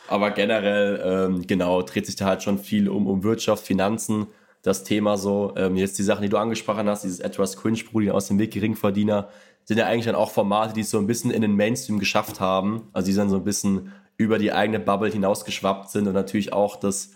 Aber 0.08 0.32
generell, 0.32 1.02
ähm, 1.04 1.48
genau, 1.48 1.82
dreht 1.82 2.06
sich 2.06 2.16
da 2.16 2.26
halt 2.26 2.44
schon 2.44 2.60
viel 2.60 2.90
um, 2.90 3.08
um 3.08 3.24
Wirtschaft, 3.24 3.66
Finanzen, 3.66 4.28
das 4.62 4.84
Thema 4.84 5.18
so. 5.18 5.54
Ähm, 5.58 5.76
jetzt 5.76 5.98
die 5.98 6.04
Sachen, 6.04 6.22
die 6.22 6.30
du 6.30 6.38
angesprochen 6.38 6.88
hast, 6.88 7.04
dieses 7.04 7.20
etwas 7.20 7.58
Cringe-Brudi 7.58 8.12
aus 8.12 8.28
dem 8.28 8.40
Weg 8.40 8.52
Geringverdiener, 8.52 9.30
sind 9.64 9.78
ja 9.78 9.88
eigentlich 9.88 10.06
dann 10.06 10.16
auch 10.16 10.32
Formate, 10.32 10.74
die 10.74 10.82
es 10.82 10.92
so 10.92 11.00
ein 11.00 11.08
bisschen 11.08 11.32
in 11.32 11.42
den 11.42 11.56
Mainstream 11.56 12.00
geschafft 12.00 12.40
haben. 12.40 12.90
Also 12.94 13.10
die 13.10 13.18
dann 13.18 13.30
so 13.30 13.38
ein 13.38 13.44
bisschen 13.44 13.92
über 14.18 14.38
die 14.38 14.54
eigene 14.54 14.80
Bubble 14.80 15.10
hinausgeschwappt 15.10 15.90
sind 15.90 16.08
und 16.08 16.14
natürlich 16.14 16.54
auch 16.54 16.78
das, 16.78 17.12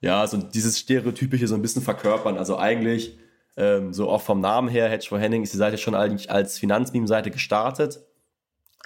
ja, 0.00 0.26
so 0.26 0.36
dieses 0.36 0.78
Stereotypische 0.78 1.48
so 1.48 1.54
ein 1.54 1.62
bisschen 1.62 1.82
verkörpern. 1.82 2.36
Also 2.36 2.58
eigentlich, 2.58 3.18
ähm, 3.56 3.94
so 3.94 4.10
auch 4.10 4.20
vom 4.20 4.40
Namen 4.40 4.68
her, 4.68 4.88
Hedge 4.88 5.06
for 5.08 5.18
Henning 5.18 5.42
ist 5.42 5.54
die 5.54 5.58
Seite 5.58 5.78
schon 5.78 5.94
eigentlich 5.94 6.30
als 6.30 6.58
Finanzmeme-Seite 6.58 7.30
gestartet 7.30 8.00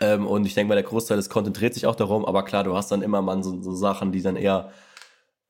ähm, 0.01 0.27
und 0.27 0.47
ich 0.47 0.55
denke 0.55 0.69
mal, 0.69 0.75
der 0.75 0.85
Großteil 0.85 1.17
des 1.17 1.31
Content 1.31 1.61
dreht 1.61 1.75
sich 1.75 1.87
auch 1.87 1.95
darum, 1.95 2.25
aber 2.25 2.45
klar, 2.45 2.65
du 2.65 2.77
hast 2.77 2.91
dann 2.91 3.03
immer 3.03 3.23
mal 3.23 3.43
so, 3.43 3.61
so 3.63 3.75
Sachen, 3.75 4.13
die 4.13 4.23
dann 4.23 4.37
eher 4.37 4.71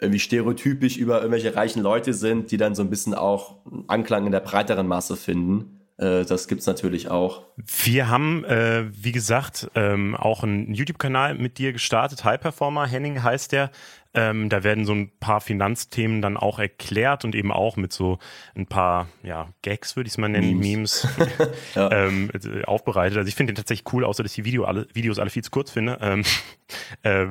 irgendwie 0.01 0.19
stereotypisch 0.19 0.97
über 0.97 1.19
irgendwelche 1.19 1.55
reichen 1.55 1.83
Leute 1.83 2.15
sind, 2.15 2.51
die 2.51 2.57
dann 2.57 2.75
so 2.75 2.83
ein 2.83 2.91
bisschen 2.91 3.15
auch 3.15 3.57
Anklang 3.87 4.27
in 4.27 4.33
der 4.33 4.41
breiteren 4.41 4.87
Masse 4.87 5.17
finden. 5.17 5.81
Äh, 5.99 6.25
das 6.25 6.49
gibt's 6.49 6.67
natürlich 6.67 7.11
auch. 7.11 7.43
Wir 7.85 8.09
haben, 8.09 8.45
äh, 8.45 8.87
wie 8.91 9.13
gesagt, 9.13 9.71
ähm, 9.75 10.17
auch 10.17 10.43
einen 10.43 10.73
YouTube-Kanal 10.73 11.35
mit 11.35 11.59
dir 11.59 11.73
gestartet. 11.73 12.25
High 12.25 12.41
Performer 12.41 12.87
Henning 12.87 13.23
heißt 13.23 13.53
der. 13.53 13.71
Ähm, 14.13 14.49
da 14.49 14.65
werden 14.65 14.85
so 14.85 14.93
ein 14.93 15.11
paar 15.21 15.41
Finanzthemen 15.41 16.21
dann 16.21 16.37
auch 16.37 16.59
erklärt 16.59 17.25
und 17.25 17.37
eben 17.37 17.53
auch 17.53 17.77
mit 17.77 17.93
so 17.93 18.19
ein 18.57 18.67
paar 18.67 19.09
ja, 19.23 19.49
Gags, 19.63 19.95
würde 19.95 20.09
ich 20.09 20.15
es 20.15 20.19
mal 20.19 20.29
nennen, 20.29 20.59
Memes, 20.59 21.07
Memes 21.17 21.49
ja. 21.77 21.93
ähm, 21.93 22.31
aufbereitet. 22.67 23.19
Also 23.19 23.29
ich 23.29 23.37
finde 23.37 23.53
den 23.53 23.57
tatsächlich 23.57 23.93
cool, 23.93 24.05
außer 24.05 24.25
dass 24.25 24.33
ich 24.33 24.37
die 24.37 24.45
Video 24.45 24.65
alle, 24.65 24.89
Videos 24.95 25.21
alle 25.21 25.31
viel 25.31 25.45
zu 25.45 25.53
kurz 25.53 25.71
finde. 25.71 25.99
Ähm, 26.01 26.25
äh, 27.03 27.27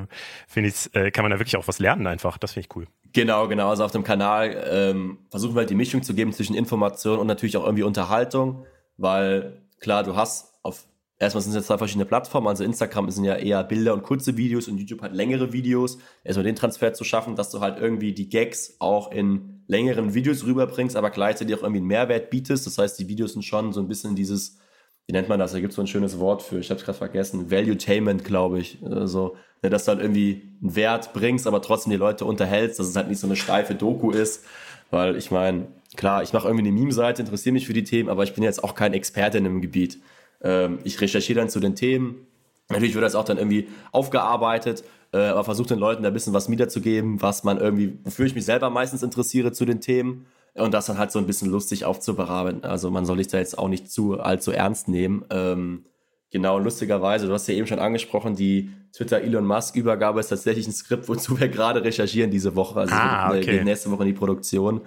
finde 0.48 0.70
ich, 0.70 0.94
äh, 0.94 1.10
kann 1.10 1.22
man 1.22 1.30
da 1.30 1.38
wirklich 1.38 1.56
auch 1.56 1.68
was 1.68 1.80
lernen 1.80 2.06
einfach. 2.06 2.38
Das 2.38 2.52
finde 2.52 2.66
ich 2.66 2.76
cool. 2.76 2.86
Genau, 3.12 3.46
genau. 3.48 3.68
Also 3.68 3.84
auf 3.84 3.92
dem 3.92 4.04
Kanal 4.04 4.64
ähm, 4.70 5.18
versuchen 5.30 5.54
wir 5.54 5.60
halt 5.60 5.70
die 5.70 5.74
Mischung 5.74 6.02
zu 6.02 6.14
geben 6.14 6.32
zwischen 6.32 6.54
Information 6.54 7.18
und 7.18 7.26
natürlich 7.26 7.56
auch 7.56 7.64
irgendwie 7.64 7.82
Unterhaltung, 7.82 8.64
weil 8.96 9.62
klar, 9.80 10.04
du 10.04 10.16
hast 10.16 10.54
auf 10.62 10.86
erstmal 11.20 11.42
sind 11.42 11.50
es 11.50 11.56
jetzt 11.56 11.66
zwei 11.66 11.78
verschiedene 11.78 12.06
Plattformen. 12.06 12.48
Also 12.48 12.64
Instagram 12.64 13.08
sind 13.10 13.24
ja 13.24 13.36
eher 13.36 13.62
Bilder 13.62 13.94
und 13.94 14.02
kurze 14.02 14.36
Videos 14.36 14.66
und 14.66 14.78
YouTube 14.78 15.02
hat 15.02 15.14
längere 15.14 15.52
Videos. 15.52 15.98
Erstmal 16.24 16.44
den 16.44 16.56
Transfer 16.56 16.92
zu 16.92 17.04
schaffen, 17.04 17.36
dass 17.36 17.50
du 17.50 17.60
halt 17.60 17.78
irgendwie 17.78 18.12
die 18.12 18.28
Gags 18.28 18.76
auch 18.80 19.12
in 19.12 19.62
längeren 19.68 20.14
Videos 20.14 20.44
rüberbringst, 20.44 20.96
aber 20.96 21.10
gleichzeitig 21.10 21.54
auch 21.54 21.62
irgendwie 21.62 21.78
einen 21.78 21.86
Mehrwert 21.86 22.30
bietest. 22.30 22.66
Das 22.66 22.78
heißt, 22.78 22.98
die 22.98 23.06
Videos 23.06 23.34
sind 23.34 23.42
schon 23.42 23.72
so 23.72 23.80
ein 23.80 23.86
bisschen 23.86 24.16
dieses, 24.16 24.58
wie 25.06 25.12
nennt 25.12 25.28
man 25.28 25.38
das? 25.38 25.52
Da 25.52 25.60
gibt 25.60 25.70
es 25.70 25.76
so 25.76 25.82
ein 25.82 25.86
schönes 25.86 26.18
Wort 26.18 26.42
für, 26.42 26.58
ich 26.58 26.70
habe 26.70 26.80
es 26.80 26.84
gerade 26.84 26.98
vergessen, 26.98 27.50
Valuetainment, 27.50 28.24
glaube 28.24 28.58
ich. 28.58 28.78
Also, 28.82 29.36
dass 29.62 29.84
du 29.84 29.92
halt 29.92 30.00
irgendwie 30.00 30.56
einen 30.62 30.74
Wert 30.74 31.12
bringst, 31.12 31.46
aber 31.46 31.60
trotzdem 31.60 31.90
die 31.90 31.98
Leute 31.98 32.24
unterhältst, 32.24 32.80
dass 32.80 32.88
es 32.88 32.96
halt 32.96 33.08
nicht 33.08 33.20
so 33.20 33.26
eine 33.26 33.36
steife 33.36 33.74
Doku 33.74 34.10
ist. 34.10 34.44
Weil 34.90 35.16
ich 35.16 35.30
meine, 35.30 35.68
klar, 35.96 36.22
ich 36.22 36.32
mache 36.32 36.48
irgendwie 36.48 36.66
eine 36.66 36.76
Meme-Seite, 36.76 37.22
interessiere 37.22 37.52
mich 37.52 37.66
für 37.66 37.74
die 37.74 37.84
Themen, 37.84 38.08
aber 38.08 38.24
ich 38.24 38.34
bin 38.34 38.42
jetzt 38.42 38.64
auch 38.64 38.74
kein 38.74 38.94
Experte 38.94 39.38
in 39.38 39.44
dem 39.44 39.60
Gebiet. 39.60 39.98
Ähm, 40.42 40.78
ich 40.84 41.00
recherchiere 41.00 41.40
dann 41.40 41.48
zu 41.48 41.60
den 41.60 41.74
Themen. 41.74 42.26
Natürlich 42.68 42.94
wird 42.94 43.04
das 43.04 43.14
auch 43.14 43.24
dann 43.24 43.38
irgendwie 43.38 43.68
aufgearbeitet, 43.92 44.84
äh, 45.12 45.18
aber 45.18 45.44
versuche 45.44 45.68
den 45.68 45.78
Leuten 45.78 46.02
da 46.02 46.08
ein 46.08 46.14
bisschen 46.14 46.32
was 46.32 46.48
wiederzugeben, 46.48 47.20
was 47.20 47.42
man 47.42 47.58
irgendwie, 47.58 47.98
wofür 48.04 48.26
ich 48.26 48.34
mich 48.34 48.44
selber 48.44 48.70
meistens 48.70 49.02
interessiere 49.02 49.52
zu 49.52 49.64
den 49.64 49.80
Themen. 49.80 50.26
Und 50.54 50.74
das 50.74 50.86
dann 50.86 50.98
halt 50.98 51.12
so 51.12 51.18
ein 51.18 51.26
bisschen 51.26 51.48
lustig 51.48 51.84
aufzubearbeiten. 51.84 52.64
Also 52.64 52.90
man 52.90 53.06
soll 53.06 53.18
sich 53.18 53.28
da 53.28 53.38
jetzt 53.38 53.56
auch 53.56 53.68
nicht 53.68 53.90
zu 53.90 54.20
allzu 54.20 54.50
ernst 54.50 54.88
nehmen. 54.88 55.24
Ähm, 55.30 55.84
genau, 56.32 56.58
lustigerweise, 56.58 57.28
du 57.28 57.32
hast 57.32 57.46
ja 57.46 57.54
eben 57.54 57.68
schon 57.68 57.78
angesprochen, 57.78 58.34
die 58.34 58.70
Twitter-Elon 58.92 59.46
Musk-Übergabe 59.46 60.18
ist 60.18 60.28
tatsächlich 60.28 60.66
ein 60.66 60.72
Skript, 60.72 61.08
wozu 61.08 61.38
wir 61.38 61.48
gerade 61.48 61.84
recherchieren 61.84 62.32
diese 62.32 62.56
Woche. 62.56 62.80
Also 62.80 62.94
ah, 62.94 63.30
okay. 63.30 63.42
geht 63.42 63.64
nächste 63.64 63.92
Woche 63.92 64.02
in 64.02 64.08
die 64.08 64.18
Produktion. 64.18 64.80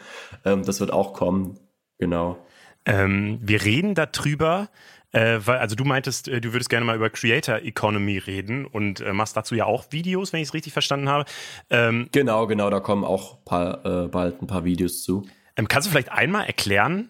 Ähm, 0.43 0.63
das 0.65 0.81
wird 0.81 0.91
auch 0.91 1.13
kommen. 1.13 1.57
Genau. 1.97 2.37
Ähm, 2.85 3.39
wir 3.41 3.63
reden 3.63 3.95
darüber, 3.95 4.69
äh, 5.13 5.39
weil, 5.45 5.59
also 5.59 5.75
du 5.75 5.85
meintest, 5.85 6.27
äh, 6.27 6.41
du 6.41 6.53
würdest 6.53 6.69
gerne 6.69 6.85
mal 6.85 6.95
über 6.95 7.09
Creator 7.09 7.57
Economy 7.57 8.17
reden 8.17 8.65
und 8.65 8.99
äh, 8.99 9.13
machst 9.13 9.37
dazu 9.37 9.55
ja 9.55 9.65
auch 9.65 9.85
Videos, 9.91 10.33
wenn 10.33 10.41
ich 10.41 10.49
es 10.49 10.53
richtig 10.53 10.73
verstanden 10.73 11.07
habe. 11.07 11.25
Ähm, 11.69 12.09
genau, 12.11 12.47
genau, 12.47 12.69
da 12.69 12.79
kommen 12.79 13.03
auch 13.03 13.45
paar, 13.45 13.85
äh, 13.85 14.07
bald 14.07 14.41
ein 14.41 14.47
paar 14.47 14.65
Videos 14.65 15.03
zu. 15.03 15.25
Ähm, 15.55 15.67
kannst 15.67 15.87
du 15.87 15.91
vielleicht 15.91 16.11
einmal 16.11 16.45
erklären, 16.45 17.09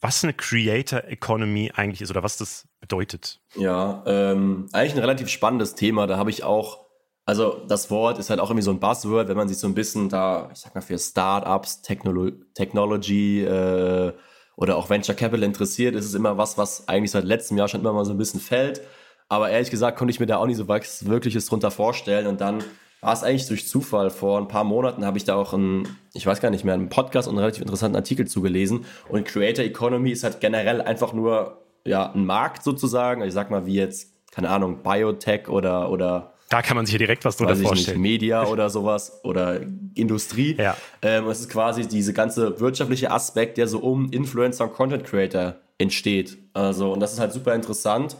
was 0.00 0.24
eine 0.24 0.32
Creator 0.32 1.04
Economy 1.04 1.72
eigentlich 1.74 2.00
ist 2.00 2.10
oder 2.10 2.22
was 2.22 2.36
das 2.36 2.68
bedeutet? 2.80 3.40
Ja, 3.56 4.02
ähm, 4.06 4.68
eigentlich 4.72 4.94
ein 4.94 5.00
relativ 5.00 5.28
spannendes 5.28 5.74
Thema. 5.74 6.06
Da 6.06 6.16
habe 6.16 6.30
ich 6.30 6.44
auch, 6.44 6.86
also 7.26 7.64
das 7.68 7.90
Wort 7.90 8.18
ist 8.18 8.30
halt 8.30 8.40
auch 8.40 8.50
irgendwie 8.50 8.62
so 8.62 8.70
ein 8.70 8.80
Buzzword, 8.80 9.28
wenn 9.28 9.36
man 9.36 9.48
sich 9.48 9.58
so 9.58 9.66
ein 9.66 9.74
bisschen 9.74 10.08
da, 10.08 10.48
ich 10.52 10.60
sag 10.60 10.74
mal 10.74 10.80
für 10.80 10.98
Startups, 10.98 11.82
Technolo 11.82 12.30
Technology, 12.54 13.42
äh, 13.42 14.12
oder 14.56 14.76
auch 14.76 14.90
Venture 14.90 15.14
Capital 15.14 15.42
interessiert, 15.44 15.94
ist 15.94 16.04
es 16.04 16.14
immer 16.14 16.36
was, 16.36 16.58
was 16.58 16.88
eigentlich 16.88 17.10
seit 17.10 17.24
letztem 17.24 17.56
Jahr 17.56 17.68
schon 17.68 17.80
immer 17.80 17.92
mal 17.92 18.04
so 18.04 18.12
ein 18.12 18.18
bisschen 18.18 18.40
fällt. 18.40 18.82
Aber 19.28 19.48
ehrlich 19.48 19.70
gesagt 19.70 19.96
konnte 19.96 20.10
ich 20.10 20.20
mir 20.20 20.26
da 20.26 20.38
auch 20.38 20.46
nicht 20.46 20.56
so 20.56 20.68
was 20.68 21.06
Wirkliches 21.06 21.46
drunter 21.46 21.70
vorstellen. 21.70 22.26
Und 22.26 22.40
dann 22.40 22.62
war 23.00 23.12
es 23.12 23.22
eigentlich 23.22 23.46
durch 23.46 23.68
Zufall. 23.68 24.10
Vor 24.10 24.38
ein 24.38 24.48
paar 24.48 24.64
Monaten 24.64 25.04
habe 25.04 25.18
ich 25.18 25.24
da 25.24 25.36
auch 25.36 25.54
einen, 25.54 25.96
ich 26.12 26.26
weiß 26.26 26.40
gar 26.40 26.50
nicht 26.50 26.64
mehr, 26.64 26.74
einen 26.74 26.88
Podcast 26.88 27.28
und 27.28 27.34
einen 27.34 27.44
relativ 27.44 27.62
interessanten 27.62 27.96
Artikel 27.96 28.26
zugelesen. 28.26 28.84
Und 29.08 29.24
Creator 29.24 29.64
Economy 29.64 30.10
ist 30.10 30.24
halt 30.24 30.40
generell 30.40 30.80
einfach 30.82 31.12
nur 31.12 31.62
ja, 31.84 32.12
ein 32.12 32.26
Markt 32.26 32.62
sozusagen. 32.62 33.22
Ich 33.22 33.32
sag 33.32 33.50
mal, 33.50 33.66
wie 33.66 33.74
jetzt, 33.74 34.12
keine 34.32 34.50
Ahnung, 34.50 34.82
Biotech 34.82 35.48
oder, 35.48 35.90
oder 35.90 36.34
da 36.50 36.62
kann 36.62 36.76
man 36.76 36.84
sich 36.84 36.94
ja 36.94 36.98
direkt 36.98 37.24
was 37.24 37.36
drunter 37.36 37.54
vorstellen. 37.54 38.02
Nicht, 38.02 38.20
Media 38.20 38.44
oder 38.44 38.70
sowas 38.70 39.20
oder 39.22 39.60
Industrie. 39.94 40.56
Ja. 40.58 40.76
Ähm, 41.00 41.28
es 41.28 41.40
ist 41.40 41.48
quasi 41.48 41.86
diese 41.86 42.12
ganze 42.12 42.58
wirtschaftliche 42.58 43.12
Aspekt, 43.12 43.56
der 43.56 43.68
so 43.68 43.78
um 43.78 44.10
Influencer 44.10 44.64
und 44.64 44.72
Content 44.72 45.04
Creator 45.04 45.54
entsteht. 45.78 46.38
Also, 46.52 46.92
und 46.92 46.98
das 46.98 47.12
ist 47.12 47.20
halt 47.20 47.32
super 47.32 47.54
interessant. 47.54 48.16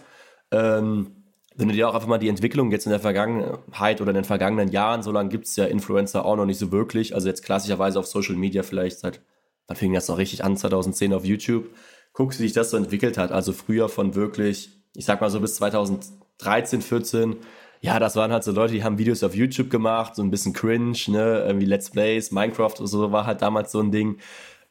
Ähm, 0.52 1.10
wenn 1.56 1.68
du 1.68 1.74
dir 1.74 1.88
auch 1.88 1.94
einfach 1.94 2.06
mal 2.06 2.18
die 2.18 2.28
Entwicklung 2.28 2.70
jetzt 2.70 2.86
in 2.86 2.90
der 2.90 3.00
Vergangenheit 3.00 4.00
oder 4.00 4.10
in 4.10 4.14
den 4.14 4.24
vergangenen 4.24 4.68
Jahren, 4.68 5.02
so 5.02 5.10
lange 5.10 5.28
gibt 5.28 5.46
es 5.46 5.56
ja 5.56 5.64
Influencer 5.64 6.24
auch 6.24 6.36
noch 6.36 6.46
nicht 6.46 6.58
so 6.58 6.70
wirklich. 6.70 7.16
Also 7.16 7.26
jetzt 7.26 7.44
klassischerweise 7.44 7.98
auf 7.98 8.06
Social 8.06 8.36
Media 8.36 8.62
vielleicht 8.62 9.00
seit, 9.00 9.20
wann 9.66 9.76
fing 9.76 9.92
das 9.92 10.06
noch 10.06 10.18
richtig 10.18 10.44
an, 10.44 10.56
2010 10.56 11.12
auf 11.12 11.24
YouTube. 11.24 11.68
Guckst, 12.12 12.38
wie 12.38 12.44
sich 12.44 12.52
das 12.52 12.70
so 12.70 12.76
entwickelt 12.76 13.18
hat. 13.18 13.32
Also 13.32 13.52
früher 13.52 13.88
von 13.88 14.14
wirklich, 14.14 14.70
ich 14.94 15.04
sag 15.04 15.20
mal 15.20 15.30
so 15.30 15.40
bis 15.40 15.56
2013, 15.56 16.80
14 16.80 17.36
ja, 17.80 17.98
das 17.98 18.14
waren 18.16 18.30
halt 18.32 18.44
so 18.44 18.52
Leute, 18.52 18.74
die 18.74 18.84
haben 18.84 18.98
Videos 18.98 19.22
auf 19.22 19.34
YouTube 19.34 19.70
gemacht, 19.70 20.14
so 20.14 20.22
ein 20.22 20.30
bisschen 20.30 20.52
cringe, 20.52 20.98
ne, 21.08 21.44
irgendwie 21.46 21.66
Let's 21.66 21.90
Plays, 21.90 22.30
Minecraft 22.30 22.74
oder 22.78 22.86
so 22.86 23.10
war 23.12 23.26
halt 23.26 23.40
damals 23.42 23.72
so 23.72 23.80
ein 23.80 23.90
Ding. 23.90 24.18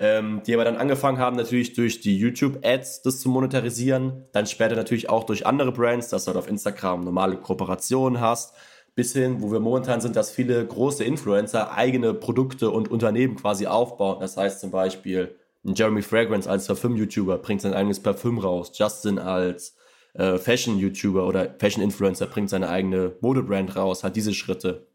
Ähm, 0.01 0.41
die 0.45 0.53
aber 0.53 0.63
dann 0.63 0.77
angefangen 0.77 1.17
haben, 1.17 1.35
natürlich 1.35 1.73
durch 1.73 1.99
die 1.99 2.17
YouTube-Ads 2.17 3.01
das 3.01 3.19
zu 3.19 3.27
monetarisieren, 3.29 4.23
dann 4.31 4.45
später 4.45 4.77
natürlich 4.77 5.09
auch 5.09 5.25
durch 5.25 5.45
andere 5.45 5.73
Brands, 5.73 6.07
dass 6.07 6.23
du 6.23 6.27
halt 6.29 6.37
auf 6.37 6.47
Instagram 6.47 7.03
normale 7.03 7.35
Kooperationen 7.35 8.21
hast, 8.21 8.53
bis 8.95 9.11
hin, 9.11 9.41
wo 9.41 9.51
wir 9.51 9.59
momentan 9.59 9.99
sind, 9.99 10.15
dass 10.15 10.31
viele 10.31 10.65
große 10.65 11.03
Influencer 11.03 11.73
eigene 11.73 12.13
Produkte 12.13 12.69
und 12.69 12.89
Unternehmen 12.89 13.35
quasi 13.35 13.67
aufbauen. 13.67 14.21
Das 14.21 14.37
heißt 14.37 14.61
zum 14.61 14.71
Beispiel, 14.71 15.35
Jeremy 15.63 16.01
Fragrance 16.01 16.49
als 16.49 16.67
Parfüm-YouTuber 16.67 17.37
bringt 17.39 17.61
sein 17.61 17.73
eigenes 17.73 18.01
Parfüm 18.01 18.37
raus, 18.37 18.71
Justin 18.73 19.19
als 19.19 19.75
äh, 20.13 20.37
Fashion-YouTuber 20.37 21.25
oder 21.25 21.55
Fashion-Influencer 21.59 22.27
bringt 22.27 22.49
seine 22.49 22.69
eigene 22.69 23.15
Modebrand 23.21 23.75
raus, 23.75 24.03
hat 24.03 24.15
diese 24.15 24.33
Schritte. 24.33 24.87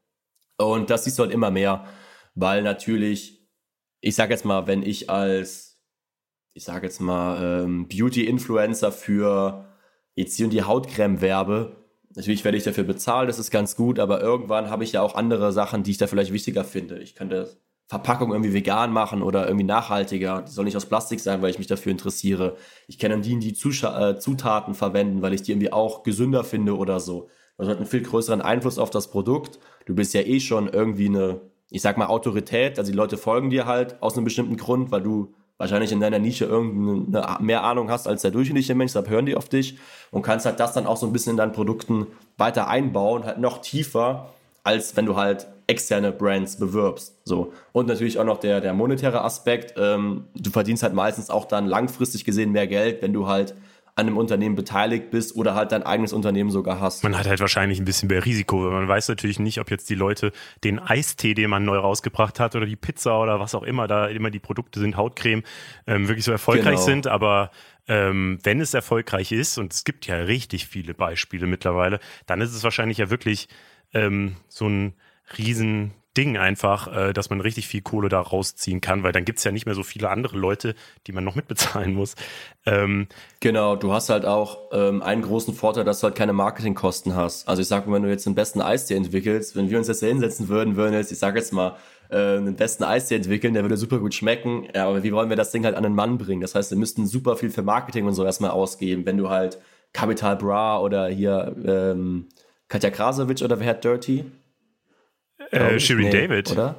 Und 0.56 0.90
das 0.90 1.04
siehst 1.04 1.18
du 1.18 1.22
halt 1.24 1.32
immer 1.32 1.50
mehr, 1.50 1.84
weil 2.34 2.62
natürlich, 2.62 3.48
ich 4.00 4.14
sag 4.14 4.30
jetzt 4.30 4.44
mal, 4.44 4.66
wenn 4.66 4.82
ich 4.82 5.10
als 5.10 5.74
ich 6.54 6.64
sage 6.64 6.86
jetzt 6.86 7.00
mal, 7.00 7.64
ähm, 7.64 7.88
Beauty-Influencer 7.88 8.92
für 8.92 9.66
jetzt 10.14 10.36
hier 10.36 10.46
und 10.46 10.52
die 10.52 10.62
Hautcreme 10.62 11.20
werbe, 11.20 11.76
natürlich 12.14 12.44
werde 12.44 12.56
ich 12.56 12.64
dafür 12.64 12.84
bezahlt, 12.84 13.28
das 13.28 13.40
ist 13.40 13.50
ganz 13.50 13.74
gut, 13.74 13.98
aber 13.98 14.20
irgendwann 14.20 14.70
habe 14.70 14.84
ich 14.84 14.92
ja 14.92 15.02
auch 15.02 15.16
andere 15.16 15.52
Sachen, 15.52 15.82
die 15.82 15.90
ich 15.90 15.98
da 15.98 16.06
vielleicht 16.06 16.32
wichtiger 16.32 16.64
finde. 16.64 17.00
Ich 17.00 17.16
könnte 17.16 17.56
Verpackung 17.86 18.32
irgendwie 18.32 18.54
vegan 18.54 18.92
machen 18.92 19.22
oder 19.22 19.46
irgendwie 19.46 19.66
nachhaltiger. 19.66 20.42
Die 20.42 20.50
soll 20.50 20.64
nicht 20.64 20.76
aus 20.76 20.86
Plastik 20.86 21.20
sein, 21.20 21.42
weil 21.42 21.50
ich 21.50 21.58
mich 21.58 21.66
dafür 21.66 21.92
interessiere. 21.92 22.56
Ich 22.88 22.98
dann 22.98 23.22
die, 23.22 23.38
die 23.38 23.52
Zuscha 23.52 24.10
äh, 24.10 24.18
Zutaten 24.18 24.74
verwenden, 24.74 25.22
weil 25.22 25.34
ich 25.34 25.42
die 25.42 25.52
irgendwie 25.52 25.72
auch 25.72 26.02
gesünder 26.02 26.44
finde 26.44 26.76
oder 26.76 26.98
so. 26.98 27.28
Das 27.58 27.68
hat 27.68 27.76
einen 27.76 27.86
viel 27.86 28.02
größeren 28.02 28.40
Einfluss 28.40 28.78
auf 28.78 28.90
das 28.90 29.10
Produkt. 29.10 29.58
Du 29.86 29.94
bist 29.94 30.14
ja 30.14 30.22
eh 30.22 30.40
schon 30.40 30.68
irgendwie 30.68 31.06
eine, 31.08 31.42
ich 31.70 31.82
sag 31.82 31.98
mal, 31.98 32.06
Autorität. 32.06 32.78
Also 32.78 32.90
die 32.90 32.96
Leute 32.96 33.16
folgen 33.16 33.50
dir 33.50 33.66
halt 33.66 34.02
aus 34.02 34.16
einem 34.16 34.24
bestimmten 34.24 34.56
Grund, 34.56 34.90
weil 34.90 35.02
du 35.02 35.34
wahrscheinlich 35.56 35.92
in 35.92 36.00
deiner 36.00 36.18
Nische 36.18 36.46
irgendeine 36.46 37.38
mehr 37.40 37.62
Ahnung 37.62 37.90
hast 37.90 38.08
als 38.08 38.22
der 38.22 38.32
durchschnittliche 38.32 38.74
Mensch, 38.74 38.90
deshalb 38.90 39.08
hören 39.08 39.26
die 39.26 39.36
auf 39.36 39.48
dich 39.48 39.78
und 40.10 40.22
kannst 40.22 40.46
halt 40.46 40.58
das 40.58 40.72
dann 40.72 40.86
auch 40.86 40.96
so 40.96 41.06
ein 41.06 41.12
bisschen 41.12 41.32
in 41.32 41.36
deinen 41.36 41.52
Produkten 41.52 42.08
weiter 42.36 42.66
einbauen, 42.66 43.24
halt 43.24 43.38
noch 43.38 43.58
tiefer, 43.58 44.30
als 44.64 44.96
wenn 44.96 45.06
du 45.06 45.16
halt 45.16 45.46
externe 45.66 46.12
Brands 46.12 46.56
bewirbst. 46.56 47.18
So. 47.24 47.52
Und 47.72 47.88
natürlich 47.88 48.18
auch 48.18 48.24
noch 48.24 48.38
der, 48.38 48.60
der 48.60 48.74
monetäre 48.74 49.22
Aspekt. 49.22 49.74
Ähm, 49.76 50.24
du 50.34 50.50
verdienst 50.50 50.82
halt 50.82 50.94
meistens 50.94 51.30
auch 51.30 51.46
dann 51.46 51.66
langfristig 51.66 52.24
gesehen 52.24 52.52
mehr 52.52 52.66
Geld, 52.66 53.02
wenn 53.02 53.12
du 53.12 53.26
halt 53.26 53.54
an 53.96 54.08
einem 54.08 54.16
Unternehmen 54.16 54.56
beteiligt 54.56 55.12
bist 55.12 55.36
oder 55.36 55.54
halt 55.54 55.70
dein 55.70 55.84
eigenes 55.84 56.12
Unternehmen 56.12 56.50
sogar 56.50 56.80
hast. 56.80 57.04
Man 57.04 57.16
hat 57.16 57.28
halt 57.28 57.38
wahrscheinlich 57.38 57.78
ein 57.78 57.84
bisschen 57.84 58.08
mehr 58.08 58.24
Risiko, 58.24 58.64
weil 58.64 58.72
man 58.72 58.88
weiß 58.88 59.08
natürlich 59.08 59.38
nicht, 59.38 59.60
ob 59.60 59.70
jetzt 59.70 59.88
die 59.88 59.94
Leute 59.94 60.32
den 60.64 60.80
Eistee, 60.80 61.34
den 61.34 61.48
man 61.48 61.64
neu 61.64 61.78
rausgebracht 61.78 62.40
hat 62.40 62.56
oder 62.56 62.66
die 62.66 62.74
Pizza 62.74 63.20
oder 63.20 63.38
was 63.38 63.54
auch 63.54 63.62
immer, 63.62 63.86
da 63.86 64.08
immer 64.08 64.30
die 64.30 64.40
Produkte 64.40 64.80
sind, 64.80 64.96
Hautcreme, 64.96 65.44
ähm, 65.86 66.08
wirklich 66.08 66.24
so 66.24 66.32
erfolgreich 66.32 66.74
genau. 66.74 66.86
sind, 66.86 67.06
aber 67.06 67.52
ähm, 67.86 68.38
wenn 68.42 68.60
es 68.60 68.74
erfolgreich 68.74 69.30
ist, 69.30 69.58
und 69.58 69.72
es 69.72 69.84
gibt 69.84 70.06
ja 70.06 70.16
richtig 70.16 70.66
viele 70.66 70.94
Beispiele 70.94 71.46
mittlerweile, 71.46 72.00
dann 72.26 72.40
ist 72.40 72.52
es 72.52 72.64
wahrscheinlich 72.64 72.98
ja 72.98 73.10
wirklich 73.10 73.48
ähm, 73.92 74.34
so 74.48 74.66
ein 74.66 74.94
riesen 75.38 75.92
Ding 76.16 76.36
einfach, 76.36 76.94
äh, 76.94 77.12
dass 77.12 77.28
man 77.28 77.40
richtig 77.40 77.66
viel 77.66 77.82
Kohle 77.82 78.08
da 78.08 78.20
rausziehen 78.20 78.80
kann, 78.80 79.02
weil 79.02 79.12
dann 79.12 79.24
gibt 79.24 79.38
es 79.38 79.44
ja 79.44 79.50
nicht 79.50 79.66
mehr 79.66 79.74
so 79.74 79.82
viele 79.82 80.10
andere 80.10 80.38
Leute, 80.38 80.74
die 81.06 81.12
man 81.12 81.24
noch 81.24 81.34
mitbezahlen 81.34 81.92
muss. 81.94 82.14
Ähm, 82.66 83.08
genau, 83.40 83.74
du 83.74 83.92
hast 83.92 84.10
halt 84.10 84.24
auch 84.24 84.70
ähm, 84.72 85.02
einen 85.02 85.22
großen 85.22 85.54
Vorteil, 85.54 85.84
dass 85.84 86.00
du 86.00 86.04
halt 86.04 86.14
keine 86.14 86.32
Marketingkosten 86.32 87.16
hast. 87.16 87.48
Also 87.48 87.62
ich 87.62 87.68
sag 87.68 87.86
mal, 87.86 87.94
wenn 87.96 88.04
du 88.04 88.10
jetzt 88.10 88.26
den 88.26 88.36
besten 88.36 88.60
Eistee 88.60 88.94
entwickelst, 88.94 89.56
wenn 89.56 89.70
wir 89.70 89.78
uns 89.78 89.88
jetzt 89.88 90.02
da 90.02 90.06
hinsetzen 90.06 90.48
würden, 90.48 90.76
würden 90.76 90.94
jetzt, 90.94 91.10
ich 91.10 91.18
sag 91.18 91.34
jetzt 91.34 91.52
mal, 91.52 91.76
äh, 92.10 92.36
den 92.36 92.54
besten 92.54 92.84
Eistee 92.84 93.16
entwickeln, 93.16 93.54
der 93.54 93.64
würde 93.64 93.76
super 93.76 93.98
gut 93.98 94.14
schmecken, 94.14 94.68
ja, 94.72 94.86
aber 94.86 95.02
wie 95.02 95.12
wollen 95.12 95.30
wir 95.30 95.36
das 95.36 95.50
Ding 95.50 95.64
halt 95.64 95.74
an 95.74 95.82
den 95.82 95.94
Mann 95.94 96.18
bringen? 96.18 96.42
Das 96.42 96.54
heißt, 96.54 96.70
wir 96.70 96.78
müssten 96.78 97.06
super 97.06 97.36
viel 97.36 97.50
für 97.50 97.62
Marketing 97.62 98.06
und 98.06 98.14
so 98.14 98.24
erstmal 98.24 98.50
ausgeben, 98.50 99.04
wenn 99.04 99.16
du 99.16 99.30
halt 99.30 99.58
Capital 99.92 100.36
Bra 100.36 100.80
oder 100.80 101.08
hier 101.08 101.56
ähm, 101.64 102.28
Katja 102.68 102.90
Krasowitsch 102.90 103.42
oder 103.42 103.58
wer 103.58 103.68
hat 103.68 103.84
Dirty? 103.84 104.24
Äh, 105.54 105.80
Shirin 105.80 106.04
nee, 106.04 106.10
David. 106.10 106.50
Oder? 106.52 106.76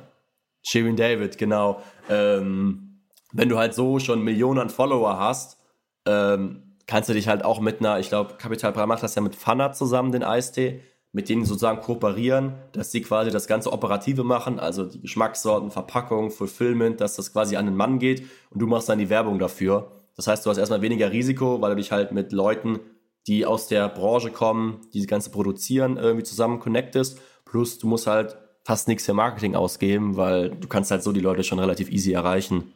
Shirin 0.63 0.95
David, 0.95 1.37
genau. 1.37 1.81
Ähm, 2.09 3.01
wenn 3.33 3.49
du 3.49 3.57
halt 3.57 3.73
so 3.73 3.99
schon 3.99 4.23
Millionen 4.23 4.59
an 4.59 4.69
Follower 4.69 5.19
hast, 5.19 5.57
ähm, 6.05 6.77
kannst 6.87 7.09
du 7.09 7.13
dich 7.13 7.27
halt 7.27 7.43
auch 7.43 7.59
mit 7.59 7.79
einer, 7.79 7.99
ich 7.99 8.09
glaube, 8.09 8.35
Capital 8.37 8.71
Bra 8.71 8.85
macht 8.85 9.03
das 9.03 9.15
ja 9.15 9.21
mit 9.21 9.35
Fanna 9.35 9.71
zusammen, 9.73 10.11
den 10.11 10.23
Eistee, 10.23 10.81
mit 11.11 11.29
denen 11.29 11.45
sozusagen 11.45 11.81
kooperieren, 11.81 12.55
dass 12.73 12.91
sie 12.91 13.01
quasi 13.01 13.31
das 13.31 13.47
ganze 13.47 13.71
Operative 13.71 14.23
machen, 14.23 14.59
also 14.59 14.85
die 14.85 15.01
Geschmackssorten, 15.01 15.71
Verpackung, 15.71 16.29
Fulfillment, 16.29 16.99
dass 16.99 17.15
das 17.15 17.31
quasi 17.31 17.55
an 17.55 17.65
den 17.65 17.75
Mann 17.75 17.99
geht 17.99 18.23
und 18.49 18.61
du 18.61 18.67
machst 18.67 18.89
dann 18.89 18.99
die 18.99 19.09
Werbung 19.09 19.39
dafür. 19.39 19.91
Das 20.15 20.27
heißt, 20.27 20.45
du 20.45 20.49
hast 20.49 20.57
erstmal 20.57 20.81
weniger 20.81 21.11
Risiko, 21.11 21.61
weil 21.61 21.71
du 21.71 21.77
dich 21.77 21.91
halt 21.91 22.11
mit 22.11 22.31
Leuten, 22.31 22.79
die 23.27 23.45
aus 23.45 23.67
der 23.67 23.89
Branche 23.89 24.29
kommen, 24.29 24.81
die 24.93 24.99
das 24.99 25.07
Ganze 25.07 25.29
produzieren, 25.29 25.97
irgendwie 25.97 26.23
zusammen 26.23 26.59
connectest. 26.59 27.19
Plus 27.45 27.79
du 27.79 27.87
musst 27.87 28.07
halt 28.07 28.37
fast 28.65 28.87
nichts 28.87 29.05
für 29.05 29.13
Marketing 29.13 29.55
ausgeben, 29.55 30.17
weil 30.17 30.49
du 30.49 30.67
kannst 30.67 30.91
halt 30.91 31.03
so 31.03 31.11
die 31.11 31.21
Leute 31.21 31.43
schon 31.43 31.59
relativ 31.59 31.89
easy 31.89 32.13
erreichen. 32.13 32.73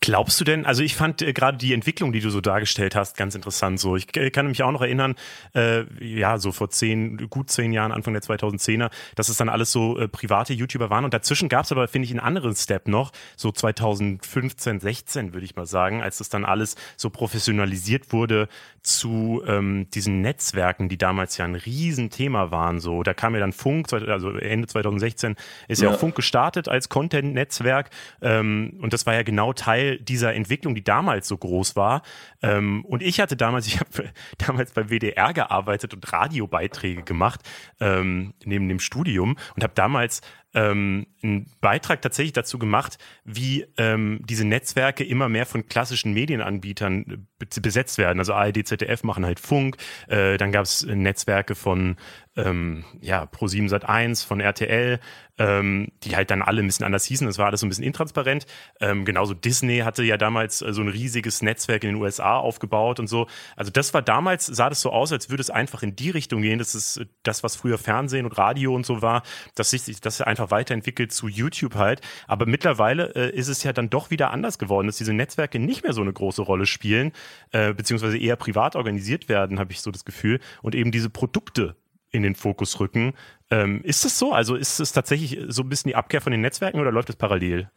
Glaubst 0.00 0.40
du 0.40 0.44
denn, 0.44 0.66
also 0.66 0.82
ich 0.82 0.94
fand 0.94 1.22
äh, 1.22 1.32
gerade 1.32 1.56
die 1.56 1.72
Entwicklung, 1.72 2.12
die 2.12 2.20
du 2.20 2.30
so 2.30 2.40
dargestellt 2.40 2.94
hast, 2.94 3.16
ganz 3.16 3.34
interessant. 3.34 3.80
So, 3.80 3.96
ich 3.96 4.14
äh, 4.16 4.30
kann 4.30 4.46
mich 4.46 4.62
auch 4.62 4.70
noch 4.70 4.82
erinnern, 4.82 5.14
äh, 5.54 5.84
ja, 6.04 6.38
so 6.38 6.52
vor 6.52 6.70
zehn, 6.70 7.28
gut 7.30 7.50
zehn 7.50 7.72
Jahren, 7.72 7.92
Anfang 7.92 8.12
der 8.12 8.22
2010er, 8.22 8.90
dass 9.16 9.28
es 9.28 9.36
dann 9.36 9.48
alles 9.48 9.72
so 9.72 9.98
äh, 9.98 10.06
private 10.06 10.52
YouTuber 10.52 10.90
waren. 10.90 11.04
Und 11.04 11.14
dazwischen 11.14 11.48
gab 11.48 11.64
es 11.64 11.72
aber, 11.72 11.88
finde 11.88 12.06
ich, 12.06 12.12
einen 12.12 12.20
anderen 12.20 12.54
Step 12.54 12.88
noch, 12.88 13.12
so 13.36 13.50
2015, 13.50 14.80
16 14.80 15.32
würde 15.32 15.46
ich 15.46 15.56
mal 15.56 15.66
sagen, 15.66 16.02
als 16.02 16.18
das 16.18 16.28
dann 16.28 16.44
alles 16.44 16.76
so 16.96 17.10
professionalisiert 17.10 18.12
wurde 18.12 18.48
zu 18.84 19.42
ähm, 19.46 19.88
diesen 19.94 20.20
Netzwerken, 20.20 20.90
die 20.90 20.98
damals 20.98 21.38
ja 21.38 21.46
ein 21.46 21.54
Riesenthema 21.54 22.50
waren. 22.50 22.80
So, 22.80 23.02
da 23.02 23.14
kam 23.14 23.34
ja 23.34 23.40
dann 23.40 23.52
Funk, 23.52 23.92
also 23.92 24.30
Ende 24.32 24.68
2016 24.68 25.36
ist 25.68 25.80
ja, 25.80 25.88
ja 25.88 25.94
auch 25.94 25.98
Funk 25.98 26.14
gestartet 26.14 26.68
als 26.68 26.90
Content-Netzwerk. 26.90 27.88
Ähm, 28.20 28.78
und 28.82 28.92
das 28.92 29.06
war 29.06 29.14
ja 29.14 29.22
genau 29.22 29.54
Teil 29.54 29.98
dieser 29.98 30.34
Entwicklung, 30.34 30.74
die 30.74 30.84
damals 30.84 31.26
so 31.26 31.36
groß 31.36 31.76
war. 31.76 32.02
Ähm, 32.42 32.84
und 32.84 33.02
ich 33.02 33.20
hatte 33.20 33.36
damals, 33.36 33.66
ich 33.68 33.80
habe 33.80 34.10
damals 34.36 34.72
beim 34.72 34.90
WDR 34.90 35.32
gearbeitet 35.32 35.94
und 35.94 36.12
Radiobeiträge 36.12 37.02
gemacht, 37.02 37.40
ähm, 37.80 38.34
neben 38.44 38.68
dem 38.68 38.80
Studium 38.80 39.36
und 39.56 39.62
habe 39.62 39.72
damals 39.74 40.20
ähm, 40.54 41.06
einen 41.22 41.50
Beitrag 41.60 42.02
tatsächlich 42.02 42.32
dazu 42.32 42.58
gemacht, 42.58 42.98
wie 43.24 43.66
ähm, 43.76 44.20
diese 44.24 44.44
Netzwerke 44.44 45.04
immer 45.04 45.28
mehr 45.28 45.46
von 45.46 45.66
klassischen 45.66 46.12
Medienanbietern 46.12 47.26
besetzt 47.38 47.98
werden. 47.98 48.18
Also 48.18 48.34
ARD, 48.34 48.66
ZDF 48.66 49.02
machen 49.02 49.26
halt 49.26 49.40
Funk, 49.40 49.76
äh, 50.08 50.36
dann 50.36 50.52
gab 50.52 50.64
es 50.64 50.86
Netzwerke 50.86 51.54
von 51.54 51.96
ähm, 52.36 52.84
ja, 53.00 53.24
Pro7 53.24 53.68
Sat 53.68 53.88
1, 53.88 54.22
von 54.24 54.40
RTL, 54.40 54.98
ähm, 55.38 55.88
die 56.02 56.16
halt 56.16 56.30
dann 56.30 56.42
alle 56.42 56.62
ein 56.62 56.66
bisschen 56.66 56.86
anders 56.86 57.04
hießen. 57.04 57.26
Das 57.26 57.38
war 57.38 57.46
alles 57.46 57.60
so 57.60 57.66
ein 57.66 57.68
bisschen 57.68 57.84
intransparent. 57.84 58.46
Ähm, 58.80 59.04
genauso 59.04 59.34
Disney 59.34 59.78
hatte 59.78 60.04
ja 60.04 60.16
damals 60.16 60.62
äh, 60.62 60.72
so 60.72 60.82
ein 60.82 60.88
riesiges 60.88 61.42
Netzwerk 61.42 61.82
in 61.84 61.94
den 61.94 62.02
USA 62.02 62.36
aufgebaut 62.36 63.00
und 63.00 63.08
so. 63.08 63.26
Also 63.56 63.70
das 63.70 63.94
war 63.94 64.02
damals, 64.02 64.46
sah 64.46 64.68
das 64.68 64.80
so 64.80 64.90
aus, 64.90 65.12
als 65.12 65.30
würde 65.30 65.40
es 65.40 65.50
einfach 65.50 65.82
in 65.82 65.96
die 65.96 66.10
Richtung 66.10 66.42
gehen. 66.42 66.58
Das 66.58 66.74
ist 66.74 66.98
äh, 66.98 67.06
das, 67.22 67.42
was 67.42 67.56
früher 67.56 67.78
Fernsehen 67.78 68.26
und 68.26 68.38
Radio 68.38 68.74
und 68.74 68.86
so 68.86 69.02
war, 69.02 69.22
dass 69.54 69.70
sich 69.70 70.00
das 70.00 70.20
einfach 70.20 70.50
weiterentwickelt 70.50 71.12
zu 71.12 71.28
YouTube 71.28 71.74
halt. 71.74 72.00
Aber 72.26 72.46
mittlerweile 72.46 73.14
äh, 73.14 73.36
ist 73.36 73.48
es 73.48 73.62
ja 73.62 73.72
dann 73.72 73.90
doch 73.90 74.10
wieder 74.10 74.30
anders 74.30 74.58
geworden, 74.58 74.86
dass 74.86 74.96
diese 74.96 75.12
Netzwerke 75.12 75.58
nicht 75.58 75.82
mehr 75.82 75.92
so 75.92 76.00
eine 76.00 76.12
große 76.12 76.42
Rolle 76.42 76.66
spielen, 76.66 77.12
äh, 77.50 77.72
beziehungsweise 77.74 78.18
eher 78.18 78.36
privat 78.36 78.76
organisiert 78.76 79.28
werden, 79.28 79.58
habe 79.58 79.72
ich 79.72 79.80
so 79.80 79.90
das 79.90 80.04
Gefühl. 80.04 80.40
Und 80.62 80.74
eben 80.74 80.92
diese 80.92 81.10
Produkte 81.10 81.76
in 82.14 82.22
den 82.22 82.34
Fokus 82.34 82.78
rücken. 82.80 83.14
Ähm, 83.50 83.80
ist 83.82 84.04
es 84.04 84.18
so? 84.18 84.32
Also 84.32 84.54
ist 84.54 84.80
es 84.80 84.92
tatsächlich 84.92 85.38
so 85.48 85.62
ein 85.62 85.68
bisschen 85.68 85.88
die 85.90 85.96
Abkehr 85.96 86.20
von 86.20 86.30
den 86.30 86.40
Netzwerken 86.40 86.80
oder 86.80 86.92
läuft 86.92 87.10
es 87.10 87.16
parallel? 87.16 87.68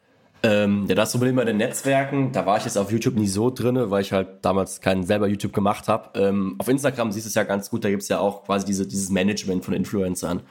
Ähm, 0.44 0.86
ja, 0.88 0.94
das 0.94 1.12
Problem 1.12 1.36
bei 1.36 1.46
den 1.46 1.58
Netzwerken, 1.58 2.32
da 2.32 2.46
war 2.46 2.58
ich 2.58 2.66
jetzt 2.66 2.78
auf 2.78 2.92
YouTube 2.92 3.16
nie 3.16 3.28
so 3.28 3.50
drin, 3.50 3.90
weil 3.90 4.02
ich 4.02 4.12
halt 4.12 4.46
damals 4.46 4.82
keinen 4.82 5.04
selber 5.04 5.28
YouTube 5.28 5.52
gemacht 5.52 5.88
habe. 5.88 6.20
Ähm, 6.20 6.56
auf 6.60 6.68
Instagram 6.68 7.12
siehst 7.12 7.26
du 7.26 7.30
es 7.30 7.36
ja 7.36 7.44
ganz 7.44 7.72
gut, 7.72 7.84
da 7.84 7.90
gibt 7.90 8.04
es 8.04 8.10
ja 8.10 8.20
auch 8.20 8.44
quasi 8.44 8.66
diese, 8.66 8.88
dieses 8.88 9.10
Management 9.10 9.66
von 9.66 9.74
Influencern. 9.74 10.42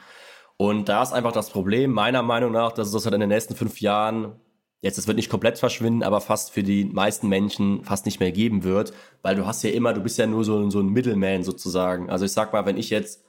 Und 0.57 0.89
da 0.89 1.01
ist 1.01 1.13
einfach 1.13 1.31
das 1.31 1.49
Problem, 1.49 1.91
meiner 1.91 2.21
Meinung 2.21 2.51
nach, 2.51 2.73
dass 2.73 2.87
es 2.87 2.93
das 2.93 3.05
halt 3.05 3.13
in 3.13 3.21
den 3.21 3.29
nächsten 3.29 3.55
fünf 3.55 3.79
Jahren, 3.79 4.33
jetzt, 4.81 4.97
es 4.97 5.07
wird 5.07 5.15
nicht 5.15 5.29
komplett 5.29 5.57
verschwinden, 5.57 6.03
aber 6.03 6.19
fast 6.19 6.51
für 6.51 6.63
die 6.63 6.83
meisten 6.83 7.29
Menschen 7.29 7.83
fast 7.85 8.05
nicht 8.05 8.19
mehr 8.19 8.31
geben 8.33 8.63
wird, 8.63 8.91
weil 9.21 9.35
du 9.35 9.45
hast 9.45 9.63
ja 9.63 9.69
immer, 9.69 9.93
du 9.93 10.01
bist 10.01 10.17
ja 10.17 10.27
nur 10.27 10.43
so, 10.43 10.69
so 10.69 10.79
ein 10.81 10.89
Middleman 10.89 11.43
sozusagen. 11.43 12.09
Also 12.09 12.25
ich 12.25 12.33
sag 12.33 12.51
mal, 12.51 12.65
wenn 12.65 12.77
ich 12.77 12.89
jetzt 12.89 13.23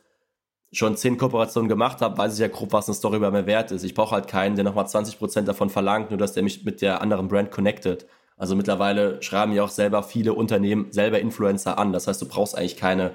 schon 0.73 0.97
zehn 0.97 1.17
Kooperationen 1.17 1.69
gemacht 1.69 2.01
habe, 2.03 2.19
weiß 2.19 2.35
ich 2.35 2.41
ja 2.41 2.49
grob, 2.49 2.73
was 2.73 2.89
eine 2.89 2.95
Story 2.95 3.19
bei 3.19 3.31
mir 3.31 3.47
wert 3.47 3.71
ist. 3.73 3.85
Ich 3.85 3.95
brauche 3.95 4.15
halt 4.15 4.29
keinen, 4.29 4.55
der 4.55 4.65
nochmal 4.65 4.85
20% 4.85 5.43
davon 5.43 5.71
verlangt, 5.71 6.11
nur 6.11 6.19
dass 6.19 6.33
der 6.33 6.43
mich 6.43 6.65
mit 6.65 6.83
der 6.83 7.01
anderen 7.01 7.29
Brand 7.29 7.51
connectet. 7.51 8.07
Also 8.37 8.55
mittlerweile 8.55 9.23
schreiben 9.23 9.53
ja 9.53 9.65
auch 9.65 9.71
selber 9.71 10.03
viele 10.03 10.35
Unternehmen 10.35 10.93
selber 10.93 11.21
Influencer 11.21 11.79
an. 11.79 11.93
Das 11.93 12.07
heißt, 12.07 12.23
du 12.23 12.29
brauchst 12.29 12.57
eigentlich 12.57 12.77
keine 12.77 13.13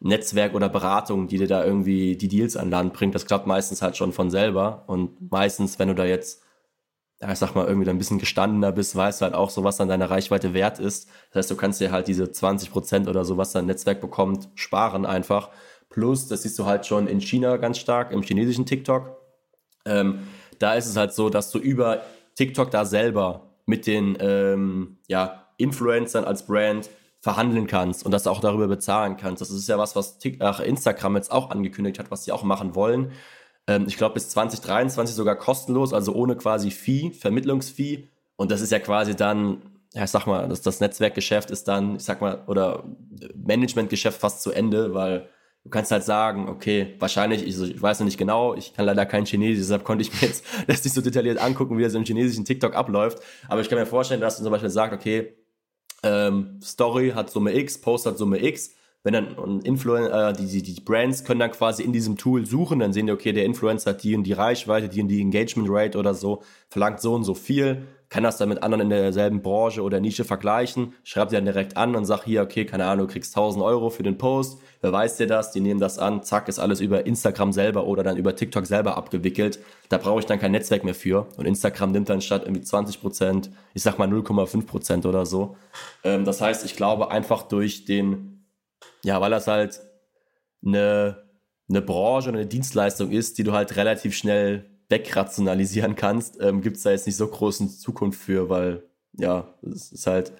Netzwerk 0.00 0.54
oder 0.54 0.68
Beratung, 0.68 1.28
die 1.28 1.38
dir 1.38 1.46
da 1.46 1.64
irgendwie 1.64 2.16
die 2.16 2.28
Deals 2.28 2.56
an 2.56 2.70
Land 2.70 2.92
bringt. 2.92 3.14
Das 3.14 3.26
klappt 3.26 3.46
meistens 3.46 3.82
halt 3.82 3.96
schon 3.96 4.12
von 4.12 4.30
selber. 4.30 4.84
Und 4.88 5.30
meistens, 5.30 5.78
wenn 5.78 5.88
du 5.88 5.94
da 5.94 6.04
jetzt, 6.04 6.42
ich 7.20 7.38
sag 7.38 7.54
mal, 7.54 7.66
irgendwie 7.66 7.86
da 7.86 7.92
ein 7.92 7.98
bisschen 7.98 8.18
gestandener 8.18 8.72
bist, 8.72 8.96
weißt 8.96 9.20
du 9.20 9.24
halt 9.24 9.34
auch 9.34 9.50
so, 9.50 9.64
was 9.64 9.76
dann 9.76 9.88
deine 9.88 10.10
Reichweite 10.10 10.52
wert 10.52 10.80
ist. 10.80 11.08
Das 11.30 11.40
heißt, 11.40 11.50
du 11.52 11.56
kannst 11.56 11.80
dir 11.80 11.92
halt 11.92 12.08
diese 12.08 12.24
20% 12.24 13.08
oder 13.08 13.24
so, 13.24 13.36
was 13.36 13.52
dein 13.52 13.66
Netzwerk 13.66 14.00
bekommt, 14.00 14.48
sparen 14.54 15.06
einfach 15.06 15.50
Plus, 15.88 16.28
das 16.28 16.42
siehst 16.42 16.58
du 16.58 16.66
halt 16.66 16.86
schon 16.86 17.06
in 17.06 17.20
China 17.20 17.56
ganz 17.56 17.78
stark, 17.78 18.12
im 18.12 18.22
chinesischen 18.22 18.66
TikTok. 18.66 19.16
Ähm, 19.84 20.26
da 20.58 20.74
ist 20.74 20.86
es 20.86 20.96
halt 20.96 21.12
so, 21.12 21.30
dass 21.30 21.50
du 21.50 21.58
über 21.58 22.02
TikTok 22.34 22.70
da 22.70 22.84
selber 22.84 23.50
mit 23.66 23.86
den 23.86 24.16
ähm, 24.20 24.98
ja, 25.08 25.46
Influencern 25.58 26.24
als 26.24 26.46
Brand 26.46 26.90
verhandeln 27.20 27.66
kannst 27.66 28.04
und 28.04 28.12
dass 28.12 28.24
du 28.24 28.30
auch 28.30 28.40
darüber 28.40 28.68
bezahlen 28.68 29.16
kannst. 29.16 29.40
Das 29.40 29.50
ist 29.50 29.68
ja 29.68 29.78
was, 29.78 29.96
was 29.96 30.18
TikTok, 30.18 30.60
Instagram 30.60 31.16
jetzt 31.16 31.32
auch 31.32 31.50
angekündigt 31.50 31.98
hat, 31.98 32.10
was 32.10 32.24
sie 32.24 32.32
auch 32.32 32.42
machen 32.42 32.74
wollen. 32.74 33.12
Ähm, 33.66 33.86
ich 33.88 33.96
glaube 33.96 34.14
bis 34.14 34.28
2023 34.30 35.14
sogar 35.14 35.36
kostenlos, 35.36 35.92
also 35.92 36.14
ohne 36.14 36.36
quasi 36.36 36.70
Fee, 36.70 37.12
Vermittlungsfee. 37.12 38.08
Und 38.36 38.50
das 38.50 38.60
ist 38.60 38.70
ja 38.70 38.78
quasi 38.78 39.16
dann 39.16 39.62
ja, 39.96 40.04
ich 40.04 40.10
sag 40.10 40.26
mal, 40.26 40.46
das, 40.46 40.60
das 40.60 40.80
Netzwerkgeschäft 40.80 41.50
ist 41.50 41.68
dann, 41.68 41.96
ich 41.96 42.04
sag 42.04 42.20
mal, 42.20 42.44
oder 42.48 42.84
Managementgeschäft 43.34 44.20
fast 44.20 44.42
zu 44.42 44.52
Ende, 44.52 44.92
weil 44.92 45.30
du 45.66 45.70
kannst 45.70 45.90
halt 45.90 46.04
sagen, 46.04 46.48
okay, 46.48 46.94
wahrscheinlich, 47.00 47.44
ich, 47.44 47.60
ich 47.60 47.82
weiß 47.82 47.98
noch 47.98 48.04
nicht 48.04 48.18
genau, 48.18 48.54
ich 48.54 48.72
kann 48.72 48.86
leider 48.86 49.04
kein 49.04 49.26
Chinesisch, 49.26 49.64
deshalb 49.64 49.82
konnte 49.82 50.02
ich 50.02 50.12
mir 50.12 50.28
jetzt 50.28 50.44
das 50.68 50.84
nicht 50.84 50.94
so 50.94 51.00
detailliert 51.00 51.38
angucken, 51.38 51.76
wie 51.76 51.82
das 51.82 51.94
im 51.94 52.04
chinesischen 52.04 52.44
TikTok 52.44 52.76
abläuft. 52.76 53.18
Aber 53.48 53.60
ich 53.60 53.68
kann 53.68 53.78
mir 53.78 53.86
vorstellen, 53.86 54.20
dass 54.20 54.36
du 54.36 54.44
zum 54.44 54.52
Beispiel 54.52 54.70
sagst, 54.70 54.96
okay, 54.96 55.34
ähm, 56.04 56.60
Story 56.62 57.10
hat 57.14 57.30
Summe 57.30 57.52
X, 57.56 57.80
Post 57.80 58.06
hat 58.06 58.16
Summe 58.16 58.40
X. 58.44 58.75
Wenn 59.06 59.12
dann 59.12 59.38
ein 59.38 59.60
Influencer, 59.60 60.30
äh, 60.30 60.32
die, 60.32 60.46
die, 60.46 60.62
die 60.74 60.80
Brands 60.80 61.22
können 61.22 61.38
dann 61.38 61.52
quasi 61.52 61.84
in 61.84 61.92
diesem 61.92 62.16
Tool 62.16 62.44
suchen, 62.44 62.80
dann 62.80 62.92
sehen 62.92 63.06
die, 63.06 63.12
okay, 63.12 63.32
der 63.32 63.44
Influencer 63.44 63.90
hat 63.90 64.02
die 64.02 64.16
und 64.16 64.24
die 64.24 64.32
Reichweite, 64.32 64.88
die 64.88 65.00
und 65.00 65.06
die 65.06 65.20
Engagement 65.20 65.68
Rate 65.70 65.96
oder 65.96 66.12
so, 66.12 66.42
verlangt 66.70 67.00
so 67.00 67.14
und 67.14 67.22
so 67.22 67.34
viel, 67.34 67.86
kann 68.08 68.24
das 68.24 68.36
dann 68.36 68.48
mit 68.48 68.64
anderen 68.64 68.80
in 68.80 68.90
derselben 68.90 69.42
Branche 69.42 69.80
oder 69.80 70.00
Nische 70.00 70.24
vergleichen, 70.24 70.94
schreibt 71.04 71.30
sie 71.30 71.36
dann 71.36 71.44
direkt 71.44 71.76
an 71.76 71.94
und 71.94 72.04
sagt 72.04 72.24
hier, 72.24 72.42
okay, 72.42 72.64
keine 72.64 72.86
Ahnung, 72.86 73.06
du 73.06 73.12
kriegst 73.12 73.36
1000 73.36 73.62
Euro 73.64 73.90
für 73.90 74.02
den 74.02 74.18
Post, 74.18 74.58
beweist 74.80 75.20
dir 75.20 75.28
das, 75.28 75.52
die 75.52 75.60
nehmen 75.60 75.78
das 75.78 76.00
an, 76.00 76.24
zack, 76.24 76.48
ist 76.48 76.58
alles 76.58 76.80
über 76.80 77.06
Instagram 77.06 77.52
selber 77.52 77.86
oder 77.86 78.02
dann 78.02 78.16
über 78.16 78.34
TikTok 78.34 78.66
selber 78.66 78.96
abgewickelt. 78.96 79.60
Da 79.88 79.98
brauche 79.98 80.18
ich 80.18 80.26
dann 80.26 80.40
kein 80.40 80.50
Netzwerk 80.50 80.82
mehr 80.82 80.96
für. 80.96 81.28
Und 81.36 81.46
Instagram 81.46 81.92
nimmt 81.92 82.08
dann 82.08 82.20
statt 82.20 82.42
irgendwie 82.44 82.62
20 82.62 83.00
Prozent, 83.00 83.50
ich 83.72 83.84
sag 83.84 84.00
mal 84.00 84.08
0,5 84.08 84.66
Prozent 84.66 85.06
oder 85.06 85.26
so. 85.26 85.56
Ähm, 86.02 86.24
das 86.24 86.40
heißt, 86.40 86.64
ich 86.64 86.74
glaube 86.74 87.12
einfach 87.12 87.42
durch 87.42 87.84
den, 87.84 88.35
ja, 89.04 89.20
weil 89.20 89.30
das 89.30 89.46
halt 89.46 89.80
eine, 90.64 91.24
eine 91.68 91.82
Branche 91.82 92.30
oder 92.30 92.38
eine 92.38 92.46
Dienstleistung 92.46 93.10
ist, 93.10 93.38
die 93.38 93.44
du 93.44 93.52
halt 93.52 93.76
relativ 93.76 94.16
schnell 94.16 94.70
wegrationalisieren 94.88 95.96
kannst, 95.96 96.40
ähm, 96.40 96.62
gibt 96.62 96.76
es 96.76 96.84
da 96.84 96.90
jetzt 96.90 97.06
nicht 97.06 97.16
so 97.16 97.26
großen 97.26 97.68
Zukunft 97.68 98.20
für, 98.20 98.48
weil 98.48 98.84
ja, 99.18 99.54
es 99.62 99.92
ist 99.92 100.06
halt 100.06 100.32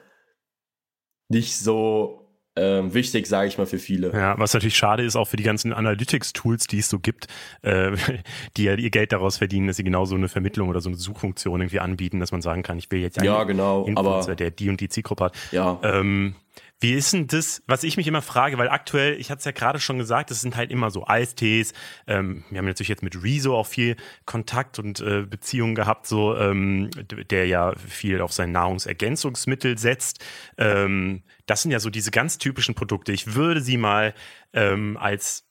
nicht 1.29 1.57
so 1.57 2.27
ähm, 2.59 2.95
wichtig, 2.95 3.27
sage 3.27 3.49
ich 3.49 3.59
mal, 3.59 3.67
für 3.67 3.79
viele. 3.79 4.13
Ja, 4.13 4.39
was 4.39 4.55
natürlich 4.55 4.77
schade 4.77 5.03
ist, 5.03 5.15
auch 5.15 5.29
für 5.29 5.37
die 5.37 5.43
ganzen 5.43 5.75
Analytics-Tools, 5.75 6.67
die 6.67 6.79
es 6.79 6.89
so 6.89 6.99
gibt, 6.99 7.27
äh, 7.63 7.93
die 8.57 8.65
ja 8.65 8.75
ihr 8.75 8.91
Geld 8.91 9.13
daraus 9.13 9.37
verdienen, 9.37 9.67
dass 9.67 9.77
sie 9.77 9.85
genau 9.85 10.07
so 10.07 10.15
eine 10.15 10.29
Vermittlung 10.29 10.71
oder 10.71 10.81
so 10.81 10.89
eine 10.89 10.97
Suchfunktion 10.97 11.61
irgendwie 11.61 11.81
anbieten, 11.81 12.19
dass 12.19 12.33
man 12.33 12.41
sagen 12.41 12.63
kann, 12.63 12.79
ich 12.79 12.91
will 12.91 13.01
jetzt 13.01 13.19
einen 13.19 13.27
ja, 13.27 13.45
genau, 13.45 13.85
Influencer, 13.85 14.29
aber, 14.29 14.37
der 14.37 14.51
die 14.51 14.71
und 14.71 14.81
die 14.81 14.89
Zielgruppe 14.89 15.25
hat. 15.25 15.37
Ja. 15.53 15.79
Ähm, 15.83 16.35
wie 16.81 16.93
ist 16.93 17.13
denn 17.13 17.27
das, 17.27 17.63
was 17.67 17.85
ich 17.85 17.97
mich 17.97 18.07
immer 18.07 18.21
frage, 18.21 18.59
weil 18.59 18.69
aktuell, 18.69 19.19
ich 19.19 19.31
hatte 19.31 19.39
es 19.39 19.45
ja 19.47 19.53
gerade 19.53 19.81
schon 19.81 19.99
gesagt, 19.99 20.31
das 20.31 20.43
sind 20.43 20.57
halt 20.57 20.71
immer 20.71 20.91
so 20.91 21.07
Eistees. 21.07 21.73
Ähm, 22.07 22.45
wir 22.51 22.59
haben 22.59 22.67
natürlich 22.67 22.89
jetzt 22.89 23.03
mit 23.03 23.23
Rezo 23.23 23.57
auch 23.57 23.67
viel 23.67 23.97
Kontakt 24.27 24.79
und 24.79 25.01
äh, 25.01 25.23
Beziehungen 25.23 25.75
gehabt, 25.75 26.07
so 26.07 26.37
ähm, 26.37 26.91
der 27.31 27.47
ja 27.47 27.75
viel 27.77 28.21
auf 28.21 28.33
sein 28.33 28.53
Nahrungsergänzungsmittel 28.53 29.79
setzt. 29.79 30.25
Ähm, 30.59 31.23
das 31.47 31.63
sind 31.63 31.71
ja 31.71 31.81
so 31.81 31.89
diese 31.89 32.11
ganz 32.11 32.37
typischen 32.37 32.75
Produkte. 32.75 33.13
Ich 33.13 33.35
würde 33.35 33.63
sie 33.63 33.79
mal 33.79 34.13
ähm, 34.53 34.99
als 34.99 35.47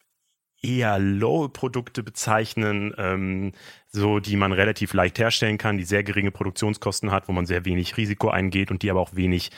eher 0.66 1.00
Low-Produkte 1.00 2.04
bezeichnen, 2.04 2.94
ähm, 2.98 3.52
so 3.88 4.20
die 4.20 4.36
man 4.36 4.52
relativ 4.52 4.94
leicht 4.94 5.20
herstellen 5.20 5.58
kann, 5.58 5.78
die 5.78 5.84
sehr 5.84 6.04
geringe 6.04 6.32
Produktionskosten 6.32 7.12
hat, 7.12 7.28
wo 7.28 7.32
man 7.32 7.46
sehr 7.46 7.66
wenig 7.66 7.98
Risiko 7.98 8.30
eingeht 8.30 8.72
und 8.72 8.82
die 8.82 8.92
aber 8.92 9.00
auch 9.00 9.16
wenig 9.16 9.52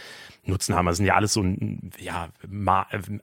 Nutzen 0.46 0.76
haben. 0.76 0.86
Das 0.86 0.98
sind 0.98 1.06
ja 1.06 1.16
alles 1.16 1.34
so, 1.34 1.46
ja, 1.98 2.30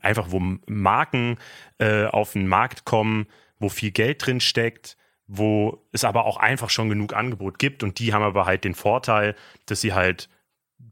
einfach 0.01 0.27
wo 0.31 0.41
Marken 0.67 1.37
äh, 1.79 2.07
auf 2.07 2.33
den 2.33 2.49
Markt 2.49 2.85
kommen, 2.85 3.27
wo 3.59 3.69
viel 3.69 3.91
Geld 3.91 4.27
drin 4.27 4.41
steckt, 4.41 4.97
wo 5.27 5.83
es 5.93 6.05
aber 6.05 6.27
auch 6.27 6.37
einfach 6.37 6.71
schon 6.71 6.89
genug 6.89 7.15
Angebot 7.15 7.59
gibt 7.59 7.83
und 7.83 7.99
die 7.99 8.13
haben 8.13 8.23
aber 8.23 8.47
halt 8.47 8.65
den 8.65 8.75
Vorteil, 8.75 9.35
dass 9.67 9.81
sie 9.81 9.95
halt 9.95 10.29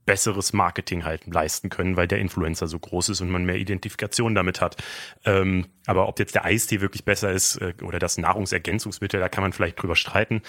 besseres 0.04 0.52
Marketing 0.52 1.04
halt 1.04 1.26
leisten 1.26 1.68
können, 1.68 1.96
weil 1.96 2.08
der 2.08 2.18
Influencer 2.18 2.66
so 2.66 2.78
groß 2.78 3.10
ist 3.10 3.20
und 3.20 3.30
man 3.30 3.44
mehr 3.44 3.56
Identifikation 3.56 4.34
damit 4.34 4.60
hat. 4.60 4.76
Ähm, 5.24 5.66
aber 5.86 6.08
ob 6.08 6.18
jetzt 6.18 6.34
der 6.34 6.44
Eistee 6.44 6.80
wirklich 6.80 7.04
besser 7.04 7.30
ist 7.30 7.56
äh, 7.56 7.74
oder 7.82 7.98
das 7.98 8.18
Nahrungsergänzungsmittel, 8.18 9.20
da 9.20 9.28
kann 9.28 9.42
man 9.42 9.52
vielleicht 9.52 9.80
drüber 9.80 9.96
streiten. 9.96 10.42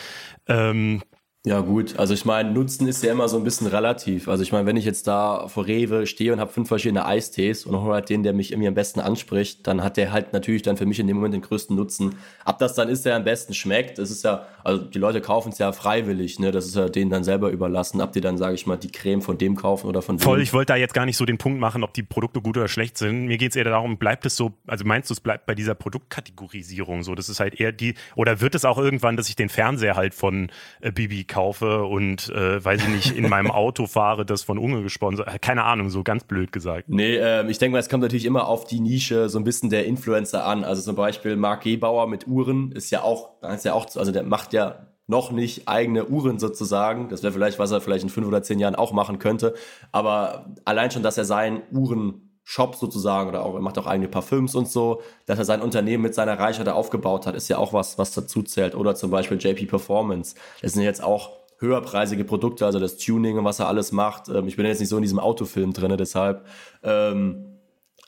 Ähm, 0.48 1.04
ja 1.46 1.60
gut, 1.60 2.00
also 2.00 2.14
ich 2.14 2.24
meine, 2.24 2.52
Nutzen 2.52 2.88
ist 2.88 3.04
ja 3.04 3.12
immer 3.12 3.28
so 3.28 3.36
ein 3.36 3.44
bisschen 3.44 3.68
relativ. 3.68 4.30
Also 4.30 4.44
ich 4.44 4.54
meine, 4.54 4.66
wenn 4.66 4.78
ich 4.78 4.86
jetzt 4.86 5.08
da 5.08 5.50
vor 5.50 5.68
Rewe 5.68 6.08
stehe 6.08 6.32
und 6.32 6.40
habe 6.40 6.54
fünf 6.54 6.70
verschiedene 6.70 7.06
Eistees 7.06 7.66
und 7.66 7.76
hole 7.76 7.96
halt 7.96 8.10
den, 8.10 8.24
der 8.24 8.32
mich 8.32 8.54
irgendwie 8.54 8.70
am 8.70 8.74
besten 8.74 9.02
anspricht, 9.02 9.68
dann 9.68 9.84
hat 9.84 9.98
der 9.98 10.14
halt 10.14 10.32
natürlich 10.32 10.62
dann 10.62 10.78
für 10.78 10.86
mich 10.86 11.02
in 11.02 11.08
dem 11.08 11.18
Moment 11.18 11.34
den 11.34 11.42
größten 11.42 11.76
Nutzen. 11.76 12.16
Ab 12.46 12.60
das 12.60 12.76
dann 12.76 12.88
ist, 12.88 13.04
der 13.04 13.18
am 13.18 13.26
besten 13.26 13.54
schmeckt, 13.54 13.98
das 13.98 14.10
ist 14.10 14.24
ja, 14.24 14.48
also 14.64 14.86
die 14.86 15.00
Leute 15.00 15.20
kaufen 15.20 15.52
es 15.52 15.58
ja 15.58 15.74
freiwillig, 15.74 16.40
ne? 16.40 16.52
Das 16.52 16.66
ist 16.66 16.78
ja 16.78 16.88
denen 16.88 17.12
dann 17.12 17.26
selber 17.26 17.50
überlassen, 17.50 18.00
ob 18.00 18.14
die 18.14 18.22
dann, 18.22 18.38
sage 18.38 18.56
ich 18.56 18.66
mal, 18.66 18.78
die 18.78 18.94
Creme 18.94 19.22
von 19.22 19.38
dem 19.38 19.58
kaufen 19.58 19.88
oder 19.88 20.02
von 20.02 20.16
dem. 20.16 20.22
Voll, 20.22 20.42
ich 20.42 20.54
wollte 20.54 20.72
da 20.72 20.78
jetzt 20.78 20.94
gar 20.94 21.06
nicht 21.06 21.18
so 21.18 21.26
den 21.26 21.40
Punkt 21.40 21.60
machen, 21.60 21.84
ob 21.84 21.94
die 21.94 22.04
Produkte 22.04 22.40
gut 22.40 22.56
oder 22.56 22.70
schlecht 22.70 22.98
sind. 22.98 23.26
Mir 23.26 23.38
geht 23.38 23.50
es 23.50 23.58
eher 23.58 23.66
darum, 23.66 23.98
bleibt 23.98 24.26
es 24.26 24.38
so, 24.38 24.54
also 24.66 24.86
meinst 24.86 25.10
du, 25.10 25.14
es 25.14 25.20
bleibt 25.20 25.46
bei 25.46 25.56
dieser 25.56 25.76
Produktkategorisierung 25.76 27.04
so? 27.04 27.16
Das 27.16 27.28
ist 27.28 27.42
halt 27.42 27.60
eher 27.60 27.74
die, 27.74 27.96
oder 28.16 28.40
wird 28.40 28.56
es 28.56 28.64
auch 28.64 28.78
irgendwann, 28.78 29.18
dass 29.18 29.28
ich 29.28 29.36
den 29.36 29.50
Fernseher 29.50 29.98
halt 29.98 30.14
von 30.14 30.50
äh, 30.80 30.94
Bibi 30.94 31.26
kaufe 31.34 31.84
und 31.84 32.30
äh, 32.30 32.64
weiß 32.64 32.82
ich 32.84 32.90
nicht, 32.90 33.18
in 33.18 33.28
meinem 33.28 33.50
Auto 33.50 33.88
fahre, 33.88 34.26
das 34.26 34.44
von 34.44 34.60
Unge 34.60 34.84
gesponsert, 34.84 35.28
äh, 35.28 35.40
keine 35.40 35.64
Ahnung, 35.64 35.90
so 35.90 36.04
ganz 36.04 36.24
blöd 36.24 36.52
gesagt. 36.52 36.90
Nee, 36.90 37.16
ähm, 37.16 37.50
ich 37.50 37.58
denke 37.58 37.74
mal, 37.74 37.80
es 37.80 37.90
kommt 37.90 38.04
natürlich 38.04 38.26
immer 38.26 38.48
auf 38.48 38.66
die 38.66 38.80
Nische 38.80 39.30
so 39.30 39.40
ein 39.40 39.44
bisschen 39.44 39.70
der 39.70 39.86
Influencer 39.86 40.46
an. 40.46 40.64
Also 40.64 40.82
zum 40.84 40.96
Beispiel 40.96 41.36
Marc 41.36 41.64
Gebauer 41.64 42.08
mit 42.08 42.28
Uhren 42.28 42.72
ist 42.72 42.92
ja 42.92 43.02
auch, 43.02 43.42
ist 43.42 43.66
ja 43.66 43.74
auch, 43.74 43.88
also 43.96 44.12
der 44.12 44.24
macht 44.24 44.54
ja 44.54 44.88
noch 45.08 45.32
nicht 45.32 45.68
eigene 45.68 46.06
Uhren 46.06 46.40
sozusagen. 46.40 47.10
Das 47.10 47.24
wäre 47.24 47.34
vielleicht, 47.34 47.60
was 47.60 47.72
er 47.72 47.82
vielleicht 47.82 48.04
in 48.04 48.10
fünf 48.10 48.28
oder 48.28 48.44
zehn 48.44 48.60
Jahren 48.60 48.76
auch 48.76 48.94
machen 48.94 49.20
könnte. 49.20 49.54
Aber 49.92 50.54
allein 50.66 50.92
schon, 50.92 51.04
dass 51.04 51.18
er 51.18 51.26
seinen 51.26 51.62
Uhren 51.72 52.23
Shop 52.44 52.76
sozusagen 52.76 53.30
oder 53.30 53.46
auch 53.46 53.56
er 53.56 53.62
macht 53.62 53.78
auch 53.78 53.88
eigene 53.88 54.10
Parfüms 54.10 54.54
und 54.54 54.68
so, 54.68 55.02
dass 55.26 55.40
er 55.40 55.46
sein 55.46 55.62
Unternehmen 55.62 56.04
mit 56.04 56.14
seiner 56.14 56.38
Reichweite 56.38 56.76
aufgebaut 56.76 57.26
hat, 57.26 57.36
ist 57.36 57.48
ja 57.48 57.58
auch 57.58 57.72
was, 57.72 57.98
was 57.98 58.12
dazu 58.12 58.44
zählt. 58.44 58.76
Oder 58.76 58.96
zum 58.96 59.12
Beispiel 59.12 59.38
JP 59.38 59.68
Performance. 59.68 60.36
Das 60.62 60.74
sind 60.74 60.84
jetzt 60.84 61.02
auch 61.02 61.32
höherpreisige 61.60 62.26
Produkte, 62.26 62.66
also 62.66 62.80
das 62.80 62.98
Tuning 62.98 63.38
und 63.38 63.46
was 63.46 63.60
er 63.60 63.68
alles 63.68 63.92
macht. 63.92 64.28
Ähm, 64.28 64.48
ich 64.48 64.58
bin 64.58 64.66
jetzt 64.66 64.80
nicht 64.80 64.90
so 64.90 64.98
in 64.98 65.02
diesem 65.02 65.20
Autofilm 65.20 65.72
drin, 65.74 65.96
deshalb. 65.98 66.46
Ähm, 66.84 67.60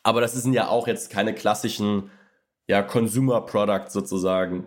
aber 0.04 0.22
das 0.22 0.34
sind 0.34 0.54
ja 0.54 0.68
auch 0.68 0.88
jetzt 0.88 1.10
keine 1.10 1.34
klassischen 1.34 2.12
ja, 2.68 2.84
Consumer 2.84 3.42
Products 3.42 3.94
sozusagen. 3.94 4.66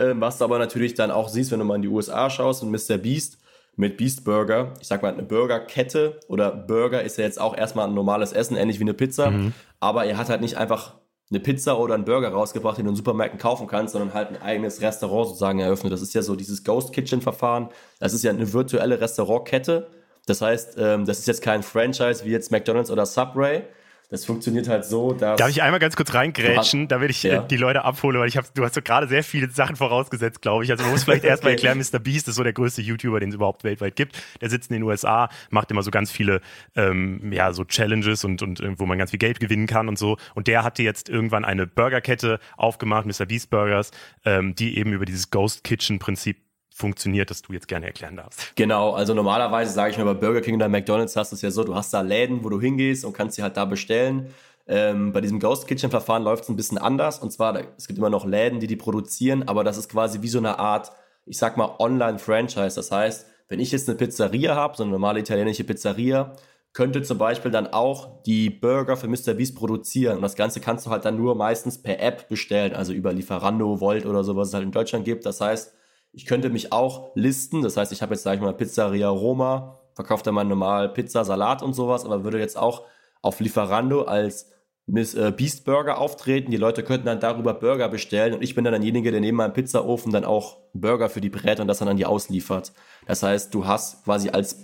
Ähm, 0.00 0.20
was 0.20 0.38
du 0.38 0.44
aber 0.44 0.58
natürlich 0.58 0.94
dann 0.94 1.10
auch 1.10 1.28
siehst, 1.28 1.52
wenn 1.52 1.60
du 1.60 1.64
mal 1.64 1.76
in 1.76 1.82
die 1.82 1.88
USA 1.88 2.28
schaust 2.28 2.62
und 2.62 2.70
Mr. 2.70 2.98
Beast 2.98 3.38
mit 3.78 3.96
Beast 3.96 4.24
Burger, 4.24 4.74
ich 4.80 4.88
sag 4.88 5.02
mal 5.02 5.12
eine 5.12 5.22
Burgerkette 5.22 6.18
oder 6.26 6.50
Burger 6.50 7.02
ist 7.02 7.16
ja 7.16 7.24
jetzt 7.24 7.40
auch 7.40 7.56
erstmal 7.56 7.86
ein 7.86 7.94
normales 7.94 8.32
Essen, 8.32 8.56
ähnlich 8.56 8.80
wie 8.80 8.84
eine 8.84 8.92
Pizza, 8.92 9.30
mhm. 9.30 9.54
aber 9.78 10.04
er 10.04 10.18
hat 10.18 10.28
halt 10.28 10.40
nicht 10.40 10.56
einfach 10.56 10.96
eine 11.30 11.38
Pizza 11.38 11.78
oder 11.78 11.94
einen 11.94 12.04
Burger 12.04 12.30
rausgebracht, 12.30 12.78
den 12.78 12.86
du 12.86 12.90
in 12.90 12.96
Supermärkten 12.96 13.38
kaufen 13.38 13.68
kannst, 13.68 13.92
sondern 13.92 14.14
halt 14.14 14.30
ein 14.30 14.42
eigenes 14.42 14.80
Restaurant 14.80 15.28
sozusagen 15.28 15.60
eröffnet. 15.60 15.92
Das 15.92 16.02
ist 16.02 16.12
ja 16.12 16.22
so 16.22 16.34
dieses 16.34 16.64
Ghost 16.64 16.92
Kitchen 16.92 17.20
Verfahren. 17.20 17.68
Das 18.00 18.14
ist 18.14 18.24
ja 18.24 18.32
eine 18.32 18.52
virtuelle 18.52 19.00
Restaurantkette. 19.00 19.88
Das 20.26 20.40
heißt, 20.40 20.76
ähm, 20.78 21.04
das 21.04 21.20
ist 21.20 21.28
jetzt 21.28 21.42
kein 21.42 21.62
Franchise 21.62 22.24
wie 22.24 22.30
jetzt 22.30 22.50
McDonald's 22.50 22.90
oder 22.90 23.06
Subway, 23.06 23.62
das 24.10 24.24
funktioniert 24.24 24.68
halt 24.68 24.86
so, 24.86 25.12
dass. 25.12 25.38
Darf 25.38 25.50
ich 25.50 25.62
einmal 25.62 25.80
ganz 25.80 25.94
kurz 25.94 26.14
reingrätschen, 26.14 26.88
damit 26.88 27.10
ich 27.10 27.24
äh, 27.26 27.34
ja. 27.34 27.42
die 27.42 27.58
Leute 27.58 27.84
abhole, 27.84 28.18
weil 28.18 28.28
ich 28.28 28.38
hab, 28.38 28.52
du 28.54 28.64
hast 28.64 28.74
so 28.74 28.80
gerade 28.80 29.06
sehr 29.06 29.22
viele 29.22 29.50
Sachen 29.50 29.76
vorausgesetzt, 29.76 30.40
glaube 30.40 30.64
ich. 30.64 30.70
Also 30.70 30.82
man 30.84 30.92
muss 30.92 31.04
vielleicht 31.04 31.24
erstmal 31.24 31.52
okay. 31.52 31.66
erklären, 31.66 31.78
Mr. 31.78 31.98
Beast 31.98 32.26
ist 32.26 32.36
so 32.36 32.42
der 32.42 32.54
größte 32.54 32.80
YouTuber, 32.80 33.20
den 33.20 33.28
es 33.28 33.34
überhaupt 33.34 33.64
weltweit 33.64 33.96
gibt. 33.96 34.22
Der 34.40 34.48
sitzt 34.48 34.70
in 34.70 34.74
den 34.74 34.82
USA, 34.84 35.28
macht 35.50 35.70
immer 35.70 35.82
so 35.82 35.90
ganz 35.90 36.10
viele 36.10 36.40
ähm, 36.74 37.32
ja, 37.32 37.52
so 37.52 37.64
Challenges 37.64 38.24
und, 38.24 38.40
und 38.40 38.62
wo 38.78 38.86
man 38.86 38.96
ganz 38.96 39.10
viel 39.10 39.18
Geld 39.18 39.40
gewinnen 39.40 39.66
kann 39.66 39.88
und 39.88 39.98
so. 39.98 40.16
Und 40.34 40.46
der 40.46 40.64
hatte 40.64 40.82
jetzt 40.82 41.10
irgendwann 41.10 41.44
eine 41.44 41.66
Burgerkette 41.66 42.40
aufgemacht, 42.56 43.04
Mr. 43.04 43.26
Beast 43.26 43.50
Burgers, 43.50 43.90
ähm, 44.24 44.54
die 44.54 44.78
eben 44.78 44.94
über 44.94 45.04
dieses 45.04 45.30
Ghost 45.30 45.64
Kitchen 45.64 45.98
Prinzip 45.98 46.47
funktioniert, 46.78 47.30
das 47.30 47.42
du 47.42 47.52
jetzt 47.52 47.66
gerne 47.66 47.86
erklären 47.86 48.16
darfst. 48.16 48.54
Genau, 48.54 48.92
also 48.92 49.12
normalerweise 49.12 49.72
sage 49.72 49.90
ich 49.90 49.98
mir 49.98 50.04
bei 50.04 50.14
Burger 50.14 50.40
King 50.40 50.54
oder 50.54 50.68
McDonalds 50.68 51.16
hast 51.16 51.32
du 51.32 51.36
es 51.36 51.42
ja 51.42 51.50
so, 51.50 51.64
du 51.64 51.74
hast 51.74 51.92
da 51.92 52.00
Läden, 52.02 52.44
wo 52.44 52.48
du 52.48 52.60
hingehst 52.60 53.04
und 53.04 53.12
kannst 53.12 53.36
sie 53.36 53.42
halt 53.42 53.56
da 53.56 53.64
bestellen. 53.64 54.32
Ähm, 54.68 55.12
bei 55.12 55.20
diesem 55.20 55.40
Ghost 55.40 55.66
Kitchen 55.66 55.90
Verfahren 55.90 56.22
läuft 56.22 56.44
es 56.44 56.48
ein 56.48 56.56
bisschen 56.56 56.78
anders 56.78 57.18
und 57.18 57.32
zwar, 57.32 57.58
es 57.76 57.88
gibt 57.88 57.98
immer 57.98 58.10
noch 58.10 58.24
Läden, 58.24 58.60
die 58.60 58.68
die 58.68 58.76
produzieren, 58.76 59.48
aber 59.48 59.64
das 59.64 59.76
ist 59.76 59.88
quasi 59.88 60.22
wie 60.22 60.28
so 60.28 60.38
eine 60.38 60.58
Art, 60.58 60.92
ich 61.26 61.38
sag 61.38 61.56
mal, 61.56 61.74
Online-Franchise. 61.78 62.76
Das 62.76 62.92
heißt, 62.92 63.26
wenn 63.48 63.60
ich 63.60 63.72
jetzt 63.72 63.88
eine 63.88 63.98
Pizzeria 63.98 64.54
habe, 64.54 64.76
so 64.76 64.84
eine 64.84 64.92
normale 64.92 65.20
italienische 65.20 65.64
Pizzeria, 65.64 66.36
könnte 66.74 67.02
zum 67.02 67.18
Beispiel 67.18 67.50
dann 67.50 67.66
auch 67.66 68.22
die 68.22 68.50
Burger 68.50 68.96
für 68.96 69.08
Mr. 69.08 69.34
Beast 69.34 69.56
produzieren. 69.56 70.16
Und 70.16 70.22
das 70.22 70.36
Ganze 70.36 70.60
kannst 70.60 70.86
du 70.86 70.90
halt 70.90 71.04
dann 71.04 71.16
nur 71.16 71.34
meistens 71.34 71.82
per 71.82 72.00
App 72.00 72.28
bestellen, 72.28 72.74
also 72.74 72.92
über 72.92 73.12
Lieferando, 73.12 73.80
Volt 73.80 74.06
oder 74.06 74.22
so, 74.22 74.36
was 74.36 74.48
es 74.48 74.54
halt 74.54 74.64
in 74.64 74.70
Deutschland 74.70 75.04
gibt. 75.04 75.26
Das 75.26 75.40
heißt, 75.40 75.72
ich 76.12 76.26
könnte 76.26 76.50
mich 76.50 76.72
auch 76.72 77.10
listen, 77.14 77.62
das 77.62 77.76
heißt, 77.76 77.92
ich 77.92 78.02
habe 78.02 78.14
jetzt, 78.14 78.22
sage 78.22 78.36
ich 78.36 78.42
mal, 78.42 78.54
Pizzeria 78.54 79.08
Roma, 79.08 79.78
verkauft 79.94 80.26
dann 80.26 80.34
mal 80.34 80.44
normal 80.44 80.88
Pizza, 80.90 81.24
Salat 81.24 81.62
und 81.62 81.74
sowas, 81.74 82.04
aber 82.04 82.24
würde 82.24 82.38
jetzt 82.38 82.56
auch 82.56 82.84
auf 83.22 83.40
Lieferando 83.40 84.02
als 84.02 84.52
Miss 84.86 85.14
äh, 85.14 85.32
Beast 85.36 85.64
Burger 85.64 85.98
auftreten. 85.98 86.50
Die 86.50 86.56
Leute 86.56 86.82
könnten 86.82 87.06
dann 87.06 87.20
darüber 87.20 87.52
Burger 87.52 87.88
bestellen 87.88 88.32
und 88.32 88.42
ich 88.42 88.54
bin 88.54 88.64
dann 88.64 88.72
derjenige, 88.72 89.10
der 89.10 89.20
neben 89.20 89.36
meinem 89.36 89.52
Pizzaofen 89.52 90.12
dann 90.12 90.24
auch 90.24 90.56
Burger 90.72 91.10
für 91.10 91.20
die 91.20 91.28
brät 91.28 91.60
und 91.60 91.68
das 91.68 91.78
dann 91.78 91.88
an 91.88 91.96
die 91.98 92.06
ausliefert. 92.06 92.72
Das 93.06 93.22
heißt, 93.22 93.52
du 93.52 93.66
hast 93.66 94.04
quasi 94.04 94.30
als 94.30 94.56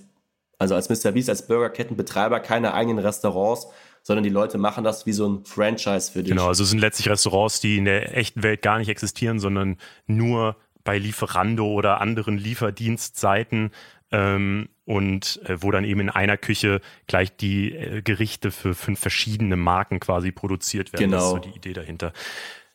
Also 0.59 0.75
als 0.77 0.89
Mr. 0.89 1.12
Beast, 1.12 1.29
als 1.29 1.47
Burgerkettenbetreiber 1.47 2.41
keine 2.41 2.73
eigenen 2.73 3.05
Restaurants, 3.05 3.66
sondern 4.03 4.23
die 4.23 4.31
Leute 4.31 4.57
machen 4.57 4.85
das 4.85 5.05
wie 5.05 5.12
so 5.12 5.29
ein 5.29 5.45
Franchise 5.45 6.12
für 6.12 6.23
dich. 6.23 6.31
Genau, 6.31 6.47
also 6.47 6.62
es 6.62 6.71
sind 6.71 6.79
letztlich 6.79 7.09
Restaurants, 7.09 7.61
die 7.61 7.77
in 7.77 7.85
der 7.85 8.16
echten 8.16 8.43
Welt 8.43 8.62
gar 8.62 8.79
nicht 8.79 8.89
existieren, 8.89 9.41
sondern 9.41 9.79
nur 10.07 10.57
bei 10.85 10.98
Lieferando 10.98 11.66
oder 11.66 12.01
anderen 12.01 12.39
Lieferdienstseiten 12.39 13.70
ähm, 14.12 14.69
und 14.85 15.40
äh, 15.47 15.61
wo 15.61 15.70
dann 15.70 15.85
eben 15.85 16.01
in 16.01 16.11
einer 16.11 16.36
Küche 16.36 16.81
gleich 17.06 17.36
die 17.36 17.74
äh, 17.74 18.02
Gerichte 18.02 18.51
für 18.51 18.74
fünf 18.74 19.01
verschiedene 19.01 19.56
Marken 19.56 19.98
quasi 19.98 20.31
produziert 20.31 20.93
werden. 20.93 21.11
Genau. 21.11 21.16
Das 21.16 21.24
ist 21.24 21.31
so 21.31 21.39
die 21.39 21.56
Idee 21.56 21.73
dahinter. 21.73 22.12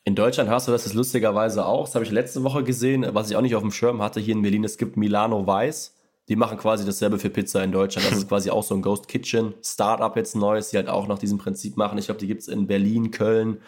In 0.04 0.14
Deutschland 0.14 0.50
hast 0.50 0.66
du 0.66 0.72
das 0.72 0.92
lustigerweise 0.92 1.64
auch. 1.66 1.84
Das 1.84 1.94
habe 1.94 2.04
ich 2.04 2.10
letzte 2.10 2.42
Woche 2.42 2.64
gesehen, 2.64 3.06
was 3.12 3.30
ich 3.30 3.36
auch 3.36 3.42
nicht 3.42 3.54
auf 3.54 3.62
dem 3.62 3.70
Schirm 3.70 4.02
hatte 4.02 4.18
hier 4.18 4.34
in 4.34 4.42
Berlin. 4.42 4.64
Es 4.64 4.76
gibt 4.76 4.96
Milano 4.96 5.46
Weiß. 5.46 5.94
Die 6.28 6.36
machen 6.36 6.58
quasi 6.58 6.86
dasselbe 6.86 7.18
für 7.18 7.30
Pizza 7.30 7.62
in 7.62 7.72
Deutschland. 7.72 8.10
Das 8.10 8.18
ist 8.18 8.28
quasi 8.28 8.50
auch 8.50 8.62
so 8.62 8.74
ein 8.74 8.82
Ghost 8.82 9.08
Kitchen 9.08 9.54
Startup 9.62 10.14
jetzt 10.16 10.36
neues, 10.36 10.70
die 10.70 10.76
halt 10.76 10.88
auch 10.88 11.06
nach 11.06 11.18
diesem 11.18 11.38
Prinzip 11.38 11.76
machen. 11.76 11.98
Ich 11.98 12.06
glaube, 12.06 12.20
die 12.20 12.26
gibt 12.26 12.42
es 12.42 12.48
in 12.48 12.66
Berlin, 12.66 13.10
Köln, 13.10 13.58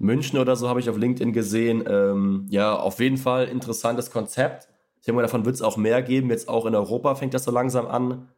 München 0.00 0.38
oder 0.38 0.56
so, 0.56 0.68
habe 0.68 0.80
ich 0.80 0.88
auf 0.90 0.96
LinkedIn 0.96 1.32
gesehen. 1.32 1.84
Ähm, 1.86 2.46
ja, 2.48 2.74
auf 2.74 2.98
jeden 3.00 3.18
Fall 3.18 3.46
interessantes 3.46 4.10
Konzept. 4.10 4.68
Ich 4.98 5.04
denke 5.04 5.16
mal, 5.16 5.22
davon 5.22 5.44
wird 5.44 5.54
es 5.54 5.62
auch 5.62 5.76
mehr 5.76 6.02
geben. 6.02 6.30
Jetzt 6.30 6.48
auch 6.48 6.66
in 6.66 6.74
Europa 6.74 7.14
fängt 7.14 7.34
das 7.34 7.44
so 7.44 7.50
langsam 7.50 7.86
an. 7.86 8.28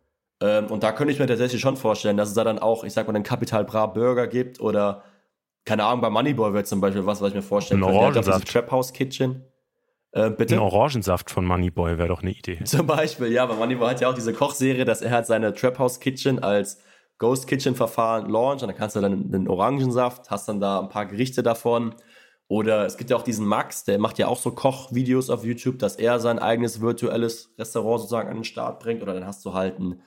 Ähm, 0.41 0.67
und 0.67 0.83
da 0.83 0.93
könnte 0.93 1.13
ich 1.13 1.21
mir 1.21 1.27
tatsächlich 1.27 1.61
schon 1.61 1.77
vorstellen, 1.77 2.17
dass 2.17 2.29
es 2.29 2.35
da 2.35 2.43
dann 2.43 2.59
auch, 2.59 2.83
ich 2.83 2.93
sag 2.93 3.07
mal, 3.07 3.15
einen 3.15 3.25
Capital 3.25 3.65
Bra 3.65 3.87
Burger 3.87 4.27
gibt 4.27 4.61
oder 4.61 5.05
keine 5.65 5.85
Ahnung, 5.85 6.01
bei 6.01 6.11
Moneyboy 6.11 6.53
wird 6.53 6.67
zum 6.67 6.81
Beispiel 6.81 7.07
was, 7.07 7.21
was 7.21 7.29
ich 7.29 7.35
mir 7.35 7.43
vorstellen 7.43 7.81
könnte. 7.81 7.95
Orangensaft. 7.95 8.43
diese 8.43 8.53
Trap 8.53 8.71
House 8.73 8.93
Kitchen. 8.93 9.45
Äh, 10.11 10.31
bitte? 10.31 10.57
Ein 10.57 10.61
Orangensaft 10.61 11.31
von 11.31 11.45
Moneyboy 11.45 11.97
wäre 11.97 12.09
doch 12.09 12.23
eine 12.23 12.33
Idee. 12.33 12.63
Zum 12.65 12.87
Beispiel, 12.87 13.31
ja, 13.33 13.49
weil 13.49 13.57
Moneyboy 13.57 13.89
hat 13.89 14.01
ja 14.01 14.11
auch 14.11 14.15
diese 14.15 14.33
Kochserie, 14.33 14.85
dass 14.85 15.01
er 15.01 15.13
hat 15.13 15.27
seine 15.27 15.55
Trap 15.55 15.79
House 15.79 16.01
Kitchen 16.01 16.43
als 16.43 16.81
Ghost 17.23 17.47
Kitchen 17.47 17.77
Verfahren 17.77 18.29
launch 18.29 18.63
und 18.63 18.69
dann 18.69 18.77
kannst 18.77 18.97
du 18.97 19.01
dann 19.01 19.33
einen 19.33 19.47
Orangensaft, 19.47 20.29
hast 20.29 20.49
dann 20.49 20.61
da 20.61 20.81
ein 20.81 20.89
paar 20.89 21.07
Gerichte 21.07 21.45
davon. 21.45 21.95
Oder 22.49 22.85
es 22.85 22.97
gibt 22.97 23.11
ja 23.11 23.17
auch 23.17 23.23
diesen 23.23 23.47
Max, 23.47 23.85
der 23.85 24.01
macht 24.01 24.19
ja 24.19 24.27
auch 24.27 24.39
so 24.39 24.51
Kochvideos 24.51 25.31
auf 25.31 25.45
YouTube, 25.45 25.79
dass 25.79 25.95
er 25.95 26.19
sein 26.19 26.41
eigenes 26.41 26.81
virtuelles 26.81 27.55
Restaurant 27.57 28.01
sozusagen 28.01 28.29
an 28.29 28.39
den 28.39 28.45
Start 28.45 28.81
bringt. 28.81 29.03
Oder 29.03 29.15
dann 29.15 29.25
hast 29.25 29.45
du 29.45 29.55
halt 29.55 29.77
einen 29.77 30.03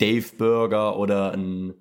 Dave 0.00 0.26
Burger 0.36 0.98
oder 0.98 1.30
ein, 1.34 1.74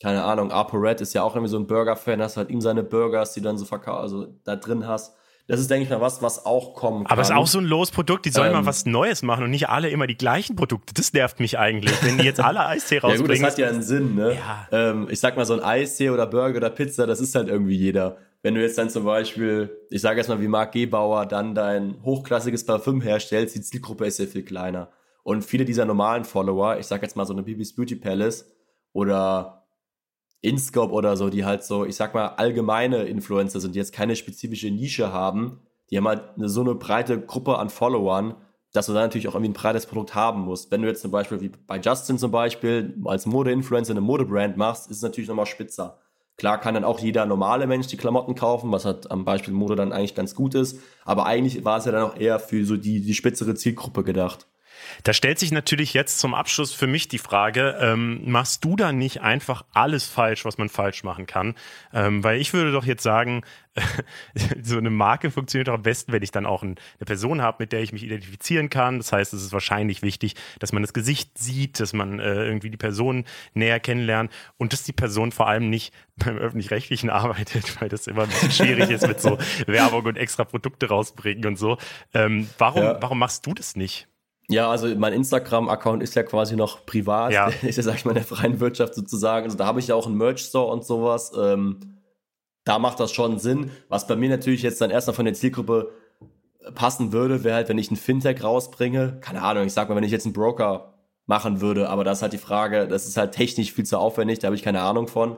keine 0.00 0.24
Ahnung, 0.24 0.50
ApoRed 0.50 1.02
ist 1.02 1.12
ja 1.12 1.22
auch 1.22 1.34
irgendwie 1.34 1.50
so 1.50 1.58
ein 1.58 1.66
Burger-Fan, 1.66 2.22
hast 2.22 2.38
halt 2.38 2.48
ihm 2.48 2.62
seine 2.62 2.82
Burgers, 2.82 3.34
die 3.34 3.42
dann 3.42 3.58
so 3.58 3.66
verkauft, 3.66 4.00
also 4.00 4.28
da 4.44 4.56
drin 4.56 4.88
hast. 4.88 5.14
Das 5.48 5.58
ist, 5.60 5.68
denke 5.70 5.84
ich 5.84 5.90
mal, 5.90 6.00
was, 6.00 6.22
was 6.22 6.46
auch 6.46 6.74
kommen 6.74 7.04
kann. 7.04 7.12
Aber 7.12 7.20
es 7.22 7.28
ist 7.30 7.34
auch 7.34 7.46
so 7.46 7.58
ein 7.58 7.64
Losprodukt, 7.64 8.24
die 8.24 8.30
sollen 8.30 8.48
Ähm. 8.48 8.54
mal 8.58 8.66
was 8.66 8.86
Neues 8.86 9.22
machen 9.22 9.44
und 9.44 9.50
nicht 9.50 9.68
alle 9.68 9.90
immer 9.90 10.06
die 10.06 10.16
gleichen 10.16 10.54
Produkte. 10.56 10.94
Das 10.94 11.12
nervt 11.12 11.40
mich 11.40 11.58
eigentlich, 11.58 11.92
wenn 12.04 12.18
die 12.18 12.24
jetzt 12.24 12.40
alle 12.40 12.60
Eistee 12.66 12.96
Ja 12.96 13.00
gut, 13.00 13.10
das 13.12 13.20
rausbringen. 13.20 13.46
hat 13.46 13.58
ja 13.58 13.68
einen 13.68 13.82
Sinn, 13.82 14.14
ne? 14.14 14.34
Ja. 14.36 14.68
Ähm, 14.70 15.08
ich 15.10 15.18
sag 15.20 15.36
mal, 15.36 15.44
so 15.44 15.54
ein 15.54 15.60
Eistee 15.60 16.10
oder 16.10 16.26
Burger 16.26 16.58
oder 16.58 16.70
Pizza, 16.70 17.06
das 17.06 17.20
ist 17.20 17.34
halt 17.34 17.48
irgendwie 17.48 17.76
jeder. 17.76 18.16
Wenn 18.42 18.54
du 18.54 18.60
jetzt 18.60 18.78
dann 18.78 18.88
zum 18.90 19.04
Beispiel, 19.04 19.70
ich 19.90 20.00
sage 20.00 20.18
jetzt 20.18 20.28
mal 20.28 20.40
wie 20.40 20.48
Marc 20.48 20.72
Gebauer, 20.72 21.26
dann 21.26 21.54
dein 21.54 21.96
hochklassiges 22.04 22.64
Parfüm 22.66 23.00
herstellst, 23.00 23.54
die 23.54 23.60
Zielgruppe 23.60 24.06
ist 24.06 24.18
ja 24.18 24.26
viel 24.26 24.44
kleiner. 24.44 24.90
Und 25.24 25.44
viele 25.44 25.64
dieser 25.64 25.84
normalen 25.84 26.24
Follower, 26.24 26.78
ich 26.78 26.86
sag 26.86 27.02
jetzt 27.02 27.14
mal 27.16 27.24
so 27.26 27.32
eine 27.32 27.42
Bibis 27.44 27.74
Beauty 27.74 27.94
Palace 27.96 28.46
oder 28.92 29.61
InScope 30.42 30.92
oder 30.92 31.16
so, 31.16 31.30
die 31.30 31.44
halt 31.44 31.64
so, 31.64 31.84
ich 31.84 31.96
sag 31.96 32.14
mal, 32.14 32.26
allgemeine 32.36 33.04
Influencer 33.04 33.60
sind, 33.60 33.74
die 33.74 33.78
jetzt 33.78 33.92
keine 33.92 34.16
spezifische 34.16 34.70
Nische 34.70 35.12
haben, 35.12 35.60
die 35.90 35.96
haben 35.96 36.08
halt 36.08 36.22
eine, 36.36 36.48
so 36.48 36.60
eine 36.60 36.74
breite 36.74 37.20
Gruppe 37.20 37.58
an 37.58 37.70
Followern, 37.70 38.34
dass 38.72 38.86
du 38.86 38.92
dann 38.92 39.02
natürlich 39.02 39.28
auch 39.28 39.34
irgendwie 39.34 39.50
ein 39.50 39.54
breites 39.54 39.86
Produkt 39.86 40.14
haben 40.14 40.42
musst. 40.42 40.70
Wenn 40.70 40.82
du 40.82 40.88
jetzt 40.88 41.02
zum 41.02 41.10
Beispiel 41.10 41.40
wie 41.40 41.52
bei 41.66 41.78
Justin 41.78 42.18
zum 42.18 42.30
Beispiel 42.30 42.94
als 43.04 43.26
Mode-Influencer 43.26 43.92
eine 43.92 44.00
Modebrand 44.00 44.56
machst, 44.56 44.90
ist 44.90 44.98
es 44.98 45.02
natürlich 45.02 45.28
nochmal 45.28 45.46
spitzer. 45.46 45.98
Klar 46.38 46.58
kann 46.58 46.74
dann 46.74 46.84
auch 46.84 46.98
jeder 46.98 47.26
normale 47.26 47.66
Mensch 47.66 47.86
die 47.88 47.98
Klamotten 47.98 48.34
kaufen, 48.34 48.72
was 48.72 48.84
halt 48.84 49.10
am 49.10 49.24
Beispiel 49.24 49.52
Mode 49.52 49.76
dann 49.76 49.92
eigentlich 49.92 50.14
ganz 50.14 50.34
gut 50.34 50.54
ist. 50.54 50.80
Aber 51.04 51.26
eigentlich 51.26 51.64
war 51.64 51.78
es 51.78 51.84
ja 51.84 51.92
dann 51.92 52.02
auch 52.02 52.16
eher 52.16 52.40
für 52.40 52.64
so 52.64 52.76
die, 52.76 53.02
die 53.02 53.14
spitzere 53.14 53.54
Zielgruppe 53.54 54.02
gedacht. 54.02 54.46
Da 55.02 55.12
stellt 55.12 55.38
sich 55.38 55.52
natürlich 55.52 55.94
jetzt 55.94 56.18
zum 56.18 56.34
Abschluss 56.34 56.72
für 56.72 56.86
mich 56.86 57.08
die 57.08 57.18
Frage, 57.18 57.76
ähm, 57.80 58.20
machst 58.30 58.64
du 58.64 58.76
da 58.76 58.92
nicht 58.92 59.20
einfach 59.20 59.64
alles 59.72 60.06
falsch, 60.06 60.44
was 60.44 60.58
man 60.58 60.68
falsch 60.68 61.04
machen 61.04 61.26
kann? 61.26 61.54
Ähm, 61.92 62.22
weil 62.24 62.40
ich 62.40 62.52
würde 62.52 62.72
doch 62.72 62.84
jetzt 62.84 63.02
sagen, 63.02 63.42
so 64.62 64.76
eine 64.76 64.90
Marke 64.90 65.30
funktioniert 65.30 65.68
doch 65.68 65.74
am 65.74 65.82
besten, 65.82 66.12
wenn 66.12 66.22
ich 66.22 66.30
dann 66.30 66.44
auch 66.46 66.62
ein, 66.62 66.76
eine 66.98 67.06
Person 67.06 67.40
habe, 67.40 67.56
mit 67.60 67.72
der 67.72 67.80
ich 67.82 67.92
mich 67.92 68.02
identifizieren 68.02 68.68
kann. 68.68 68.98
Das 68.98 69.12
heißt, 69.12 69.32
es 69.32 69.42
ist 69.42 69.52
wahrscheinlich 69.52 70.02
wichtig, 70.02 70.34
dass 70.58 70.72
man 70.72 70.82
das 70.82 70.92
Gesicht 70.92 71.38
sieht, 71.38 71.80
dass 71.80 71.92
man 71.92 72.18
äh, 72.20 72.44
irgendwie 72.44 72.70
die 72.70 72.76
Person 72.76 73.24
näher 73.54 73.80
kennenlernt 73.80 74.30
und 74.58 74.72
dass 74.72 74.82
die 74.82 74.92
Person 74.92 75.32
vor 75.32 75.48
allem 75.48 75.70
nicht 75.70 75.94
beim 76.16 76.36
öffentlich-rechtlichen 76.36 77.08
arbeitet, 77.08 77.80
weil 77.80 77.88
das 77.88 78.06
immer 78.06 78.24
ein 78.24 78.28
bisschen 78.28 78.52
schwierig 78.52 78.90
ist 78.90 79.06
mit 79.06 79.20
so 79.20 79.38
Werbung 79.66 80.04
und 80.04 80.18
extra 80.18 80.44
Produkte 80.44 80.88
rausbringen 80.88 81.46
und 81.46 81.56
so. 81.56 81.78
Ähm, 82.12 82.48
warum, 82.58 82.82
Ja. 82.82 83.00
warum 83.00 83.18
machst 83.18 83.46
du 83.46 83.54
das 83.54 83.74
nicht? 83.76 84.06
Ja, 84.52 84.70
also 84.70 84.88
mein 84.96 85.12
Instagram-Account 85.12 86.02
ist 86.02 86.14
ja 86.14 86.22
quasi 86.22 86.56
noch 86.56 86.86
privat. 86.86 87.32
Ja. 87.32 87.48
Ist 87.62 87.76
ja, 87.76 87.82
sag 87.82 87.96
ich 87.96 88.04
mal, 88.04 88.12
in 88.12 88.16
der 88.16 88.24
freien 88.24 88.60
Wirtschaft 88.60 88.94
sozusagen. 88.94 89.46
Also 89.46 89.56
da 89.56 89.66
habe 89.66 89.80
ich 89.80 89.88
ja 89.88 89.94
auch 89.94 90.06
einen 90.06 90.16
Merch-Store 90.16 90.70
und 90.70 90.84
sowas. 90.84 91.32
Ähm, 91.38 91.80
da 92.64 92.78
macht 92.78 93.00
das 93.00 93.12
schon 93.12 93.38
Sinn. 93.38 93.70
Was 93.88 94.06
bei 94.06 94.16
mir 94.16 94.28
natürlich 94.28 94.62
jetzt 94.62 94.80
dann 94.80 94.90
erstmal 94.90 95.14
von 95.14 95.24
der 95.24 95.34
Zielgruppe 95.34 95.92
passen 96.74 97.12
würde, 97.12 97.44
wäre 97.44 97.56
halt, 97.56 97.68
wenn 97.68 97.78
ich 97.78 97.90
ein 97.90 97.96
Fintech 97.96 98.42
rausbringe. 98.44 99.18
Keine 99.20 99.42
Ahnung, 99.42 99.66
ich 99.66 99.72
sag 99.72 99.88
mal, 99.88 99.96
wenn 99.96 100.04
ich 100.04 100.12
jetzt 100.12 100.26
einen 100.26 100.32
Broker 100.32 100.94
machen 101.26 101.60
würde, 101.60 101.88
aber 101.88 102.04
das 102.04 102.18
ist 102.18 102.22
halt 102.22 102.32
die 102.32 102.38
Frage, 102.38 102.88
das 102.88 103.06
ist 103.06 103.16
halt 103.16 103.32
technisch 103.32 103.72
viel 103.72 103.86
zu 103.86 103.98
aufwendig, 103.98 104.40
da 104.40 104.46
habe 104.46 104.56
ich 104.56 104.62
keine 104.62 104.82
Ahnung 104.82 105.08
von. 105.08 105.36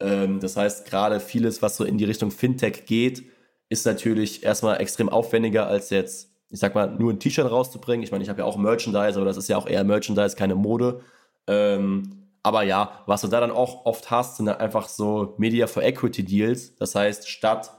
Ähm, 0.00 0.40
das 0.40 0.56
heißt, 0.56 0.86
gerade 0.86 1.20
vieles, 1.20 1.62
was 1.62 1.76
so 1.76 1.84
in 1.84 1.98
die 1.98 2.04
Richtung 2.04 2.30
Fintech 2.30 2.86
geht, 2.86 3.24
ist 3.68 3.86
natürlich 3.86 4.44
erstmal 4.44 4.80
extrem 4.80 5.08
aufwendiger 5.08 5.66
als 5.66 5.90
jetzt, 5.90 6.30
ich 6.50 6.60
sag 6.60 6.74
mal, 6.74 6.86
nur 6.86 7.12
ein 7.12 7.18
T-Shirt 7.18 7.50
rauszubringen. 7.50 8.02
Ich 8.02 8.12
meine, 8.12 8.22
ich 8.22 8.30
habe 8.30 8.40
ja 8.40 8.44
auch 8.44 8.56
Merchandise, 8.56 9.16
aber 9.16 9.24
das 9.24 9.36
ist 9.36 9.48
ja 9.48 9.56
auch 9.56 9.66
eher 9.66 9.84
Merchandise, 9.84 10.36
keine 10.36 10.54
Mode. 10.54 11.00
Ähm, 11.46 12.28
aber 12.42 12.62
ja, 12.62 13.02
was 13.06 13.22
du 13.22 13.28
da 13.28 13.40
dann 13.40 13.50
auch 13.50 13.86
oft 13.86 14.10
hast, 14.10 14.36
sind 14.36 14.46
dann 14.46 14.58
einfach 14.58 14.88
so 14.88 15.34
Media 15.38 15.66
for 15.66 15.82
Equity 15.82 16.24
Deals. 16.24 16.76
Das 16.76 16.94
heißt, 16.94 17.28
statt 17.28 17.72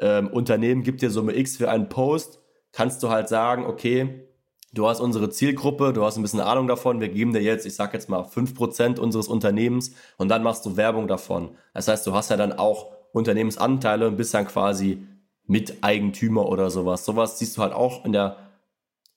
ähm, 0.00 0.28
Unternehmen 0.28 0.82
gibt 0.82 1.02
dir 1.02 1.10
Summe 1.10 1.36
X 1.36 1.56
für 1.56 1.70
einen 1.70 1.88
Post, 1.88 2.40
kannst 2.72 3.02
du 3.02 3.10
halt 3.10 3.28
sagen, 3.28 3.66
okay, 3.66 4.28
du 4.72 4.88
hast 4.88 5.00
unsere 5.00 5.30
Zielgruppe, 5.30 5.92
du 5.92 6.04
hast 6.04 6.16
ein 6.16 6.22
bisschen 6.22 6.40
Ahnung 6.40 6.66
davon, 6.66 7.00
wir 7.00 7.08
geben 7.08 7.32
dir 7.32 7.42
jetzt, 7.42 7.66
ich 7.66 7.76
sag 7.76 7.94
jetzt 7.94 8.08
mal, 8.08 8.22
5% 8.22 8.98
unseres 8.98 9.28
Unternehmens 9.28 9.92
und 10.16 10.28
dann 10.28 10.42
machst 10.42 10.66
du 10.66 10.76
Werbung 10.76 11.06
davon. 11.06 11.56
Das 11.72 11.86
heißt, 11.86 12.04
du 12.06 12.12
hast 12.14 12.30
ja 12.30 12.36
dann 12.36 12.52
auch 12.52 12.92
Unternehmensanteile 13.12 14.08
und 14.08 14.16
bist 14.16 14.34
dann 14.34 14.48
quasi 14.48 15.06
Miteigentümer 15.46 16.46
oder 16.48 16.70
sowas. 16.70 17.04
Sowas 17.04 17.38
siehst 17.38 17.56
du 17.56 17.62
halt 17.62 17.72
auch 17.72 18.04
in 18.04 18.12
der 18.12 18.36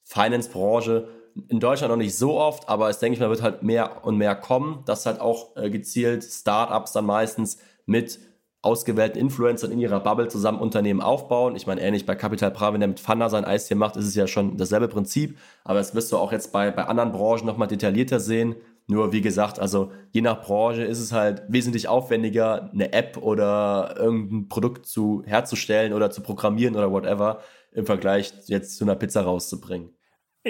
Finance-Branche. 0.04 1.08
In 1.50 1.60
Deutschland 1.60 1.92
noch 1.92 1.98
nicht 1.98 2.18
so 2.18 2.40
oft, 2.40 2.68
aber 2.68 2.90
es 2.90 3.00
denke 3.00 3.16
ich 3.16 3.20
mal, 3.20 3.30
wird 3.30 3.44
halt 3.44 3.64
mehr 3.64 4.04
und 4.06 4.18
mehr 4.18 4.36
kommen, 4.36 4.84
dass 4.86 5.06
halt 5.06 5.22
auch 5.22 5.56
äh, 5.56 5.70
gezielt 5.70 6.24
Startups 6.24 6.94
dann 6.94 7.06
meistens 7.06 7.60
mit 7.86 8.20
ausgewählten 8.62 9.18
Influencern 9.20 9.72
in 9.72 9.80
ihrer 9.80 10.00
Bubble 10.00 10.28
zusammen 10.28 10.60
Unternehmen 10.60 11.00
aufbauen. 11.00 11.56
Ich 11.56 11.68
meine, 11.68 11.80
ähnlich 11.82 12.06
bei 12.06 12.16
Capital 12.16 12.52
Bra, 12.52 12.74
wenn 12.74 12.82
der 12.82 12.90
mit 12.90 13.00
Fanda 13.00 13.30
sein 13.30 13.46
Eis 13.46 13.68
hier 13.68 13.78
macht, 13.78 13.96
ist 13.96 14.06
es 14.06 14.16
ja 14.16 14.28
schon 14.28 14.58
dasselbe 14.58 14.88
Prinzip. 14.88 15.38
Aber 15.64 15.80
das 15.80 15.96
wirst 15.96 16.12
du 16.12 16.18
auch 16.18 16.32
jetzt 16.32 16.52
bei, 16.52 16.72
bei 16.72 16.84
anderen 16.86 17.12
Branchen 17.12 17.46
nochmal 17.46 17.68
detaillierter 17.68 18.20
sehen. 18.20 18.56
Nur 18.90 19.12
wie 19.12 19.22
gesagt, 19.22 19.60
also 19.60 19.92
je 20.12 20.22
nach 20.22 20.42
Branche 20.42 20.84
ist 20.84 21.00
es 21.00 21.12
halt 21.12 21.44
wesentlich 21.50 21.90
aufwendiger, 21.90 22.72
eine 22.72 22.94
App 22.94 23.18
oder 23.18 23.96
irgendein 23.98 24.48
Produkt 24.48 24.86
zu 24.86 25.24
herzustellen 25.26 25.92
oder 25.92 26.10
zu 26.10 26.22
programmieren 26.22 26.76
oder 26.76 26.92
whatever, 26.92 27.42
im 27.74 27.86
Vergleich 27.86 28.34
jetzt 28.48 28.78
zu 28.78 28.86
einer 28.86 28.96
Pizza 28.96 29.22
rauszubringen. 29.24 29.97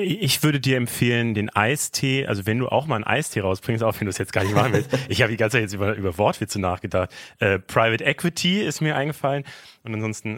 Ich 0.03 0.43
würde 0.43 0.59
dir 0.59 0.77
empfehlen, 0.77 1.33
den 1.33 1.49
Eistee, 1.49 2.27
also 2.27 2.45
wenn 2.45 2.59
du 2.59 2.67
auch 2.67 2.85
mal 2.85 2.95
einen 2.95 3.03
Eistee 3.05 3.39
rausbringst, 3.41 3.83
auch 3.83 3.99
wenn 3.99 4.05
du 4.05 4.09
es 4.09 4.17
jetzt 4.17 4.33
gar 4.33 4.43
nicht 4.43 4.53
machen 4.53 4.73
willst. 4.73 4.89
Ich 5.09 5.21
habe 5.21 5.31
die 5.31 5.37
ganze 5.37 5.55
Zeit 5.57 5.63
jetzt 5.63 5.73
über, 5.73 5.95
über 5.95 6.17
Wortwitze 6.17 6.59
nachgedacht. 6.61 7.09
Äh, 7.39 7.59
Private 7.59 8.03
Equity 8.03 8.61
ist 8.61 8.81
mir 8.81 8.95
eingefallen 8.95 9.43
und 9.83 9.93
ansonsten 9.95 10.37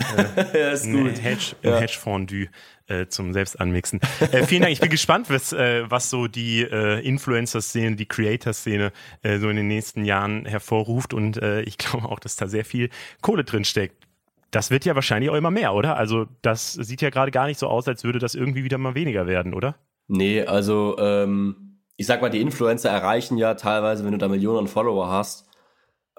äh, 0.54 0.72
ist 0.74 0.86
ein, 0.86 1.04
gut. 1.04 1.22
Hedge, 1.24 1.56
Ja. 1.62 1.76
ein 1.76 1.82
Hedgefondue 1.82 2.48
äh, 2.88 3.08
zum 3.08 3.34
Selbstanmixen. 3.34 4.00
Äh, 4.32 4.46
vielen 4.46 4.62
Dank. 4.62 4.72
Ich 4.74 4.80
bin 4.80 4.90
gespannt, 4.90 5.30
was, 5.30 5.52
äh, 5.54 5.84
was 5.90 6.10
so 6.10 6.28
die 6.28 6.62
äh, 6.62 7.00
Influencer-Szene, 7.06 7.96
die 7.96 8.06
Creator-Szene 8.06 8.92
äh, 9.24 9.40
so 9.40 9.50
in 9.50 9.58
den 9.58 9.68
nächsten 9.68 10.06
Jahren 10.06 10.46
hervorruft 10.46 11.14
und 11.14 11.38
äh, 11.42 11.62
ich 11.62 11.78
glaube 11.78 12.08
auch, 12.10 12.20
dass 12.20 12.36
da 12.36 12.48
sehr 12.48 12.66
viel 12.66 12.90
Kohle 13.22 13.44
drin 13.44 13.66
steckt. 13.66 14.06
Das 14.52 14.72
wird 14.72 14.86
ja 14.86 14.96
wahrscheinlich 14.96 15.30
auch 15.30 15.36
immer 15.36 15.52
mehr, 15.52 15.74
oder? 15.74 15.96
Also 15.96 16.26
das 16.42 16.74
sieht 16.74 17.02
ja 17.02 17.10
gerade 17.10 17.32
gar 17.32 17.48
nicht 17.48 17.60
so 17.60 17.68
aus, 17.68 17.88
als 17.88 18.04
würde 18.04 18.20
das 18.20 18.36
irgendwie 18.36 18.64
wieder 18.64 18.78
mal 18.78 18.96
weniger 18.96 19.28
werden, 19.28 19.54
oder? 19.54 19.76
Nee, 20.08 20.44
also 20.44 20.98
ähm, 21.00 21.82
ich 21.98 22.08
sag 22.08 22.22
mal, 22.22 22.30
die 22.30 22.42
Influencer 22.42 22.90
erreichen 22.90 23.38
ja 23.38 23.54
teilweise, 23.56 24.06
wenn 24.06 24.12
du 24.12 24.18
da 24.18 24.28
Millionen 24.28 24.68
Follower 24.68 25.10
hast, 25.10 25.50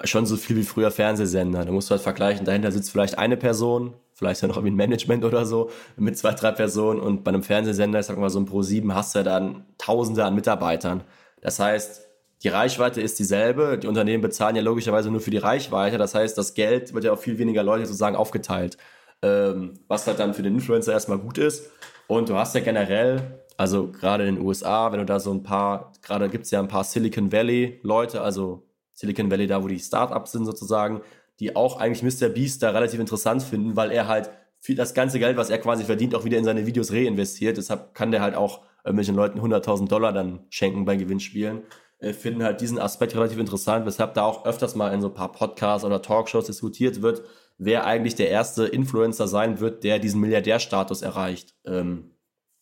schon 0.04 0.26
so 0.26 0.36
viel 0.36 0.56
wie 0.56 0.62
früher 0.62 0.90
Fernsehsender. 0.90 1.64
Da 1.64 1.72
musst 1.72 1.90
du 1.90 1.92
halt 1.92 2.02
vergleichen, 2.02 2.44
dahinter 2.44 2.72
sitzt 2.72 2.90
vielleicht 2.90 3.18
eine 3.18 3.36
Person, 3.36 3.94
vielleicht 4.14 4.42
ja 4.42 4.48
noch 4.48 4.56
irgendwie 4.56 4.72
ein 4.72 4.76
Management 4.76 5.24
oder 5.24 5.46
so, 5.46 5.70
mit 5.96 6.16
zwei, 6.18 6.32
drei 6.32 6.52
Personen 6.52 7.00
und 7.00 7.24
bei 7.24 7.30
einem 7.30 7.42
Fernsehsender, 7.42 8.00
ich 8.00 8.06
sag 8.06 8.18
mal 8.18 8.30
so 8.30 8.38
ein 8.38 8.46
Pro7, 8.46 8.94
hast 8.94 9.14
du 9.14 9.20
ja 9.20 9.22
dann 9.24 9.64
Tausende 9.78 10.24
an 10.24 10.34
Mitarbeitern. 10.34 11.02
Das 11.40 11.58
heißt, 11.58 12.09
die 12.42 12.48
Reichweite 12.48 13.00
ist 13.00 13.18
dieselbe. 13.18 13.78
Die 13.78 13.86
Unternehmen 13.86 14.22
bezahlen 14.22 14.56
ja 14.56 14.62
logischerweise 14.62 15.10
nur 15.10 15.20
für 15.20 15.30
die 15.30 15.38
Reichweite. 15.38 15.98
Das 15.98 16.14
heißt, 16.14 16.38
das 16.38 16.54
Geld 16.54 16.94
wird 16.94 17.04
ja 17.04 17.12
auf 17.12 17.20
viel 17.20 17.38
weniger 17.38 17.62
Leute 17.62 17.86
sozusagen 17.86 18.16
aufgeteilt. 18.16 18.78
Ähm, 19.22 19.74
was 19.88 20.06
halt 20.06 20.18
dann 20.18 20.32
für 20.32 20.42
den 20.42 20.54
Influencer 20.54 20.92
erstmal 20.92 21.18
gut 21.18 21.36
ist. 21.36 21.70
Und 22.06 22.30
du 22.30 22.36
hast 22.36 22.54
ja 22.54 22.62
generell, 22.62 23.42
also 23.58 23.88
gerade 23.88 24.26
in 24.26 24.36
den 24.36 24.44
USA, 24.44 24.90
wenn 24.90 25.00
du 25.00 25.04
da 25.04 25.20
so 25.20 25.32
ein 25.32 25.42
paar, 25.42 25.92
gerade 26.02 26.30
gibt 26.30 26.46
es 26.46 26.50
ja 26.50 26.60
ein 26.60 26.68
paar 26.68 26.84
Silicon 26.84 27.30
Valley 27.30 27.80
Leute, 27.82 28.22
also 28.22 28.66
Silicon 28.94 29.30
Valley 29.30 29.46
da, 29.46 29.62
wo 29.62 29.68
die 29.68 29.78
Startups 29.78 30.32
sind 30.32 30.46
sozusagen, 30.46 31.02
die 31.38 31.54
auch 31.54 31.78
eigentlich 31.78 32.02
Mr. 32.02 32.30
Beast 32.30 32.62
da 32.62 32.70
relativ 32.70 32.98
interessant 32.98 33.42
finden, 33.42 33.76
weil 33.76 33.92
er 33.92 34.08
halt 34.08 34.30
viel, 34.58 34.76
das 34.76 34.94
ganze 34.94 35.18
Geld, 35.18 35.36
was 35.36 35.50
er 35.50 35.58
quasi 35.58 35.84
verdient, 35.84 36.14
auch 36.14 36.24
wieder 36.24 36.38
in 36.38 36.44
seine 36.44 36.66
Videos 36.66 36.92
reinvestiert. 36.92 37.58
Deshalb 37.58 37.94
kann 37.94 38.10
der 38.10 38.22
halt 38.22 38.34
auch 38.34 38.60
irgendwelchen 38.84 39.14
Leuten 39.14 39.40
100.000 39.40 39.88
Dollar 39.88 40.12
dann 40.12 40.40
schenken 40.48 40.84
bei 40.86 40.96
Gewinnspielen. 40.96 41.62
Äh, 42.00 42.12
finden 42.14 42.42
halt 42.42 42.60
diesen 42.60 42.78
Aspekt 42.78 43.14
relativ 43.14 43.38
interessant, 43.38 43.84
weshalb 43.84 44.14
da 44.14 44.24
auch 44.24 44.44
öfters 44.46 44.74
mal 44.74 44.92
in 44.92 45.00
so 45.00 45.08
ein 45.08 45.14
paar 45.14 45.32
Podcasts 45.32 45.84
oder 45.84 46.00
Talkshows 46.00 46.46
diskutiert 46.46 47.02
wird, 47.02 47.22
wer 47.58 47.84
eigentlich 47.84 48.14
der 48.14 48.30
erste 48.30 48.64
Influencer 48.64 49.28
sein 49.28 49.60
wird, 49.60 49.84
der 49.84 49.98
diesen 49.98 50.20
Milliardärstatus 50.20 51.02
erreicht. 51.02 51.54
Ähm, 51.66 52.10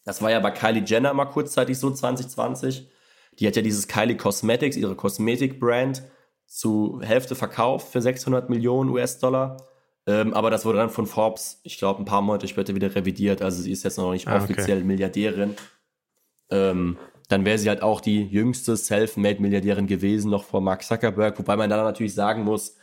das 0.04 0.22
war 0.22 0.30
ja 0.30 0.40
bei 0.40 0.50
Kylie 0.50 0.82
Jenner 0.84 1.14
mal 1.14 1.26
kurzzeitig 1.26 1.78
so 1.78 1.90
2020. 1.90 2.88
Die 3.38 3.46
hat 3.46 3.54
ja 3.54 3.62
dieses 3.62 3.86
Kylie 3.86 4.16
Cosmetics, 4.16 4.76
ihre 4.76 4.96
Kosmetik-Brand, 4.96 6.02
zu 6.46 7.00
Hälfte 7.02 7.34
verkauft 7.34 7.92
für 7.92 8.00
600 8.00 8.48
Millionen 8.48 8.90
US-Dollar. 8.90 9.58
Ähm, 10.06 10.32
aber 10.32 10.50
das 10.50 10.64
wurde 10.64 10.78
dann 10.78 10.88
von 10.88 11.06
Forbes, 11.06 11.60
ich 11.62 11.76
glaube, 11.78 12.00
ein 12.00 12.06
paar 12.06 12.22
Monate 12.22 12.48
später 12.48 12.74
wieder 12.74 12.92
revidiert. 12.94 13.42
Also 13.42 13.60
sie 13.60 13.70
ist 13.70 13.84
jetzt 13.84 13.98
noch 13.98 14.12
nicht 14.12 14.26
ah, 14.26 14.38
offiziell 14.38 14.78
okay. 14.78 14.86
Milliardärin. 14.86 15.54
Ähm, 16.50 16.96
dann 17.28 17.44
wäre 17.44 17.58
sie 17.58 17.68
halt 17.68 17.82
auch 17.82 18.00
die 18.00 18.24
jüngste 18.24 18.76
Self-Made-Milliardärin 18.76 19.86
gewesen, 19.86 20.30
noch 20.30 20.44
vor 20.44 20.60
Mark 20.60 20.82
Zuckerberg. 20.82 21.38
Wobei 21.38 21.56
man 21.56 21.70
dann 21.70 21.84
natürlich 21.84 22.14
sagen 22.14 22.42
muss, 22.44 22.76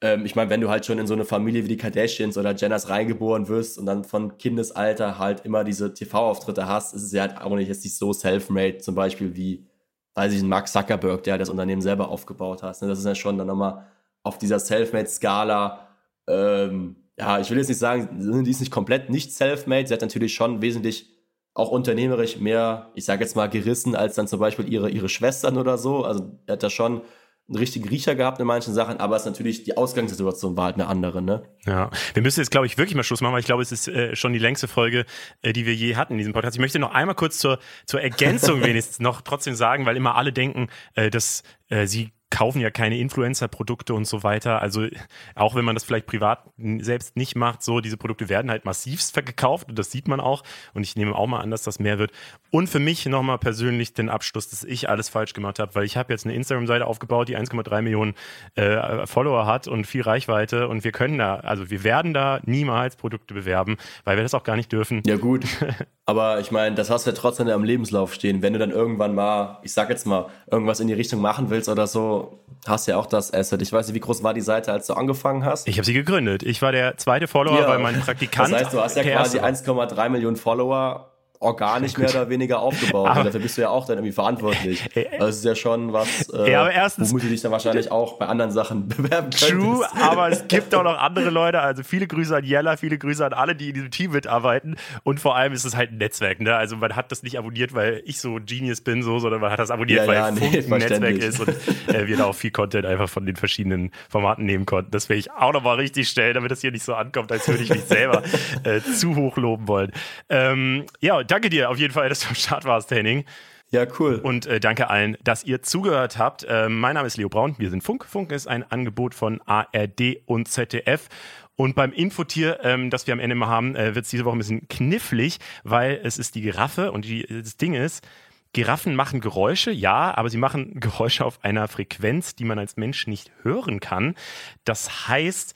ähm, 0.00 0.24
ich 0.26 0.34
meine, 0.34 0.50
wenn 0.50 0.60
du 0.60 0.70
halt 0.70 0.86
schon 0.86 0.98
in 0.98 1.06
so 1.06 1.14
eine 1.14 1.24
Familie 1.24 1.64
wie 1.64 1.68
die 1.68 1.76
Kardashians 1.76 2.36
oder 2.38 2.54
Jenners 2.54 2.88
reingeboren 2.88 3.48
wirst 3.48 3.78
und 3.78 3.86
dann 3.86 4.04
von 4.04 4.38
Kindesalter 4.38 5.18
halt 5.18 5.44
immer 5.44 5.64
diese 5.64 5.94
TV-Auftritte 5.94 6.66
hast, 6.66 6.94
ist 6.94 7.02
es 7.02 7.12
ja 7.12 7.22
halt 7.22 7.40
auch 7.40 7.54
nicht 7.54 7.68
nicht 7.68 7.96
so 7.96 8.12
self-made, 8.12 8.78
zum 8.78 8.94
Beispiel 8.94 9.36
wie, 9.36 9.66
weiß 10.14 10.32
ich, 10.32 10.42
Mark 10.42 10.68
Zuckerberg, 10.68 11.22
der 11.24 11.38
das 11.38 11.50
Unternehmen 11.50 11.82
selber 11.82 12.08
aufgebaut 12.08 12.62
hat. 12.62 12.80
Ne? 12.82 12.88
Das 12.88 12.98
ist 12.98 13.06
ja 13.06 13.14
schon 13.14 13.38
dann 13.38 13.46
nochmal 13.46 13.86
auf 14.22 14.38
dieser 14.38 14.58
Self-Made-Skala, 14.58 15.88
ähm, 16.28 16.96
ja, 17.18 17.40
ich 17.40 17.50
will 17.50 17.58
jetzt 17.58 17.68
nicht 17.68 17.78
sagen, 17.78 18.44
die 18.44 18.50
ist 18.50 18.60
nicht 18.60 18.72
komplett 18.72 19.10
nicht 19.10 19.32
self-made, 19.32 19.86
sie 19.86 19.94
hat 19.94 20.00
natürlich 20.00 20.34
schon 20.34 20.62
wesentlich 20.62 21.11
auch 21.54 21.70
unternehmerisch 21.70 22.38
mehr, 22.38 22.90
ich 22.94 23.04
sage 23.04 23.22
jetzt 23.22 23.36
mal, 23.36 23.48
gerissen 23.48 23.94
als 23.94 24.14
dann 24.14 24.26
zum 24.26 24.40
Beispiel 24.40 24.72
ihre, 24.72 24.88
ihre 24.88 25.08
Schwestern 25.08 25.58
oder 25.58 25.76
so. 25.76 26.04
Also 26.04 26.38
er 26.46 26.54
hat 26.54 26.62
da 26.62 26.70
schon 26.70 27.02
einen 27.48 27.58
richtigen 27.58 27.88
Riecher 27.88 28.14
gehabt 28.14 28.40
in 28.40 28.46
manchen 28.46 28.72
Sachen, 28.72 28.98
aber 28.98 29.16
es 29.16 29.22
ist 29.22 29.26
natürlich, 29.26 29.64
die 29.64 29.76
Ausgangssituation 29.76 30.56
war 30.56 30.66
halt 30.66 30.76
eine 30.76 30.86
andere, 30.86 31.20
ne? 31.20 31.42
Ja, 31.66 31.90
wir 32.14 32.22
müssen 32.22 32.40
jetzt, 32.40 32.50
glaube 32.50 32.66
ich, 32.66 32.78
wirklich 32.78 32.94
mal 32.94 33.02
Schluss 33.02 33.20
machen, 33.20 33.32
weil 33.32 33.40
ich 33.40 33.46
glaube, 33.46 33.62
es 33.62 33.72
ist 33.72 33.88
äh, 33.88 34.16
schon 34.16 34.32
die 34.32 34.38
längste 34.38 34.68
Folge, 34.68 35.04
äh, 35.42 35.52
die 35.52 35.66
wir 35.66 35.74
je 35.74 35.96
hatten 35.96 36.14
in 36.14 36.18
diesem 36.18 36.32
Podcast. 36.32 36.56
Ich 36.56 36.60
möchte 36.60 36.78
noch 36.78 36.92
einmal 36.92 37.16
kurz 37.16 37.38
zur, 37.38 37.58
zur 37.84 38.00
Ergänzung 38.00 38.62
wenigstens 38.64 39.00
noch 39.00 39.20
trotzdem 39.20 39.54
sagen, 39.54 39.84
weil 39.84 39.96
immer 39.96 40.14
alle 40.14 40.32
denken, 40.32 40.68
äh, 40.94 41.10
dass 41.10 41.42
äh, 41.68 41.86
sie 41.86 42.12
kaufen 42.32 42.60
ja 42.60 42.70
keine 42.70 42.96
Influencer-Produkte 42.96 43.92
und 43.92 44.06
so 44.06 44.22
weiter. 44.22 44.62
Also 44.62 44.86
auch 45.34 45.54
wenn 45.54 45.66
man 45.66 45.76
das 45.76 45.84
vielleicht 45.84 46.06
privat 46.06 46.42
selbst 46.78 47.14
nicht 47.14 47.36
macht, 47.36 47.62
so 47.62 47.80
diese 47.80 47.98
Produkte 47.98 48.30
werden 48.30 48.50
halt 48.50 48.64
massivst 48.64 49.12
verkauft 49.12 49.68
und 49.68 49.78
das 49.78 49.90
sieht 49.90 50.08
man 50.08 50.18
auch. 50.18 50.42
Und 50.72 50.82
ich 50.82 50.96
nehme 50.96 51.14
auch 51.14 51.26
mal 51.26 51.40
an, 51.40 51.50
dass 51.50 51.62
das 51.62 51.78
mehr 51.78 51.98
wird. 51.98 52.10
Und 52.50 52.68
für 52.68 52.78
mich 52.78 53.04
nochmal 53.04 53.38
persönlich 53.38 53.92
den 53.92 54.08
Abschluss, 54.08 54.48
dass 54.48 54.64
ich 54.64 54.88
alles 54.88 55.10
falsch 55.10 55.34
gemacht 55.34 55.58
habe, 55.58 55.74
weil 55.74 55.84
ich 55.84 55.98
habe 55.98 56.10
jetzt 56.10 56.24
eine 56.24 56.34
Instagram-Seite 56.34 56.86
aufgebaut, 56.86 57.28
die 57.28 57.36
1,3 57.36 57.82
Millionen 57.82 58.14
äh, 58.54 59.06
Follower 59.06 59.44
hat 59.44 59.68
und 59.68 59.86
viel 59.86 60.02
Reichweite 60.02 60.68
und 60.68 60.84
wir 60.84 60.92
können 60.92 61.18
da, 61.18 61.36
also 61.36 61.68
wir 61.70 61.84
werden 61.84 62.14
da 62.14 62.40
niemals 62.44 62.96
Produkte 62.96 63.34
bewerben, 63.34 63.76
weil 64.04 64.16
wir 64.16 64.22
das 64.22 64.32
auch 64.32 64.44
gar 64.44 64.56
nicht 64.56 64.72
dürfen. 64.72 65.02
Ja 65.04 65.16
gut, 65.16 65.44
aber 66.06 66.40
ich 66.40 66.50
meine, 66.50 66.74
das 66.74 66.88
hast 66.88 67.06
du 67.06 67.10
ja 67.10 67.16
trotzdem 67.16 67.48
am 67.48 67.62
Lebenslauf 67.62 68.14
stehen. 68.14 68.40
Wenn 68.40 68.54
du 68.54 68.58
dann 68.58 68.70
irgendwann 68.70 69.14
mal, 69.14 69.58
ich 69.62 69.74
sag 69.74 69.90
jetzt 69.90 70.06
mal, 70.06 70.30
irgendwas 70.50 70.80
in 70.80 70.88
die 70.88 70.94
Richtung 70.94 71.20
machen 71.20 71.50
willst 71.50 71.68
oder 71.68 71.86
so, 71.86 72.21
hast 72.66 72.86
ja 72.86 72.96
auch 72.96 73.06
das 73.06 73.32
Asset. 73.32 73.60
Ich 73.62 73.72
weiß 73.72 73.86
nicht, 73.86 73.94
wie 73.94 74.00
groß 74.00 74.22
war 74.22 74.34
die 74.34 74.40
Seite, 74.40 74.72
als 74.72 74.86
du 74.86 74.94
angefangen 74.94 75.44
hast? 75.44 75.68
Ich 75.68 75.78
habe 75.78 75.86
sie 75.86 75.92
gegründet. 75.92 76.42
Ich 76.42 76.62
war 76.62 76.72
der 76.72 76.96
zweite 76.96 77.26
Follower, 77.26 77.60
ja. 77.60 77.68
weil 77.68 77.78
mein 77.78 78.00
Praktikant. 78.04 78.52
Das 78.52 78.60
heißt, 78.60 78.72
du 78.72 78.80
hast 78.80 78.96
ja 78.96 79.02
quasi 79.02 79.40
1,3 79.40 80.08
Millionen 80.08 80.36
Follower 80.36 81.11
organisch 81.42 81.96
mehr 81.98 82.10
oder 82.10 82.28
weniger 82.28 82.60
aufgebaut. 82.60 83.08
Aber, 83.08 83.24
dafür 83.24 83.40
bist 83.40 83.58
du 83.58 83.62
ja 83.62 83.68
auch 83.68 83.86
dann 83.86 83.98
irgendwie 83.98 84.12
verantwortlich. 84.12 84.82
Also 85.12 85.26
das 85.26 85.36
ist 85.36 85.44
ja 85.44 85.54
schon 85.54 85.92
was, 85.92 86.28
äh, 86.30 86.52
ja, 86.52 86.60
aber 86.60 86.72
erstens, 86.72 87.10
womit 87.10 87.24
du 87.24 87.28
dich 87.28 87.40
dann 87.40 87.52
wahrscheinlich 87.52 87.90
auch 87.90 88.18
bei 88.18 88.26
anderen 88.26 88.50
Sachen 88.50 88.88
bewerben 88.88 89.30
könntest. 89.30 89.50
True, 89.50 89.86
aber 90.00 90.28
es 90.28 90.46
gibt 90.48 90.74
auch 90.74 90.82
noch 90.82 90.98
andere 90.98 91.30
Leute. 91.30 91.60
Also 91.60 91.82
viele 91.82 92.06
Grüße 92.06 92.36
an 92.36 92.44
Jella, 92.44 92.76
viele 92.76 92.98
Grüße 92.98 93.24
an 93.24 93.32
alle, 93.32 93.54
die 93.54 93.68
in 93.68 93.74
diesem 93.74 93.90
Team 93.90 94.12
mitarbeiten. 94.12 94.76
Und 95.02 95.20
vor 95.20 95.36
allem 95.36 95.52
ist 95.52 95.64
es 95.64 95.76
halt 95.76 95.92
ein 95.92 95.98
Netzwerk. 95.98 96.40
Ne? 96.40 96.54
Also 96.54 96.76
man 96.76 96.94
hat 96.96 97.10
das 97.12 97.22
nicht 97.22 97.38
abonniert, 97.38 97.74
weil 97.74 98.02
ich 98.04 98.20
so 98.20 98.38
Genius 98.44 98.80
bin, 98.80 99.02
so, 99.02 99.18
sondern 99.18 99.40
man 99.40 99.50
hat 99.50 99.58
das 99.58 99.70
abonniert, 99.70 100.02
ja, 100.02 100.06
weil 100.06 100.14
ja, 100.14 100.30
nee, 100.30 100.58
ein 100.58 100.78
Netzwerk 100.78 101.18
ist 101.18 101.40
und 101.40 101.48
äh, 101.88 102.06
wir 102.06 102.16
da 102.16 102.24
auch 102.24 102.34
viel 102.34 102.50
Content 102.50 102.86
einfach 102.86 103.08
von 103.08 103.26
den 103.26 103.36
verschiedenen 103.36 103.90
Formaten 104.08 104.44
nehmen 104.44 104.66
konnten. 104.66 104.90
Das 104.90 105.08
will 105.08 105.18
ich 105.18 105.30
auch 105.32 105.52
nochmal 105.52 105.76
richtig 105.76 106.08
stellen, 106.08 106.34
damit 106.34 106.50
das 106.50 106.60
hier 106.60 106.72
nicht 106.72 106.84
so 106.84 106.94
ankommt, 106.94 107.32
als 107.32 107.48
würde 107.48 107.62
ich 107.62 107.70
mich 107.70 107.84
selber 107.84 108.22
äh, 108.64 108.80
zu 108.80 109.16
hoch 109.16 109.36
loben 109.36 109.68
wollen. 109.68 109.92
Ähm, 110.28 110.84
ja, 111.00 111.22
danke 111.32 111.48
dir 111.48 111.70
auf 111.70 111.78
jeden 111.78 111.94
Fall 111.94 112.08
dass 112.10 112.20
du 112.20 112.28
am 112.28 112.34
Start 112.34 112.64
warst, 112.64 112.90
Henning. 112.90 113.24
Ja, 113.70 113.86
cool. 113.98 114.16
Und 114.16 114.44
äh, 114.44 114.60
danke 114.60 114.90
allen, 114.90 115.16
dass 115.24 115.44
ihr 115.44 115.62
zugehört 115.62 116.18
habt. 116.18 116.44
Äh, 116.44 116.68
mein 116.68 116.94
Name 116.94 117.06
ist 117.06 117.16
Leo 117.16 117.30
Braun, 117.30 117.54
wir 117.56 117.70
sind 117.70 117.82
Funk. 117.82 118.04
Funk 118.04 118.30
ist 118.32 118.46
ein 118.46 118.70
Angebot 118.70 119.14
von 119.14 119.40
ARD 119.46 120.18
und 120.26 120.48
ZDF. 120.48 121.08
Und 121.56 121.74
beim 121.74 121.90
Infotier, 121.90 122.60
ähm, 122.64 122.90
das 122.90 123.06
wir 123.06 123.14
am 123.14 123.20
Ende 123.20 123.34
mal 123.34 123.46
haben, 123.46 123.74
äh, 123.76 123.94
wird 123.94 124.04
es 124.04 124.10
diese 124.10 124.26
Woche 124.26 124.36
ein 124.36 124.38
bisschen 124.38 124.68
knifflig, 124.68 125.38
weil 125.64 126.00
es 126.04 126.18
ist 126.18 126.34
die 126.34 126.42
Giraffe 126.42 126.92
und 126.92 127.06
die, 127.06 127.26
das 127.26 127.56
Ding 127.56 127.72
ist, 127.72 128.06
Giraffen 128.52 128.94
machen 128.94 129.20
Geräusche, 129.20 129.70
ja, 129.70 130.14
aber 130.14 130.28
sie 130.28 130.36
machen 130.36 130.74
Geräusche 130.80 131.24
auf 131.24 131.42
einer 131.42 131.66
Frequenz, 131.66 132.34
die 132.34 132.44
man 132.44 132.58
als 132.58 132.76
Mensch 132.76 133.06
nicht 133.06 133.32
hören 133.42 133.80
kann. 133.80 134.16
Das 134.64 135.08
heißt, 135.08 135.54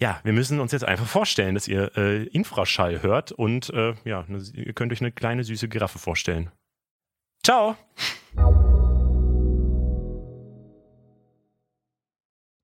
ja, 0.00 0.20
wir 0.22 0.32
müssen 0.32 0.60
uns 0.60 0.72
jetzt 0.72 0.84
einfach 0.84 1.06
vorstellen, 1.06 1.54
dass 1.54 1.68
ihr 1.68 1.96
äh, 1.96 2.24
Infraschall 2.24 3.02
hört 3.02 3.32
und 3.32 3.70
äh, 3.70 3.94
ja, 4.04 4.24
ihr 4.54 4.72
könnt 4.72 4.92
euch 4.92 5.00
eine 5.00 5.12
kleine 5.12 5.44
süße 5.44 5.68
Giraffe 5.68 5.98
vorstellen. 5.98 6.50
Ciao! 7.42 7.76